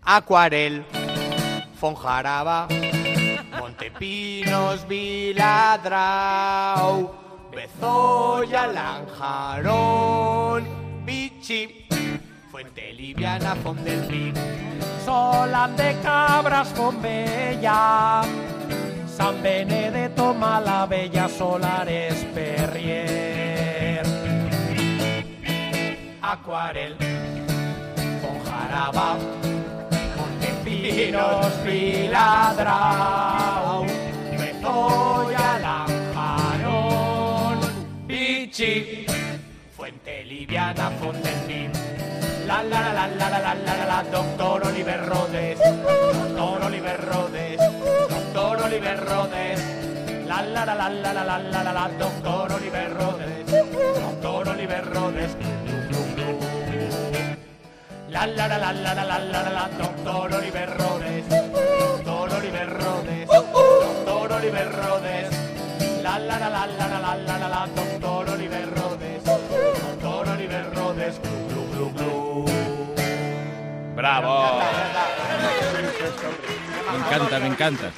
Acuarel, 0.01 0.83
Fonjaraba, 1.79 2.67
Montepinos, 3.57 4.85
Viladrau, 5.93 7.09
Bezoya, 7.55 8.67
Lanjarón, 8.67 10.65
Vichy, 11.05 11.85
Fuente 12.53 12.93
liviana, 12.93 13.55
font. 13.55 13.79
Solan 15.03 15.75
de 15.75 15.97
cabras, 16.03 16.67
font 16.67 17.01
bella. 17.01 18.21
San 19.07 19.41
Benedetto, 19.41 20.35
Malabella, 20.35 21.27
solares, 21.27 22.23
perrier. 22.35 24.03
Acuarel, 26.21 26.95
con 28.21 28.39
jaraba, 28.45 29.17
Montepinos, 30.15 31.53
Piladrao, 31.65 33.83
Betoya, 34.37 35.57
Lanjarón, 35.57 37.57
Pichi, 38.05 39.07
Fuente 39.75 40.23
Liviana, 40.23 40.91
Fontentín 41.01 41.82
la 42.61 42.79
la 42.79 42.93
la 42.93 43.07
la 43.07 43.29
la 43.29 43.39
la 43.39 43.75
la 43.75 43.85
la 43.85 44.03
doctor 44.11 44.67
Oliver 44.67 45.05
Rodes. 45.07 45.59
Doctor 45.59 46.63
Oliver 46.63 46.99
Rodes. 47.01 47.59
Doctor 48.09 48.61
Oliver. 48.65 48.99
La 50.27 50.41
la 50.41 50.65
la 50.65 50.75
la 50.75 50.89
la 50.89 51.13
la 51.13 51.23
la 51.23 51.63
la 51.63 51.73
la 51.73 51.89
doctor 51.97 52.51
Oliver 52.51 52.93
Rodes. 52.93 53.45
Doctor 53.47 54.47
Oliver 54.49 54.85
Rodes. 54.93 55.35
La 58.09 58.27
la 58.27 58.47
la 58.47 58.57
la 58.57 58.71
la 58.71 58.93
la 58.93 59.03
la 59.03 59.19
la 59.19 59.49
la 59.49 59.69
doctor 59.77 60.33
Oliver 60.33 60.69
Rodes. 60.77 61.29
Doctor 61.29 62.33
Oliver 62.33 62.69
Rodes. 62.69 63.27
Doctor 63.27 64.31
Oliver 64.31 64.71
Rodes. 64.71 65.29
La 66.03 66.19
la 66.19 66.37
la 66.37 66.49
la 66.49 66.67
la 66.67 66.87
la 66.87 67.15
la 67.15 67.37
la 67.37 67.47
la 67.47 67.67
doctor 67.75 68.29
Oliver. 68.29 68.63
Doctor 69.23 70.29
Oliver 70.29 70.75
Rodes. 70.75 71.42
¡Bravo! 73.95 74.59
Me 76.91 76.97
encanta, 76.97 77.39
me 77.39 77.47
encanta. 77.47 77.91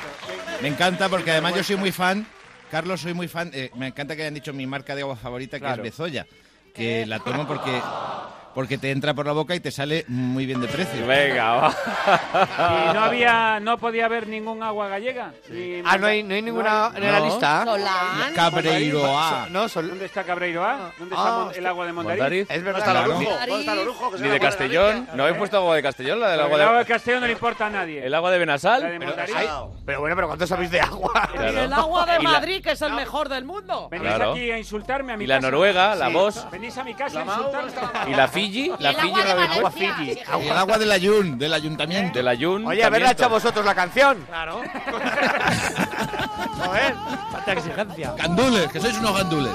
Me 0.61 0.67
encanta 0.67 1.09
porque 1.09 1.31
además 1.31 1.55
yo 1.55 1.63
soy 1.63 1.75
muy 1.75 1.91
fan. 1.91 2.25
Carlos, 2.71 3.01
soy 3.01 3.13
muy 3.13 3.27
fan. 3.27 3.51
eh, 3.53 3.71
me 3.75 3.87
encanta 3.87 4.15
que 4.15 4.23
hayan 4.23 4.33
dicho 4.33 4.53
mi 4.53 4.65
marca 4.67 4.95
de 4.95 5.01
agua 5.03 5.15
favorita, 5.15 5.57
que 5.57 5.65
Claro. 5.65 5.83
es 5.83 5.91
Bezoya. 5.91 6.25
Que 6.73 7.05
la 7.05 7.19
tomo 7.19 7.47
porque, 7.47 7.71
porque 8.55 8.77
te 8.79 8.89
entra 8.89 9.13
por 9.13 9.27
la 9.27 9.33
boca 9.33 9.53
y 9.53 9.59
te 9.59 9.69
sale 9.69 10.05
muy 10.07 10.45
bien 10.47 10.61
de 10.61 10.67
precio. 10.67 11.05
Venga, 11.05 11.51
va. 11.53 11.75
Y 12.89 12.93
no 12.93 13.03
había, 13.03 13.59
no 13.59 13.77
podía 13.77 14.05
haber 14.05 14.27
ningún 14.27 14.63
agua 14.63 14.87
gallega. 14.87 15.31
Ni 15.49 15.81
Ah, 15.85 15.97
no 15.97 16.07
hay, 16.07 16.23
no 16.23 16.33
hay 16.33 16.41
ninguna 16.41 16.91
en 16.95 17.11
la 17.11 17.19
No. 17.19 17.25
lista. 17.25 17.63
Solán. 17.65 18.33
Cabreiroa. 18.33 19.47
No, 19.51 19.67
Sol- 19.69 19.89
¿Dónde 19.89 20.05
está 20.05 20.23
Cabreiroa? 20.23 20.91
¿Dónde 20.97 21.15
está 21.15 21.27
Ah, 21.27 21.39
Mon- 21.45 21.53
el 21.55 21.65
agua 21.67 21.85
de 21.85 21.93
Mondariz? 21.93 22.19
Mondariz. 22.21 22.47
Es 22.49 22.63
verdad. 22.63 22.79
está 22.79 22.91
el 22.91 22.97
Claro. 22.97 23.15
orujo? 23.17 23.31
¿Dónde 23.47 23.59
está 23.59 23.73
el 23.73 23.79
orujo? 23.79 24.11
Que 24.11 24.17
se 24.17 24.23
Ni 24.23 24.29
de 24.29 24.39
Castellón. 24.39 25.07
¿No 25.13 25.23
habéis 25.23 25.37
puesto 25.37 25.57
agua 25.57 25.75
de 25.75 25.83
Castellón? 25.83 26.19
¿La 26.19 26.31
del 26.31 26.39
agua 26.39 26.55
el 26.55 26.61
agua 26.61 26.73
de 26.77 26.83
de, 26.83 26.85
Castellón 26.85 27.21
no 27.21 27.27
le 27.27 27.33
importa 27.33 27.65
a 27.65 27.69
nadie. 27.69 28.05
el 28.05 28.13
agua 28.13 28.31
de 28.31 28.35
La 28.35 28.39
de 28.39 28.45
Benasal? 28.45 28.99
Mondariz. 28.99 29.35
Pero 29.85 29.99
bueno, 29.99 30.15
pero 30.15 30.27
¿cuánto 30.27 30.47
sabéis 30.47 30.71
de 30.71 30.79
agua? 30.81 31.11
Claro. 31.33 31.53
Y 31.53 31.57
el 31.57 31.73
agua 31.73 32.05
de 32.05 32.19
Madrid, 32.19 32.63
que 32.63 32.71
es 32.71 32.81
el 32.81 32.93
mejor 32.93 33.29
del 33.29 33.43
mundo. 33.45 33.89
Venís 33.89 34.07
Claro. 34.07 34.31
aquí 34.31 34.51
a 34.51 34.57
insultarme 34.57 35.13
a 35.13 35.17
mi 35.17 35.25
Y 35.25 35.27
la 35.27 35.35
casa. 35.35 35.51
Noruega, 35.51 35.95
la 35.95 36.07
Sí. 36.07 36.13
Vos. 36.13 36.47
Venís 36.51 36.77
a 36.77 36.83
mi 36.83 36.93
casa 36.93 37.19
a 37.19 37.23
insultarme. 37.25 37.71
¿dónde 37.71 37.73
está 37.73 38.03
la 38.05 38.09
¿Y 38.09 38.13
la 38.13 38.27
Fiji? 38.45 38.71
¿La 38.79 38.89
el 38.91 38.95
Fiji 38.97 39.07
agua 39.07 39.19
no 39.19 39.25
de 39.25 39.29
la 39.29 39.35
puesto? 39.35 39.79
Valencia. 39.79 39.95
Fiji. 39.95 40.19
el 40.49 40.57
agua 40.57 40.77
del 40.77 40.91
Ayun, 40.91 41.37
del 41.37 41.53
ayuntamiento. 41.53 42.17
Del 42.19 42.27
Ayun. 42.27 42.65
Oye, 42.67 42.83
haberla 42.83 43.11
hecho 43.11 43.29
vosotros 43.29 43.65
la 43.65 43.75
canción. 43.75 44.23
Claro. 44.27 44.61
Joder. 46.65 46.95
Falta 47.31 47.53
exigencia. 47.53 48.13
Gandules, 48.17 48.71
que 48.71 48.79
sois 48.79 48.97
unos 48.97 49.17
gandules. 49.17 49.51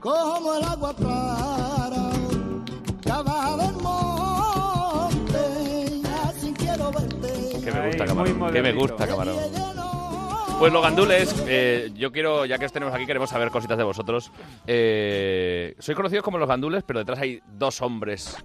como 0.00 0.54
el 0.54 0.62
agua 0.64 0.94
clara 0.94 2.10
que 3.00 3.10
baja 3.10 3.56
del 3.56 3.74
monte, 3.74 5.38
así 6.28 6.54
quiero 6.56 6.92
verte. 6.92 7.60
Que 7.64 7.72
me 7.72 7.86
gusta, 7.88 8.06
camarón. 8.06 8.52
Que 8.52 8.62
me 8.62 8.72
gusta, 8.72 9.06
camarón. 9.06 9.36
Pues 10.58 10.72
los 10.72 10.82
gandules, 10.82 11.44
eh, 11.46 11.90
yo 11.94 12.10
quiero, 12.10 12.46
ya 12.46 12.56
que 12.58 12.64
os 12.64 12.72
tenemos 12.72 12.94
aquí, 12.94 13.04
queremos 13.04 13.28
saber 13.28 13.50
cositas 13.50 13.76
de 13.76 13.84
vosotros. 13.84 14.32
Eh, 14.66 15.74
sois 15.78 15.94
conocidos 15.94 16.24
como 16.24 16.38
los 16.38 16.48
gandules, 16.48 16.82
pero 16.82 16.98
detrás 17.00 17.18
hay 17.18 17.40
dos 17.46 17.82
hombres 17.82 18.36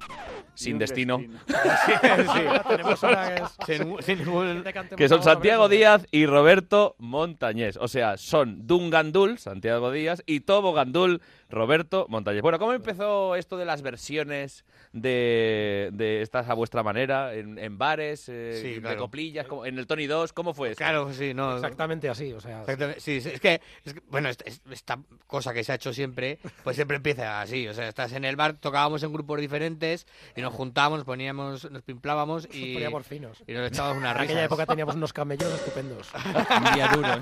sin 0.53 0.77
destino, 0.77 1.19
Tenemos 2.67 3.01
una 3.03 3.33
que 3.33 3.41
es... 3.41 4.05
Sin, 4.05 4.19
ningún- 4.19 4.63
que 4.97 5.07
son 5.07 5.23
Santiago. 5.23 5.69
Díaz 5.69 6.05
y 6.11 6.25
Roberto 6.25 6.95
Montañés. 6.99 7.77
O 7.77 7.87
sea, 7.87 8.17
son 8.17 8.67
Dun 8.67 8.89
Gandul, 8.89 9.37
Santiago 9.39 9.89
Díaz, 9.89 10.21
y 10.25 10.41
Tobo 10.41 10.73
Gandul, 10.73 11.21
Roberto 11.51 12.05
Montañés. 12.09 12.41
Bueno, 12.41 12.57
¿cómo 12.59 12.73
empezó 12.73 13.35
esto 13.35 13.57
de 13.57 13.65
las 13.65 13.81
versiones 13.81 14.65
de, 14.93 15.89
de 15.93 16.21
estas 16.21 16.49
a 16.49 16.53
vuestra 16.53 16.83
manera? 16.83 17.33
¿En, 17.33 17.57
en 17.59 17.77
bares? 17.77 18.27
eh, 18.29 18.59
Sí, 18.61 18.73
de 18.75 18.81
claro. 18.81 18.99
coplillas? 19.01 19.47
como- 19.47 19.65
¿En 19.65 19.77
el 19.77 19.87
Tony 19.87 20.07
2? 20.07 20.33
¿Cómo 20.33 20.53
fue 20.53 20.71
esto? 20.71 20.79
Claro, 20.83 21.13
sí, 21.13 21.33
no. 21.33 21.55
Exactamente 21.55 22.09
así, 22.09 22.33
o 22.33 22.39
sea... 22.41 22.61
Exactamente, 22.61 22.99
Sí, 23.01 23.21
sí, 23.21 23.29
es 23.33 23.39
que, 23.41 23.61
es 23.85 23.93
que, 23.93 24.01
bueno, 24.09 24.29
esta, 24.29 24.45
es- 24.45 24.61
esta 24.71 24.99
cosa 25.27 25.53
que 25.53 25.63
se 25.63 25.71
ha 25.71 25.75
hecho 25.75 25.93
siempre, 25.93 26.39
pues 26.63 26.75
siempre 26.75 26.97
empieza 26.97 27.41
así. 27.41 27.67
O 27.67 27.73
sea, 27.73 27.87
estás 27.87 28.13
en 28.13 28.25
el 28.25 28.35
bar, 28.35 28.53
tocábamos 28.53 29.03
en 29.03 29.13
grupos 29.13 29.39
diferentes 29.39 30.07
y 30.35 30.41
nos 30.41 30.53
juntábamos, 30.53 30.99
nos 30.99 31.05
poníamos, 31.05 31.69
nos 31.69 31.81
pimplábamos 31.83 32.47
y, 32.51 32.73
Poníamos 32.73 33.05
finos. 33.05 33.43
y 33.47 33.53
nos 33.53 33.67
echábamos 33.67 33.97
una 33.97 34.11
En 34.11 34.17
risa. 34.17 34.23
aquella 34.25 34.43
época 34.45 34.65
teníamos 34.65 34.95
unos 34.95 35.13
camellos 35.13 35.51
estupendos. 35.53 36.09
Un 36.57 36.73
día 36.75 36.87
duro, 36.87 37.07
¿eh? 37.13 37.19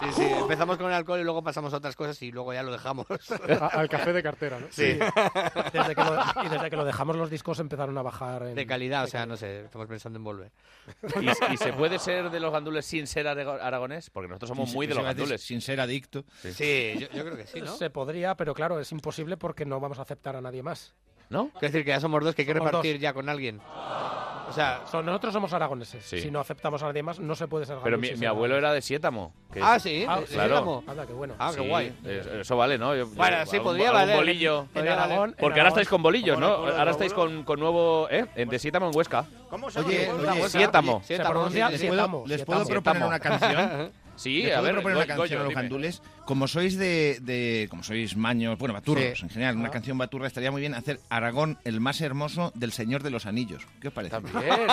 Sí, 0.00 0.06
sí, 0.16 0.22
empezamos 0.24 0.78
con 0.78 0.86
el 0.86 0.94
alcohol 0.94 1.20
y 1.20 1.24
luego 1.24 1.42
pasamos 1.42 1.74
a 1.74 1.76
otras 1.76 1.94
cosas 1.94 2.20
y 2.22 2.32
luego 2.32 2.54
ya 2.54 2.62
lo 2.62 2.72
dejamos. 2.72 3.06
A- 3.60 3.66
al 3.66 3.88
café 3.88 4.12
de 4.12 4.22
cartera, 4.22 4.58
¿no? 4.60 4.66
Sí. 4.70 4.98
Desde 5.72 5.94
que 5.94 6.02
lo, 6.04 6.22
y 6.44 6.48
desde 6.48 6.70
que 6.70 6.76
lo 6.76 6.84
dejamos 6.84 7.16
los 7.16 7.30
discos 7.30 7.58
empezaron 7.60 7.96
a 7.98 8.02
bajar 8.02 8.42
en... 8.44 8.54
De 8.54 8.66
calidad, 8.66 9.04
o 9.04 9.06
sea, 9.06 9.26
no 9.26 9.36
sé, 9.36 9.64
estamos 9.64 9.86
pensando 9.86 10.18
en 10.18 10.24
volver. 10.24 10.50
¿Y, 11.20 11.52
y 11.54 11.56
se 11.56 11.72
puede 11.72 11.98
ser 11.98 12.30
de 12.30 12.40
los 12.40 12.52
gandules 12.52 12.84
sin 12.86 13.06
ser 13.06 13.26
arago- 13.26 13.58
aragonés? 13.60 14.10
Porque 14.10 14.28
nosotros 14.28 14.48
somos 14.48 14.68
Sin- 14.70 14.76
muy 14.76 14.86
de 14.86 14.94
los 14.94 15.04
gandules. 15.04 15.40
Sin 15.42 15.60
ser 15.60 15.80
adicto. 15.80 16.24
Sí, 16.42 16.94
yo, 16.98 17.08
yo 17.10 17.24
creo 17.24 17.36
que 17.36 17.46
sí, 17.46 17.60
¿no? 17.60 17.76
Se 17.76 17.90
podría, 17.90 18.34
pero 18.36 18.54
claro, 18.54 18.80
es 18.80 18.90
imposible 18.92 19.36
porque 19.36 19.64
no 19.64 19.80
vamos 19.80 19.98
a 19.98 20.02
aceptar 20.02 20.36
a 20.36 20.40
nadie 20.40 20.62
más. 20.62 20.94
¿No? 21.30 21.48
Quiero 21.52 21.72
decir 21.72 21.84
que 21.84 21.90
ya 21.90 22.00
somos 22.00 22.22
dos, 22.24 22.34
que 22.34 22.42
hay 22.42 22.46
que 22.46 22.52
Somos 22.52 22.66
repartir 22.66 22.94
dos. 22.96 23.02
ya 23.02 23.12
con 23.14 23.28
alguien. 23.28 23.60
O 24.48 24.52
sea, 24.52 24.80
So- 24.90 25.00
nosotros 25.00 25.32
somos 25.32 25.52
aragoneses. 25.52 26.04
Sí. 26.04 26.20
Si 26.22 26.28
no 26.28 26.40
aceptamos 26.40 26.82
a 26.82 26.86
nadie 26.86 27.04
más, 27.04 27.20
no 27.20 27.36
se 27.36 27.46
puede 27.46 27.66
ser 27.66 27.78
Pero 27.84 27.98
mi, 27.98 28.26
abuelo 28.26 28.56
era 28.56 28.72
de 28.72 28.82
Siétamo. 28.82 29.32
que 29.52 29.60
ah, 29.62 29.76
es- 29.76 29.82
sí, 29.84 30.04
Ah, 30.08 30.18
de- 30.18 30.26
claro. 30.26 30.48
Sésamo. 30.56 30.84
Anda, 30.88 31.06
qué 31.06 31.12
bueno. 31.12 31.34
Ah, 31.38 31.52
qué 31.54 31.62
Sí, 31.62 31.68
guay. 31.68 31.94
es- 32.04 32.26
Eso 32.26 32.56
vale, 32.56 32.76
¿no? 32.76 32.96
Yo- 32.96 33.06
Bueno, 33.10 33.38
yo- 33.38 33.46
sí, 33.46 33.56
algún- 33.58 33.64
podría 33.70 33.86
algún 33.90 34.00
valer. 34.02 34.16
bolillo. 34.16 34.66
En. 34.74 34.88
Aragón, 34.88 35.30
en 35.30 35.36
Porque 35.36 35.44
ahora 35.44 35.52
Aragón- 35.54 35.68
estáis 35.68 35.88
con 35.88 36.02
bolillos, 36.02 36.36
¿no? 36.40 36.52
¿Cómo 36.56 36.66
lo- 36.66 36.76
Ahora 36.76 36.90
estáis 36.90 37.12
con, 37.14 37.44
con 37.44 37.60
nuevo... 37.60 38.08
¿Eh? 38.10 38.26
En 38.34 38.48
de 38.48 38.58
Siétamo 38.58 38.88
en 38.90 38.96
Huesca. 38.96 39.24
¿Cómo 39.48 39.70
se 39.70 39.78
Oye, 39.80 40.06
llama? 40.08 40.32
oye, 40.32 40.48
Siétamo. 40.48 41.00
Se 41.04 41.20
pronuncia 41.20 41.70
¿Les 41.70 41.80
Siétamo, 41.80 42.18
puedo, 42.22 42.26
les 42.36 42.44
puedo 42.44 42.64
Siétamo. 42.64 42.82
proponer 42.82 43.06
una 43.06 43.20
canción? 43.20 43.92
Sí, 44.20 44.42
¿Les 44.42 44.52
a 44.52 44.56
puedo 44.58 44.64
ver, 44.64 44.72
proponer 44.74 44.96
una 44.98 45.06
canción 45.06 45.40
a 45.40 45.44
los 45.44 45.54
gandules? 45.54 46.02
Como 46.26 46.46
sois 46.46 46.78
de, 46.78 47.18
de- 47.22 47.66
como 47.70 47.82
sois 47.82 48.16
maños, 48.16 48.56
bueno, 48.58 48.72
baturros 48.74 49.18
Sí. 49.18 49.24
en 49.24 49.30
general, 49.30 49.56
una 49.56 49.70
canción 49.70 49.98
baturra 49.98 50.28
estaría 50.28 50.52
muy 50.52 50.60
bien 50.60 50.74
hacer 50.74 51.00
Aragón, 51.08 51.58
el 51.64 51.80
más 51.80 52.00
hermoso 52.00 52.52
del 52.54 52.70
Señor 52.72 53.02
de 53.02 53.10
los 53.10 53.26
Anillos. 53.26 53.66
¿Qué 53.80 53.88
os 53.88 53.94
parece? 53.94 54.12
También. 54.12 54.44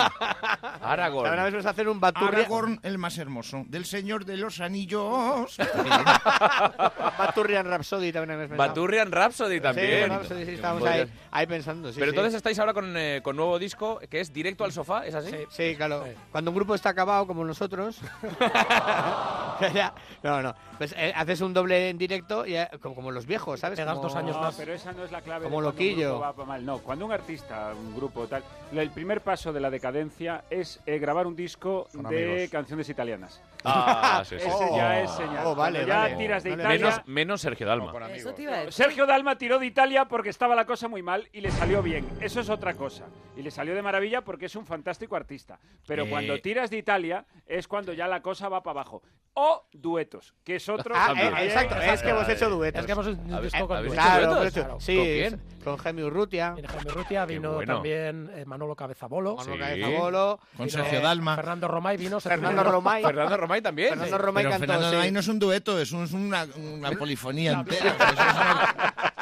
Aragorn. 0.82 1.28
Ahora 1.28 1.44
vamos 1.50 1.66
a 1.66 1.70
hacer 1.70 1.88
un 1.88 1.98
baturri 1.98 2.36
Aragorn, 2.42 2.78
el 2.84 2.98
más 2.98 3.18
hermoso 3.18 3.64
del 3.68 3.86
Señor 3.86 4.24
de 4.24 4.36
los 4.36 4.60
Anillos. 4.60 5.56
Baturrian 7.18 7.66
Rhapsody 7.66 8.12
también 8.12 8.30
habéis 8.36 8.50
pensado. 8.50 8.68
Baturrian 8.68 9.10
Rhapsody 9.12 9.54
Sí, 9.56 9.60
también. 9.60 10.08
Rhapsody, 10.10 10.44
sí, 10.46 10.56
Podría- 10.62 10.92
ahí, 10.92 11.04
ahí 11.32 11.46
pensando. 11.46 11.88
sí, 11.92 11.98
Pero 11.98 12.12
sí. 12.12 12.16
entonces 12.16 12.34
estáis 12.34 12.58
ahora 12.60 12.72
con, 12.74 12.96
eh, 12.96 13.20
con 13.22 13.34
nuevo 13.36 13.58
disco 13.58 13.98
que 14.08 14.20
es 14.20 14.32
directo 14.32 14.64
al 14.64 14.72
sofá, 14.72 15.06
¿es 15.06 15.14
así? 15.14 15.32
Sí, 15.50 15.74
claro. 15.76 16.04
Cuando 16.30 16.50
un 16.52 16.56
grupo 16.56 16.74
está 16.76 16.90
acabado, 16.90 17.26
como 17.26 17.44
nosotros. 17.44 17.98
no, 20.22 20.42
no. 20.42 20.54
Pues 20.78 20.94
eh, 20.96 21.12
haces 21.16 21.37
un 21.40 21.54
doble 21.54 21.88
en 21.90 21.98
directo, 21.98 22.46
y, 22.46 22.56
eh, 22.56 22.68
como, 22.80 22.94
como 22.94 23.10
los 23.10 23.26
viejos, 23.26 23.60
¿sabes? 23.60 23.76
Te 23.78 23.84
das 23.84 23.94
Como- 23.96 24.08
dos 24.08 24.16
años 24.16 24.36
No, 24.36 24.42
más. 24.42 24.54
pero 24.56 24.72
esa 24.72 24.92
no 24.92 25.04
es 25.04 25.12
la 25.12 25.20
clave. 25.22 25.44
Como 25.44 25.60
de 25.60 25.66
loquillo. 25.68 25.96
Un 26.14 26.20
grupo 26.20 26.20
va 26.20 26.32
pa' 26.34 26.44
mal. 26.44 26.64
No, 26.64 26.78
cuando 26.78 27.06
un 27.06 27.12
artista, 27.12 27.72
un 27.78 27.94
grupo 27.94 28.26
tal, 28.26 28.42
el 28.72 28.90
primer 28.90 29.20
paso 29.22 29.52
de 29.52 29.60
la 29.60 29.70
decadencia 29.70 30.44
es 30.50 30.80
eh, 30.86 30.98
grabar 30.98 31.26
un 31.26 31.34
disco 31.36 31.86
Con 31.92 32.08
de 32.08 32.24
amigos. 32.32 32.50
canciones 32.50 32.88
italianas. 32.88 33.42
Ah, 33.64 34.22
sí, 34.28 34.36
sí. 34.38 34.46
Ese 34.46 34.70
ya 34.76 35.00
es 35.02 35.10
señal. 35.10 35.46
oh, 35.46 35.54
vale, 35.54 35.84
ya 35.84 35.98
vale. 35.98 36.16
tiras 36.16 36.42
de 36.44 36.50
Vale, 36.50 36.62
Italia. 36.62 36.86
Menos, 36.86 37.02
menos 37.08 37.40
Sergio 37.40 37.66
Dalma. 37.66 37.92
Decir. 38.08 38.72
Sergio 38.72 39.06
Dalma 39.06 39.36
tiró 39.36 39.58
de 39.58 39.66
Italia 39.66 40.04
porque 40.06 40.28
estaba 40.30 40.54
la 40.54 40.64
cosa 40.64 40.86
muy 40.88 41.02
mal 41.02 41.28
y 41.32 41.40
le 41.40 41.50
salió 41.50 41.82
bien. 41.82 42.08
Eso 42.20 42.40
es 42.40 42.48
otra 42.48 42.74
cosa. 42.74 43.04
Y 43.36 43.42
le 43.42 43.50
salió 43.50 43.74
de 43.74 43.82
maravilla 43.82 44.22
porque 44.22 44.46
es 44.46 44.54
un 44.56 44.64
fantástico 44.66 45.16
artista. 45.16 45.58
Pero 45.86 46.04
Eh. 46.04 46.08
cuando 46.10 46.38
tiras 46.40 46.70
de 46.70 46.78
Italia 46.78 47.24
es 47.46 47.66
cuando 47.66 47.92
ya 47.92 48.06
la 48.06 48.22
cosa 48.22 48.48
va 48.48 48.62
para 48.62 48.80
abajo. 48.80 49.02
O 49.34 49.66
duetos, 49.72 50.34
que 50.44 50.56
es 50.56 50.68
otro. 50.68 50.94
Ah, 50.96 51.12
exacto, 51.36 51.76
es 51.76 52.02
que 52.02 52.10
hemos 52.10 52.28
hecho 52.28 52.50
duetos. 52.50 52.80
Es 52.80 52.86
que 52.86 52.92
hemos 52.92 53.06
un 53.06 53.32
¿Habéis- 53.32 53.52
disco 53.52 53.68
con 53.68 53.78
hecho 53.84 53.92
Claro, 53.94 54.42
hecho- 54.44 54.52
Claro. 54.60 54.80
sí, 54.80 54.96
¿Con 54.96 55.04
quién? 55.04 55.42
con 55.64 55.76
Jaime 55.76 56.04
Urrutia, 56.04 56.52
Viene 56.52 56.68
Jaime 56.68 56.90
Urrutia, 56.92 57.24
vino 57.26 57.52
bueno. 57.54 57.74
también 57.74 58.30
eh, 58.34 58.44
Manolo 58.46 58.74
Cabezabolo. 58.74 59.36
Manolo 59.36 59.54
Sí. 59.54 59.60
Cabezabolo, 59.60 60.40
Con 60.56 60.70
Sergio 60.70 61.00
Dalma. 61.00 61.36
Fernando 61.36 61.68
Romay 61.68 61.96
vino. 61.96 62.20
Fernando. 62.20 62.62
Romay. 62.64 63.02
Fernando 63.02 63.36
Romay 63.36 63.60
también. 63.62 63.88
Fernando 63.90 64.18
Romay 64.18 64.44
cantó, 64.44 64.58
Fernando. 64.60 64.90
Romay 64.92 65.10
no 65.12 65.20
es 65.20 65.28
un 65.28 65.38
dueto, 65.38 65.78
es, 65.78 65.92
un- 65.92 66.04
es 66.04 66.12
una, 66.12 66.46
una 66.56 66.90
polifonía 66.92 67.52
entera. 67.52 67.94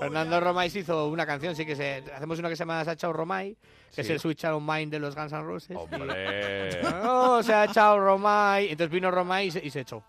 Fernando 0.00 0.40
Romay 0.40 0.70
se 0.70 0.80
hizo 0.80 1.08
una 1.08 1.26
canción, 1.26 1.56
sí 1.56 1.66
que 1.66 1.74
se, 1.74 2.04
hacemos 2.14 2.38
una 2.38 2.48
que 2.48 2.56
se 2.56 2.60
llama 2.60 2.84
Se 2.84 2.90
ha 2.90 2.92
echado 2.92 3.12
Romay, 3.12 3.56
que 3.94 4.00
es 4.02 4.10
el 4.10 4.20
Switch 4.20 4.44
Out 4.44 4.56
of 4.56 4.62
Mind 4.62 4.92
de 4.92 4.98
los 5.00 5.14
Guns 5.16 5.32
N' 5.32 5.42
Roses. 5.42 5.76
Hombre. 5.76 6.80
Oh, 7.04 7.42
se 7.42 7.52
ha 7.52 7.64
echado 7.64 7.98
Romay. 7.98 8.70
Entonces 8.70 8.90
vino 8.92 9.10
Romay 9.10 9.48
y 9.48 9.50
se, 9.50 9.64
y 9.64 9.70
se 9.70 9.80
echó. 9.80 10.02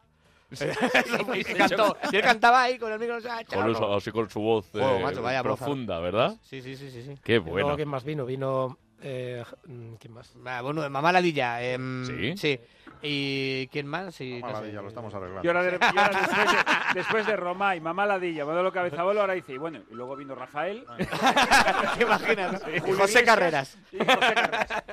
y, 1.36 1.44
cantó. 1.44 1.96
y 2.12 2.16
él 2.16 2.22
cantaba 2.22 2.64
ahí 2.64 2.78
con 2.80 2.92
el 2.92 3.00
micro. 3.00 3.18
Con 3.54 3.72
eso- 3.72 3.96
así 3.96 4.12
con 4.12 4.30
su 4.30 4.40
voz 4.42 4.66
eh, 4.74 4.80
Oh, 4.82 5.00
macho, 5.00 5.22
vaya 5.22 5.44
profunda, 5.44 6.00
¿verdad? 6.00 6.36
Sí, 6.44 6.62
sí, 6.62 6.76
sí, 6.76 6.90
sí. 6.92 7.04
sí. 7.04 7.16
Qué 7.24 7.40
bueno. 7.40 7.76
¿quién 7.76 7.88
más 7.88 8.04
vino? 8.04 8.26
Vino 8.26 8.78
Eh, 9.02 9.44
mm, 9.66 9.94
¿Quién 9.96 10.14
más? 10.14 10.34
Ah, 10.46 10.62
bueno, 10.62 10.90
Mamá 10.90 11.12
Ladilla. 11.14 11.62
em, 11.64 12.06
¿Sí? 12.06 12.36
Sí. 12.38 12.60
¿Y 13.02 13.68
quién 13.68 13.88
más? 13.88 14.14
Sí, 14.14 14.40
Mamá 14.42 14.52
no 14.52 14.58
sé. 14.60 14.64
Ladilla, 14.66 14.82
lo 14.82 14.88
estamos 14.90 15.14
arreglando. 15.14 15.42
Y 15.46 15.48
ahora, 15.48 15.64
de- 15.64 15.80
y 15.80 15.98
ahora 15.98 16.20
después, 16.20 16.52
de, 16.52 16.58
después 16.96 17.26
de 17.28 17.36
Roma 17.38 17.76
y 17.78 17.80
Mamá 17.80 18.06
Ladilla, 18.06 18.44
Manolo 18.46 18.74
Cabezabolo, 18.74 19.22
ahora 19.22 19.36
dice, 19.36 19.54
y 19.54 19.58
bueno, 19.58 19.80
y 19.90 19.94
luego 19.94 20.18
vino 20.18 20.36
Rafael. 20.36 20.84
¿Te 21.98 22.04
imaginas? 22.04 22.62
Sí, 22.84 22.92
José 22.92 23.24
Carreras. 23.24 23.78
y 23.94 24.00
José 24.00 24.34
Carreras. 24.36 24.84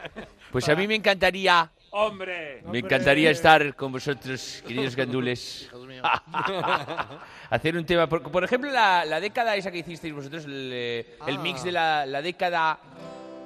Pues 0.53 0.69
a 0.69 0.77
mí 0.77 0.87
me 0.87 0.95
encantaría, 0.95 1.69
¡Hombre! 1.99 2.63
me 2.71 2.81
encantaría 2.81 3.31
estar 3.31 3.75
con 3.75 3.91
vosotros, 3.91 4.63
queridos 4.67 4.95
gandules. 4.95 5.69
Hacer 7.51 7.77
un 7.77 7.87
tema, 7.87 8.07
por, 8.07 8.23
por 8.31 8.45
ejemplo, 8.45 8.71
la, 8.71 9.05
la 9.07 9.19
década 9.19 9.57
esa 9.57 9.71
que 9.71 9.79
hicisteis 9.79 10.13
vosotros, 10.13 10.45
el, 10.45 10.71
eh, 10.75 11.17
el 11.27 11.37
Ah. 11.37 11.41
mix 11.41 11.63
de 11.65 11.73
la, 11.73 12.05
la 12.07 12.21
década... 12.21 12.79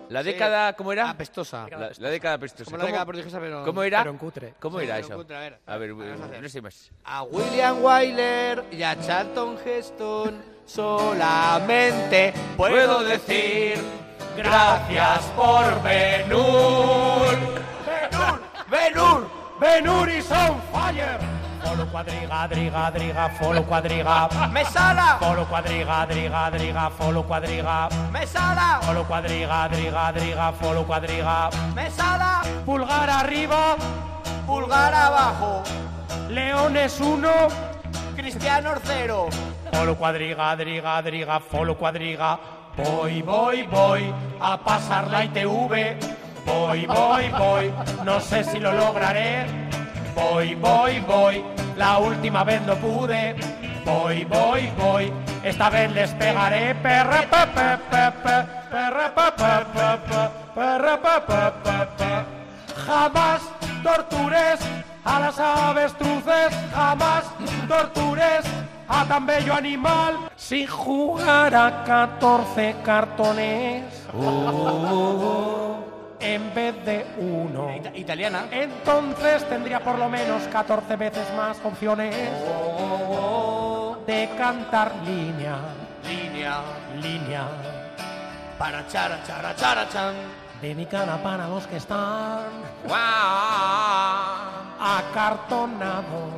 La 0.09 0.25
Sí. 0.25 0.33
década, 0.33 0.73
¿cómo 0.73 0.93
era? 0.93 1.09
Apestosa. 1.11 1.69
La, 1.71 1.93
la 1.97 2.11
década 2.11 2.35
apestosa. 2.35 2.65
Como 2.65 2.79
la 2.79 2.87
década 2.87 3.07
prodigiosa, 3.07 3.39
pero- 3.39 3.65
¿Cómo 3.65 3.85
era? 3.85 3.99
pero 4.01 4.11
en 4.11 4.19
cutre. 4.19 4.55
¿Cómo 4.59 4.81
Sí, 4.81 4.85
era 4.87 4.99
eso? 4.99 5.15
cutre, 5.15 5.37
a 5.37 5.41
ver. 5.41 5.59
a 5.65 5.77
ver, 5.77 5.95
vamos 5.95 6.21
a 6.21 6.25
hacer. 6.25 6.43
no 6.43 6.49
sé 6.49 6.61
más. 6.61 6.91
A 7.05 7.23
William 7.23 7.77
Wyler 7.81 8.65
y 8.73 8.83
a 8.83 9.01
Charlton 9.01 9.57
Heston 9.65 10.43
solamente 10.67 12.35
puedo 12.57 13.05
decir 13.05 13.79
gracias 14.37 15.21
por 15.37 15.81
Benur. 15.85 17.61
Benur, 18.11 18.41
Benur, 18.71 19.31
Benur 19.61 20.09
is 20.09 20.31
on 20.33 20.61
fire. 20.73 21.19
Folo 21.63 21.87
cuadriga, 21.87 22.49
driga, 22.49 22.91
driga, 22.91 23.31
folo 23.39 23.63
cuadriga. 23.63 24.29
Mesala. 24.51 25.19
Folo 25.21 25.45
cuadriga, 25.45 26.07
driga, 26.07 26.51
driga, 26.51 26.91
folo 26.91 27.23
cuadriga. 27.23 27.89
Mesala. 28.11 28.81
Folo 28.83 29.05
cuadriga, 29.05 29.69
driga, 29.69 30.13
driga, 30.13 30.53
folo 30.53 30.85
cuadriga. 30.85 31.51
Mesala. 31.75 32.43
Pulgar 32.65 33.11
arriba, 33.11 33.77
Pulgar 34.47 34.95
abajo. 34.95 35.63
Leones 36.29 36.99
uno. 37.01 37.49
Cristiano 38.17 38.75
cero. 38.85 39.29
Folo 39.73 39.95
cuadriga, 39.97 40.57
driga, 40.57 41.03
driga, 41.03 41.41
folo 41.41 41.77
cuadriga. 41.77 42.39
Voy, 42.77 43.23
voy, 43.23 43.63
voy 43.65 44.13
a 44.41 44.57
pasar 44.57 45.09
la 45.09 45.25
ITV. 45.25 46.20
Voy, 46.47 46.87
voy, 46.87 47.29
voy, 47.39 47.73
no 48.05 48.21
sé 48.21 48.45
si 48.45 48.59
lo 48.59 48.73
lograré. 48.73 49.47
Voy, 50.15 50.55
voy, 50.55 51.01
voy, 51.01 51.45
la 51.77 51.99
última 51.99 52.45
vez 52.45 52.61
no 52.63 52.75
pude. 52.77 53.37
Voy, 53.85 54.25
voy, 54.25 54.71
voy, 54.79 55.13
esta 55.43 55.71
vez 55.71 55.91
les 55.93 56.11
pegaré. 56.11 56.75
Perre, 56.75 57.27
pe, 57.29 57.47
pe, 57.55 57.79
pe, 57.91 58.13
pe, 58.23 58.45
perre, 58.71 59.11
pe, 59.15 59.33
pe, 59.37 59.53
pe, 59.73 59.99
pe, 60.09 60.29
perre, 60.55 60.99
pe, 60.99 61.21
pe, 61.27 61.53
pe, 61.65 61.87
pe. 61.97 62.11
Jamás 62.87 63.41
tortures 63.83 64.61
a 65.05 65.21
las 65.21 65.39
avestruces, 65.39 66.55
jamás 66.75 67.25
tortures 67.69 68.45
a 68.89 69.05
tan 69.07 69.27
bello 69.27 69.55
animal 69.55 70.31
sin 70.37 70.67
jugar 70.67 71.55
a 71.55 71.85
14 71.85 72.77
cartones. 72.85 73.85
En 76.21 76.55
vez 76.55 76.85
de 76.85 77.07
uno. 77.19 77.71
Italiana. 77.95 78.47
Entonces 78.51 79.49
tendría 79.49 79.81
por 79.81 79.99
lo 79.99 80.09
menos 80.09 80.43
14 80.45 80.97
veces 80.97 81.27
más 81.35 81.59
opciones 81.65 82.15
de 84.07 84.29
cantar 84.37 84.95
línea. 85.05 85.59
Línea. 86.05 86.61
Línea. 87.01 87.45
Para 88.59 88.87
chara, 88.87 89.23
chara, 89.27 89.55
chara, 89.57 89.89
chan. 89.89 90.15
Dedicada 90.61 91.17
para 91.23 91.49
los 91.49 91.67
que 91.67 91.79
están 91.79 92.49
acartonados. 94.79 96.35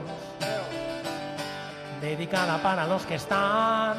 Dedicada 2.00 2.58
para 2.62 2.86
los 2.86 3.04
que 3.04 3.16
están 3.16 3.96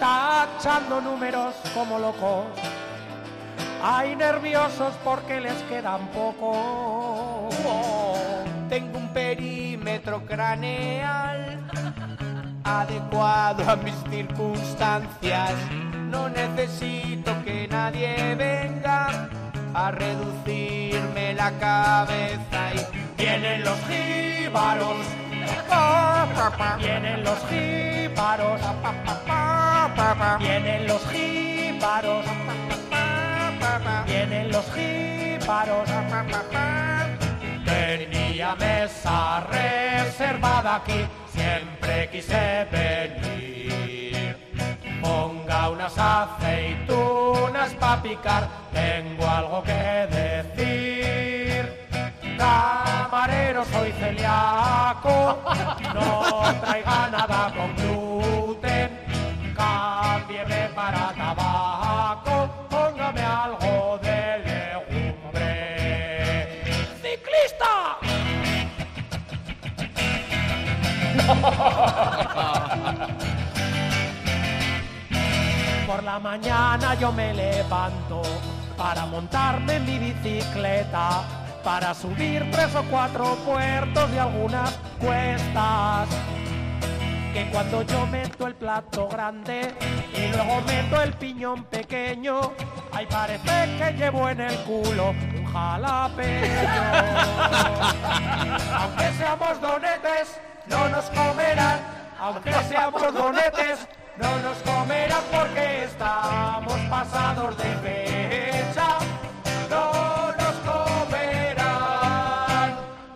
tachando 0.00 1.00
números 1.02 1.54
como 1.74 1.98
locos. 1.98 2.46
Hay 3.82 4.16
nerviosos 4.16 4.94
porque 5.04 5.40
les 5.40 5.60
quedan 5.64 6.08
poco. 6.08 7.48
Tengo 8.68 8.98
un 8.98 9.08
perímetro 9.12 10.24
craneal 10.26 11.58
adecuado 12.64 13.70
a 13.70 13.76
mis 13.76 13.94
circunstancias. 14.10 15.52
No 16.10 16.28
necesito 16.28 17.32
que 17.44 17.68
nadie 17.68 18.34
venga 18.34 19.28
a 19.74 19.90
reducirme 19.90 21.34
la 21.34 21.50
cabeza 21.52 22.74
y 22.74 22.98
Vienen 23.22 23.64
los 23.64 23.78
jíbaros. 23.88 24.96
Vienen 26.78 27.24
los 27.24 27.38
jíbaros. 27.48 28.60
Vienen 30.38 30.86
los 30.86 31.06
jíbaros. 31.10 32.24
Vienen 34.06 34.50
los 34.50 34.64
jíbaros. 34.72 35.88
Tenía 37.64 38.54
mesa 38.56 39.40
reservada 39.40 40.76
aquí, 40.76 41.06
siempre 41.32 42.08
quise 42.10 42.66
venir. 42.70 44.36
Ponga 45.00 45.70
unas 45.70 45.96
aceitunas 45.98 47.74
para 47.74 48.02
picar, 48.02 48.48
tengo 48.72 49.26
algo 49.28 49.62
que 49.62 50.06
decir. 50.10 51.88
Camarero, 52.36 53.64
soy 53.64 53.92
celíaco, 53.92 55.38
no 55.94 56.42
traiga 56.60 57.08
nada 57.10 57.52
con 57.56 57.74
gluten. 57.76 58.90
Cámbieme 59.56 60.68
para 60.74 61.12
tabaco, 61.14 61.37
Por 75.86 76.02
la 76.02 76.18
mañana 76.18 76.94
yo 76.94 77.12
me 77.12 77.32
levanto 77.32 78.22
para 78.76 79.06
montarme 79.06 79.76
en 79.76 79.84
mi 79.86 79.98
bicicleta, 79.98 81.22
para 81.64 81.94
subir 81.94 82.48
tres 82.50 82.74
o 82.74 82.82
cuatro 82.84 83.36
puertos 83.44 84.10
y 84.14 84.18
algunas 84.18 84.78
cuestas. 85.00 86.08
Que 87.32 87.48
cuando 87.50 87.82
yo 87.82 88.06
meto 88.06 88.46
el 88.46 88.54
plato 88.54 89.08
grande 89.08 89.74
y 90.14 90.28
luego 90.32 90.60
meto 90.62 91.02
el 91.02 91.12
piñón 91.14 91.64
pequeño, 91.64 92.52
ahí 92.92 93.06
parece 93.06 93.76
que 93.78 93.92
llevo 93.96 94.28
en 94.28 94.40
el 94.40 94.56
culo 94.64 95.10
un 95.10 95.44
jalapeño. 95.52 96.70
Aunque 98.78 99.12
seamos 99.12 99.60
donetes, 99.60 100.40
no 100.68 100.88
nos 100.88 101.04
comerán. 101.10 101.80
Aunque 102.20 102.52
seamos 102.52 103.14
donetes, 103.14 103.86
no 104.16 104.38
nos 104.40 104.58
comerán 104.58 105.22
porque 105.30 105.84
estamos 105.84 106.78
pasados 106.90 107.56
de 107.56 107.76
fecha. 107.76 108.98
No 109.70 110.32
nos 110.32 110.54
comerán. 110.70 112.08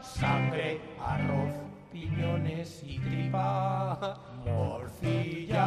Sangre, 0.02 0.80
arroz, 1.04 1.54
piñones 1.90 2.82
y 2.84 2.98
tripa. 3.00 4.18
Morcilla. 4.44 5.66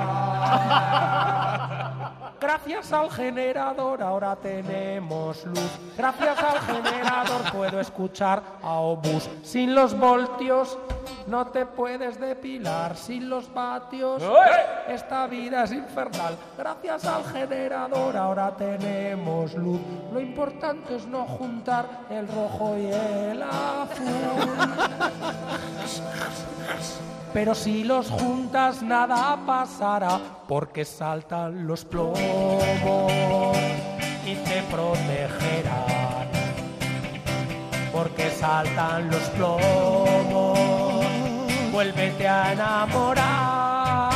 Gracias 2.40 2.94
al 2.94 3.10
generador 3.12 4.02
ahora 4.02 4.36
tenemos 4.36 5.46
luz. 5.46 5.80
Gracias 5.98 6.38
al 6.38 6.60
generador 6.62 7.52
puedo 7.52 7.80
escuchar 7.80 8.44
a 8.62 8.74
Obús. 8.74 9.30
Sin 9.44 9.74
los 9.76 9.98
voltios 9.98 10.78
no 11.28 11.48
te 11.48 11.66
puedes 11.66 12.20
depilar. 12.20 12.96
Sin 12.96 13.30
los 13.30 13.54
vatios 13.54 14.22
esta 14.88 15.28
vida 15.28 15.64
es 15.64 15.72
infernal. 15.72 16.38
Gracias 16.58 17.06
al 17.06 17.24
generador 17.26 18.16
ahora 18.18 18.56
tenemos 18.56 19.54
luz. 19.56 19.82
Lo 20.14 20.20
importante 20.20 20.96
es 20.96 21.08
no 21.08 21.26
juntar 21.26 22.06
el 22.10 22.28
rojo 22.28 22.78
y 22.78 22.86
el 22.88 23.42
azul. 23.42 24.06
Pero 27.34 27.54
si 27.54 27.84
los 27.84 28.10
juntas 28.10 28.82
nada 28.82 29.38
pasará 29.46 30.22
porque 30.48 30.86
saltan 30.86 31.68
los 31.68 31.84
plomos 31.84 32.18
y 34.26 34.36
te 34.36 34.64
protegerán. 34.72 36.30
Porque 37.92 38.30
saltan 38.30 39.10
los 39.10 39.24
plomos, 39.32 40.85
vuélvete 41.76 42.26
a 42.26 42.54
enamorar. 42.54 44.10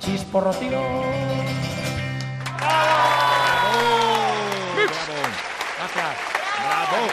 Chisporro 0.00 0.50
tío. 0.54 0.80
Gracias. 5.78 6.16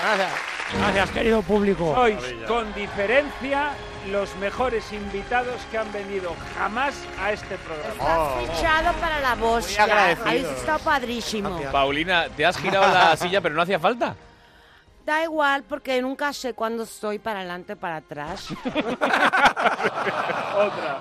Gracias. 0.01 0.31
Gracias, 0.79 1.11
querido 1.11 1.43
público. 1.43 1.93
Sois, 1.93 2.17
con 2.47 2.73
diferencia, 2.73 3.73
los 4.09 4.36
mejores 4.38 4.91
invitados 4.91 5.61
que 5.69 5.77
han 5.77 5.93
venido 5.93 6.36
jamás 6.57 6.95
a 7.21 7.34
este 7.34 7.55
programa. 7.57 8.39
Fichado 8.39 8.93
para 8.93 9.19
la 9.19 9.36
voz. 9.36 9.77
Habéis 9.77 10.47
estado 10.47 10.79
padrísimo. 10.79 11.61
Paulina, 11.71 12.29
te 12.36 12.47
has 12.47 12.57
girado 12.57 12.91
la 12.91 13.15
silla, 13.23 13.41
pero 13.41 13.53
no 13.53 13.61
hacía 13.61 13.79
falta. 13.79 14.15
Da 15.06 15.22
igual, 15.24 15.64
porque 15.64 16.01
nunca 16.01 16.32
sé 16.32 16.54
cuándo 16.54 16.84
estoy 16.84 17.20
para 17.20 17.39
adelante 17.39 17.74
o 17.74 17.78
para 17.78 17.97
atrás. 17.97 18.47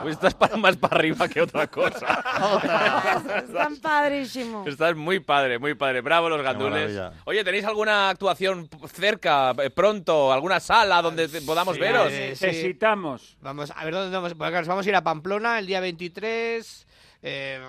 Pues 0.02 0.14
estás 0.14 0.34
para, 0.34 0.56
más 0.56 0.76
para 0.76 0.96
arriba 0.96 1.28
que 1.28 1.40
otra 1.40 1.66
cosa. 1.66 2.06
Están 3.46 3.76
padrísimos. 3.76 4.66
Estás 4.66 4.96
muy 4.96 5.20
padre, 5.20 5.58
muy 5.58 5.74
padre. 5.74 6.00
Bravo 6.00 6.28
los 6.28 6.42
gandules. 6.42 6.98
Oye, 7.24 7.44
¿tenéis 7.44 7.64
alguna 7.64 8.08
actuación 8.08 8.68
cerca, 8.92 9.54
eh, 9.62 9.70
pronto? 9.70 10.32
¿Alguna 10.32 10.58
sala 10.58 11.00
donde 11.02 11.28
te- 11.28 11.42
podamos 11.42 11.78
veros? 11.78 12.10
Necesitamos. 12.10 13.36
Vamos 13.40 13.72
a 13.76 13.84
ver 13.84 13.94
dónde 13.94 14.16
vamos. 14.16 14.36
Vamos 14.66 14.86
a 14.86 14.88
ir 14.88 14.96
a 14.96 15.02
Pamplona 15.04 15.58
el 15.58 15.66
día 15.66 15.80
23. 15.80 16.86
Eh, 17.22 17.60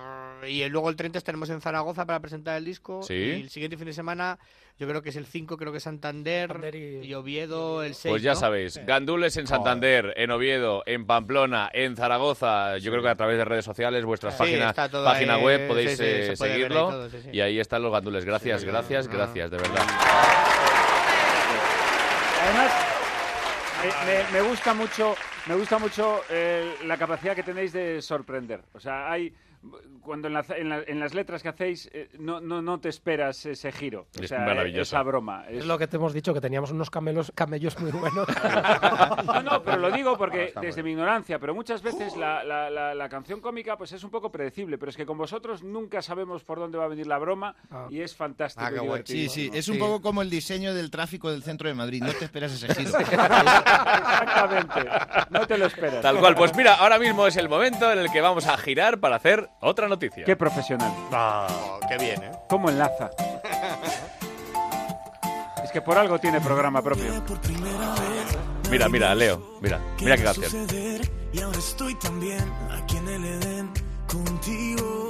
y 0.47 0.68
luego 0.70 0.89
el 0.89 0.95
30 0.95 1.18
estaremos 1.18 1.49
en 1.49 1.62
Zaragoza 1.62 2.06
para 2.06 2.20
presentar 2.20 2.58
el 2.58 2.66
disco. 2.66 3.01
Sí. 3.04 3.14
Y 3.14 3.41
el 3.41 3.49
siguiente 3.49 3.78
fin 3.78 3.86
de 3.86 3.93
semana, 3.93 4.39
yo 4.80 4.88
creo 4.88 5.01
que 5.01 5.10
es 5.10 5.16
el 5.16 5.26
5, 5.28 5.58
creo 5.58 5.72
que 5.72 5.80
Santander. 5.80 6.72
y... 6.76 7.14
Oviedo 7.14 7.84
el 7.84 7.93
6. 7.93 8.12
Pues 8.12 8.24
ya 8.24 8.34
¿no? 8.34 8.39
sabéis, 8.39 8.78
gandules 8.86 9.38
en 9.38 9.45
Santander, 9.47 10.14
en 10.18 10.32
Oviedo, 10.32 10.82
en 10.88 11.06
Pamplona, 11.06 11.70
en 11.72 11.95
Zaragoza. 11.95 12.78
Yo 12.80 12.91
creo 12.91 13.04
que 13.04 13.10
a 13.10 13.16
través 13.16 13.38
de 13.38 13.45
redes 13.45 13.64
sociales, 13.66 14.04
vuestras 14.06 14.34
Sí, 14.34 14.39
páginas, 14.39 14.74
página 14.74 15.36
ahí, 15.36 15.43
web, 15.43 15.68
podéis 15.68 15.91
sí, 15.91 15.97
sí, 15.97 16.04
eh, 16.04 16.34
puede 16.38 16.51
ahí 16.51 16.58
seguirlo. 16.60 16.89
todo, 16.89 17.10
sí, 17.10 17.18
sí. 17.24 17.30
Y 17.32 17.41
ahí 17.41 17.60
están 17.60 17.82
los 17.84 17.91
gandules. 17.91 18.26
Gracias, 18.26 18.64
gracias, 18.64 19.08
gracias, 19.08 19.51
de 19.51 19.58
verdad. 19.58 19.84
Además, 22.41 22.72
me, 23.84 24.24
me- 24.24 24.32
me 24.32 24.42
gusta 24.50 24.74
mucho, 24.74 25.16
me 25.48 25.56
gusta 25.56 25.78
mucho 25.80 26.22
eh, 26.30 26.76
la 26.86 26.98
capacidad 26.98 27.36
que 27.36 27.44
tenéis 27.44 27.74
de 27.74 28.02
sorprender. 28.02 28.62
O 28.74 28.80
sea, 28.80 29.12
hay 29.12 29.34
cuando 30.01 30.28
en, 30.28 30.34
la- 30.34 30.45
en 30.57 30.68
la- 30.70 30.82
en 30.86 30.99
las 30.99 31.14
letras 31.14 31.41
que 31.41 31.47
hacéis 31.49 31.89
eh, 31.93 32.09
no, 32.20 32.41
no, 32.41 32.61
no 32.61 32.80
te 32.82 32.89
esperas 32.89 33.45
ese 33.45 33.72
giro, 33.72 34.07
o 34.20 34.22
Es 34.22 34.30
sea, 34.30 34.39
maravilloso. 34.39 34.82
esa 34.82 35.01
broma. 35.03 35.45
Es 35.47 35.59
Es- 35.59 35.66
lo 35.66 35.78
que 35.78 35.88
te 35.88 35.95
hemos 35.95 36.11
dicho, 36.14 36.34
que 36.34 36.41
teníamos 36.41 36.72
unos 36.72 36.89
camelos, 36.89 37.32
camellos 37.34 37.80
muy 37.80 37.91
buenos. 37.91 38.28
No, 39.26 39.41
no, 39.41 39.64
pero 39.64 39.78
lo 39.78 39.91
digo 39.91 40.18
porque 40.18 40.53
desde 40.61 40.84
mi 40.84 40.91
ignorancia, 40.91 41.39
pero 41.39 41.55
muchas 41.55 41.82
veces 41.82 42.16
la, 42.18 42.43
la- 42.43 42.70
la- 42.70 42.93
la 42.93 43.09
canción 43.09 43.39
cómica 43.39 43.78
pues 43.78 43.91
es 43.93 44.03
un 44.03 44.09
poco 44.11 44.32
predecible, 44.32 44.78
pero 44.78 44.89
es 44.89 44.97
que 44.97 45.05
con 45.05 45.18
vosotros 45.18 45.64
nunca 45.64 46.01
sabemos 46.01 46.43
por 46.43 46.59
dónde 46.59 46.78
va 46.78 46.86
a 46.86 46.88
venir 46.89 47.07
la 47.07 47.18
broma 47.18 47.55
y 47.89 48.01
es 48.01 48.16
fantástico. 48.16 48.70
y 48.70 48.80
divertido. 48.80 49.18
Sí, 49.20 49.30
sí, 49.30 49.49
es 49.53 49.68
un 49.70 49.80
poco 49.80 50.01
como 50.01 50.22
el 50.22 50.30
diseño 50.30 50.74
del 50.74 50.91
tráfico 50.91 51.32
del 51.32 51.43
centro 51.43 51.70
de 51.70 51.76
Madrid. 51.76 52.03
No 52.03 52.11
te 52.14 52.26
esperas 52.26 52.51
ese 52.51 52.74
giro. 52.76 52.91
Exactamente. 52.99 54.89
No 55.30 55.47
te 55.47 55.57
lo 55.57 55.66
esperas. 55.66 56.01
Tal 56.01 56.20
cual. 56.20 56.36
Pues 56.36 56.55
mira, 56.55 56.76
ahora 56.76 56.99
mismo 56.99 57.26
es 57.28 57.38
el 57.38 57.49
momento 57.49 57.91
en 57.91 57.99
el 57.99 58.11
que 58.11 58.22
vamos 58.22 58.47
a 58.47 58.57
girar 58.57 58.99
para 58.99 59.16
hacer 59.18 59.49
otra 59.60 59.88
noticia. 59.88 60.26
Qué 60.26 60.36
profesional. 60.36 60.91
qué 61.88 61.97
bien, 61.97 62.24
¿eh? 62.24 62.32
¿Cómo 62.49 62.70
enlaza? 62.70 63.12
es 65.64 65.72
que 65.72 65.82
por 65.82 65.97
algo 65.97 66.20
tiene 66.20 66.41
programa 66.41 66.82
propio. 66.82 67.24
Mira, 68.70 68.89
mira, 68.89 69.16
Leo, 69.16 69.58
mira, 69.62 69.80
mira 69.99 70.18
qué 70.18 70.24
canción. 70.24 70.68
Y 71.32 71.41
ahora 71.41 71.58
estoy 71.60 71.95
también 71.95 72.43
aquí 72.72 72.97
en 72.97 73.08
el 73.08 73.26
Edén 73.26 73.72
contigo. 74.08 75.10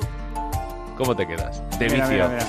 ¿Cómo 0.97 1.15
te 1.15 1.27
quedas? 1.27 1.61
De 1.79 1.89
Mira, 1.89 2.07
vicio. 2.07 2.09
mira, 2.09 2.27
mira. 2.29 2.45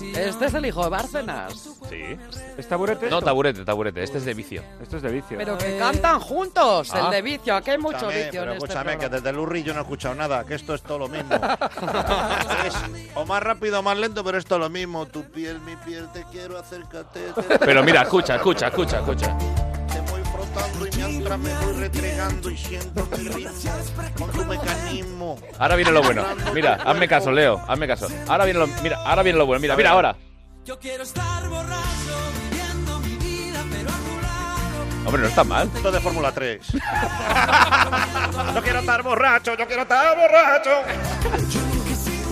Este 0.00 0.46
es 0.46 0.54
el 0.54 0.66
hijo 0.66 0.82
de 0.84 0.88
Bárcenas. 0.90 1.52
Sí. 1.88 2.16
¿Es 2.56 2.68
taburete? 2.68 3.08
No, 3.10 3.18
esto? 3.18 3.26
taburete, 3.26 3.64
taburete. 3.64 4.02
Este 4.02 4.18
es 4.18 4.24
de 4.24 4.34
vicio. 4.34 4.62
Esto 4.82 4.96
es 4.96 5.02
de 5.02 5.10
vicio. 5.10 5.36
Pero 5.38 5.56
que 5.58 5.76
cantan 5.78 6.20
juntos, 6.20 6.90
Ah. 6.92 7.06
el 7.06 7.10
de 7.10 7.22
vicio. 7.22 7.54
Aquí 7.54 7.70
hay 7.70 7.78
mucho 7.78 7.96
Escúchame, 7.96 8.16
vicio 8.24 8.40
pero 8.40 8.52
en 8.52 8.56
este 8.58 8.66
escúchame, 8.72 8.98
que 8.98 9.08
desde 9.08 9.30
el 9.30 9.38
Urri 9.38 9.62
yo 9.62 9.72
no 9.74 9.80
he 9.80 9.82
escuchado 9.82 10.14
nada, 10.14 10.44
que 10.44 10.54
esto 10.54 10.74
es 10.74 10.82
todo 10.82 10.98
lo 11.00 11.08
mismo. 11.08 11.30
Es 12.66 12.74
o 13.14 13.24
más 13.26 13.42
rápido 13.42 13.80
o 13.80 13.82
más 13.82 13.96
lento, 13.98 14.22
pero 14.24 14.38
es 14.38 14.44
todo 14.44 14.58
lo 14.58 14.70
mismo. 14.70 15.06
Tu 15.06 15.22
piel, 15.24 15.60
mi 15.60 15.76
piel, 15.76 16.08
te 16.12 16.24
quiero, 16.30 16.58
acércate. 16.58 17.32
te- 17.32 17.58
Pero 17.58 17.82
mira, 17.82 18.02
escucha, 18.02 18.36
escucha, 18.36 18.68
escucha, 18.68 18.98
escucha. 18.98 19.36
Te 20.50 20.58
voy 20.58 20.80
frotando 20.80 20.86
y 20.86 20.90
mientras 20.96 21.38
me 21.38 21.54
voy 21.54 21.72
retregando 21.74 22.50
y 22.50 22.56
siento 22.56 23.08
mi 23.16 23.28
ritmo 23.28 23.50
con 24.18 24.30
tu 24.30 24.44
mecanismo. 24.44 25.38
Ahora 25.58 25.76
viene 25.76 25.90
lo 25.92 26.02
bueno. 26.02 26.24
Mira, 26.54 26.74
hazme 26.84 27.08
caso, 27.08 27.30
Leo, 27.30 27.60
hazme 27.68 27.86
caso. 27.86 28.08
Ahora 28.28 28.44
viene 28.44 28.60
lo, 28.60 28.66
mira, 28.82 28.98
ahora 29.04 29.22
viene 29.22 29.38
lo 29.38 29.46
bueno. 29.46 29.60
Mira, 29.60 29.76
mira 29.76 29.90
ahora. 29.90 30.16
Yo 30.64 30.78
quiero 30.78 31.02
estar 31.02 31.48
borracho, 31.48 31.78
viviendo 32.50 32.98
mi 33.00 33.16
vida, 33.16 33.64
pero 33.70 33.88
a 33.88 33.92
tu 33.92 34.20
lado. 34.22 35.06
Hombre, 35.06 35.22
no 35.22 35.28
está 35.28 35.44
mal. 35.44 35.70
Esto 35.74 35.90
de 35.90 36.00
Fórmula 36.00 36.32
3. 36.32 36.60
Yo 38.54 38.62
quiero 38.62 38.80
estar 38.80 39.02
borracho, 39.02 39.54
yo 39.56 39.66
quiero 39.66 39.82
estar 39.82 40.16
borracho. 40.16 40.70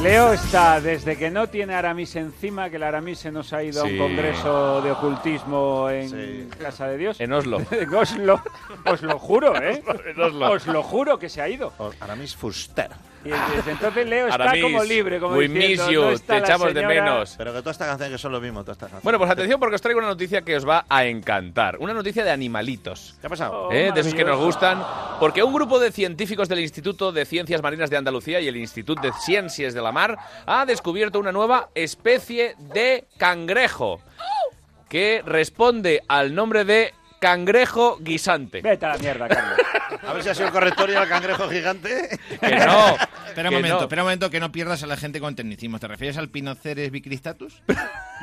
Leo 0.03 0.33
está 0.33 0.81
desde 0.81 1.17
que 1.17 1.29
no 1.29 1.49
tiene 1.49 1.75
Aramis 1.75 2.15
encima, 2.15 2.71
que 2.71 2.77
el 2.77 2.85
Aramis 2.85 3.19
se 3.19 3.33
nos 3.33 3.53
ha 3.53 3.65
ido 3.65 3.83
a 3.83 3.85
un 3.85 3.99
congreso 3.99 4.81
de 4.81 4.93
ocultismo 4.93 5.91
en 5.91 6.49
Casa 6.51 6.87
de 6.87 6.97
Dios. 6.97 7.21
En 7.21 7.33
Oslo. 7.33 7.61
en 7.73 7.93
Oslo. 7.93 8.41
Os 8.85 9.03
lo 9.03 9.19
juro, 9.19 9.61
¿eh? 9.61 9.83
En 10.07 10.21
Oslo. 10.21 10.53
Os 10.53 10.67
lo 10.69 10.83
juro 10.85 11.19
que 11.19 11.29
se 11.29 11.43
ha 11.43 11.49
ido. 11.49 11.73
Aramis 12.01 12.37
Fuster. 12.37 12.91
Y 13.25 13.31
desde 13.31 13.73
entonces 13.73 14.07
Leo 14.07 14.29
está 14.29 14.43
Aramis, 14.43 14.63
como 14.63 14.85
libre, 14.85 15.19
como 15.19 15.37
we 15.37 15.49
diciendo, 15.49 15.85
miss 15.85 15.95
you, 15.95 16.01
no 16.03 16.11
está 16.11 16.37
te 16.37 16.41
echamos 16.41 16.73
de 16.73 16.87
menos. 16.87 17.35
Pero 17.37 17.53
que 17.53 17.59
todas 17.61 17.75
estas 17.75 17.89
canciones 17.89 18.13
que 18.13 18.19
son 18.19 18.33
lo 18.33 18.41
mismo, 18.41 18.63
todas 18.63 18.77
estas 18.77 18.89
canciones. 18.89 19.05
Bueno, 19.05 19.19
pues 19.19 19.31
atención 19.31 19.61
porque 19.61 19.75
os 19.75 19.83
traigo 19.83 19.99
una 19.99 20.09
noticia 20.09 20.43
que 20.43 20.57
os 20.57 20.67
va 20.67 20.85
a 20.89 21.05
encantar. 21.05 21.77
Una 21.79 21.95
noticia 21.95 22.25
de 22.25 22.31
animalitos. 22.31 23.17
¿Qué 23.21 23.27
ha 23.27 23.31
pasado? 23.31 23.73
¿Eh? 23.73 23.91
De 23.93 24.01
esos 24.01 24.15
que 24.15 24.25
nos 24.25 24.39
gustan. 24.39 24.83
Porque 25.19 25.43
un 25.43 25.53
grupo 25.53 25.79
de 25.81 25.91
científicos 25.91 26.49
del 26.49 26.61
Instituto 26.61 27.11
de 27.13 27.25
Ciencias 27.25 27.63
Marinas 27.63 27.91
de 27.91 27.97
Andalucía 27.97 28.41
y 28.41 28.49
el 28.49 28.57
Instituto 28.57 29.03
de 29.03 29.13
Ciencias 29.13 29.75
de 29.75 29.83
la 29.83 29.93
Mar 29.93 30.17
ha 30.47 30.65
descubierto 30.65 31.19
una 31.19 31.33
nueva 31.33 31.71
especie 31.75 32.55
de 32.73 33.07
cangrejo 33.17 34.01
que 34.89 35.23
responde 35.25 36.03
al 36.09 36.35
nombre 36.35 36.65
de 36.65 36.95
cangrejo 37.19 37.99
guisante. 38.01 38.61
Vete 38.61 38.87
a 38.87 38.91
la 38.91 38.99
mierda, 38.99 39.29
Carlos. 39.29 39.59
A 40.07 40.13
ver 40.13 40.23
si 40.23 40.29
ha 40.29 40.35
sido 40.35 40.47
el 40.47 40.53
corrector 40.53 40.89
y 40.91 40.95
el 40.95 41.09
cangrejo 41.09 41.49
gigante. 41.49 42.19
Que 42.41 42.57
no. 42.57 42.97
Espera 43.27 43.51
un 43.51 43.55
que 43.55 43.57
momento, 43.57 43.77
no. 43.77 43.83
espera 43.83 44.03
un 44.03 44.07
momento 44.07 44.31
que 44.31 44.41
no 44.41 44.51
pierdas 44.53 44.83
a 44.83 44.87
la 44.87 44.97
gente 44.97 45.21
con 45.21 45.35
tecnicismos. 45.35 45.81
¿Te 45.81 45.89
refieres 45.89 46.17
al 46.17 46.29
Pinoceres 46.29 46.91
bicristatus? 46.91 47.63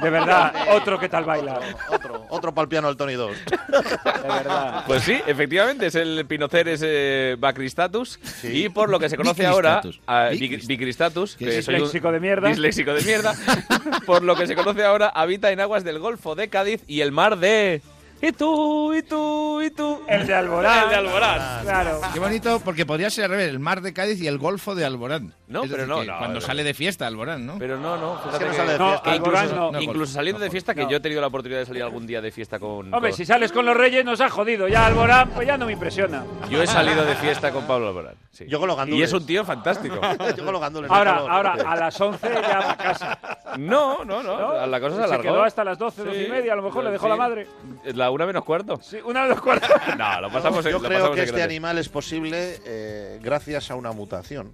De 0.01 0.09
verdad, 0.09 0.53
otro 0.71 0.99
que 0.99 1.07
tal 1.09 1.23
baila. 1.25 1.59
Otro, 1.89 2.25
otro 2.29 2.53
pa'l 2.53 2.67
piano 2.67 2.87
del 2.87 2.97
Tony 2.97 3.13
2. 3.13 3.37
De 3.45 4.27
verdad. 4.27 4.83
Pues 4.87 5.03
sí, 5.03 5.21
efectivamente, 5.25 5.85
es 5.87 5.95
el 5.95 6.25
Pinoceres 6.27 6.81
eh, 6.83 7.35
bacristatus. 7.39 8.19
Y 8.43 8.69
por 8.69 8.89
lo 8.89 8.99
que 8.99 9.09
se 9.09 9.15
conoce 9.17 9.45
ahora, 9.45 9.81
ah, 10.07 10.29
bic- 10.31 10.65
bicristatus, 10.67 11.35
Que 11.37 11.59
es 11.59 11.67
disléxico 11.67 12.11
de 12.11 12.19
mierda. 12.19 12.49
disléxico 12.49 12.93
de 12.93 13.01
mierda, 13.03 13.33
por 14.05 14.23
lo 14.23 14.35
que 14.35 14.47
se 14.47 14.55
conoce 14.55 14.83
ahora, 14.83 15.07
habita 15.09 15.51
en 15.51 15.59
aguas 15.61 15.83
del 15.83 15.99
Golfo 15.99 16.35
de 16.35 16.49
Cádiz 16.49 16.83
y 16.87 17.01
el 17.01 17.11
mar 17.11 17.37
de... 17.37 17.81
Y 18.21 18.31
tú, 18.31 18.93
y 18.93 19.03
tú, 19.03 19.61
y 19.61 19.69
tú. 19.71 20.01
El 20.07 20.25
de 20.25 20.33
Alborán. 20.33 20.83
El 20.85 20.89
de 20.89 20.95
Alborán. 20.95 21.63
Claro. 21.63 21.99
Qué 22.13 22.19
bonito, 22.19 22.59
porque 22.63 22.85
podría 22.85 23.09
ser 23.09 23.25
al 23.25 23.31
revés, 23.31 23.49
el 23.49 23.59
mar 23.59 23.81
de 23.81 23.93
Cádiz 23.93 24.19
y 24.21 24.27
el 24.27 24.37
golfo 24.39 24.73
de 24.73 24.83
Alborán. 24.85 25.33
No, 25.47 25.63
Es 25.63 25.69
pero 25.71 25.85
decir, 25.85 26.07
no, 26.11 26.17
Cuando 26.17 26.39
no. 26.39 26.41
sane 26.41 26.63
de 26.63 26.73
fiesta 26.73 27.05
Alborán, 27.05 27.45
¿no? 27.45 27.57
Pero 27.59 27.77
no, 27.77 27.97
no, 27.97 28.17
fíjate 28.19 28.39
que 28.39 28.45
no 28.45 28.51
que- 28.51 28.57
sale 28.57 28.71
de 28.73 28.79
No, 28.79 28.87
fiesta. 28.89 29.03
que 29.03 29.09
Alborán 29.11 29.45
incluso, 29.45 29.71
no. 29.71 29.81
incluso 29.81 30.13
saliendo 30.13 30.41
de 30.41 30.49
fiesta, 30.49 30.73
que 30.73 30.83
No. 30.83 30.89
yo 30.89 30.97
he 30.97 30.99
tenido 31.01 31.21
la 31.21 31.27
oportunidad 31.27 31.59
de 31.59 31.65
salir 31.67 31.83
algún 31.83 32.07
día 32.07 32.21
de 32.21 32.31
fiesta 32.31 32.57
con... 32.57 32.91
Hombre, 32.93 33.11
con- 33.11 33.17
si 33.17 33.25
sales 33.25 33.51
con 33.51 33.65
los 33.65 33.77
reyes 33.77 34.03
nos 34.03 34.19
ha 34.21 34.29
jodido. 34.29 34.67
Ya 34.67 34.87
Alborán, 34.87 35.29
pues 35.29 35.45
ya 35.45 35.57
no 35.57 35.65
me 35.67 35.73
impresiona. 35.73 36.23
Yo 36.49 36.63
he 36.63 36.67
salido 36.67 37.05
de 37.05 37.15
fiesta 37.15 37.51
con 37.51 37.65
Pablo 37.67 37.89
Alborán. 37.89 38.15
sí. 38.31 38.45
Yo 38.47 38.59
con 38.59 38.67
los 38.67 38.75
Y 38.77 38.79
gandules. 38.79 39.09
es 39.09 39.13
un 39.13 39.25
tío 39.25 39.45
fantástico. 39.45 39.95
Yo 40.37 40.43
con 40.43 40.53
los 40.53 40.61
gandules. 40.61 40.89
Ahora, 40.89 41.17
ahora, 41.17 41.53
a 41.53 41.75
las 41.75 41.99
11 42.01 42.27
ya 42.33 42.59
para 42.59 42.77
casa. 42.77 43.19
No, 43.57 44.03
no, 44.03 44.23
no, 44.23 44.37
¿no? 44.37 44.65
la 44.67 44.79
cosa 44.79 44.95
se 44.95 45.01
Se 45.01 45.03
alargó. 45.05 45.23
quedó 45.23 45.43
hasta 45.43 45.63
las 45.63 45.77
12, 45.77 46.03
12 46.03 46.23
y 46.23 46.29
media. 46.29 46.53
A 46.53 46.55
lo 46.55 46.63
mejor 46.63 46.83
le 46.83 46.91
dejó 46.91 47.05
Sí. 47.05 47.09
la 47.09 47.15
madre. 47.15 47.47
La 47.93 48.04
una 48.09 48.25
menos 48.25 48.43
cuarto. 48.43 48.79
Sí, 48.81 48.97
una 49.03 49.23
de 49.23 49.29
los 49.29 49.41
cuartos. 49.41 49.69
No, 49.97 50.21
lo 50.21 50.31
pasamos 50.31 50.65
en 50.65 50.71
Yo 50.71 50.79
lo 50.79 50.87
creo 50.87 50.99
pasamos 50.99 51.15
que 51.15 51.21
en 51.23 51.27
este 51.29 51.43
animal 51.43 51.77
es 51.77 51.89
posible 51.89 52.59
eh, 52.65 53.19
gracias 53.21 53.71
a 53.71 53.75
una 53.75 53.91
mutación. 53.91 54.53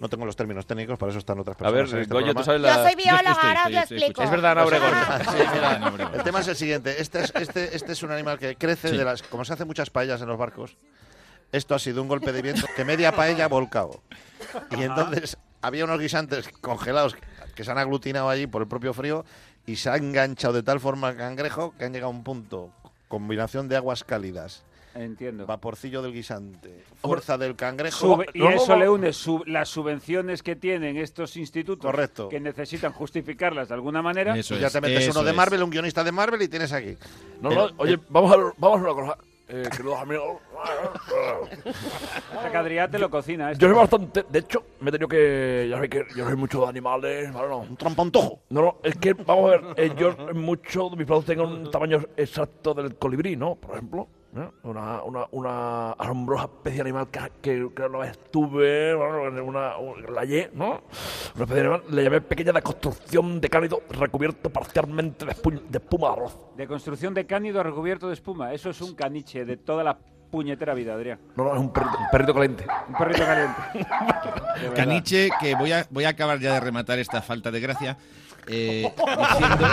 No 0.00 0.08
tengo 0.08 0.26
los 0.26 0.36
términos 0.36 0.66
técnicos, 0.66 0.98
para 0.98 1.10
eso 1.10 1.18
están 1.20 1.38
otras 1.38 1.56
A 1.60 1.64
ver, 1.70 1.82
personas. 1.82 1.94
en 1.94 2.02
este 2.02 2.14
Goyo, 2.14 2.34
tú 2.34 2.42
sabes 2.42 2.60
Yo 2.60 2.66
la... 2.66 2.82
soy 2.82 2.94
bióloga, 2.96 3.40
ahora 3.40 3.64
os 3.66 3.72
lo 3.72 3.78
explico. 3.78 4.22
Es 4.22 4.30
verdad, 4.30 4.52
Ana 4.52 4.64
Obregón. 4.64 4.90
Sí, 5.30 5.44
mira, 5.54 6.10
el 6.14 6.22
tema 6.24 6.40
es 6.40 6.48
el 6.48 6.56
siguiente. 6.56 7.00
Este 7.00 7.20
es, 7.20 7.32
este, 7.36 7.76
este 7.76 7.92
es 7.92 8.02
un 8.02 8.10
animal 8.10 8.38
que 8.38 8.56
crece 8.56 8.88
Sí. 8.90 8.96
de 8.96 9.04
las. 9.04 9.22
Como 9.22 9.44
se 9.44 9.52
hace 9.52 9.64
muchas 9.64 9.90
paellas 9.90 10.20
en 10.20 10.28
los 10.28 10.36
barcos, 10.36 10.76
esto 11.52 11.74
ha 11.74 11.78
sido 11.78 12.02
un 12.02 12.08
golpe 12.08 12.32
de 12.32 12.42
viento 12.42 12.66
que 12.76 12.84
media 12.84 13.12
paella 13.12 13.44
ha 13.44 13.48
volcado. 13.48 14.02
Y 14.76 14.82
entonces 14.82 15.38
había 15.62 15.84
unos 15.84 16.00
guisantes 16.00 16.48
congelados 16.60 17.16
que 17.54 17.64
se 17.64 17.70
han 17.70 17.78
aglutinado 17.78 18.28
allí 18.28 18.46
por 18.48 18.62
el 18.62 18.68
propio 18.68 18.92
frío 18.92 19.24
y 19.66 19.76
se 19.76 19.90
ha 19.90 19.96
enganchado 19.96 20.54
de 20.54 20.62
tal 20.62 20.80
forma 20.80 21.10
el 21.10 21.16
cangrejo 21.16 21.74
que 21.78 21.84
han 21.84 21.92
llegado 21.92 22.12
a 22.12 22.14
un 22.16 22.24
punto, 22.24 22.70
combinación 23.08 23.68
de 23.68 23.76
aguas 23.76 24.04
cálidas 24.04 24.64
Entiendo. 24.96 25.44
Vaporcillo 25.44 26.02
del 26.02 26.12
guisante. 26.12 26.84
Fuerza 27.02 27.36
del 27.36 27.56
cangrejo. 27.56 27.98
Sube- 27.98 28.26
y 28.32 28.46
eso 28.46 28.76
le 28.76 28.88
une 28.88 29.12
su- 29.12 29.42
las 29.44 29.68
subvenciones 29.68 30.40
que 30.40 30.54
tienen 30.54 30.96
estos 30.98 31.36
institutos 31.36 31.84
Correcto. 31.90 32.28
que 32.28 32.38
necesitan 32.38 32.92
justificarlas 32.92 33.66
de 33.70 33.74
alguna 33.74 34.02
manera. 34.02 34.34
Pues 34.34 34.48
ya 34.48 34.70
te 34.70 34.80
metes 34.80 35.08
uno 35.08 35.24
de 35.24 35.32
Marvel, 35.32 35.64
un 35.64 35.70
guionista 35.70 36.04
de 36.04 36.12
Marvel 36.12 36.40
y 36.42 36.46
tienes 36.48 36.72
aquí. 36.72 36.96
No, 37.40 37.48
Pero- 37.48 37.70
no, 37.70 37.74
oye, 37.78 37.98
vamos 38.08 38.32
a 38.32 38.36
vamos 38.56 38.78
a 38.78 38.82
ver 38.84 38.92
una 38.92 39.02
cosa, 39.02 39.18
eh, 39.48 39.68
queridos 39.70 39.98
amigos. 40.00 40.38
O 42.36 42.40
sea, 42.40 42.50
que 42.50 42.56
Adrián 42.56 42.90
te 42.90 42.98
lo 42.98 43.10
cocina. 43.10 43.50
esto. 43.52 43.62
Yo 43.66 43.68
soy 43.72 43.76
bastante. 43.78 44.24
De 44.28 44.38
hecho, 44.38 44.64
me 44.80 44.88
he 44.88 44.92
tenido 44.92 45.08
que. 45.08 45.66
Ya 45.68 45.76
sabéis 45.76 45.90
que 45.90 46.04
yo 46.16 46.24
soy 46.24 46.36
mucho 46.36 46.60
de 46.62 46.68
animales. 46.68 47.32
¿vale? 47.32 47.48
No. 47.48 47.58
Un 47.58 47.76
trampantojo. 47.76 48.40
No, 48.50 48.62
no, 48.62 48.76
es 48.82 48.96
que, 48.96 49.12
vamos 49.12 49.52
a 49.52 49.56
ver, 49.56 49.64
eh, 49.76 49.92
yo 49.96 50.16
mucho 50.34 50.88
de 50.88 50.96
mis 50.96 51.06
platos 51.06 51.26
tengo 51.26 51.44
un 51.44 51.70
tamaño 51.70 52.02
exacto 52.16 52.74
del 52.74 52.96
colibrí, 52.96 53.36
¿no? 53.36 53.54
Por 53.56 53.72
ejemplo. 53.72 54.08
Una, 54.64 55.00
una, 55.04 55.26
una 55.30 55.92
asombrosa 55.92 56.44
especie 56.46 56.78
de 56.78 56.80
animal 56.90 57.06
que, 57.08 57.20
que, 57.40 57.68
que 57.72 57.82
una 57.82 57.98
vez 58.00 58.18
tuve, 58.32 58.92
bueno, 58.94 59.44
una, 59.44 59.76
una- 59.78 60.10
la 60.10 60.20
hallé, 60.22 60.50
¿no? 60.54 60.70
Una 61.36 61.44
especie 61.44 61.54
de 61.54 61.60
animal, 61.60 61.82
le 61.90 62.02
llamé 62.02 62.20
pequeña 62.20 62.50
de 62.52 62.60
construcción 62.62 63.40
de 63.40 63.48
cánido 63.48 63.82
recubierto 63.90 64.50
parcialmente 64.50 65.24
de, 65.24 65.32
espu- 65.32 65.62
de 65.68 65.78
espuma 65.78 66.08
de 66.08 66.12
arroz. 66.14 66.36
De 66.56 66.66
construcción 66.66 67.14
de 67.14 67.26
cánido 67.26 67.62
recubierto 67.62 68.08
de 68.08 68.14
espuma. 68.14 68.52
Eso 68.52 68.70
es 68.70 68.80
un 68.80 68.94
caniche 68.96 69.44
de 69.44 69.56
toda 69.56 69.84
la 69.84 69.96
puñetera 70.32 70.74
vida, 70.74 70.94
Adrián. 70.94 71.20
No, 71.36 71.44
no, 71.44 71.54
es 71.54 71.60
un 71.60 71.72
perrito, 71.72 71.96
un 71.96 72.10
perrito 72.10 72.34
caliente. 72.34 72.66
Un 72.88 72.94
perrito 72.96 73.24
caliente. 73.24 73.62
Caniche, 74.74 75.28
que 75.40 75.54
voy 75.54 75.70
a, 75.70 75.86
voy 75.90 76.04
a 76.04 76.08
acabar 76.08 76.40
ya 76.40 76.54
de 76.54 76.60
rematar 76.60 76.98
esta 76.98 77.22
falta 77.22 77.52
de 77.52 77.60
gracia, 77.60 77.96
eh, 78.48 78.92
diciendo, 79.30 79.66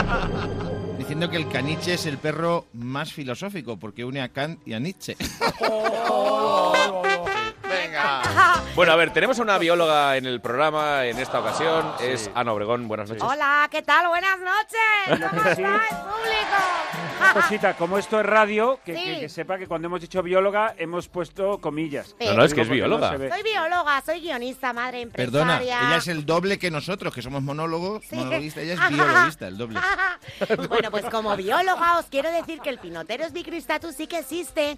diciendo 1.02 1.32
que 1.32 1.38
el 1.38 1.50
caniche 1.50 1.96
es 1.96 2.06
el 2.06 2.20
perro 2.20 2.68
más 2.74 3.12
filosófico, 3.12 3.78
porque 3.78 4.06
une 4.06 4.22
a 4.22 4.30
Kant 4.30 4.60
y 4.68 4.74
a 4.74 4.80
Nietzsche. 4.80 5.18
Venga. 7.72 8.22
Bueno, 8.74 8.94
a 8.94 8.96
ver, 8.96 9.12
tenemos 9.12 9.38
una 9.40 9.58
bióloga 9.58 10.16
en 10.16 10.26
el 10.26 10.40
programa 10.40 11.06
en 11.06 11.20
esta 11.20 11.42
ocasión. 11.42 11.92
Es 12.00 12.32
Ana 12.34 12.54
Obregón. 12.54 12.88
Buenas 12.88 13.10
noches. 13.10 13.22
Hola, 13.22 13.68
¿qué 13.70 13.82
tal? 13.82 14.08
Buenas 14.08 14.40
noches. 14.40 15.30
¿Cómo 15.30 15.44
sí- 15.44 15.50
estáis, 15.50 15.94
público? 15.94 17.20
Una 17.20 17.34
cosita, 17.34 17.74
como 17.76 17.98
esto 17.98 18.20
es 18.22 18.26
radio, 18.26 18.80
que, 18.86 18.96
Sí. 18.96 19.04
que- 19.04 19.20
que 19.20 19.30
sepa 19.30 19.58
que 19.58 19.68
cuando 19.68 19.88
hemos 19.88 20.00
dicho 20.00 20.24
bióloga 20.24 20.74
hemos 20.78 21.10
puesto 21.10 21.60
comillas. 21.60 22.16
No, 22.22 22.34
no, 22.36 22.44
es 22.46 22.54
que 22.54 22.62
es 22.62 22.70
bióloga. 22.70 23.10
Soy 23.18 23.44
bióloga, 23.44 24.02
soy 24.06 24.22
guionista, 24.22 24.72
madre 24.72 25.02
empresaria. 25.02 25.32
Perdona, 25.32 25.62
ella 25.62 25.98
es 25.98 26.08
el 26.08 26.26
doble 26.26 26.58
que 26.58 26.72
nosotros, 26.72 27.14
que 27.14 27.22
somos 27.22 27.44
monólogos, 27.44 28.04
Sí. 28.10 28.16
monologuista, 28.16 28.62
ella 28.62 28.74
es 28.76 28.80
biologista, 28.90 29.48
el 29.48 29.58
doble. 29.58 29.80
Bueno, 30.70 30.92
pues 30.92 31.06
como 31.06 31.36
bióloga 31.36 31.98
os 32.00 32.06
quiero 32.06 32.32
decir 32.32 32.62
que 32.62 32.70
el 32.70 32.80
Pinoteros 32.80 33.34
bicristatus 33.34 33.96
sí 33.96 34.08
que 34.08 34.20
existe 34.20 34.78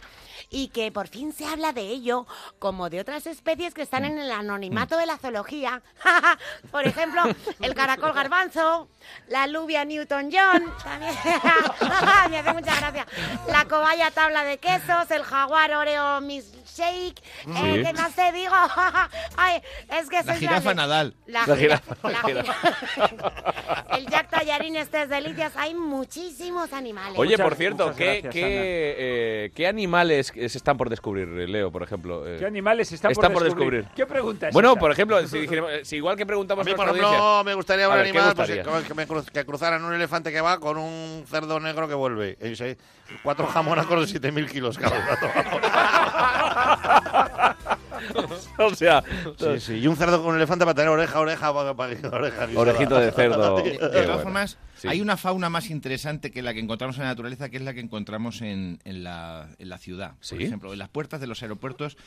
y 0.49 0.69
que 0.69 0.91
por 0.91 1.07
fin 1.07 1.31
se 1.31 1.45
habla 1.45 1.73
de 1.73 1.81
ello 1.81 2.25
como 2.59 2.82
de 2.89 2.99
otras 2.99 3.27
especies 3.27 3.73
que 3.73 3.81
están 3.81 4.05
en 4.05 4.17
el 4.17 4.31
anonimato 4.31 4.97
de 4.97 5.05
la 5.05 5.17
zoología. 5.17 5.81
Por 6.71 6.85
ejemplo, 6.87 7.21
el 7.61 7.73
caracol 7.75 8.13
garbanzo, 8.13 8.87
la 9.27 9.43
alubia 9.43 9.85
Newton-John, 9.85 10.73
también 10.83 11.13
me 12.29 12.37
hace 12.39 12.53
mucha 12.53 12.75
gracia, 12.79 13.05
la 13.49 13.65
cobaya 13.65 14.11
tabla 14.11 14.43
de 14.43 14.57
quesos, 14.57 15.09
el 15.11 15.23
jaguar 15.23 15.73
Oreo 15.73 16.21
Miss 16.21 16.51
Shake, 16.75 17.19
eh, 17.19 17.23
Sí. 17.45 17.83
¿qué 17.83 17.93
más 17.93 18.13
te 18.15 18.31
digo? 18.31 18.53
Ay, 19.37 19.61
es 19.99 20.09
que 20.09 20.23
La 20.23 20.35
jirafa. 20.35 20.73
Nadal. 20.73 21.13
La, 21.27 21.45
La 21.45 21.55
jirafa, 21.55 21.95
jirafa, 21.95 22.09
la 22.09 22.13
la 22.13 22.43
jirafa. 22.43 23.95
El 23.97 24.07
Jack 24.07 24.29
Tallarín, 24.29 24.75
estas 24.75 25.07
delicias, 25.09 25.55
hay 25.55 25.75
muchísimos 25.75 26.73
animales. 26.73 27.17
Oye, 27.19 27.31
Muchas- 27.31 27.43
por 27.47 27.55
cierto, 27.55 27.93
¿qué, 27.95 28.05
gracias, 28.21 28.33
qué, 28.33 28.95
eh, 28.97 29.51
qué 29.55 29.67
animales 29.67 30.31
se 30.33 30.45
están 30.45 30.77
por 30.77 30.89
descubrir, 30.89 31.27
Leo, 31.27 31.71
por 31.71 31.83
ejemplo? 31.83 32.27
Eh, 32.27 32.37
¿Qué 32.39 32.45
animales 32.45 32.72
están, 32.79 33.13
por 33.33 33.43
descubrir? 33.43 33.85
¿Qué 33.95 34.05
pregunta 34.05 34.47
es 34.49 34.53
Bueno, 34.53 34.71
esa? 34.71 34.79
por 34.79 34.91
ejemplo, 34.91 35.27
si, 35.27 35.39
dijéramos- 35.39 35.71
eh, 35.71 35.85
si 35.85 35.95
igual 35.97 36.15
que 36.17 36.25
preguntamos 36.25 36.65
A 36.65 36.69
mí, 36.69 36.75
por 36.75 36.87
ejemplo, 36.89 37.43
me 37.43 37.53
gustaría 37.53 37.87
un 37.87 37.95
ver, 37.95 38.03
¿qué 38.03 38.09
animal 38.17 38.35
pues, 38.35 38.49
que, 38.87 38.93
me 38.93 39.07
cru- 39.07 39.25
que 39.25 39.45
cruzaran 39.45 39.83
un 39.83 39.93
elefante 39.93 40.31
que 40.31 40.41
va 40.41 40.59
con 40.59 40.77
un 40.77 41.23
cerdo 41.27 41.59
negro 41.59 41.87
que 41.87 41.93
vuelve. 41.93 42.37
Y 42.41 42.55
seis- 42.55 42.77
cuatro 43.23 43.45
jamonacos 43.47 44.11
de 44.11 44.19
7.000 44.19 44.49
kilos 44.49 44.77
cada 44.77 44.95
uno. 44.97 45.07
o 48.57 48.75
sea, 48.75 49.03
Sí, 49.37 49.59
sí. 49.59 49.73
Y 49.79 49.87
un 49.87 49.95
cerdo 49.95 50.19
con 50.21 50.31
un 50.31 50.37
elefante 50.37 50.65
para 50.65 50.75
tener 50.75 50.89
oreja, 50.89 51.19
oreja, 51.19 51.51
oreja 51.51 51.87
guisada. 52.47 52.59
Orejito 52.59 52.99
de 52.99 53.11
cerdo. 53.11 53.55
De, 53.63 53.71
todas 53.77 53.93
bueno. 54.07 54.19
formas, 54.19 54.57
Sí. 54.75 54.87
hay 54.89 54.99
una 55.01 55.15
fauna 55.17 55.49
más 55.49 55.69
interesante 55.69 56.31
que 56.31 56.41
la 56.41 56.53
que 56.53 56.59
encontramos 56.59 56.97
en 56.97 57.03
la 57.03 57.09
naturaleza, 57.09 57.49
que 57.49 57.57
es 57.57 57.63
la 57.63 57.73
que 57.73 57.79
encontramos 57.79 58.41
en, 58.41 58.79
en 58.83 59.03
la, 59.03 59.47
en 59.57 59.69
la 59.69 59.77
ciudad. 59.77 60.13
¿Sí? 60.19 60.35
Por 60.35 60.43
ejemplo, 60.43 60.73
en 60.73 60.79
las 60.79 60.89
puertas 60.89 61.21
de 61.21 61.27
los 61.27 61.41
aeropuertos. 61.41 61.97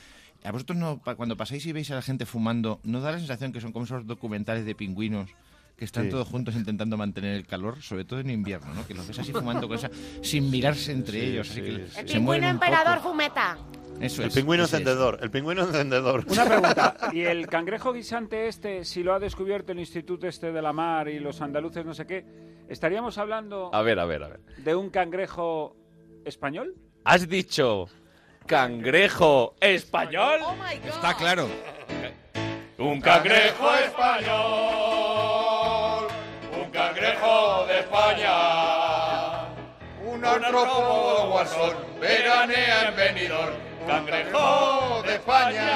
A 0.45 0.53
vosotros, 0.53 0.79
no, 0.79 1.01
cuando 1.17 1.37
pasáis 1.37 1.65
y 1.67 1.73
veis 1.73 1.91
a 1.91 1.95
la 1.97 2.03
gente 2.03 2.25
fumando, 2.27 2.81
¿no 2.85 3.01
da 3.01 3.13
la 3.13 3.19
sensación 3.19 3.53
que 3.53 3.61
son 3.61 3.73
como 3.73 3.85
esos 3.85 4.07
documentales 4.07 4.65
de 4.65 4.75
pingüinos 4.75 5.31
que 5.77 5.85
están 5.85 6.05
Sí. 6.05 6.11
todos 6.11 6.27
juntos 6.29 6.55
intentando 6.55 6.97
mantener 6.97 7.35
el 7.35 7.47
calor, 7.47 7.83
sobre 7.83 8.05
todo 8.05 8.21
en 8.21 8.31
invierno, 8.31 8.73
¿no? 8.73 8.87
Que 8.87 8.95
los 8.95 9.07
ves 9.07 9.19
así 9.19 9.33
fumando 9.33 9.67
con 9.69 9.77
esa- 9.77 9.91
sin 10.23 10.51
mirarse 10.51 10.93
entre 10.93 11.21
Sí, 11.21 11.27
ellos, 11.27 11.51
así 11.51 11.61
sí, 11.61 11.67
que 11.67 11.73
sí. 11.89 12.01
El 12.01 12.09
se 12.09 12.15
pingüino 12.15 12.49
emperador 12.49 13.01
fumeta. 13.01 13.59
Eso 14.01 14.23
El 14.23 14.29
es, 14.29 14.35
pingüino 14.35 14.63
encendedor, 14.65 15.19
el 15.23 15.31
pingüino 15.31 15.63
encendedor. 15.65 16.25
Una 16.29 16.45
pregunta. 16.45 16.97
¿Y 17.13 17.21
el 17.23 17.47
cangrejo 17.47 17.93
guisante 17.93 18.47
este, 18.49 18.85
si 18.85 19.03
lo 19.03 19.15
ha 19.15 19.19
descubierto 19.19 19.73
el 19.73 19.81
Instituto 19.81 20.27
este 20.27 20.53
de 20.53 20.63
la 20.63 20.73
Mar 20.73 21.09
y 21.09 21.19
los 21.19 21.41
andaluces 21.43 21.85
no 21.85 21.93
sé 21.95 22.07
qué, 22.07 22.25
estaríamos 22.69 23.19
hablando 23.19 23.75
A 23.75 23.83
ver, 23.83 23.99
a 23.99 24.05
ver, 24.07 24.23
a 24.23 24.29
ver. 24.29 24.41
de 24.59 24.75
un 24.75 24.91
cangrejo 24.91 25.77
español? 26.25 26.75
¿Has 27.05 27.29
dicho 27.29 27.87
cangrejo 28.47 29.55
español? 29.61 30.41
Está 30.85 31.15
claro. 31.15 31.49
Un 32.79 33.01
cangrejo 33.01 33.75
español, 33.75 34.37
un 36.53 36.71
cangrejo 36.71 37.67
de 37.67 37.81
España, 37.81 39.47
un 40.05 40.23
artrópodo 40.25 41.31
guasón, 41.31 41.75
veranea 41.99 42.89
en 42.89 42.97
Benidorm, 42.97 43.55
cangrejo 43.87 45.03
de 45.03 45.15
España. 45.15 45.71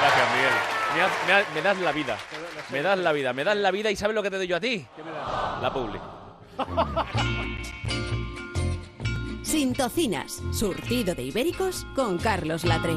Gracias, 0.00 0.28
Miguel. 0.34 0.54
Me, 0.96 1.34
me 1.34 1.44
me 1.54 1.62
das 1.62 1.76
la 1.78 1.92
vida. 1.92 2.16
Me 2.70 2.82
das 2.82 2.98
la 2.98 3.12
vida. 3.12 3.32
Me 3.34 3.44
das 3.44 3.56
la 3.56 3.70
vida 3.70 3.90
y 3.90 3.96
¿sabes 3.96 4.14
lo 4.14 4.22
que 4.22 4.30
te 4.30 4.38
doy 4.38 4.46
yo 4.46 4.56
a 4.56 4.60
ti? 4.60 4.86
La 5.60 5.70
publi. 5.70 6.00
Sin 9.46 9.74
tocinas, 9.74 10.42
surtido 10.50 11.14
de 11.14 11.22
ibéricos 11.22 11.86
con 11.94 12.18
Carlos 12.18 12.64
Latre. 12.64 12.96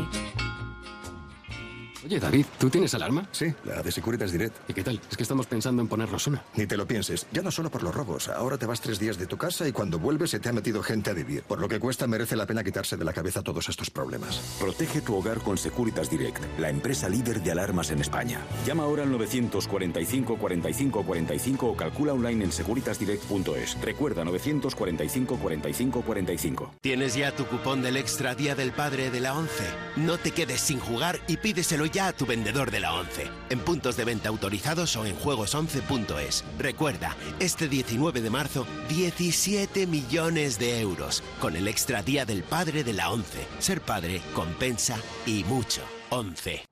Oye, 2.05 2.19
David, 2.19 2.45
¿tú 2.57 2.69
tienes 2.69 2.93
alarma? 2.93 3.27
Sí, 3.31 3.53
la 3.65 3.81
de 3.81 3.91
Securitas 3.91 4.31
Direct. 4.31 4.69
¿Y 4.69 4.73
qué 4.73 4.83
tal? 4.83 5.01
Es 5.11 5.17
que 5.17 5.23
estamos 5.23 5.47
pensando 5.47 5.81
en 5.81 5.87
ponernos 5.89 6.27
una. 6.27 6.43
Ni 6.55 6.65
te 6.65 6.77
lo 6.77 6.87
pienses, 6.87 7.27
ya 7.33 7.41
no 7.41 7.51
solo 7.51 7.69
por 7.69 7.83
los 7.83 7.93
robos. 7.93 8.29
Ahora 8.29 8.57
te 8.57 8.65
vas 8.65 8.79
tres 8.79 8.99
días 8.99 9.17
de 9.17 9.25
tu 9.25 9.37
casa 9.37 9.67
y 9.67 9.73
cuando 9.73 9.99
vuelves 9.99 10.29
se 10.29 10.39
te 10.39 10.47
ha 10.47 10.53
metido 10.53 10.81
gente 10.81 11.09
a 11.09 11.13
vivir. 11.13 11.43
Por 11.43 11.59
lo 11.59 11.67
que 11.67 11.79
cuesta 11.79 12.07
merece 12.07 12.37
la 12.37 12.45
pena 12.45 12.63
quitarse 12.63 12.95
de 12.95 13.03
la 13.03 13.11
cabeza 13.11 13.41
todos 13.41 13.67
estos 13.67 13.89
problemas. 13.89 14.37
Protege 14.59 15.01
tu 15.01 15.15
hogar 15.15 15.39
con 15.39 15.57
Securitas 15.57 16.09
Direct, 16.09 16.41
la 16.57 16.69
empresa 16.69 17.09
líder 17.09 17.41
de 17.41 17.51
alarmas 17.51 17.91
en 17.91 17.99
España. 17.99 18.39
Llama 18.65 18.83
ahora 18.83 19.03
al 19.03 19.11
945 19.11 20.37
45 20.37 21.03
45 21.03 21.67
o 21.67 21.75
calcula 21.75 22.13
online 22.13 22.45
en 22.45 22.51
securitasdirect.es. 22.51 23.81
Recuerda 23.81 24.23
945 24.23 25.37
45 25.37 26.01
45. 26.01 26.73
¿Tienes 26.81 27.15
ya 27.15 27.35
tu 27.35 27.45
cupón 27.45 27.81
del 27.81 27.97
Extra 27.97 28.35
Día 28.35 28.55
del 28.55 28.71
Padre 28.71 29.11
de 29.11 29.19
la 29.19 29.33
11? 29.37 29.51
No 29.97 30.17
te 30.17 30.31
quedes 30.31 30.61
sin 30.61 30.79
jugar 30.79 31.19
y 31.27 31.37
pídeselo 31.37 31.88
ya 31.91 32.07
a 32.07 32.13
tu 32.13 32.25
vendedor 32.25 32.71
de 32.71 32.79
la 32.79 32.93
11. 32.93 33.27
En 33.49 33.59
puntos 33.59 33.97
de 33.97 34.05
venta 34.05 34.29
autorizados 34.29 34.95
o 34.95 35.05
en 35.05 35.15
juegos11.es. 35.15 36.43
Recuerda, 36.57 37.15
este 37.39 37.67
19 37.67 38.21
de 38.21 38.29
marzo, 38.29 38.65
17 38.89 39.87
millones 39.87 40.59
de 40.59 40.79
euros 40.79 41.23
con 41.39 41.55
el 41.55 41.67
Extra 41.67 42.03
Día 42.03 42.25
del 42.25 42.43
Padre 42.43 42.83
de 42.83 42.93
la 42.93 43.11
11. 43.11 43.45
Ser 43.59 43.81
padre 43.81 44.21
compensa 44.33 44.97
y 45.25 45.43
mucho. 45.43 45.81
11. 46.09 46.65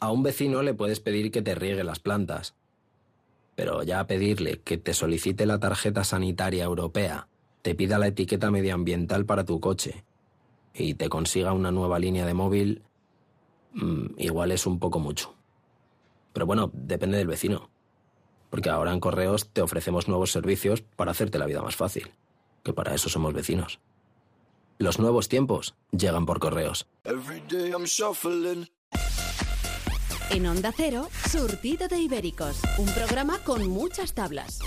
A 0.00 0.10
un 0.10 0.22
vecino 0.22 0.62
le 0.62 0.74
puedes 0.74 1.00
pedir 1.00 1.30
que 1.30 1.42
te 1.42 1.54
riegue 1.54 1.84
las 1.84 2.00
plantas. 2.00 2.54
Pero 3.54 3.82
ya 3.82 4.06
pedirle 4.06 4.60
que 4.60 4.78
te 4.78 4.94
solicite 4.94 5.46
la 5.46 5.60
tarjeta 5.60 6.04
sanitaria 6.04 6.64
europea, 6.64 7.28
te 7.62 7.74
pida 7.74 7.98
la 7.98 8.08
etiqueta 8.08 8.50
medioambiental 8.50 9.24
para 9.26 9.44
tu 9.44 9.60
coche 9.60 10.04
y 10.74 10.94
te 10.94 11.08
consiga 11.08 11.52
una 11.52 11.70
nueva 11.70 11.98
línea 11.98 12.26
de 12.26 12.34
móvil, 12.34 12.82
igual 14.18 14.52
es 14.52 14.66
un 14.66 14.78
poco 14.78 14.98
mucho. 14.98 15.34
Pero 16.32 16.46
bueno, 16.46 16.70
depende 16.72 17.18
del 17.18 17.26
vecino. 17.26 17.70
Porque 18.50 18.70
ahora 18.70 18.92
en 18.92 19.00
Correos 19.00 19.48
te 19.52 19.62
ofrecemos 19.62 20.08
nuevos 20.08 20.30
servicios 20.30 20.82
para 20.82 21.10
hacerte 21.10 21.38
la 21.38 21.46
vida 21.46 21.62
más 21.62 21.76
fácil. 21.76 22.12
Que 22.62 22.72
para 22.72 22.94
eso 22.94 23.08
somos 23.08 23.32
vecinos. 23.32 23.80
Los 24.78 24.98
nuevos 24.98 25.28
tiempos 25.28 25.74
llegan 25.90 26.26
por 26.26 26.38
Correos. 26.38 26.86
En 30.30 30.46
Onda 30.46 30.72
Cero, 30.74 31.08
surtido 31.30 31.88
de 31.88 31.98
ibéricos. 31.98 32.60
Un 32.78 32.86
programa 32.86 33.38
con 33.38 33.68
muchas 33.68 34.14
tablas. 34.14 34.60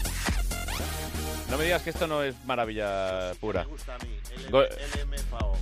No 1.49 1.57
me 1.57 1.65
digas 1.65 1.81
que 1.83 1.89
esto 1.91 2.07
no 2.07 2.23
es 2.23 2.35
maravilla 2.45 3.33
pura. 3.39 3.63
Me 3.63 3.71
gusta 3.71 3.95
a 3.95 3.99
mí. 3.99 4.09
El, 4.47 4.55
el 4.55 5.07
MFAO. 5.07 5.53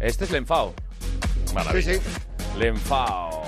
Este 0.00 0.24
es 0.24 0.30
Lenfao. 0.30 0.74
Maravilla. 1.54 1.94
Sí, 1.94 2.00
Lenfao. 2.58 3.44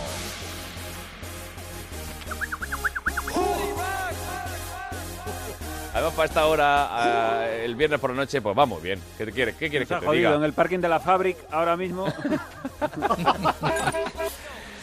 Además, 5.93 6.15
para 6.15 6.27
esta 6.29 6.47
hora, 6.47 6.87
ah, 6.91 7.49
el 7.49 7.75
viernes 7.75 7.99
por 7.99 8.11
la 8.11 8.17
noche, 8.17 8.41
pues 8.41 8.55
vamos 8.55 8.81
bien. 8.81 9.01
¿Qué 9.19 9.27
te 9.27 9.33
quiere? 9.33 9.55
¿Qué 9.55 9.69
quieres 9.69 9.89
que 9.89 9.95
Está 9.95 10.01
te 10.01 10.07
jodido 10.07 10.31
diga? 10.31 10.39
en 10.39 10.45
el 10.45 10.53
parking 10.53 10.79
de 10.79 10.89
la 10.89 11.01
Fabric 11.01 11.37
ahora 11.51 11.77
mismo. 11.77 12.07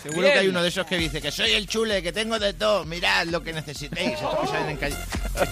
Seguro 0.03 0.21
Bien. 0.21 0.33
que 0.33 0.39
hay 0.39 0.47
uno 0.47 0.61
de 0.61 0.69
esos 0.69 0.85
que 0.85 0.97
dice 0.97 1.21
que 1.21 1.31
soy 1.31 1.51
el 1.51 1.65
chule, 1.67 2.03
que 2.03 2.11
tengo 2.13 2.37
de 2.39 2.53
todo, 2.53 2.85
mirad 2.85 3.25
lo 3.27 3.41
que 3.41 3.51
necesitéis. 3.51 4.11
Estos 4.13 4.39
que 4.39 4.47
salen 4.47 4.69
en, 4.69 4.77
calle, 4.77 4.95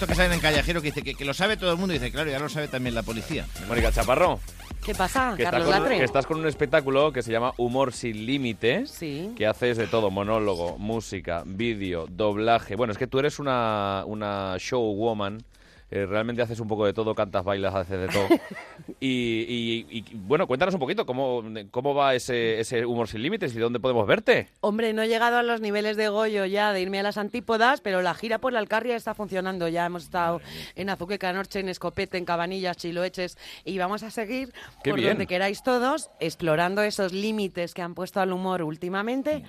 que 0.06 0.14
salen 0.14 0.32
en 0.34 0.40
callejero 0.40 0.80
que 0.80 0.88
dice 0.88 1.02
que, 1.02 1.14
que 1.14 1.24
lo 1.24 1.34
sabe 1.34 1.56
todo 1.56 1.72
el 1.72 1.78
mundo 1.78 1.94
y 1.94 1.98
dice, 1.98 2.12
claro, 2.12 2.30
ya 2.30 2.38
lo 2.38 2.48
sabe 2.48 2.68
también 2.68 2.94
la 2.94 3.02
policía. 3.02 3.44
Mónica 3.68 3.92
Chaparro, 3.92 4.40
¿Qué 4.84 4.94
pasa, 4.94 5.34
que, 5.36 5.42
estás 5.42 5.52
Carlos 5.52 5.70
con, 5.70 5.82
Latre? 5.82 5.98
que 5.98 6.04
estás 6.04 6.26
con 6.26 6.38
un 6.38 6.46
espectáculo 6.46 7.12
que 7.12 7.22
se 7.22 7.32
llama 7.32 7.52
Humor 7.56 7.92
sin 7.92 8.24
Límites. 8.24 8.90
Sí. 8.90 9.32
Que 9.36 9.46
haces 9.46 9.76
de 9.76 9.86
todo, 9.86 10.10
monólogo, 10.10 10.78
música, 10.78 11.42
vídeo, 11.44 12.06
doblaje. 12.08 12.76
Bueno, 12.76 12.92
es 12.92 12.98
que 12.98 13.06
tú 13.06 13.18
eres 13.18 13.38
una, 13.38 14.04
una 14.06 14.56
showwoman. 14.58 15.42
Eh, 15.90 16.04
realmente 16.04 16.42
haces 16.42 16.58
un 16.60 16.66
poco 16.68 16.84
de 16.84 16.92
todo, 16.92 17.14
cantas, 17.14 17.44
bailas, 17.44 17.74
haces 17.74 17.98
de 18.00 18.08
todo. 18.08 18.26
y, 19.00 19.06
y- 19.08 19.86
y, 19.98 20.04
bueno, 20.14 20.46
cuéntanos 20.46 20.74
un 20.74 20.80
poquito 20.80 21.06
cómo, 21.06 21.42
cómo 21.70 21.94
va 21.94 22.14
ese, 22.14 22.58
ese 22.60 22.84
humor 22.84 23.08
sin 23.08 23.22
límites 23.22 23.54
y 23.54 23.58
dónde 23.58 23.78
podemos 23.80 24.06
verte. 24.06 24.48
Hombre, 24.60 24.92
no 24.92 25.02
he 25.02 25.08
llegado 25.08 25.36
a 25.36 25.42
los 25.42 25.60
niveles 25.60 25.96
de 25.96 26.08
Goyo 26.08 26.44
ya 26.44 26.72
de 26.72 26.80
irme 26.82 26.98
a 27.00 27.02
las 27.04 27.18
antípodas, 27.18 27.80
pero 27.80 28.02
la 28.02 28.14
gira 28.14 28.38
por 28.38 28.52
la 28.52 28.58
Alcarria 28.58 28.96
está 28.96 29.14
funcionando. 29.14 29.68
Ya 29.68 29.86
hemos 29.86 30.04
estado 30.04 30.40
en 30.74 30.90
Azuqueca 30.90 31.32
Norte, 31.32 31.60
en 31.60 31.68
Escopete, 31.68 32.18
en 32.18 32.24
Cabanillas, 32.24 32.76
Chiloeches 32.76 33.38
y 33.64 33.78
vamos 33.78 34.02
a 34.02 34.10
seguir 34.10 34.52
Qué 34.82 34.90
por 34.90 34.98
bien. 34.98 35.10
donde 35.12 35.26
queráis 35.26 35.62
todos, 35.62 36.10
explorando 36.20 36.82
esos 36.82 37.12
límites 37.12 37.74
que 37.74 37.82
han 37.82 37.94
puesto 37.94 38.20
al 38.20 38.32
humor 38.32 38.62
últimamente. 38.62 39.44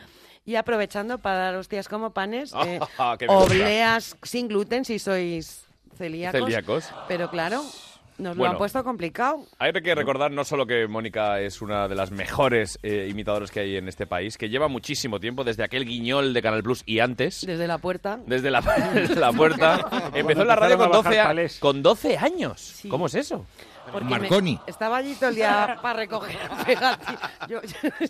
Y 0.45 0.55
aprovechando 0.55 1.17
para 1.17 1.37
dar 1.37 1.55
hostias 1.55 1.89
como 1.89 2.11
panes, 2.13 2.53
eh, 2.65 2.79
gusta. 2.79 3.17
obleas 3.27 4.15
sin 4.23 4.47
gluten 4.47 4.85
si 4.85 4.97
sois 4.99 5.66
celíacos. 5.97 6.39
Celíacos. 6.39 6.91
Pero 7.07 7.29
claro, 7.29 7.63
nos 8.17 8.35
lo 8.35 8.45
han 8.45 8.57
puesto 8.57 8.83
complicado. 8.83 9.45
Hay 9.59 9.71
que 9.73 9.93
recordar 9.93 10.31
no 10.31 10.43
solo 10.43 10.65
que 10.65 10.87
Mónica 10.87 11.39
es 11.39 11.61
una 11.61 11.87
de 11.87 11.95
las 11.95 12.09
mejores 12.11 12.79
eh, 12.81 13.07
imitadoras 13.11 13.51
que 13.51 13.59
hay 13.59 13.77
en 13.77 13.87
este 13.87 14.07
país, 14.07 14.37
que 14.37 14.49
lleva 14.49 14.67
muchísimo 14.67 15.19
tiempo, 15.19 15.43
desde 15.43 15.63
aquel 15.63 15.85
guiñol 15.85 16.33
de 16.33 16.41
Canal 16.41 16.63
Plus 16.63 16.81
y 16.85 16.99
antes. 16.99 17.45
Desde 17.45 17.67
la 17.67 17.77
puerta. 17.77 18.19
Desde 18.25 18.49
la, 18.49 18.61
desde 18.93 19.15
la 19.19 19.31
puerta. 19.33 20.09
Empezó 20.13 20.41
en 20.41 20.47
la 20.47 20.55
radio 20.55 20.77
con 20.77 20.91
12, 20.91 21.19
a- 21.19 21.35
con 21.59 21.83
12 21.83 22.17
años. 22.17 22.81
¿Cómo 22.89 23.05
es 23.05 23.15
eso? 23.15 23.45
Porque 23.91 24.05
me- 24.41 24.59
estaba 24.67 24.97
allí 24.97 25.13
todo 25.15 25.29
el 25.29 25.35
día 25.35 25.77
para 25.81 25.99
recoger. 25.99 26.37
Yo, 27.47 27.61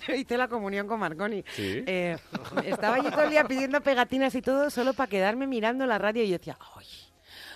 yo 0.07 0.15
hice 0.15 0.35
la 0.37 0.47
comunión 0.47 0.87
con 0.87 0.99
Marconi. 0.99 1.43
Sí. 1.53 1.83
Eh, 1.85 2.17
estaba 2.65 2.95
allí 2.95 3.11
todo 3.11 3.23
el 3.23 3.29
día 3.29 3.43
pidiendo 3.43 3.79
pegatinas 3.81 4.33
y 4.33 4.41
todo 4.41 4.69
solo 4.71 4.93
para 4.93 5.07
quedarme 5.09 5.45
mirando 5.45 5.85
la 5.85 5.97
radio 5.99 6.23
y 6.23 6.29
yo 6.29 6.37
decía, 6.39 6.57
¡ay! 6.77 6.85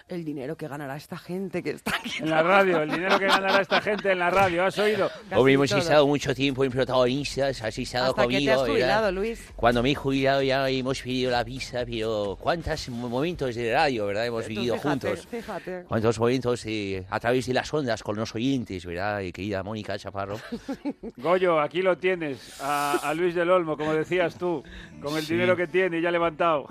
El 0.07 0.26
dinero 0.26 0.56
que 0.57 0.68
ganará 0.68 0.95
esta 0.98 1.18
gente 1.18 1.64
que 1.64 1.72
está 1.72 1.95
aquí. 1.95 2.11
En 2.19 2.30
la 2.30 2.44
radio, 2.44 2.82
el 2.82 2.90
dinero 2.91 3.18
que 3.18 3.28
ganará 3.28 3.61
esta 3.61 3.80
gente 3.82 4.11
en 4.11 4.19
la 4.19 4.30
radio, 4.30 4.65
¿has 4.65 4.78
oído? 4.78 5.10
Hombre, 5.34 5.53
hemos 5.53 5.72
estado 5.72 6.06
mucho 6.07 6.36
tiempo 6.36 6.64
en 6.65 6.72
protagonistas, 6.72 7.61
has 7.61 7.78
estado 7.78 8.10
Hasta 8.10 8.22
que 8.28 8.34
conmigo. 8.36 8.45
te 8.45 8.52
has 8.52 8.57
¿verdad? 8.61 8.72
jubilado, 8.73 9.11
Luis. 9.11 9.49
Cuando 9.56 9.82
me 9.84 9.91
he 9.91 9.95
jubilado 9.95 10.41
ya 10.41 10.68
hemos 10.69 11.02
pedido 11.02 11.32
la 11.32 11.44
visa, 11.44 11.84
pero 11.86 12.38
¿cuántos 12.40 12.90
momentos 12.90 13.56
de 13.56 13.73
radio, 13.73 14.06
verdad? 14.07 14.26
Hemos 14.26 14.48
vivido 14.48 14.76
fíjate, 14.76 14.90
juntos. 15.07 15.28
Fíjate. 15.30 15.84
¿Cuántos 15.88 16.19
momentos 16.19 16.65
eh, 16.65 17.06
a 17.10 17.19
través 17.19 17.45
de 17.45 17.53
las 17.53 17.73
ondas 17.73 18.03
con 18.03 18.15
los 18.18 18.36
oyentes, 18.36 18.86
verdad? 18.86 19.22
Eh, 19.22 19.32
Querida 19.32 19.64
Mónica 19.64 19.98
Chaparro. 19.98 20.40
Goyo, 21.18 21.60
aquí 21.60 21.82
lo 21.82 21.98
tienes, 21.98 22.60
a, 22.61 22.98
a 23.03 23.14
Luis 23.14 23.34
del 23.36 23.49
Olmo, 23.49 23.78
como 23.78 23.94
decías 23.94 24.36
tú, 24.36 24.64
con 25.02 25.15
el 25.18 25.23
Sí. 25.23 25.34
dinero 25.34 25.56
que 25.56 25.68
tiene 25.68 26.02
ya 26.02 26.11
levantado. 26.11 26.68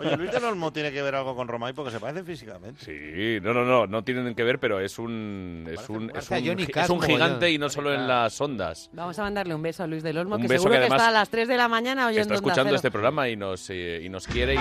Oye, 0.00 0.16
Luis 0.16 0.30
del 0.32 0.44
Olmo 0.44 0.72
tiene 0.72 0.92
que 0.92 1.02
ver 1.02 1.14
algo 1.14 1.34
con 1.36 1.48
Romay 1.48 1.72
porque 1.72 1.90
se 1.90 1.95
parecen 2.00 2.26
físicamente. 2.26 2.84
Sí, 2.84 3.40
no, 3.44 3.52
no, 3.54 3.64
no, 3.64 3.86
no 3.86 4.04
tienen 4.04 4.34
que 4.34 4.44
ver, 4.44 4.58
pero 4.58 4.80
es 4.80 4.98
un 4.98 5.66
es 5.70 5.88
un, 5.88 6.10
es 6.16 6.30
un, 6.30 6.46
Johnny 6.46 6.66
es 6.74 6.90
un 6.90 7.00
gigante 7.02 7.50
y 7.50 7.58
no 7.58 7.68
solo 7.68 7.92
en 7.94 8.06
las 8.08 8.40
ondas. 8.40 8.90
Vamos 8.92 9.18
a 9.18 9.22
mandarle 9.22 9.54
un 9.54 9.62
beso 9.62 9.82
a 9.82 9.86
Luis 9.86 10.02
del 10.02 10.18
Olmo, 10.18 10.36
Un 10.36 10.42
que 10.42 10.48
beso 10.48 10.62
seguro 10.62 10.74
que 10.74 10.78
que, 10.80 10.84
además 10.84 11.00
está 11.02 11.08
a 11.08 11.12
las 11.12 11.28
3 11.30 11.48
de 11.48 11.56
la 11.56 11.68
mañana 11.68 12.06
oyendo 12.06 12.22
Está 12.22 12.34
Onda 12.34 12.36
escuchando 12.36 12.68
Cero. 12.70 12.76
este 12.76 12.90
programa 12.90 13.28
y 13.28 13.36
nos, 13.36 13.68
eh, 13.70 14.00
y 14.02 14.08
nos 14.08 14.26
quiere 14.26 14.54
y, 14.54 14.58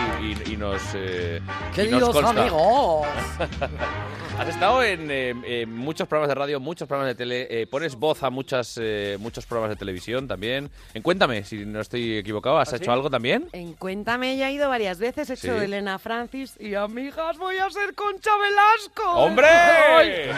y- 0.48 0.54
y 0.54 0.58
nos, 0.58 0.82
eh, 0.96 1.42
y 1.42 1.66
nos 1.68 1.76
Queridos 1.76 2.10
consta. 2.12 2.30
amigos. 2.42 3.08
Has 4.38 4.50
estado 4.50 4.84
en, 4.84 5.10
eh, 5.10 5.34
en 5.62 5.74
muchos 5.74 6.08
programas 6.10 6.28
de 6.28 6.36
radio, 6.36 6.60
muchos 6.60 6.88
programas 6.90 7.14
de 7.14 7.16
tele, 7.16 7.48
eh, 7.50 7.68
pones 7.68 7.96
voz 7.96 8.22
a 8.22 8.30
muchas, 8.30 8.78
eh, 8.82 9.16
muchos 9.18 9.46
programas 9.46 9.70
de 9.70 9.78
televisión 9.80 10.28
también. 10.28 10.70
En 10.94 11.02
Cuéntame, 11.04 11.46
si 11.46 11.66
no 11.66 11.80
estoy 11.80 12.18
equivocado, 12.18 12.58
¿has 12.58 12.74
¿Ah, 12.74 12.76
hecho 12.76 12.92
algo 12.92 13.10
también? 13.10 13.48
En 13.54 13.74
Cuéntame 13.74 14.36
ya 14.36 14.50
he 14.50 14.54
ido 14.54 14.68
varias 14.68 15.00
veces, 15.00 15.30
he 15.30 15.34
hecho 15.36 15.54
Sí. 15.54 15.60
de 15.60 15.66
Elena 15.66 16.00
Francis 16.00 16.58
y 16.60 16.76
amigas 17.26 17.38
voy 17.38 17.58
a 17.58 17.70
ser 17.70 17.96
Concha 17.96 18.32
Velasco. 18.38 19.12
¡Hombre! 19.12 19.48
¡Ay! 19.48 20.32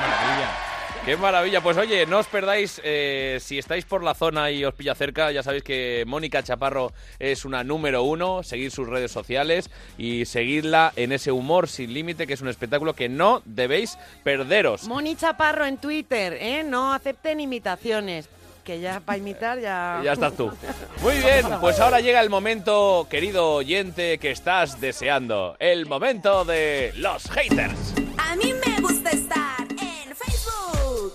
¡Qué 1.06 1.16
maravilla! 1.16 1.62
Pues 1.62 1.78
oye, 1.78 2.06
no 2.06 2.20
os 2.20 2.28
perdáis, 2.28 2.82
eh, 2.84 3.38
si 3.42 3.58
estáis 3.58 3.86
por 3.86 4.04
la 4.04 4.14
zona 4.14 4.52
y 4.52 4.66
os 4.66 4.74
pilla 4.74 4.94
cerca, 4.94 5.32
ya 5.32 5.42
sabéis 5.42 5.64
que 5.64 6.04
Mónica 6.06 6.44
Chaparro 6.44 6.92
es 7.20 7.46
una 7.46 7.64
número 7.64 8.04
uno, 8.04 8.44
seguid 8.44 8.72
sus 8.72 8.88
redes 8.88 9.12
sociales 9.12 9.70
y 9.98 10.26
seguidla 10.26 10.92
en 10.96 11.14
ese 11.14 11.32
humor 11.32 11.70
sin 11.70 11.94
límite, 11.94 12.28
que 12.28 12.34
es 12.34 12.42
un 12.42 12.50
espectáculo 12.50 12.94
que 12.94 13.08
no 13.08 13.42
debéis 13.46 13.98
perderos. 14.24 14.86
Moni 14.86 15.16
Chaparro 15.16 15.66
en 15.66 15.78
Twitter, 15.78 16.38
¿eh? 16.40 16.64
No 16.64 16.94
acepten 16.94 17.40
imitaciones. 17.40 18.30
Que 18.68 18.82
ya 18.82 19.00
para 19.00 19.18
imitar 19.18 19.62
ya... 19.62 20.02
Ya 20.04 20.12
estás 20.12 20.36
tú. 20.36 20.52
Muy 21.02 21.16
bien, 21.20 21.46
pues 21.62 21.80
ahora 21.80 22.02
llega 22.02 22.20
el 22.20 22.30
momento, 22.30 23.08
querido 23.10 23.54
oyente, 23.54 24.18
que 24.18 24.32
estás 24.32 24.82
deseando. 24.82 25.56
El 25.58 25.86
momento 25.86 26.44
de 26.44 26.92
los 26.98 27.30
haters. 27.30 27.94
A 28.18 28.36
mí 28.36 28.54
me 28.54 28.82
gusta 28.82 29.12
estar 29.12 29.62
en 29.70 30.14
Facebook, 30.14 31.14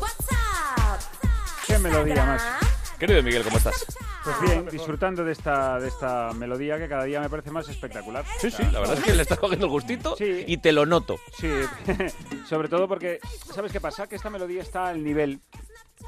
WhatsApp. 0.00 1.00
Qué 1.66 1.76
melodía 1.80 2.24
más. 2.24 2.42
Querido 3.00 3.20
Miguel, 3.20 3.42
¿cómo 3.42 3.56
estás? 3.56 3.84
Pues 4.22 4.40
bien, 4.42 4.68
disfrutando 4.70 5.24
de 5.24 5.32
esta, 5.32 5.80
de 5.80 5.88
esta 5.88 6.32
melodía 6.34 6.78
que 6.78 6.88
cada 6.88 7.02
día 7.02 7.20
me 7.20 7.28
parece 7.28 7.50
más 7.50 7.68
espectacular. 7.68 8.24
Sí, 8.38 8.48
sí, 8.48 8.62
la 8.70 8.78
verdad 8.78 8.98
es 8.98 9.04
que 9.04 9.12
le 9.12 9.22
estás 9.22 9.38
cogiendo 9.40 9.66
el 9.66 9.72
gustito 9.72 10.16
y 10.20 10.56
te 10.58 10.70
lo 10.70 10.86
noto. 10.86 11.16
Sí, 11.36 11.50
sobre 12.48 12.68
todo 12.68 12.86
porque, 12.86 13.18
¿sabes 13.52 13.72
qué 13.72 13.80
pasa? 13.80 14.06
Que 14.06 14.14
esta 14.14 14.30
melodía 14.30 14.62
está 14.62 14.86
al 14.86 15.02
nivel 15.02 15.40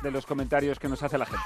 de 0.03 0.11
los 0.11 0.27
comentarios 0.27 0.79
que 0.79 0.89
nos 0.89 1.03
hace 1.03 1.19
la 1.19 1.27
gente. 1.27 1.45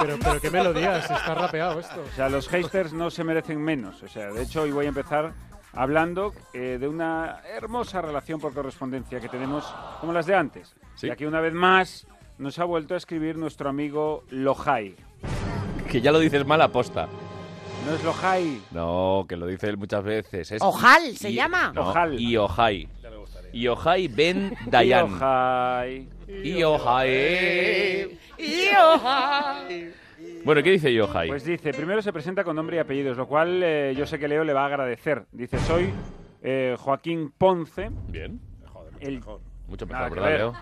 Pero, 0.00 0.16
pero 0.22 0.40
qué 0.40 0.50
melodías, 0.50 1.10
está 1.10 1.34
rapeado 1.34 1.80
esto. 1.80 2.02
O 2.02 2.14
sea, 2.14 2.28
los 2.28 2.48
haters 2.48 2.92
no 2.92 3.10
se 3.10 3.24
merecen 3.24 3.60
menos. 3.60 4.02
O 4.02 4.08
sea, 4.08 4.30
de 4.30 4.42
hecho, 4.42 4.62
hoy 4.62 4.70
voy 4.70 4.86
a 4.86 4.88
empezar 4.88 5.32
hablando 5.72 6.32
eh, 6.52 6.78
de 6.80 6.88
una 6.88 7.40
hermosa 7.54 8.02
relación 8.02 8.40
por 8.40 8.52
correspondencia 8.52 9.20
que 9.20 9.28
tenemos 9.28 9.64
como 10.00 10.12
las 10.12 10.26
de 10.26 10.34
antes. 10.34 10.74
Y 11.02 11.10
aquí 11.10 11.24
una 11.24 11.40
vez 11.40 11.52
más 11.52 12.06
nos 12.38 12.58
ha 12.58 12.64
vuelto 12.64 12.94
a 12.94 12.96
escribir 12.96 13.36
nuestro 13.36 13.68
amigo 13.68 14.24
Lohai. 14.30 14.96
Que 15.88 16.00
ya 16.00 16.12
lo 16.12 16.18
dices 16.18 16.46
mal 16.46 16.60
aposta. 16.62 17.08
No 17.86 17.94
es 17.94 18.02
Lohai. 18.02 18.60
No, 18.72 19.24
que 19.28 19.36
lo 19.36 19.46
dice 19.46 19.68
él 19.68 19.76
muchas 19.76 20.02
veces. 20.02 20.50
Es 20.50 20.62
Ojal, 20.62 21.16
¿se 21.16 21.32
llama? 21.32 21.72
No, 21.74 21.82
Ojal. 21.82 22.18
Iohai. 22.18 22.88
Iohai 23.52 24.08
Ben 24.08 24.56
Dayan. 24.66 25.18
Iohai. 26.28 28.18
¡Iohai! 28.38 29.92
Bueno, 30.44 30.62
¿qué 30.62 30.70
dice 30.70 30.92
Iohai? 30.92 31.28
Pues 31.28 31.44
dice, 31.44 31.72
primero 31.72 32.02
se 32.02 32.12
presenta 32.12 32.44
con 32.44 32.56
nombre 32.56 32.76
y 32.76 32.80
apellidos, 32.80 33.16
lo 33.16 33.26
cual 33.26 33.62
eh, 33.62 33.94
yo 33.96 34.06
sé 34.06 34.18
que 34.18 34.28
Leo 34.28 34.44
le 34.44 34.52
va 34.52 34.62
a 34.62 34.66
agradecer. 34.66 35.24
Dice, 35.32 35.58
soy 35.60 35.90
eh, 36.42 36.76
Joaquín 36.78 37.32
Ponce. 37.36 37.90
Bien. 38.08 38.40
El... 39.00 39.20
Mucho 39.68 39.84
mejor, 39.84 40.08
que 40.10 40.14
¿verdad, 40.20 40.28
ver. 40.30 40.38
Leo? 40.38 40.54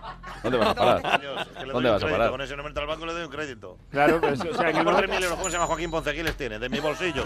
¿Dónde 0.42 0.58
vas 0.58 0.68
a 0.68 0.74
parar? 0.74 1.02
Que 1.20 1.26
¿Dónde 1.26 1.28
un 1.28 1.82
vas 1.84 1.92
a 1.92 1.98
crédito. 1.98 2.08
parar? 2.10 2.30
Con 2.30 2.40
ese 2.40 2.56
número 2.56 2.80
al 2.80 2.86
banco 2.86 3.04
le 3.06 3.12
doy 3.12 3.24
un 3.24 3.30
crédito. 3.30 3.78
Claro, 3.90 4.18
pues, 4.20 4.40
o 4.40 4.54
sea, 4.54 4.70
en 4.70 4.76
el 4.78 4.84
Por 4.84 4.94
momento- 4.94 5.12
3.000 5.12 5.22
euros, 5.24 5.30
¿cómo 5.38 5.44
se 5.44 5.50
llama 5.52 5.66
Joaquín 5.66 5.90
Ponce? 5.90 6.12
¿Quién 6.14 6.24
les 6.24 6.36
tiene? 6.36 6.58
De 6.58 6.68
mi 6.70 6.80
bolsillo. 6.80 7.24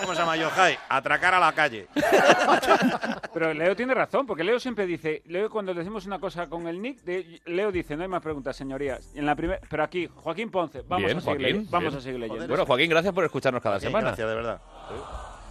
¿Cómo 0.00 0.14
se 0.14 0.20
llama 0.20 0.36
Yohai? 0.36 0.78
Atracar 0.88 1.34
a 1.34 1.40
la 1.40 1.52
calle. 1.52 1.88
Pero 3.34 3.52
Leo 3.54 3.76
tiene 3.76 3.94
razón, 3.94 4.26
porque 4.26 4.42
Leo 4.44 4.58
siempre 4.58 4.86
dice, 4.86 5.22
Leo 5.26 5.50
cuando 5.50 5.72
le 5.74 5.80
decimos 5.80 6.06
una 6.06 6.18
cosa 6.18 6.48
con 6.48 6.66
el 6.66 6.80
nick, 6.80 7.02
de- 7.02 7.40
Leo 7.46 7.70
dice, 7.70 7.96
no 7.96 8.02
hay 8.02 8.08
más 8.08 8.22
preguntas, 8.22 8.56
señorías. 8.56 9.12
En 9.14 9.26
la 9.26 9.36
primer, 9.36 9.60
pero 9.68 9.84
aquí, 9.84 10.06
Joaquín 10.06 10.50
Ponce, 10.50 10.82
vamos 10.88 11.04
Bien, 11.06 11.18
a 11.18 11.20
seguir 11.20 11.24
Joaquín. 11.24 11.42
leyendo. 11.42 11.70
Vamos 11.70 11.88
bien. 11.90 11.98
a 11.98 12.02
seguir 12.02 12.20
leyendo. 12.20 12.48
Bueno, 12.48 12.66
Joaquín, 12.66 12.90
gracias 12.90 13.12
por 13.14 13.24
escucharnos 13.24 13.62
cada 13.62 13.78
semana. 13.80 14.06
gracias, 14.08 14.28
de 14.28 14.34
verdad. 14.34 14.60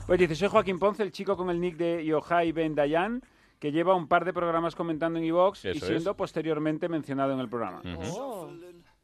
Pues 0.05 0.19
dice, 0.19 0.35
soy 0.35 0.47
Joaquín 0.47 0.79
Ponce, 0.79 1.03
el 1.03 1.11
chico 1.11 1.35
con 1.37 1.49
el 1.49 1.59
nick 1.59 1.75
de 1.77 2.03
Yohai 2.05 2.51
Ben 2.53 2.73
Dayan, 2.75 3.21
que 3.59 3.71
lleva 3.71 3.95
un 3.95 4.07
par 4.07 4.23
de 4.25 4.33
programas 4.33 4.75
comentando 4.75 5.17
en 5.19 5.25
iVox 5.25 5.65
y 5.65 5.69
es. 5.69 5.79
siendo 5.83 6.15
posteriormente 6.15 6.89
mencionado 6.89 7.33
en 7.33 7.39
el 7.39 7.49
programa. 7.49 7.81
Ujú. 7.83 8.51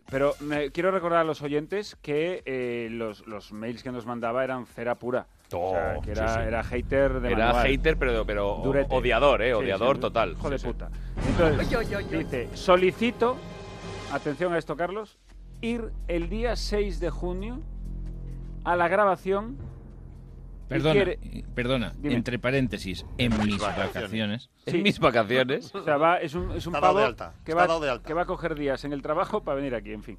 Pero 0.09 0.33
me- 0.41 0.69
quiero 0.71 0.91
recordar 0.91 1.19
a 1.21 1.23
los 1.23 1.41
oyentes 1.41 1.95
que 2.01 2.43
eh, 2.45 2.89
los, 2.91 3.25
los 3.25 3.51
mails 3.53 3.81
que 3.81 3.91
nos 3.91 4.05
mandaba 4.05 4.43
eran 4.43 4.65
cera 4.65 4.95
pura. 4.95 5.27
O 5.53 5.71
sea, 5.71 5.97
que 6.03 6.11
era, 6.11 6.27
sí, 6.27 6.33
sí. 6.35 6.47
era 6.47 6.63
hater 6.63 7.19
de 7.21 7.31
Era 7.31 7.45
manual. 7.47 7.67
hater, 7.67 7.97
pero, 7.97 8.25
pero 8.25 8.59
Durete. 8.63 8.93
odiador, 8.93 9.41
¿eh? 9.41 9.53
Odiador 9.53 9.95
sí, 9.95 10.01
total. 10.01 10.31
Hijo 10.33 10.49
de 10.49 10.59
sí. 10.59 10.67
puta. 10.67 10.89
Entonces, 11.27 12.09
dice, 12.11 12.49
solicito, 12.55 13.37
atención 14.11 14.53
a 14.53 14.57
esto, 14.57 14.75
Carlos, 14.75 15.17
ir 15.61 15.91
el 16.07 16.29
día 16.29 16.55
6 16.55 16.99
de 16.99 17.09
junio 17.09 17.61
a 18.65 18.75
la 18.75 18.87
grabación. 18.87 19.57
Perdona, 20.73 20.93
quiere- 20.93 21.19
perdona, 21.55 21.93
Dime. 21.97 22.15
entre 22.15 22.39
paréntesis, 22.39 23.05
en 23.17 23.37
mis 23.43 23.57
vacaciones. 23.59 24.49
Sí. 24.65 24.77
En 24.77 24.83
mis 24.83 24.99
vacaciones. 24.99 25.73
O 25.73 25.83
sea, 25.83 25.97
va, 25.97 26.17
es 26.17 26.33
un, 26.33 26.51
es 26.51 26.65
un 26.67 26.73
pavo 26.73 26.99
de 26.99 27.05
alta, 27.05 27.33
que, 27.45 27.53
va, 27.53 27.67
dado 27.67 27.79
de 27.79 27.89
alta. 27.89 28.07
que 28.07 28.13
va 28.13 28.23
a 28.23 28.25
coger 28.25 28.55
días 28.55 28.83
en 28.85 28.93
el 28.93 29.01
trabajo 29.01 29.43
para 29.43 29.55
venir 29.55 29.75
aquí, 29.75 29.91
en 29.91 30.03
fin. 30.03 30.17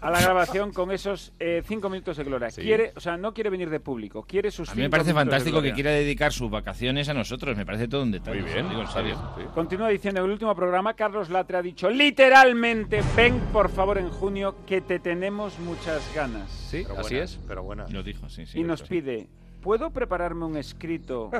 A 0.00 0.10
la 0.10 0.20
grabación 0.20 0.70
con 0.70 0.90
esos 0.90 1.32
eh, 1.40 1.62
cinco 1.64 1.88
minutos 1.88 2.18
de 2.18 2.24
gloria. 2.24 2.50
Sí. 2.50 2.60
Quiere, 2.60 2.92
o 2.94 3.00
sea, 3.00 3.16
no 3.16 3.32
quiere 3.32 3.48
venir 3.48 3.70
de 3.70 3.80
público, 3.80 4.22
quiere 4.24 4.50
sus 4.50 4.68
A 4.68 4.74
mí 4.74 4.78
me 4.82 4.84
cinco 4.84 4.90
parece 4.90 5.14
fantástico 5.14 5.62
que 5.62 5.72
quiera 5.72 5.92
dedicar 5.92 6.30
sus 6.30 6.50
vacaciones 6.50 7.08
a 7.08 7.14
nosotros, 7.14 7.56
me 7.56 7.64
parece 7.64 7.88
todo 7.88 8.02
un 8.02 8.10
detalle. 8.10 8.42
Muy 8.42 8.52
bien, 8.52 8.68
digo 8.68 8.82
en 8.82 8.88
serio. 8.88 9.14
sí. 9.38 9.44
Continúa 9.54 9.88
diciendo 9.88 10.20
en 10.20 10.26
el 10.26 10.32
último 10.32 10.54
programa, 10.54 10.92
Carlos 10.92 11.30
Latre 11.30 11.56
ha 11.56 11.62
dicho 11.62 11.88
literalmente, 11.88 13.02
ven 13.16 13.38
por 13.50 13.70
favor 13.70 13.96
en 13.96 14.10
junio 14.10 14.56
que 14.66 14.82
te 14.82 14.98
tenemos 14.98 15.58
muchas 15.60 16.02
ganas. 16.14 16.50
Sí, 16.50 16.84
Pero 16.86 17.00
así 17.00 17.16
es. 17.16 17.40
Pero 17.48 17.62
buenas. 17.62 17.90
Lo 17.90 18.02
dijo, 18.02 18.28
sí, 18.28 18.44
sí. 18.44 18.58
y 18.60 18.62
nos 18.64 18.82
pide, 18.82 19.28
¿puedo 19.64 19.90
prepararme 19.90 20.44
un 20.44 20.56
escrito 20.58 21.30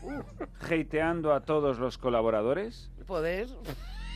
hateando 0.60 1.34
a 1.34 1.40
todos 1.40 1.78
los 1.78 1.98
colaboradores? 1.98 2.90
Poder. 3.06 3.48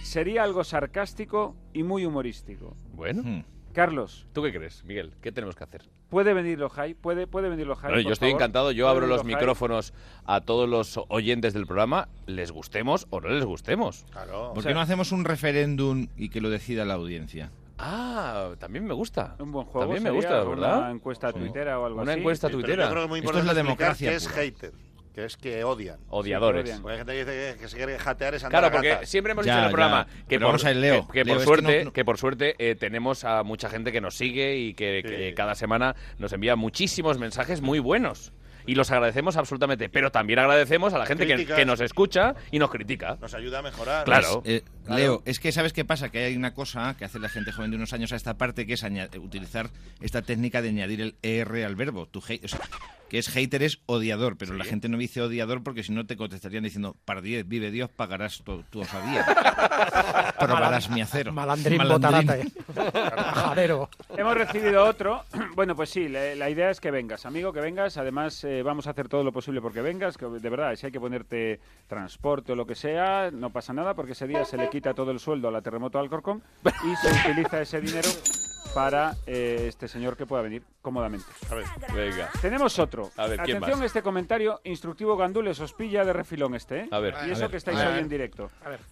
Sería 0.02 0.44
algo 0.44 0.62
sarcástico 0.64 1.56
y 1.74 1.82
muy 1.82 2.06
humorístico. 2.06 2.76
Bueno. 2.94 3.22
Hmm. 3.24 3.44
Carlos, 3.74 4.26
¿Tú 4.32 4.42
qué 4.42 4.52
crees, 4.52 4.82
Miguel? 4.84 5.12
¿Qué 5.20 5.30
tenemos 5.30 5.54
que 5.54 5.62
hacer? 5.62 5.82
¿puede 6.08 6.32
venir 6.32 6.58
Lojai? 6.58 6.94
¿Puede, 6.94 7.26
puede 7.26 7.48
venir 7.50 7.66
Lojai? 7.66 7.90
Bueno, 7.92 8.08
yo 8.08 8.12
estoy 8.14 8.30
favor? 8.30 8.40
encantado. 8.40 8.72
Yo 8.72 8.86
¿Puede 8.86 8.96
abro 8.96 9.06
los 9.06 9.18
Lojai? 9.18 9.34
micrófonos 9.34 9.92
a 10.24 10.40
todos 10.40 10.68
los 10.68 10.98
oyentes 11.08 11.52
del 11.52 11.66
programa, 11.66 12.08
les 12.26 12.50
gustemos 12.50 13.06
o 13.10 13.20
no 13.20 13.28
les 13.28 13.44
gustemos. 13.44 14.06
Claro. 14.10 14.52
¿Por 14.54 14.64
qué 14.64 14.72
no 14.72 14.80
hacemos 14.80 15.12
un 15.12 15.24
referéndum 15.24 16.08
y 16.16 16.30
que 16.30 16.40
lo 16.40 16.48
decida 16.48 16.84
la 16.86 16.94
audiencia? 16.94 17.50
Ah, 17.78 18.50
también 18.58 18.84
me 18.84 18.94
gusta. 18.94 19.36
Un 19.38 19.52
buen 19.52 19.66
juego 19.66 19.80
También 19.86 20.02
me 20.02 20.10
gusta, 20.10 20.42
Una 20.42 20.50
¿verdad? 20.50 20.90
encuesta 20.90 21.32
Sí. 21.32 21.38
tuitera 21.38 21.78
o 21.78 21.86
algo 21.86 22.00
Una 22.02 22.12
así. 22.12 22.20
encuesta 22.20 22.48
Sí, 22.48 22.52
tuitera. 22.54 22.84
Yo 22.84 22.90
creo 22.90 23.00
que 23.02 23.04
es 23.04 23.08
muy 23.10 23.18
Esto 23.20 23.38
es 23.38 23.44
la 23.44 23.54
democracia 23.54 24.10
que 24.10 24.16
es 24.16 24.26
pura. 24.28 24.36
hater, 24.42 24.72
que 25.14 25.24
es 25.24 25.36
que 25.36 25.62
odian. 25.64 25.98
Odiadores. 26.08 26.62
Sí, 26.64 26.68
odian. 26.70 26.82
Porque 26.82 26.92
hay 26.92 26.98
gente 26.98 27.12
que 27.12 27.18
dice 27.18 27.54
que, 27.56 27.60
que 27.62 27.68
se 27.68 27.76
quiere 27.76 27.98
jatear 27.98 28.34
es 28.34 28.44
andar 28.44 28.60
Claro, 28.62 28.74
porque 28.74 29.06
siempre 29.06 29.32
hemos 29.32 29.46
Ya, 29.46 29.52
dicho 29.52 29.58
en 29.60 29.64
el 29.66 29.70
ya. 29.70 29.74
programa 29.74 30.06
que 30.28 30.38
por, 30.38 30.46
vamos 30.46 30.64
a 30.64 30.70
Leo, 30.72 31.06
que, 31.06 31.12
que 31.12 31.24
Leo, 31.24 31.34
por 31.34 31.36
es 31.36 31.38
que 31.42 31.46
suerte, 31.46 31.84
no- 31.84 31.92
que 31.92 32.04
por 32.04 32.18
suerte 32.18 32.54
eh, 32.58 32.74
tenemos 32.74 33.24
a 33.24 33.42
mucha 33.44 33.68
gente 33.70 33.92
que 33.92 34.00
nos 34.00 34.16
sigue 34.16 34.56
y 34.56 34.74
que, 34.74 35.02
que 35.06 35.34
cada 35.34 35.54
semana 35.54 35.94
nos 36.18 36.32
envía 36.32 36.56
muchísimos 36.56 37.18
mensajes 37.18 37.60
muy 37.60 37.78
buenos. 37.78 38.32
Y 38.66 38.74
los 38.74 38.90
agradecemos 38.90 39.38
absolutamente. 39.38 39.88
Pero 39.88 40.10
también 40.12 40.40
agradecemos 40.40 40.92
a 40.92 40.98
la 40.98 41.06
gente 41.06 41.26
que, 41.26 41.64
nos 41.64 41.80
escucha 41.80 42.34
y 42.50 42.58
nos 42.58 42.70
critica. 42.70 43.16
Nos 43.18 43.32
ayuda 43.32 43.60
a 43.60 43.62
mejorar. 43.62 44.04
Claro. 44.04 44.42
Eh, 44.44 44.62
Claro. 44.88 45.00
Leo, 45.00 45.22
es 45.24 45.38
que 45.38 45.52
sabes 45.52 45.72
qué 45.72 45.84
pasa, 45.84 46.08
que 46.10 46.18
hay 46.24 46.36
una 46.36 46.54
cosa 46.54 46.96
que 46.98 47.04
hace 47.04 47.18
la 47.18 47.28
gente 47.28 47.52
joven 47.52 47.70
de 47.70 47.76
unos 47.76 47.92
años 47.92 48.12
a 48.12 48.16
esta 48.16 48.36
parte, 48.36 48.66
que 48.66 48.72
es 48.74 48.84
utilizar 49.20 49.70
esta 50.00 50.22
técnica 50.22 50.62
de 50.62 50.70
añadir 50.70 51.00
el 51.00 51.14
ER 51.22 51.64
al 51.64 51.76
verbo. 51.76 52.06
Tu 52.06 52.20
hate- 52.20 52.44
o 52.44 52.48
sea, 52.48 52.60
que 53.08 53.18
es 53.18 53.28
hater 53.30 53.62
es 53.62 53.78
odiador, 53.86 54.36
pero 54.36 54.52
la 54.54 54.64
gente 54.64 54.88
no 54.90 54.98
dice 54.98 55.22
odiador 55.22 55.62
porque 55.62 55.82
si 55.82 55.92
no 55.92 56.04
te 56.06 56.16
contestarían 56.16 56.64
diciendo, 56.64 56.94
par 57.06 57.22
diez, 57.22 57.46
vive 57.48 57.70
Dios, 57.70 57.88
pagarás 57.90 58.42
tu, 58.44 58.62
tu 58.64 58.80
osadía. 58.80 59.24
Probarás 60.38 60.90
mi 60.90 61.00
acero. 61.00 61.32
Malandrín, 61.32 61.78
Malandrín. 61.78 62.52
botarate. 62.72 63.88
Hemos 64.16 64.34
recibido 64.36 64.84
otro. 64.84 65.24
Bueno, 65.58 65.74
pues 65.74 65.90
sí, 65.90 66.08
la, 66.08 66.36
la 66.36 66.50
idea 66.50 66.70
es 66.70 66.80
que 66.80 66.90
vengas, 66.92 67.26
amigo, 67.26 67.52
que 67.52 67.60
vengas. 67.60 67.96
Además, 67.96 68.44
eh, 68.44 68.62
vamos 68.62 68.86
a 68.86 68.90
hacer 68.90 69.08
todo 69.08 69.24
lo 69.24 69.32
posible 69.32 69.60
porque 69.60 69.80
vengas. 69.82 70.16
Que 70.16 70.26
de 70.26 70.48
verdad, 70.50 70.76
si 70.76 70.86
hay 70.86 70.92
que 70.92 71.00
ponerte 71.00 71.58
transporte 71.88 72.52
o 72.52 72.54
lo 72.56 72.64
que 72.66 72.76
sea, 72.76 73.30
no 73.32 73.50
pasa 73.50 73.72
nada 73.72 73.94
porque 73.94 74.12
ese 74.12 74.28
día 74.28 74.44
se 74.44 74.56
le 74.56 74.68
quita 74.78 74.94
todo 74.94 75.10
el 75.10 75.18
sueldo 75.18 75.48
a 75.48 75.50
la 75.50 75.60
terremoto 75.60 75.98
Alcorcón 75.98 76.40
y 76.64 76.94
se 76.96 77.30
utiliza 77.30 77.60
ese 77.60 77.80
dinero 77.80 78.08
para 78.72 79.16
eh, 79.26 79.64
este 79.66 79.88
señor 79.88 80.16
que 80.16 80.24
pueda 80.24 80.40
venir 80.40 80.62
cómodamente. 80.80 81.26
A 81.50 81.54
ver. 81.56 81.64
Venga. 81.92 82.28
Tenemos 82.40 82.78
otro. 82.78 83.10
A 83.16 83.26
ver, 83.26 83.40
¿quién 83.40 83.56
Atención 83.56 83.80
más? 83.80 83.82
a 83.82 83.86
este 83.86 84.02
comentario 84.02 84.60
instructivo 84.62 85.16
Gandules, 85.16 85.58
os 85.58 85.72
pilla 85.72 86.04
de 86.04 86.12
refilón 86.12 86.54
este, 86.54 86.82
¿eh? 86.82 86.88
A 86.92 87.00
ver. 87.00 87.14
Y 87.26 87.30
A 87.30 87.32
eso 87.32 87.40
ver. 87.42 87.50
que 87.50 87.56
estáis 87.56 87.78
A 87.80 87.86
ver. 87.86 87.94
hoy 87.94 87.98
en 88.00 88.08
directo. 88.08 88.50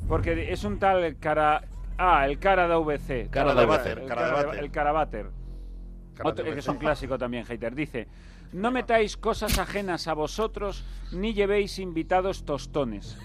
Porque 0.08 0.52
es 0.52 0.64
un 0.64 0.80
tal 0.80 1.16
cara... 1.20 1.62
Ah, 1.98 2.26
el 2.26 2.40
cara 2.40 2.66
de 2.66 2.74
VC. 2.76 3.28
Cara 3.30 3.54
de 3.54 3.64
cara 3.66 3.84
de 3.84 4.06
cara 4.06 4.52
de- 4.52 4.58
el 4.58 4.70
carabater. 4.72 5.22
Cara 5.26 5.45
Otro- 6.24 6.44
que 6.44 6.59
es 6.60 6.68
un 6.68 6.76
clásico 6.78 7.18
también, 7.18 7.44
hater. 7.44 7.74
Dice, 7.74 8.06
no 8.52 8.70
metáis 8.70 9.16
cosas 9.16 9.59
ajenas 9.59 10.06
a 10.09 10.14
vosotros 10.14 10.84
ni 11.12 11.34
llevéis 11.34 11.78
invitados 11.78 12.44
tostones. 12.44 13.16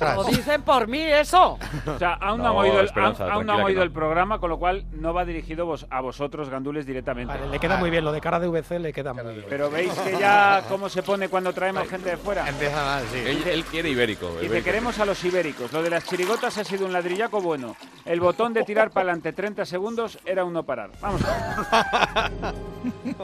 Lo 0.00 0.24
dicen 0.24 0.62
por 0.62 0.88
mí 0.88 1.00
eso. 1.00 1.58
O 1.86 1.98
sea, 1.98 2.14
aún 2.14 2.38
no, 2.38 2.44
No, 2.44 2.50
han 2.50 2.56
oído, 2.66 2.80
el, 2.80 2.86
Esperanza, 2.86 3.24
aún- 3.24 3.32
aún 3.32 3.46
no 3.46 3.52
han 3.52 3.58
tranquila 3.58 3.66
que 3.66 3.66
oído 3.66 3.78
no. 3.80 3.84
el 3.84 3.92
programa, 3.92 4.38
con 4.38 4.50
lo 4.50 4.58
cual 4.58 4.86
no 4.92 5.12
va 5.12 5.24
dirigido 5.24 5.66
vos- 5.66 5.86
a 5.90 6.00
vosotros, 6.00 6.48
gandules, 6.48 6.86
directamente. 6.86 7.32
Vale, 7.34 7.48
le 7.48 7.58
queda 7.58 7.76
muy 7.76 7.90
bien, 7.90 8.04
lo 8.04 8.12
de 8.12 8.20
cara 8.20 8.40
de 8.40 8.48
VC 8.48 8.78
le 8.78 8.92
queda 8.92 9.12
muy 9.12 9.22
bien. 9.34 9.46
Pero 9.48 9.70
veis 9.70 9.92
que 9.92 10.18
ya 10.18 10.64
cómo 10.68 10.88
se 10.88 11.02
pone 11.02 11.28
cuando 11.28 11.52
traemos 11.52 11.88
gente 11.88 12.10
de 12.10 12.16
fuera. 12.16 12.48
Empieza 12.48 12.82
mal, 12.84 13.04
sí. 13.12 13.18
Él, 13.18 13.42
él 13.46 13.64
quiere 13.64 13.90
ibérico. 13.90 14.28
Dice, 14.32 14.46
ibérico. 14.46 14.64
queremos 14.64 14.98
a 14.98 15.04
los 15.04 15.22
ibéricos. 15.24 15.72
Lo 15.72 15.82
de 15.82 15.90
las 15.90 16.04
chirigotas 16.04 16.56
ha 16.58 16.64
sido 16.64 16.86
un 16.86 16.92
ladrillaco 16.92 17.40
bueno. 17.40 17.76
El 18.04 18.20
botón 18.20 18.52
de 18.54 18.64
tirar 18.64 18.90
para 18.90 19.02
adelante 19.10 19.32
30 19.32 19.64
segundos 19.66 20.18
era 20.24 20.44
un 20.44 20.52
no 20.52 20.62
parar. 20.64 20.90
Vamos. 21.00 21.20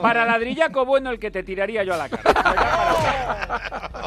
Para 0.01 0.25
ladrillaco 0.27 0.85
bueno 0.85 1.11
el 1.11 1.19
que 1.19 1.31
te 1.31 1.43
tiraría 1.43 1.83
yo 1.85 1.95
a 1.95 1.97
la 1.97 2.09
cara. 2.09 3.73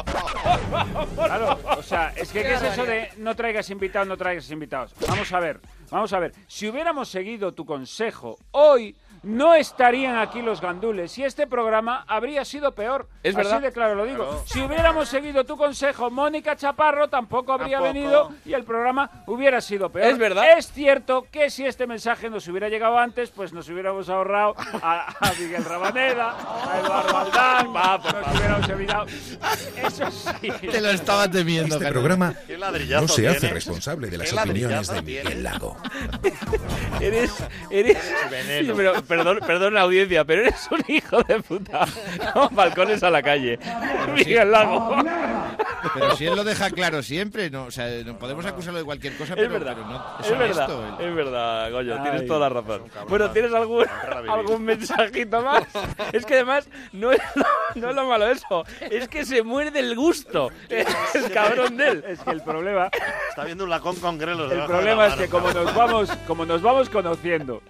Claro, 1.14 1.58
o 1.78 1.82
sea, 1.82 2.12
es 2.16 2.30
que 2.32 2.42
¿qué 2.42 2.54
es 2.54 2.62
eso 2.62 2.84
de 2.84 3.10
no 3.18 3.34
traigas 3.34 3.68
invitados, 3.70 4.08
no 4.08 4.16
traigas 4.16 4.50
invitados? 4.50 4.94
Vamos 5.06 5.32
a 5.32 5.40
ver, 5.40 5.60
vamos 5.90 6.12
a 6.12 6.18
ver. 6.18 6.32
Si 6.46 6.68
hubiéramos 6.68 7.08
seguido 7.08 7.52
tu 7.52 7.64
consejo 7.66 8.38
hoy, 8.52 8.96
no 9.22 9.54
estarían 9.54 10.16
aquí 10.16 10.40
los 10.42 10.60
gandules 10.60 11.16
y 11.18 11.24
este 11.24 11.46
programa 11.46 12.04
habría 12.08 12.44
sido 12.44 12.74
peor. 12.74 13.08
Es 13.22 13.34
Así 13.36 13.44
verdad. 13.44 13.60
de 13.62 13.72
claro 13.72 13.94
lo 13.94 14.04
digo. 14.06 14.42
Si 14.46 14.60
hubiéramos 14.60 15.08
seguido 15.08 15.44
tu 15.44 15.56
consejo, 15.56 16.10
Mónica 16.10 16.56
Chaparro 16.56 17.08
tampoco 17.08 17.52
habría 17.52 17.78
Tampoco. 17.78 17.92
venido 17.94 18.32
y 18.44 18.54
el 18.54 18.64
programa 18.64 19.10
hubiera 19.26 19.60
sido 19.60 19.90
peor. 19.90 20.06
Es 20.10 20.18
verdad. 20.18 20.58
Es 20.58 20.72
cierto 20.72 21.26
que 21.30 21.50
si 21.50 21.66
este 21.66 21.86
mensaje 21.86 22.30
nos 22.30 22.46
hubiera 22.48 22.68
llegado 22.68 22.98
antes, 22.98 23.30
pues 23.30 23.52
nos 23.52 23.68
hubiéramos 23.68 24.08
ahorrado 24.08 24.54
a, 24.82 25.06
a 25.20 25.32
Miguel 25.38 25.64
Rabaneda, 25.64 26.30
a 26.30 26.80
Eduardo 26.80 27.18
Aldán, 27.18 27.72
nos 27.72 28.36
hubiéramos 28.38 28.68
evitado. 28.68 29.06
Eso 29.86 30.10
sí. 30.10 30.50
Te 30.70 30.80
lo 30.80 30.90
estaba 30.90 31.30
temiendo. 31.30 31.76
Este 31.76 31.88
programa 31.90 32.34
¿Qué 32.46 32.56
ladrillazo 32.56 33.02
no 33.02 33.08
se 33.08 33.28
hace 33.28 33.40
tienes? 33.40 33.54
responsable 33.54 34.08
de 34.08 34.18
las 34.18 34.32
¿Qué 34.32 34.38
opiniones 34.40 34.88
de 34.88 35.02
Miguel? 35.02 35.42
Lago. 35.42 35.76
Eres, 37.00 37.32
eres, 37.70 37.98
Veneno. 38.30 38.74
Sí, 38.74 38.74
pero, 38.76 39.02
perdón, 39.10 39.40
perdón 39.46 39.74
la 39.74 39.82
audiencia, 39.82 40.24
pero 40.24 40.42
eres 40.42 40.68
un 40.70 40.82
hijo 40.88 41.22
de 41.24 41.40
puta. 41.40 41.86
Con 42.32 42.54
balcones 42.54 43.02
a 43.02 43.10
la 43.10 43.22
calle. 43.22 43.58
Miguel 44.14 44.50
Lago. 44.50 44.96
Pero 45.94 46.16
si 46.16 46.26
él 46.26 46.36
lo 46.36 46.44
deja 46.44 46.70
claro 46.70 47.02
siempre, 47.02 47.50
no, 47.50 47.64
o 47.64 47.70
sea, 47.70 47.88
no 48.04 48.16
podemos 48.18 48.44
acusarlo 48.46 48.78
de 48.78 48.84
cualquier 48.84 49.16
cosa, 49.16 49.32
Es 49.34 49.38
pero, 49.40 49.52
verdad, 49.52 49.74
pero 49.74 49.86
no, 49.88 50.04
es 50.20 50.30
honesto, 50.30 50.78
verdad, 50.80 51.00
él. 51.00 51.08
es 51.08 51.14
verdad, 51.14 51.70
Goyo, 51.72 52.02
tienes 52.02 52.20
Ay, 52.22 52.26
toda 52.26 52.40
la 52.40 52.48
razón. 52.60 52.82
Bueno, 53.08 53.30
¿tienes 53.30 53.52
algún, 53.52 53.84
algún 54.28 54.62
mensajito 54.64 55.42
más? 55.42 55.64
Es 56.12 56.24
que 56.26 56.34
además 56.34 56.68
no 56.92 57.12
es, 57.12 57.20
lo, 57.34 57.44
no 57.76 57.90
es 57.90 57.94
lo 57.96 58.04
malo 58.06 58.28
eso, 58.28 58.64
es 58.80 59.08
que 59.08 59.24
se 59.24 59.42
muere 59.42 59.70
del 59.70 59.96
gusto 59.96 60.50
el 60.68 60.86
cabrón 61.32 61.76
de 61.76 61.88
él. 61.88 62.04
Es 62.06 62.20
que 62.20 62.30
el 62.30 62.42
problema, 62.42 62.90
Está 63.30 63.44
viendo 63.44 63.64
un 63.64 63.70
lacón 63.70 63.96
con 63.96 64.18
grelos. 64.18 64.52
el 64.52 64.64
problema 64.64 65.06
la 65.06 65.14
es 65.14 65.14
que 65.20 65.28
como 65.28 65.50
nos 65.50 65.74
vamos, 65.74 66.10
como 66.26 66.44
nos 66.44 66.60
vamos 66.62 66.90
conociendo, 66.90 67.62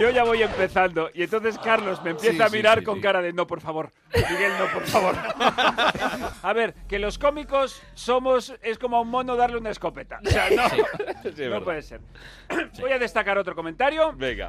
yo 0.00 0.10
ya 0.10 0.24
voy 0.24 0.42
empezando 0.72 1.10
y 1.14 1.22
entonces 1.22 1.58
Carlos 1.58 2.02
me 2.02 2.10
empieza 2.10 2.46
a 2.46 2.48
mirar 2.48 2.82
con 2.82 3.00
cara 3.00 3.20
de 3.20 3.32
no, 3.32 3.46
por 3.46 3.60
favor, 3.60 3.92
Miguel, 4.14 4.52
no, 4.58 4.66
por 4.72 4.86
favor. 4.86 5.14
a 6.42 6.52
ver, 6.52 6.74
que 6.88 6.98
los 6.98 7.18
cómicos 7.18 7.82
somos 7.94 8.54
es 8.62 8.78
como 8.78 8.96
a 8.96 9.00
un 9.02 9.08
mono 9.08 9.36
darle 9.36 9.58
una 9.58 9.70
escopeta. 9.70 10.20
O 10.24 10.30
sea, 10.30 10.48
no, 10.50 11.48
no 11.50 11.64
puede 11.64 11.82
ser. 11.82 12.00
Voy 12.80 12.92
a 12.92 12.98
destacar 12.98 13.38
otro 13.38 13.54
comentario 13.54 14.12
Venga. 14.14 14.48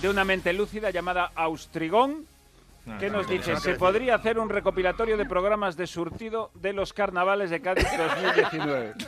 de 0.00 0.08
una 0.08 0.24
mente 0.24 0.52
lúcida 0.52 0.90
llamada 0.90 1.32
Austrigón. 1.34 2.26
Que 2.98 3.10
nos 3.10 3.28
dice, 3.28 3.56
se 3.56 3.74
podría 3.74 4.14
hacer 4.14 4.38
un 4.38 4.48
recopilatorio 4.48 5.16
de 5.16 5.24
programas 5.26 5.76
de 5.76 5.86
surtido 5.86 6.50
de 6.54 6.72
los 6.72 6.92
carnavales 6.92 7.50
de 7.50 7.60
Cádiz 7.60 7.86
2019. 7.96 8.94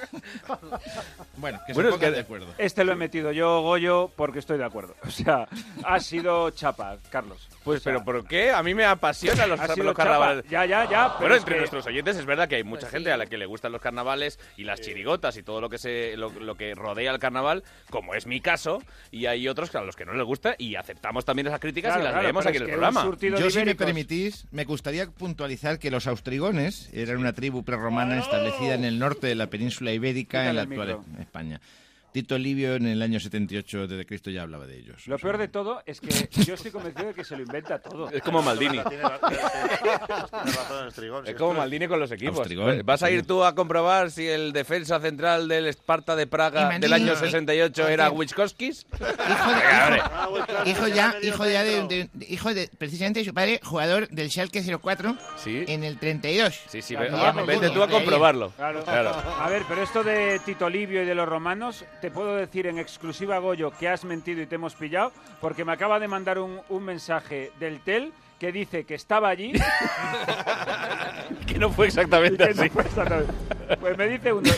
Bueno, 1.37 1.61
que 1.67 1.73
Bueno, 1.73 1.91
se 1.91 1.95
es 1.95 1.99
pongan 2.01 2.11
que- 2.11 2.17
de 2.17 2.21
acuerdo. 2.21 2.47
Este 2.59 2.85
lo 2.85 2.93
he 2.93 2.97
metido 2.97 3.31
yo, 3.33 3.61
Goyo, 3.63 4.11
porque 4.17 4.41
estoy 4.41 4.59
de 4.59 4.65
acuerdo. 4.65 4.95
O 5.07 5.11
sea, 5.11 5.49
ha 5.85 6.01
sido 6.01 6.51
chapa, 6.51 6.97
Carlos. 7.11 7.49
Pues, 7.69 7.81
O 7.81 7.82
sea, 7.85 7.93
pero 7.93 8.05
¿por 8.05 8.27
qué? 8.28 8.51
A 8.51 8.62
mí 8.62 8.74
me 8.74 8.85
apasionan 8.85 9.49
los, 9.49 9.59
los 9.61 9.69
chapa. 9.77 9.95
carnavales. 9.95 10.45
Ya, 10.49 10.65
ya, 10.66 10.89
ya. 10.89 11.07
pero 11.19 11.20
Bueno, 11.20 11.35
entre 11.36 11.55
que- 11.55 11.59
nuestros 11.61 11.86
oyentes 11.86 12.16
es 12.16 12.24
verdad 12.27 12.49
que 12.49 12.57
hay 12.57 12.65
mucha 12.65 12.82
Pues 12.82 12.93
gente 12.93 13.11
sí. 13.11 13.12
a 13.12 13.16
la 13.16 13.27
que 13.27 13.36
le 13.39 13.47
gustan 13.47 13.73
los 13.73 13.81
carnavales 13.81 14.39
y 14.57 14.65
las 14.65 14.81
chirigotas 14.81 15.36
y 15.36 15.43
todo 15.43 15.61
lo 15.61 15.69
que 15.69 15.78
se 15.78 16.16
lo, 16.16 16.31
lo 16.31 16.55
que 16.57 16.74
rodea 16.74 17.11
el 17.12 17.19
carnaval, 17.19 17.62
como 17.90 18.15
es 18.15 18.27
mi 18.27 18.40
caso, 18.40 18.82
y 19.11 19.27
hay 19.27 19.47
otros 19.49 19.74
a 19.74 19.82
los 19.82 19.97
que 19.97 20.05
no 20.05 20.15
les 20.15 20.24
gusta 20.24 20.55
y 20.59 20.77
aceptamos 20.77 21.24
también 21.24 21.47
esas 21.49 21.61
críticas 21.61 21.90
Claro, 21.90 22.01
y 22.01 22.05
las 22.05 22.12
claro, 22.12 22.23
leemos 22.24 22.47
aquí 22.47 22.57
en 22.57 22.62
el 22.62 22.69
programa. 22.70 23.11
Yo 23.39 23.51
sí 23.51 23.65
me 23.65 23.74
permitís, 23.74 24.47
me 24.51 24.65
gustaría 24.65 25.07
puntualizar 25.11 25.78
que 25.78 25.90
los 25.90 26.07
austrigones 26.07 26.89
eran 26.93 27.19
una 27.19 27.32
tribu 27.32 27.65
prerromana 27.65 28.19
establecida 28.19 28.74
en 28.74 28.85
el 28.85 28.99
norte 28.99 29.27
de 29.27 29.35
la 29.35 29.49
península 29.49 29.93
ibérica, 29.93 30.49
en 30.49 30.57
la 30.57 30.62
actual 30.62 30.89
micro. 30.89 31.05
España. 31.20 31.61
Tito 32.13 32.39
Livio 32.39 32.75
en 32.75 32.87
el 32.87 33.03
año 33.03 33.21
78 33.21 33.87
de 33.87 34.07
Cristo 34.07 34.31
ya 34.31 34.43
hablaba 34.43 34.67
de 34.67 34.79
ellos. 34.79 35.07
Lo 35.07 35.19
peor 35.19 35.37
de 35.39 35.49
todo 35.49 35.83
es 35.87 36.01
que 36.01 36.09
yo 36.45 36.55
estoy 36.55 36.71
convencido 36.71 37.09
de 37.09 37.15
que 37.15 37.25
se 37.25 37.37
lo 37.37 37.43
inventa 37.43 37.79
todo. 37.81 38.11
Es 38.11 38.23
como 38.23 38.43
Maldini. 38.43 38.81
Es 41.27 41.35
como 41.37 41.55
Maldini 41.55 41.87
con 41.89 42.01
los 42.01 42.11
equipos. 42.11 42.39
Austrigón, 42.39 42.83
¿Vas 42.85 43.03
a 43.03 43.11
ir 43.11 43.21
sí. 43.21 43.27
tú 43.27 43.45
a 43.45 43.55
comprobar 43.55 44.11
si 44.11 44.27
el 44.27 44.53
defensa 44.53 45.01
central 45.01 45.49
del 45.49 45.67
Esparta 45.67 46.17
de 46.17 46.27
Praga 46.27 46.79
del 46.79 46.93
año 46.93 47.15
68 47.15 47.89
era 47.89 48.11
Wichkowskis? 48.11 48.87
Hijo 50.67 50.89
ya, 50.89 51.15
hijo 51.23 51.47
ya 51.47 51.63
de, 51.65 51.83
de- 51.87 52.09
de- 52.13 52.27
hijo 52.29 52.53
de 52.55 52.69
precisamente 52.79 53.25
su 53.25 53.33
padre, 53.35 53.61
jugador 53.63 54.09
del 54.09 54.31
Schalke 54.31 54.63
04 54.63 55.17
en 55.45 55.85
el 55.85 55.99
32. 55.99 56.55
Sí, 56.69 56.83
sí, 56.83 56.95
Claro, 56.95 57.11
ve- 57.13 57.19
claro, 57.19 57.47
vete 57.47 57.71
tú 57.71 57.83
a 57.83 57.89
comprobarlo. 57.89 58.51
Claro. 58.57 58.83
Claro. 58.85 59.11
A 59.39 59.49
ver, 59.49 59.63
pero 59.69 59.83
esto 59.83 60.03
de 60.05 60.41
Tito 60.45 60.69
Livio 60.69 61.03
y 61.03 61.07
de 61.07 61.15
los 61.15 61.29
romanos, 61.29 61.85
te 62.01 62.11
puedo 62.11 62.37
decir 62.37 62.66
en 62.66 62.79
exclusiva, 62.79 63.39
Goyo, 63.39 63.70
que 63.70 63.89
has 63.89 64.05
mentido 64.05 64.43
y 64.43 64.47
te 64.47 64.55
hemos 64.55 64.75
pillado, 64.75 65.12
porque 65.41 65.65
me 65.65 65.73
acaba 65.73 65.99
de 65.99 66.09
mandar 66.09 66.39
un, 66.39 66.61
un 66.69 66.83
mensaje 66.85 67.53
del 67.59 67.81
TEL 67.81 68.12
que 68.39 68.52
dice 68.52 68.85
que 68.85 68.94
estaba 68.94 69.28
allí. 69.28 69.52
que 71.47 71.59
no 71.59 71.70
fue 71.70 71.86
exactamente 71.86 72.44
no 72.55 72.62
así. 72.62 72.70
fue 72.70 72.82
exactamente. 72.82 73.32
Pues 73.81 73.98
me 73.98 74.09
dice 74.09 74.32
uno, 74.32 74.51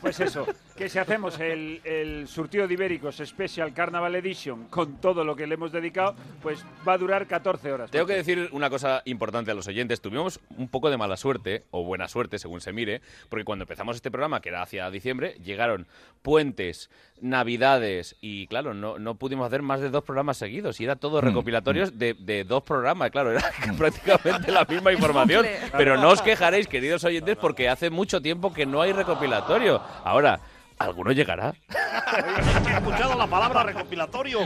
pues 0.00 0.20
eso, 0.20 0.46
que 0.76 0.90
si 0.90 0.98
hacemos 0.98 1.40
el, 1.40 1.80
el 1.84 2.28
surtido 2.28 2.68
de 2.68 2.74
ibéricos 2.74 3.16
Special 3.24 3.72
Carnaval 3.72 4.14
Edition 4.16 4.66
con 4.68 5.00
todo 5.00 5.24
lo 5.24 5.34
que 5.34 5.46
le 5.46 5.54
hemos 5.54 5.72
dedicado, 5.72 6.14
pues 6.42 6.62
va 6.86 6.92
a 6.92 6.98
durar 6.98 7.26
14 7.26 7.72
horas. 7.72 7.90
Tengo 7.90 8.04
que 8.06 8.14
decir 8.14 8.50
una 8.52 8.68
cosa 8.68 9.02
importante 9.06 9.50
a 9.50 9.54
los 9.54 9.66
oyentes. 9.68 10.02
Tuvimos 10.02 10.40
un 10.56 10.68
poco 10.68 10.90
de 10.90 10.98
mala 10.98 11.16
suerte, 11.16 11.64
o 11.70 11.82
buena 11.84 12.08
suerte, 12.08 12.38
según 12.38 12.60
se 12.60 12.72
mire, 12.72 13.00
porque 13.30 13.44
cuando 13.44 13.62
empezamos 13.62 13.96
este 13.96 14.10
programa, 14.10 14.40
que 14.40 14.50
era 14.50 14.62
hacia 14.62 14.90
diciembre, 14.90 15.36
llegaron 15.42 15.86
puentes, 16.20 16.90
navidades, 17.20 18.16
y 18.20 18.46
claro, 18.46 18.74
no, 18.74 18.98
no 18.98 19.14
pudimos 19.16 19.46
hacer 19.46 19.62
más 19.62 19.80
de 19.80 19.90
dos 19.90 20.04
programas 20.04 20.36
seguidos, 20.36 20.80
y 20.80 20.84
era 20.84 20.96
todo 20.96 21.20
recopilatorios 21.20 21.98
de, 21.98 22.14
de 22.14 22.44
dos 22.44 22.62
programas, 22.62 23.10
claro, 23.10 23.32
era 23.32 23.42
prácticamente 23.78 24.52
la 24.52 24.64
misma 24.64 24.92
información. 24.98 25.46
Pero 25.76 25.96
no 25.96 26.10
os 26.10 26.22
quejaréis, 26.22 26.66
queridos 26.66 27.04
oyentes, 27.04 27.36
porque 27.36 27.68
hace 27.68 27.90
mucho 27.90 28.20
tiempo 28.20 28.52
que 28.52 28.66
no 28.66 28.80
hay 28.80 28.92
recopilatorio. 28.92 29.80
Ahora, 30.04 30.40
¿alguno 30.78 31.12
llegará? 31.12 31.54
He 32.68 32.76
escuchado 32.76 33.16
la 33.16 33.26
palabra 33.26 33.62
recopilatorio. 33.64 34.40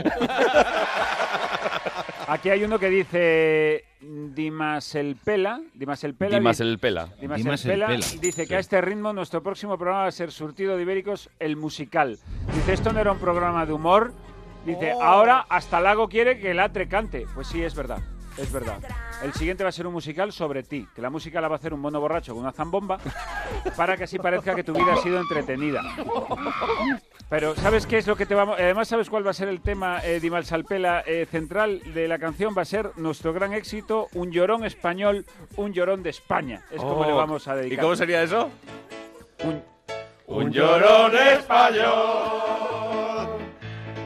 Aquí 2.27 2.49
hay 2.49 2.63
uno 2.63 2.79
que 2.79 2.89
dice 2.89 3.85
Dimas 4.05 4.95
el 4.95 5.15
Pela. 5.15 5.61
Dimas 5.73 6.03
el 6.03 6.13
Pela. 6.15 6.37
Dimas 6.37 6.57
dice- 6.57 6.69
el 6.69 6.79
Pela. 6.79 7.07
Dimas, 7.21 7.37
Dimas 7.37 7.65
el 7.65 7.71
el 7.71 7.75
Pela, 7.75 7.87
Pela. 7.87 8.05
dice 8.21 8.41
que 8.43 8.47
Sí. 8.47 8.53
a 8.55 8.59
este 8.59 8.81
ritmo 8.81 9.13
nuestro 9.13 9.41
próximo 9.41 9.77
programa 9.77 10.01
va 10.03 10.07
a 10.07 10.11
ser 10.11 10.31
Surtido 10.31 10.75
de 10.75 10.81
Ibéricos, 10.81 11.29
el 11.39 11.55
musical. 11.55 12.19
Dice, 12.53 12.73
esto 12.73 12.91
no 12.91 12.99
era 12.99 13.11
un 13.11 13.19
programa 13.19 13.65
de 13.65 13.73
humor. 13.73 14.13
Dice, 14.65 14.93
Oh. 14.95 15.01
ahora 15.03 15.45
hasta 15.49 15.79
Lago 15.79 16.07
quiere 16.09 16.37
que 16.39 16.51
el 16.51 16.59
atre 16.59 16.87
cante. 16.87 17.25
Pues 17.33 17.47
sí, 17.47 17.63
es 17.63 17.75
verdad. 17.75 17.99
Es 18.37 18.51
verdad. 18.51 18.79
El 19.21 19.31
siguiente 19.33 19.63
va 19.63 19.69
a 19.69 19.71
ser 19.71 19.85
un 19.85 19.93
musical 19.93 20.31
sobre 20.33 20.63
ti, 20.63 20.87
que 20.95 21.01
la 21.03 21.09
música 21.11 21.39
la 21.39 21.47
va 21.47 21.55
a 21.55 21.59
hacer 21.59 21.71
un 21.73 21.79
mono 21.79 21.99
borracho 22.01 22.33
con 22.33 22.41
una 22.41 22.51
zambomba 22.51 22.97
para 23.77 23.95
que 23.95 24.05
así 24.05 24.17
parezca 24.17 24.55
que 24.55 24.63
tu 24.63 24.73
vida 24.73 24.93
ha 24.93 24.97
sido 24.97 25.19
entretenida. 25.19 25.81
Pero 27.29 27.55
¿sabes 27.55 27.87
qué 27.87 27.97
es 27.97 28.05
lo 28.05 28.15
que 28.15 28.25
te 28.27 28.35
vamos? 28.35 28.57
Además, 28.59 28.87
¿sabes 28.87 29.09
cuál 29.09 29.25
va 29.25 29.31
a 29.31 29.33
ser 29.33 29.47
el 29.47 29.59
tema 29.61 30.01
eh, 30.03 30.19
Dimal 30.19 30.45
Salpela 30.45 31.03
eh, 31.07 31.25
central 31.29 31.81
de 31.93 32.07
la 32.07 32.19
canción? 32.19 32.53
Va 32.55 32.61
a 32.61 32.65
ser 32.65 32.91
nuestro 32.97 33.33
gran 33.33 33.53
éxito, 33.53 34.07
un 34.13 34.31
llorón 34.31 34.63
español, 34.65 35.25
un 35.55 35.73
llorón 35.73 36.03
de 36.03 36.11
España. 36.11 36.61
Es 36.69 36.77
como 36.79 36.97
Oh, 37.01 37.05
le 37.05 37.11
vamos 37.13 37.47
a 37.47 37.55
¿y 37.55 37.57
dedicar. 37.61 37.83
cómo 37.83 37.95
sería 37.95 38.21
eso? 38.21 38.51
Un, 39.43 39.63
Un 40.27 40.51
llorón 40.51 41.15
español, 41.17 41.87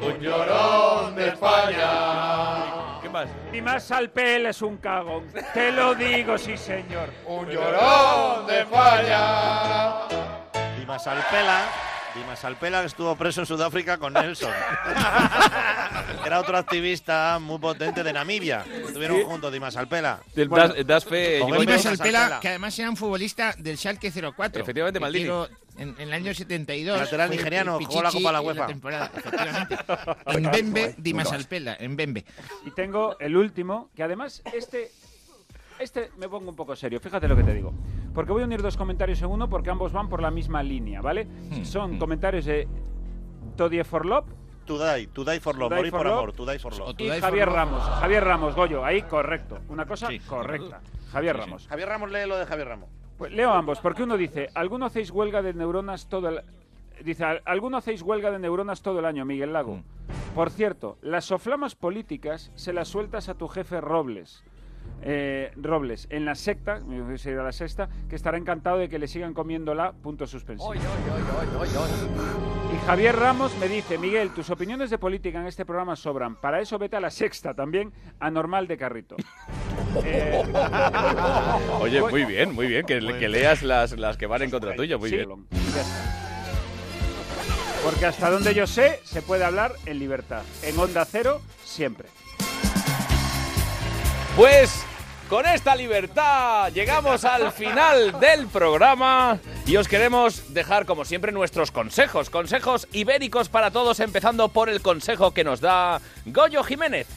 un 0.02 0.20
llorón 0.22 1.16
de 1.16 1.28
España. 1.28 3.02
¿Qué 3.02 3.10
más? 3.10 3.28
Dimas 3.52 3.84
Salpela 3.84 4.50
es 4.52 4.62
un 4.62 4.78
cagón. 4.78 5.26
Te 5.54 5.72
lo 5.74 5.94
digo, 5.96 6.38
sí, 6.38 6.56
señor. 6.58 7.10
Un 7.26 7.48
llorón 7.50 8.48
de 8.48 8.60
España. 8.62 10.08
Dimas 10.80 11.06
Alpela. 11.08 11.66
Dimas 12.18 12.44
Alpela 12.46 12.82
que 12.82 12.88
estuvo 12.88 13.16
preso 13.16 13.42
en 13.42 13.46
Sudáfrica 13.46 13.98
con 13.98 14.14
Nelson. 14.14 14.52
Era 16.26 16.40
otro 16.40 16.58
activista 16.58 17.40
muy 17.40 17.58
potente 17.60 18.04
de 18.04 18.12
Namibia. 18.14 18.66
Estuvieron 18.86 19.18
Sí. 19.18 19.24
juntos, 19.26 19.52
Dimas 19.54 19.76
Alpela. 19.78 20.20
Das, 20.36 20.86
das 20.86 21.06
fe. 21.06 21.38
Dimas 21.46 21.60
Dimas 21.60 21.86
Alpela, 21.86 22.22
Alpela. 22.24 22.40
que 22.40 22.48
además 22.50 22.78
era 22.80 22.90
un 22.90 22.98
futbolista 22.98 23.54
del 23.58 23.78
Schalke 23.78 24.12
04. 24.12 24.62
Efectivamente, 24.62 25.00
Maldini. 25.00 25.30
En, 25.78 25.90
en 25.90 26.02
el 26.08 26.14
año 26.14 26.34
72. 26.34 27.00
Lateral 27.00 27.30
nigeriano, 27.30 27.78
jugó 27.80 28.02
la 28.02 28.10
Pichichi 28.10 28.24
Copa 28.24 28.30
de 28.30 28.34
la 28.34 28.40
en 28.40 28.46
UEFA. 28.48 28.68
temporada, 28.68 29.12
efectivamente. 29.16 29.78
en 30.26 30.52
Bembe, 30.52 30.96
Dimas 30.98 31.32
Alpela, 31.32 31.78
en 31.80 31.96
Bembe. 31.96 32.26
Y 32.66 32.72
tengo 32.72 33.18
el 33.20 33.38
último, 33.38 33.90
que 33.96 34.02
además 34.04 34.42
este, 34.54 34.92
este 35.80 36.12
me 36.18 36.28
pongo 36.30 36.50
un 36.50 36.56
poco 36.56 36.76
serio. 36.76 37.00
Fíjate 37.00 37.28
lo 37.28 37.36
que 37.36 37.44
te 37.44 37.54
digo. 37.54 37.74
Porque 38.14 38.32
voy 38.32 38.42
a 38.42 38.46
unir 38.46 38.62
dos 38.62 38.78
comentarios 38.78 39.22
en 39.22 39.30
uno 39.30 39.50
porque 39.50 39.70
ambos 39.70 39.92
van 39.94 40.10
por 40.10 40.22
la 40.22 40.32
misma 40.32 40.64
línea, 40.64 41.02
¿vale? 41.02 41.28
Son 41.64 41.98
comentarios 42.00 42.46
de 42.46 42.68
Todie 43.56 43.84
for 43.84 44.06
Love. 44.06 44.26
To 44.66 44.78
die, 44.78 45.08
to 45.08 45.24
die 45.24 45.40
for 45.40 45.58
love, 45.58 45.72
morir 45.74 45.92
for 45.92 46.00
por 46.00 46.08
love. 46.08 46.18
amor, 46.20 46.34
to 46.34 46.46
die 46.46 46.60
for 46.60 46.78
love. 46.78 46.96
Y 47.00 47.08
Javier 47.22 47.48
Ramos. 47.48 47.82
Javier 47.84 48.22
Ramos, 48.24 48.54
Goyo, 48.54 48.84
ahí 48.84 49.02
correcto. 49.04 49.60
Una 49.70 49.86
cosa 49.86 50.10
correcta. 50.28 50.82
Javier 51.12 51.36
Sí, 51.38 51.42
sí. 51.42 51.46
Ramos. 51.46 51.68
Javier 51.70 51.88
Ramos 51.88 52.12
lee 52.12 52.28
lo 52.28 52.38
de 52.38 52.46
Javier 52.46 52.68
Ramos. 52.68 52.90
Pues 53.18 53.32
leo 53.32 53.52
ambos, 53.54 53.80
porque 53.80 54.04
uno 54.04 54.18
dice, 54.18 54.50
¿alguno 54.56 54.86
hacéis 54.88 55.10
huelga 55.10 55.42
de 55.42 55.54
neuronas 55.54 56.08
todo 56.10 56.28
el... 56.28 56.42
Dice, 57.04 57.24
"¿Al- 57.24 57.42
¿alguno 57.46 57.78
hacéis 57.78 58.02
huelga 58.02 58.30
de 58.30 58.40
neuronas 58.40 58.82
todo 58.82 59.00
el 59.00 59.06
año, 59.06 59.24
Miguel 59.24 59.54
Lago? 59.54 59.80
Por 60.36 60.50
cierto, 60.50 60.98
las 61.02 61.24
soflamas 61.26 61.76
políticas 61.76 62.52
se 62.56 62.74
las 62.74 62.90
sueltas 62.90 63.30
a 63.30 63.36
tu 63.36 63.48
jefe 63.48 63.80
Robles. 63.80 64.44
Eh, 65.04 65.52
Robles, 65.56 66.08
en 66.10 66.26
la 66.26 66.36
secta, 66.36 66.80
me 66.80 67.02
hubiese 67.02 67.32
ido 67.32 67.42
a 67.42 67.46
la 67.46 67.52
sexta, 67.52 67.88
que 68.10 68.16
estará 68.16 68.38
encantado 68.38 68.78
de 68.80 68.90
que 68.90 68.98
le 69.00 69.08
sigan 69.08 69.34
comiéndola, 69.34 69.94
punto 69.94 70.26
suspensivo. 70.28 70.74
Y 70.76 70.80
Javier 72.86 73.16
Ramos 73.16 73.56
me 73.60 73.68
dice, 73.68 73.98
Miguel, 73.98 74.32
tus 74.32 74.50
opiniones 74.50 74.90
de 74.90 74.98
política 74.98 75.40
en 75.40 75.48
este 75.48 75.66
programa 75.66 75.96
sobran. 75.96 76.36
Para 76.36 76.60
eso 76.62 76.78
vete 76.78 76.96
a 76.98 77.00
la 77.00 77.10
sexta 77.12 77.54
también, 77.54 77.94
anormal 78.20 78.68
de 78.68 78.78
carrito. 78.78 79.16
Eh, 80.04 80.44
Oye, 81.80 82.02
muy 82.02 82.26
bien, 82.26 82.54
muy 82.54 82.68
bien. 82.68 82.86
Que, 82.86 83.00
que 83.00 83.30
leas 83.30 83.64
las, 83.64 83.98
las 83.98 84.16
que 84.18 84.28
van 84.28 84.44
en 84.44 84.52
contra 84.52 84.76
tuyo, 84.76 85.00
muy 85.00 85.10
Sí. 85.10 85.16
bien. 85.16 85.48
Porque 87.84 88.06
hasta 88.06 88.30
donde 88.30 88.54
yo 88.54 88.68
sé, 88.68 89.00
se 89.06 89.22
puede 89.22 89.44
hablar 89.46 89.72
en 89.86 89.98
libertad. 89.98 90.44
En 90.62 90.78
Onda 90.78 91.06
Cero, 91.06 91.42
siempre. 91.64 92.10
Pues 94.38 94.86
con 95.30 95.48
esta 95.48 95.76
libertad 95.76 96.72
llegamos 96.72 97.26
al 97.26 97.52
final 97.52 98.20
del 98.20 98.46
programa 98.46 99.40
y 99.66 99.78
os 99.78 99.88
queremos 99.88 100.54
dejar 100.54 100.86
como 100.86 101.06
siempre 101.06 101.32
nuestros 101.32 101.72
consejos, 101.72 102.30
consejos 102.30 102.88
ibéricos 102.94 103.50
para 103.50 103.72
todos, 103.72 104.00
empezando 104.00 104.50
por 104.50 104.70
el 104.70 104.84
consejo 104.84 105.34
que 105.34 105.44
nos 105.44 105.60
da 105.60 106.00
Goyo 106.28 106.64
Jiménez. 106.64 107.08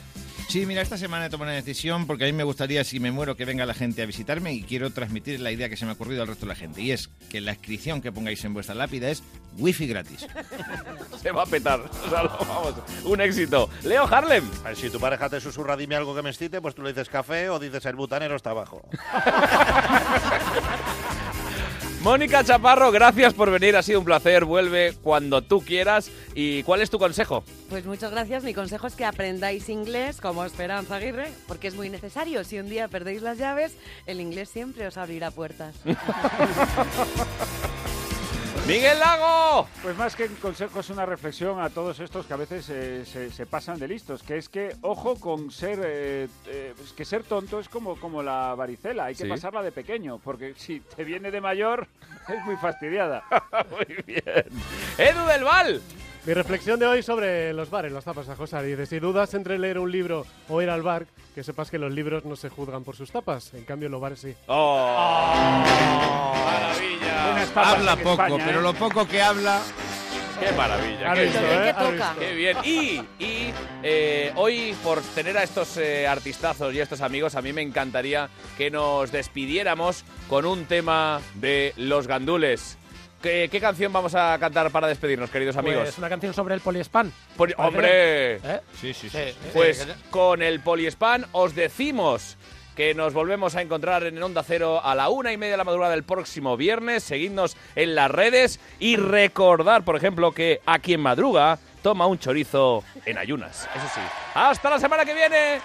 Sí, 0.50 0.66
mira, 0.66 0.82
esta 0.82 0.98
semana 0.98 1.26
he 1.26 1.30
tomado 1.30 1.48
una 1.52 1.56
decisión 1.56 2.08
porque 2.08 2.24
a 2.24 2.26
mí 2.26 2.32
me 2.32 2.42
gustaría, 2.42 2.82
si 2.82 2.98
me 2.98 3.12
muero, 3.12 3.36
que 3.36 3.44
venga 3.44 3.64
la 3.66 3.72
gente 3.74 4.02
a 4.02 4.06
visitarme 4.06 4.52
y 4.52 4.64
quiero 4.64 4.90
transmitir 4.90 5.38
la 5.38 5.52
idea 5.52 5.68
que 5.68 5.76
se 5.76 5.84
me 5.84 5.92
ha 5.92 5.94
ocurrido 5.94 6.22
al 6.22 6.28
resto 6.28 6.44
de 6.44 6.48
la 6.48 6.56
gente. 6.56 6.82
Y 6.82 6.90
es 6.90 7.08
que 7.30 7.40
la 7.40 7.52
inscripción 7.52 8.00
que 8.02 8.10
pongáis 8.10 8.44
en 8.44 8.52
vuestra 8.52 8.74
lápida 8.74 9.10
es 9.10 9.22
wifi 9.58 9.86
gratis. 9.86 10.26
Se 11.22 11.30
va 11.30 11.44
a 11.44 11.46
petar. 11.46 11.78
O 11.78 12.10
sea, 12.10 12.24
lo- 12.24 12.36
vamos, 12.40 12.74
un 13.04 13.20
éxito. 13.20 13.70
Leo 13.84 14.12
Harlem. 14.12 14.42
A 14.64 14.70
ver, 14.70 14.76
si 14.76 14.90
tu 14.90 14.98
pareja 14.98 15.28
te 15.28 15.40
susurra, 15.40 15.76
dime 15.76 15.94
algo 15.94 16.16
que 16.16 16.22
me 16.22 16.30
excite, 16.30 16.60
pues 16.60 16.74
tú 16.74 16.82
le 16.82 16.88
dices 16.88 17.08
café 17.08 17.48
o 17.48 17.60
dices 17.60 17.86
el 17.86 17.94
butanero 17.94 18.34
está 18.34 18.50
abajo. 18.50 18.82
Mónica 22.02 22.42
Chaparro, 22.42 22.90
gracias 22.90 23.34
por 23.34 23.50
venir, 23.50 23.76
ha 23.76 23.82
sido 23.82 23.98
un 23.98 24.06
placer. 24.06 24.46
Vuelve 24.46 24.94
cuando 25.02 25.42
tú 25.42 25.60
quieras. 25.60 26.10
¿Y 26.34 26.62
cuál 26.62 26.80
es 26.80 26.88
tu 26.88 26.98
consejo? 26.98 27.44
Pues 27.68 27.84
muchas 27.84 28.10
gracias. 28.10 28.42
Mi 28.42 28.54
consejo 28.54 28.86
es 28.86 28.94
que 28.94 29.04
aprendáis 29.04 29.68
inglés 29.68 30.18
como 30.18 30.46
Esperanza 30.46 30.96
Aguirre, 30.96 31.30
porque 31.46 31.68
es 31.68 31.74
muy 31.74 31.90
necesario. 31.90 32.42
Si 32.42 32.58
un 32.58 32.70
día 32.70 32.88
perdéis 32.88 33.20
las 33.20 33.36
llaves, 33.36 33.76
el 34.06 34.20
inglés 34.20 34.48
siempre 34.48 34.86
os 34.86 34.96
abrirá 34.96 35.30
puertas. 35.30 35.74
¡Miguel 38.66 38.98
Lago! 39.00 39.66
Pues 39.82 39.96
más 39.96 40.14
que 40.14 40.24
un 40.24 40.36
consejo 40.36 40.80
es 40.80 40.90
una 40.90 41.04
reflexión 41.04 41.60
a 41.60 41.70
todos 41.70 41.98
estos 41.98 42.26
que 42.26 42.34
a 42.34 42.36
veces 42.36 42.68
eh, 42.70 43.04
se, 43.04 43.30
se 43.30 43.46
pasan 43.46 43.78
de 43.78 43.88
listos, 43.88 44.22
que 44.22 44.36
es 44.36 44.48
que 44.48 44.76
ojo 44.82 45.16
con 45.16 45.50
ser, 45.50 45.80
eh, 45.82 46.28
eh, 46.46 46.72
pues 46.76 46.92
que 46.92 47.04
ser 47.04 47.24
tonto 47.24 47.58
es 47.58 47.68
como, 47.68 47.96
como 47.98 48.22
la 48.22 48.54
varicela, 48.54 49.06
hay 49.06 49.14
que 49.14 49.24
Sí. 49.24 49.28
pasarla 49.28 49.62
de 49.62 49.72
pequeño, 49.72 50.18
porque 50.22 50.54
si 50.56 50.80
te 50.80 51.02
viene 51.04 51.30
de 51.32 51.40
mayor 51.40 51.88
es 52.28 52.44
muy 52.44 52.56
fastidiada. 52.56 53.24
muy 53.70 54.02
bien. 54.06 54.44
Edu 54.98 55.26
del 55.26 55.44
Val. 55.44 55.82
Mi 56.26 56.34
reflexión 56.34 56.78
de 56.78 56.86
hoy 56.86 57.02
sobre 57.02 57.54
los 57.54 57.70
bares, 57.70 57.92
las 57.92 58.04
tapas, 58.04 58.26
José. 58.36 58.62
Dice, 58.62 58.84
si 58.84 58.98
dudas 58.98 59.32
entre 59.32 59.58
leer 59.58 59.78
un 59.78 59.90
libro 59.90 60.26
o 60.50 60.60
ir 60.60 60.68
al 60.68 60.82
bar, 60.82 61.06
que 61.34 61.42
sepas 61.42 61.70
que 61.70 61.78
los 61.78 61.90
libros 61.92 62.26
no 62.26 62.36
se 62.36 62.50
juzgan 62.50 62.84
por 62.84 62.94
sus 62.94 63.10
tapas. 63.10 63.54
En 63.54 63.64
cambio, 63.64 63.88
los 63.88 64.02
bares 64.02 64.20
sí. 64.20 64.34
¡Oh! 64.46 65.62
¡Maravilla! 66.44 67.46
Habla 67.54 67.96
poco, 67.96 68.38
pero 68.44 68.60
lo 68.60 68.74
poco 68.74 69.08
que 69.08 69.22
habla... 69.22 69.62
¡Qué 70.40 70.52
maravilla! 70.52 71.14
Qué, 71.14 71.24
visto, 71.24 71.40
bien, 71.40 71.52
¿eh? 71.52 71.74
Visto. 71.92 72.04
qué 72.18 72.34
bien. 72.34 72.56
Y, 72.64 73.02
y 73.22 73.54
eh, 73.82 74.32
hoy, 74.36 74.74
por 74.82 75.00
tener 75.00 75.36
a 75.36 75.42
estos 75.42 75.76
eh, 75.76 76.06
artistazos 76.06 76.74
y 76.74 76.80
a 76.80 76.82
estos 76.82 77.00
amigos, 77.02 77.34
a 77.34 77.42
mí 77.42 77.52
me 77.52 77.62
encantaría 77.62 78.28
que 78.56 78.70
nos 78.70 79.12
despidiéramos 79.12 80.04
con 80.28 80.46
un 80.46 80.64
tema 80.66 81.20
de 81.34 81.74
Los 81.76 82.06
Gandules. 82.06 82.78
¿Qué, 83.22 83.48
qué 83.50 83.60
canción 83.60 83.92
vamos 83.92 84.14
a 84.14 84.38
cantar 84.38 84.70
para 84.70 84.86
despedirnos, 84.88 85.28
queridos 85.30 85.56
amigos? 85.56 85.82
Pues 85.82 85.98
una 85.98 86.08
canción 86.08 86.32
sobre 86.32 86.54
el 86.54 86.60
poliespan. 86.60 87.12
Poli- 87.36 87.54
¡Hombre! 87.58 88.36
¿Eh? 88.36 88.60
Sí, 88.80 88.94
sí, 88.94 89.10
sí. 89.10 89.18
Pues 89.52 89.86
con 90.10 90.40
el 90.42 90.60
Poliespan 90.60 91.26
os 91.32 91.54
decimos 91.54 92.38
que 92.74 92.94
nos 92.94 93.12
volvemos 93.12 93.56
a 93.56 93.62
encontrar 93.62 94.04
en 94.04 94.22
Onda 94.22 94.42
Cero 94.42 94.80
a 94.82 94.94
la 94.94 95.10
una 95.10 95.32
y 95.32 95.36
media 95.36 95.52
de 95.52 95.56
la 95.58 95.64
madrugada 95.64 95.92
del 95.92 96.02
próximo 96.04 96.56
viernes. 96.56 97.02
Seguidnos 97.04 97.56
en 97.76 97.94
las 97.94 98.10
redes 98.10 98.58
y 98.78 98.96
recordar, 98.96 99.84
por 99.84 99.96
ejemplo, 99.96 100.32
que 100.32 100.62
a 100.64 100.78
quien 100.78 101.00
madruga 101.00 101.58
toma 101.82 102.06
un 102.06 102.18
chorizo 102.18 102.82
en 103.04 103.18
ayunas. 103.18 103.68
Eso 103.76 103.86
sí. 103.94 104.00
¡Hasta 104.34 104.70
la 104.70 104.78
semana 104.78 105.04
que 105.04 105.12
viene! 105.12 105.60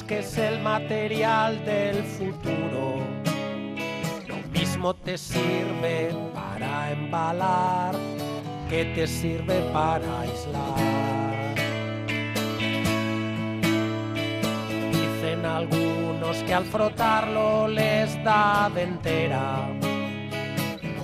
Que 0.00 0.20
es 0.20 0.38
el 0.38 0.60
material 0.60 1.62
del 1.66 2.02
futuro. 2.02 2.96
Lo 4.26 4.36
mismo 4.58 4.94
te 4.94 5.18
sirve 5.18 6.14
para 6.32 6.92
embalar 6.92 7.94
que 8.70 8.86
te 8.94 9.06
sirve 9.06 9.60
para 9.72 10.20
aislar. 10.20 11.54
Dicen 14.92 15.44
algunos 15.44 16.36
que 16.44 16.54
al 16.54 16.64
frotarlo 16.64 17.68
les 17.68 18.22
da 18.24 18.70
dentera. 18.74 19.68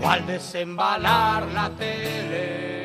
O 0.00 0.08
al 0.08 0.26
desembalar 0.26 1.46
la 1.48 1.68
tele 1.70 2.77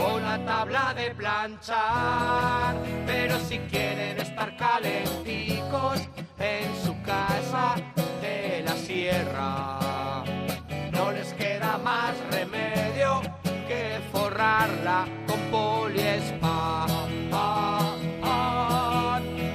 o 0.00 0.18
la 0.18 0.38
tabla 0.44 0.94
de 0.94 1.10
planchar. 1.14 2.74
Pero 3.06 3.38
si 3.38 3.58
quieren 3.70 4.18
estar 4.20 4.56
calenticos 4.56 6.00
en 6.38 6.84
su 6.84 7.00
casa 7.02 7.74
de 8.20 8.62
la 8.64 8.72
sierra, 8.72 10.24
no 10.92 11.12
les 11.12 11.32
queda 11.34 11.78
más 11.78 12.14
remedio 12.30 13.20
que 13.68 14.00
forrarla 14.12 15.06
con 15.26 15.40
poliespan. 15.50 16.88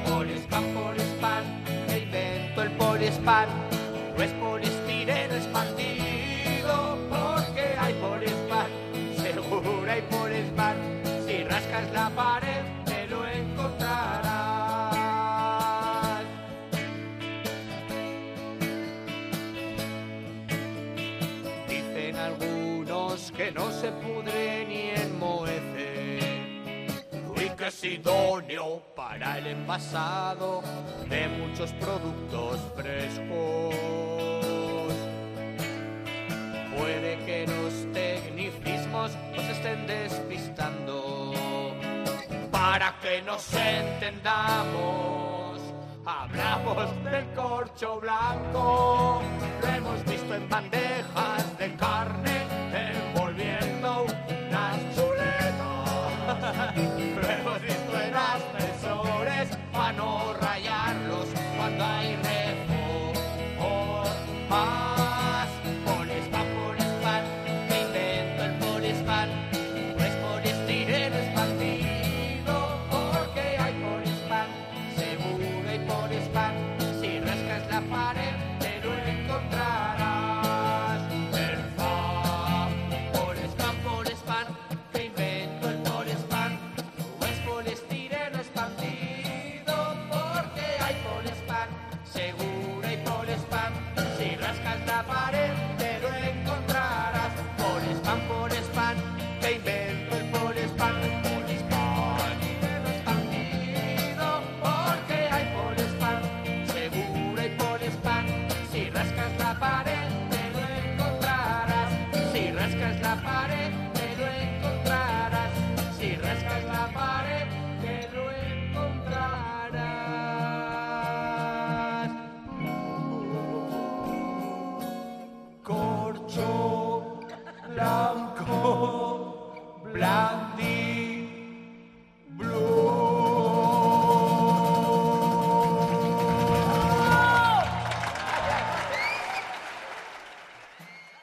Poliespan, 0.08 0.64
poliespan, 0.74 1.44
que 1.88 2.00
invento 2.00 2.62
el 2.62 2.72
poliespan. 2.72 3.48
No 4.18 4.24
es 4.24 4.32
poliestireno 4.34 4.75
es 27.76 27.84
idóneo 27.84 28.82
para 28.96 29.38
el 29.38 29.48
envasado 29.48 30.64
de 31.10 31.28
muchos 31.28 31.74
productos 31.74 32.60
frescos. 32.76 33.76
Puede 36.78 37.18
que 37.26 37.46
los 37.48 37.94
tecnicismos 37.94 39.12
os 39.38 39.44
estén 39.44 39.86
despistando 39.88 41.34
para 42.52 42.98
que 43.02 43.22
nos 43.24 43.54
entendamos. 43.54 45.60
Hablamos 46.06 47.04
del 47.04 47.26
corcho 47.34 48.00
blanco, 48.00 49.22
lo 49.62 49.68
hemos 49.68 50.06
visto 50.06 50.36
en 50.36 50.48
bandejas 50.48 51.58
de 51.58 51.76
carne 51.76 52.45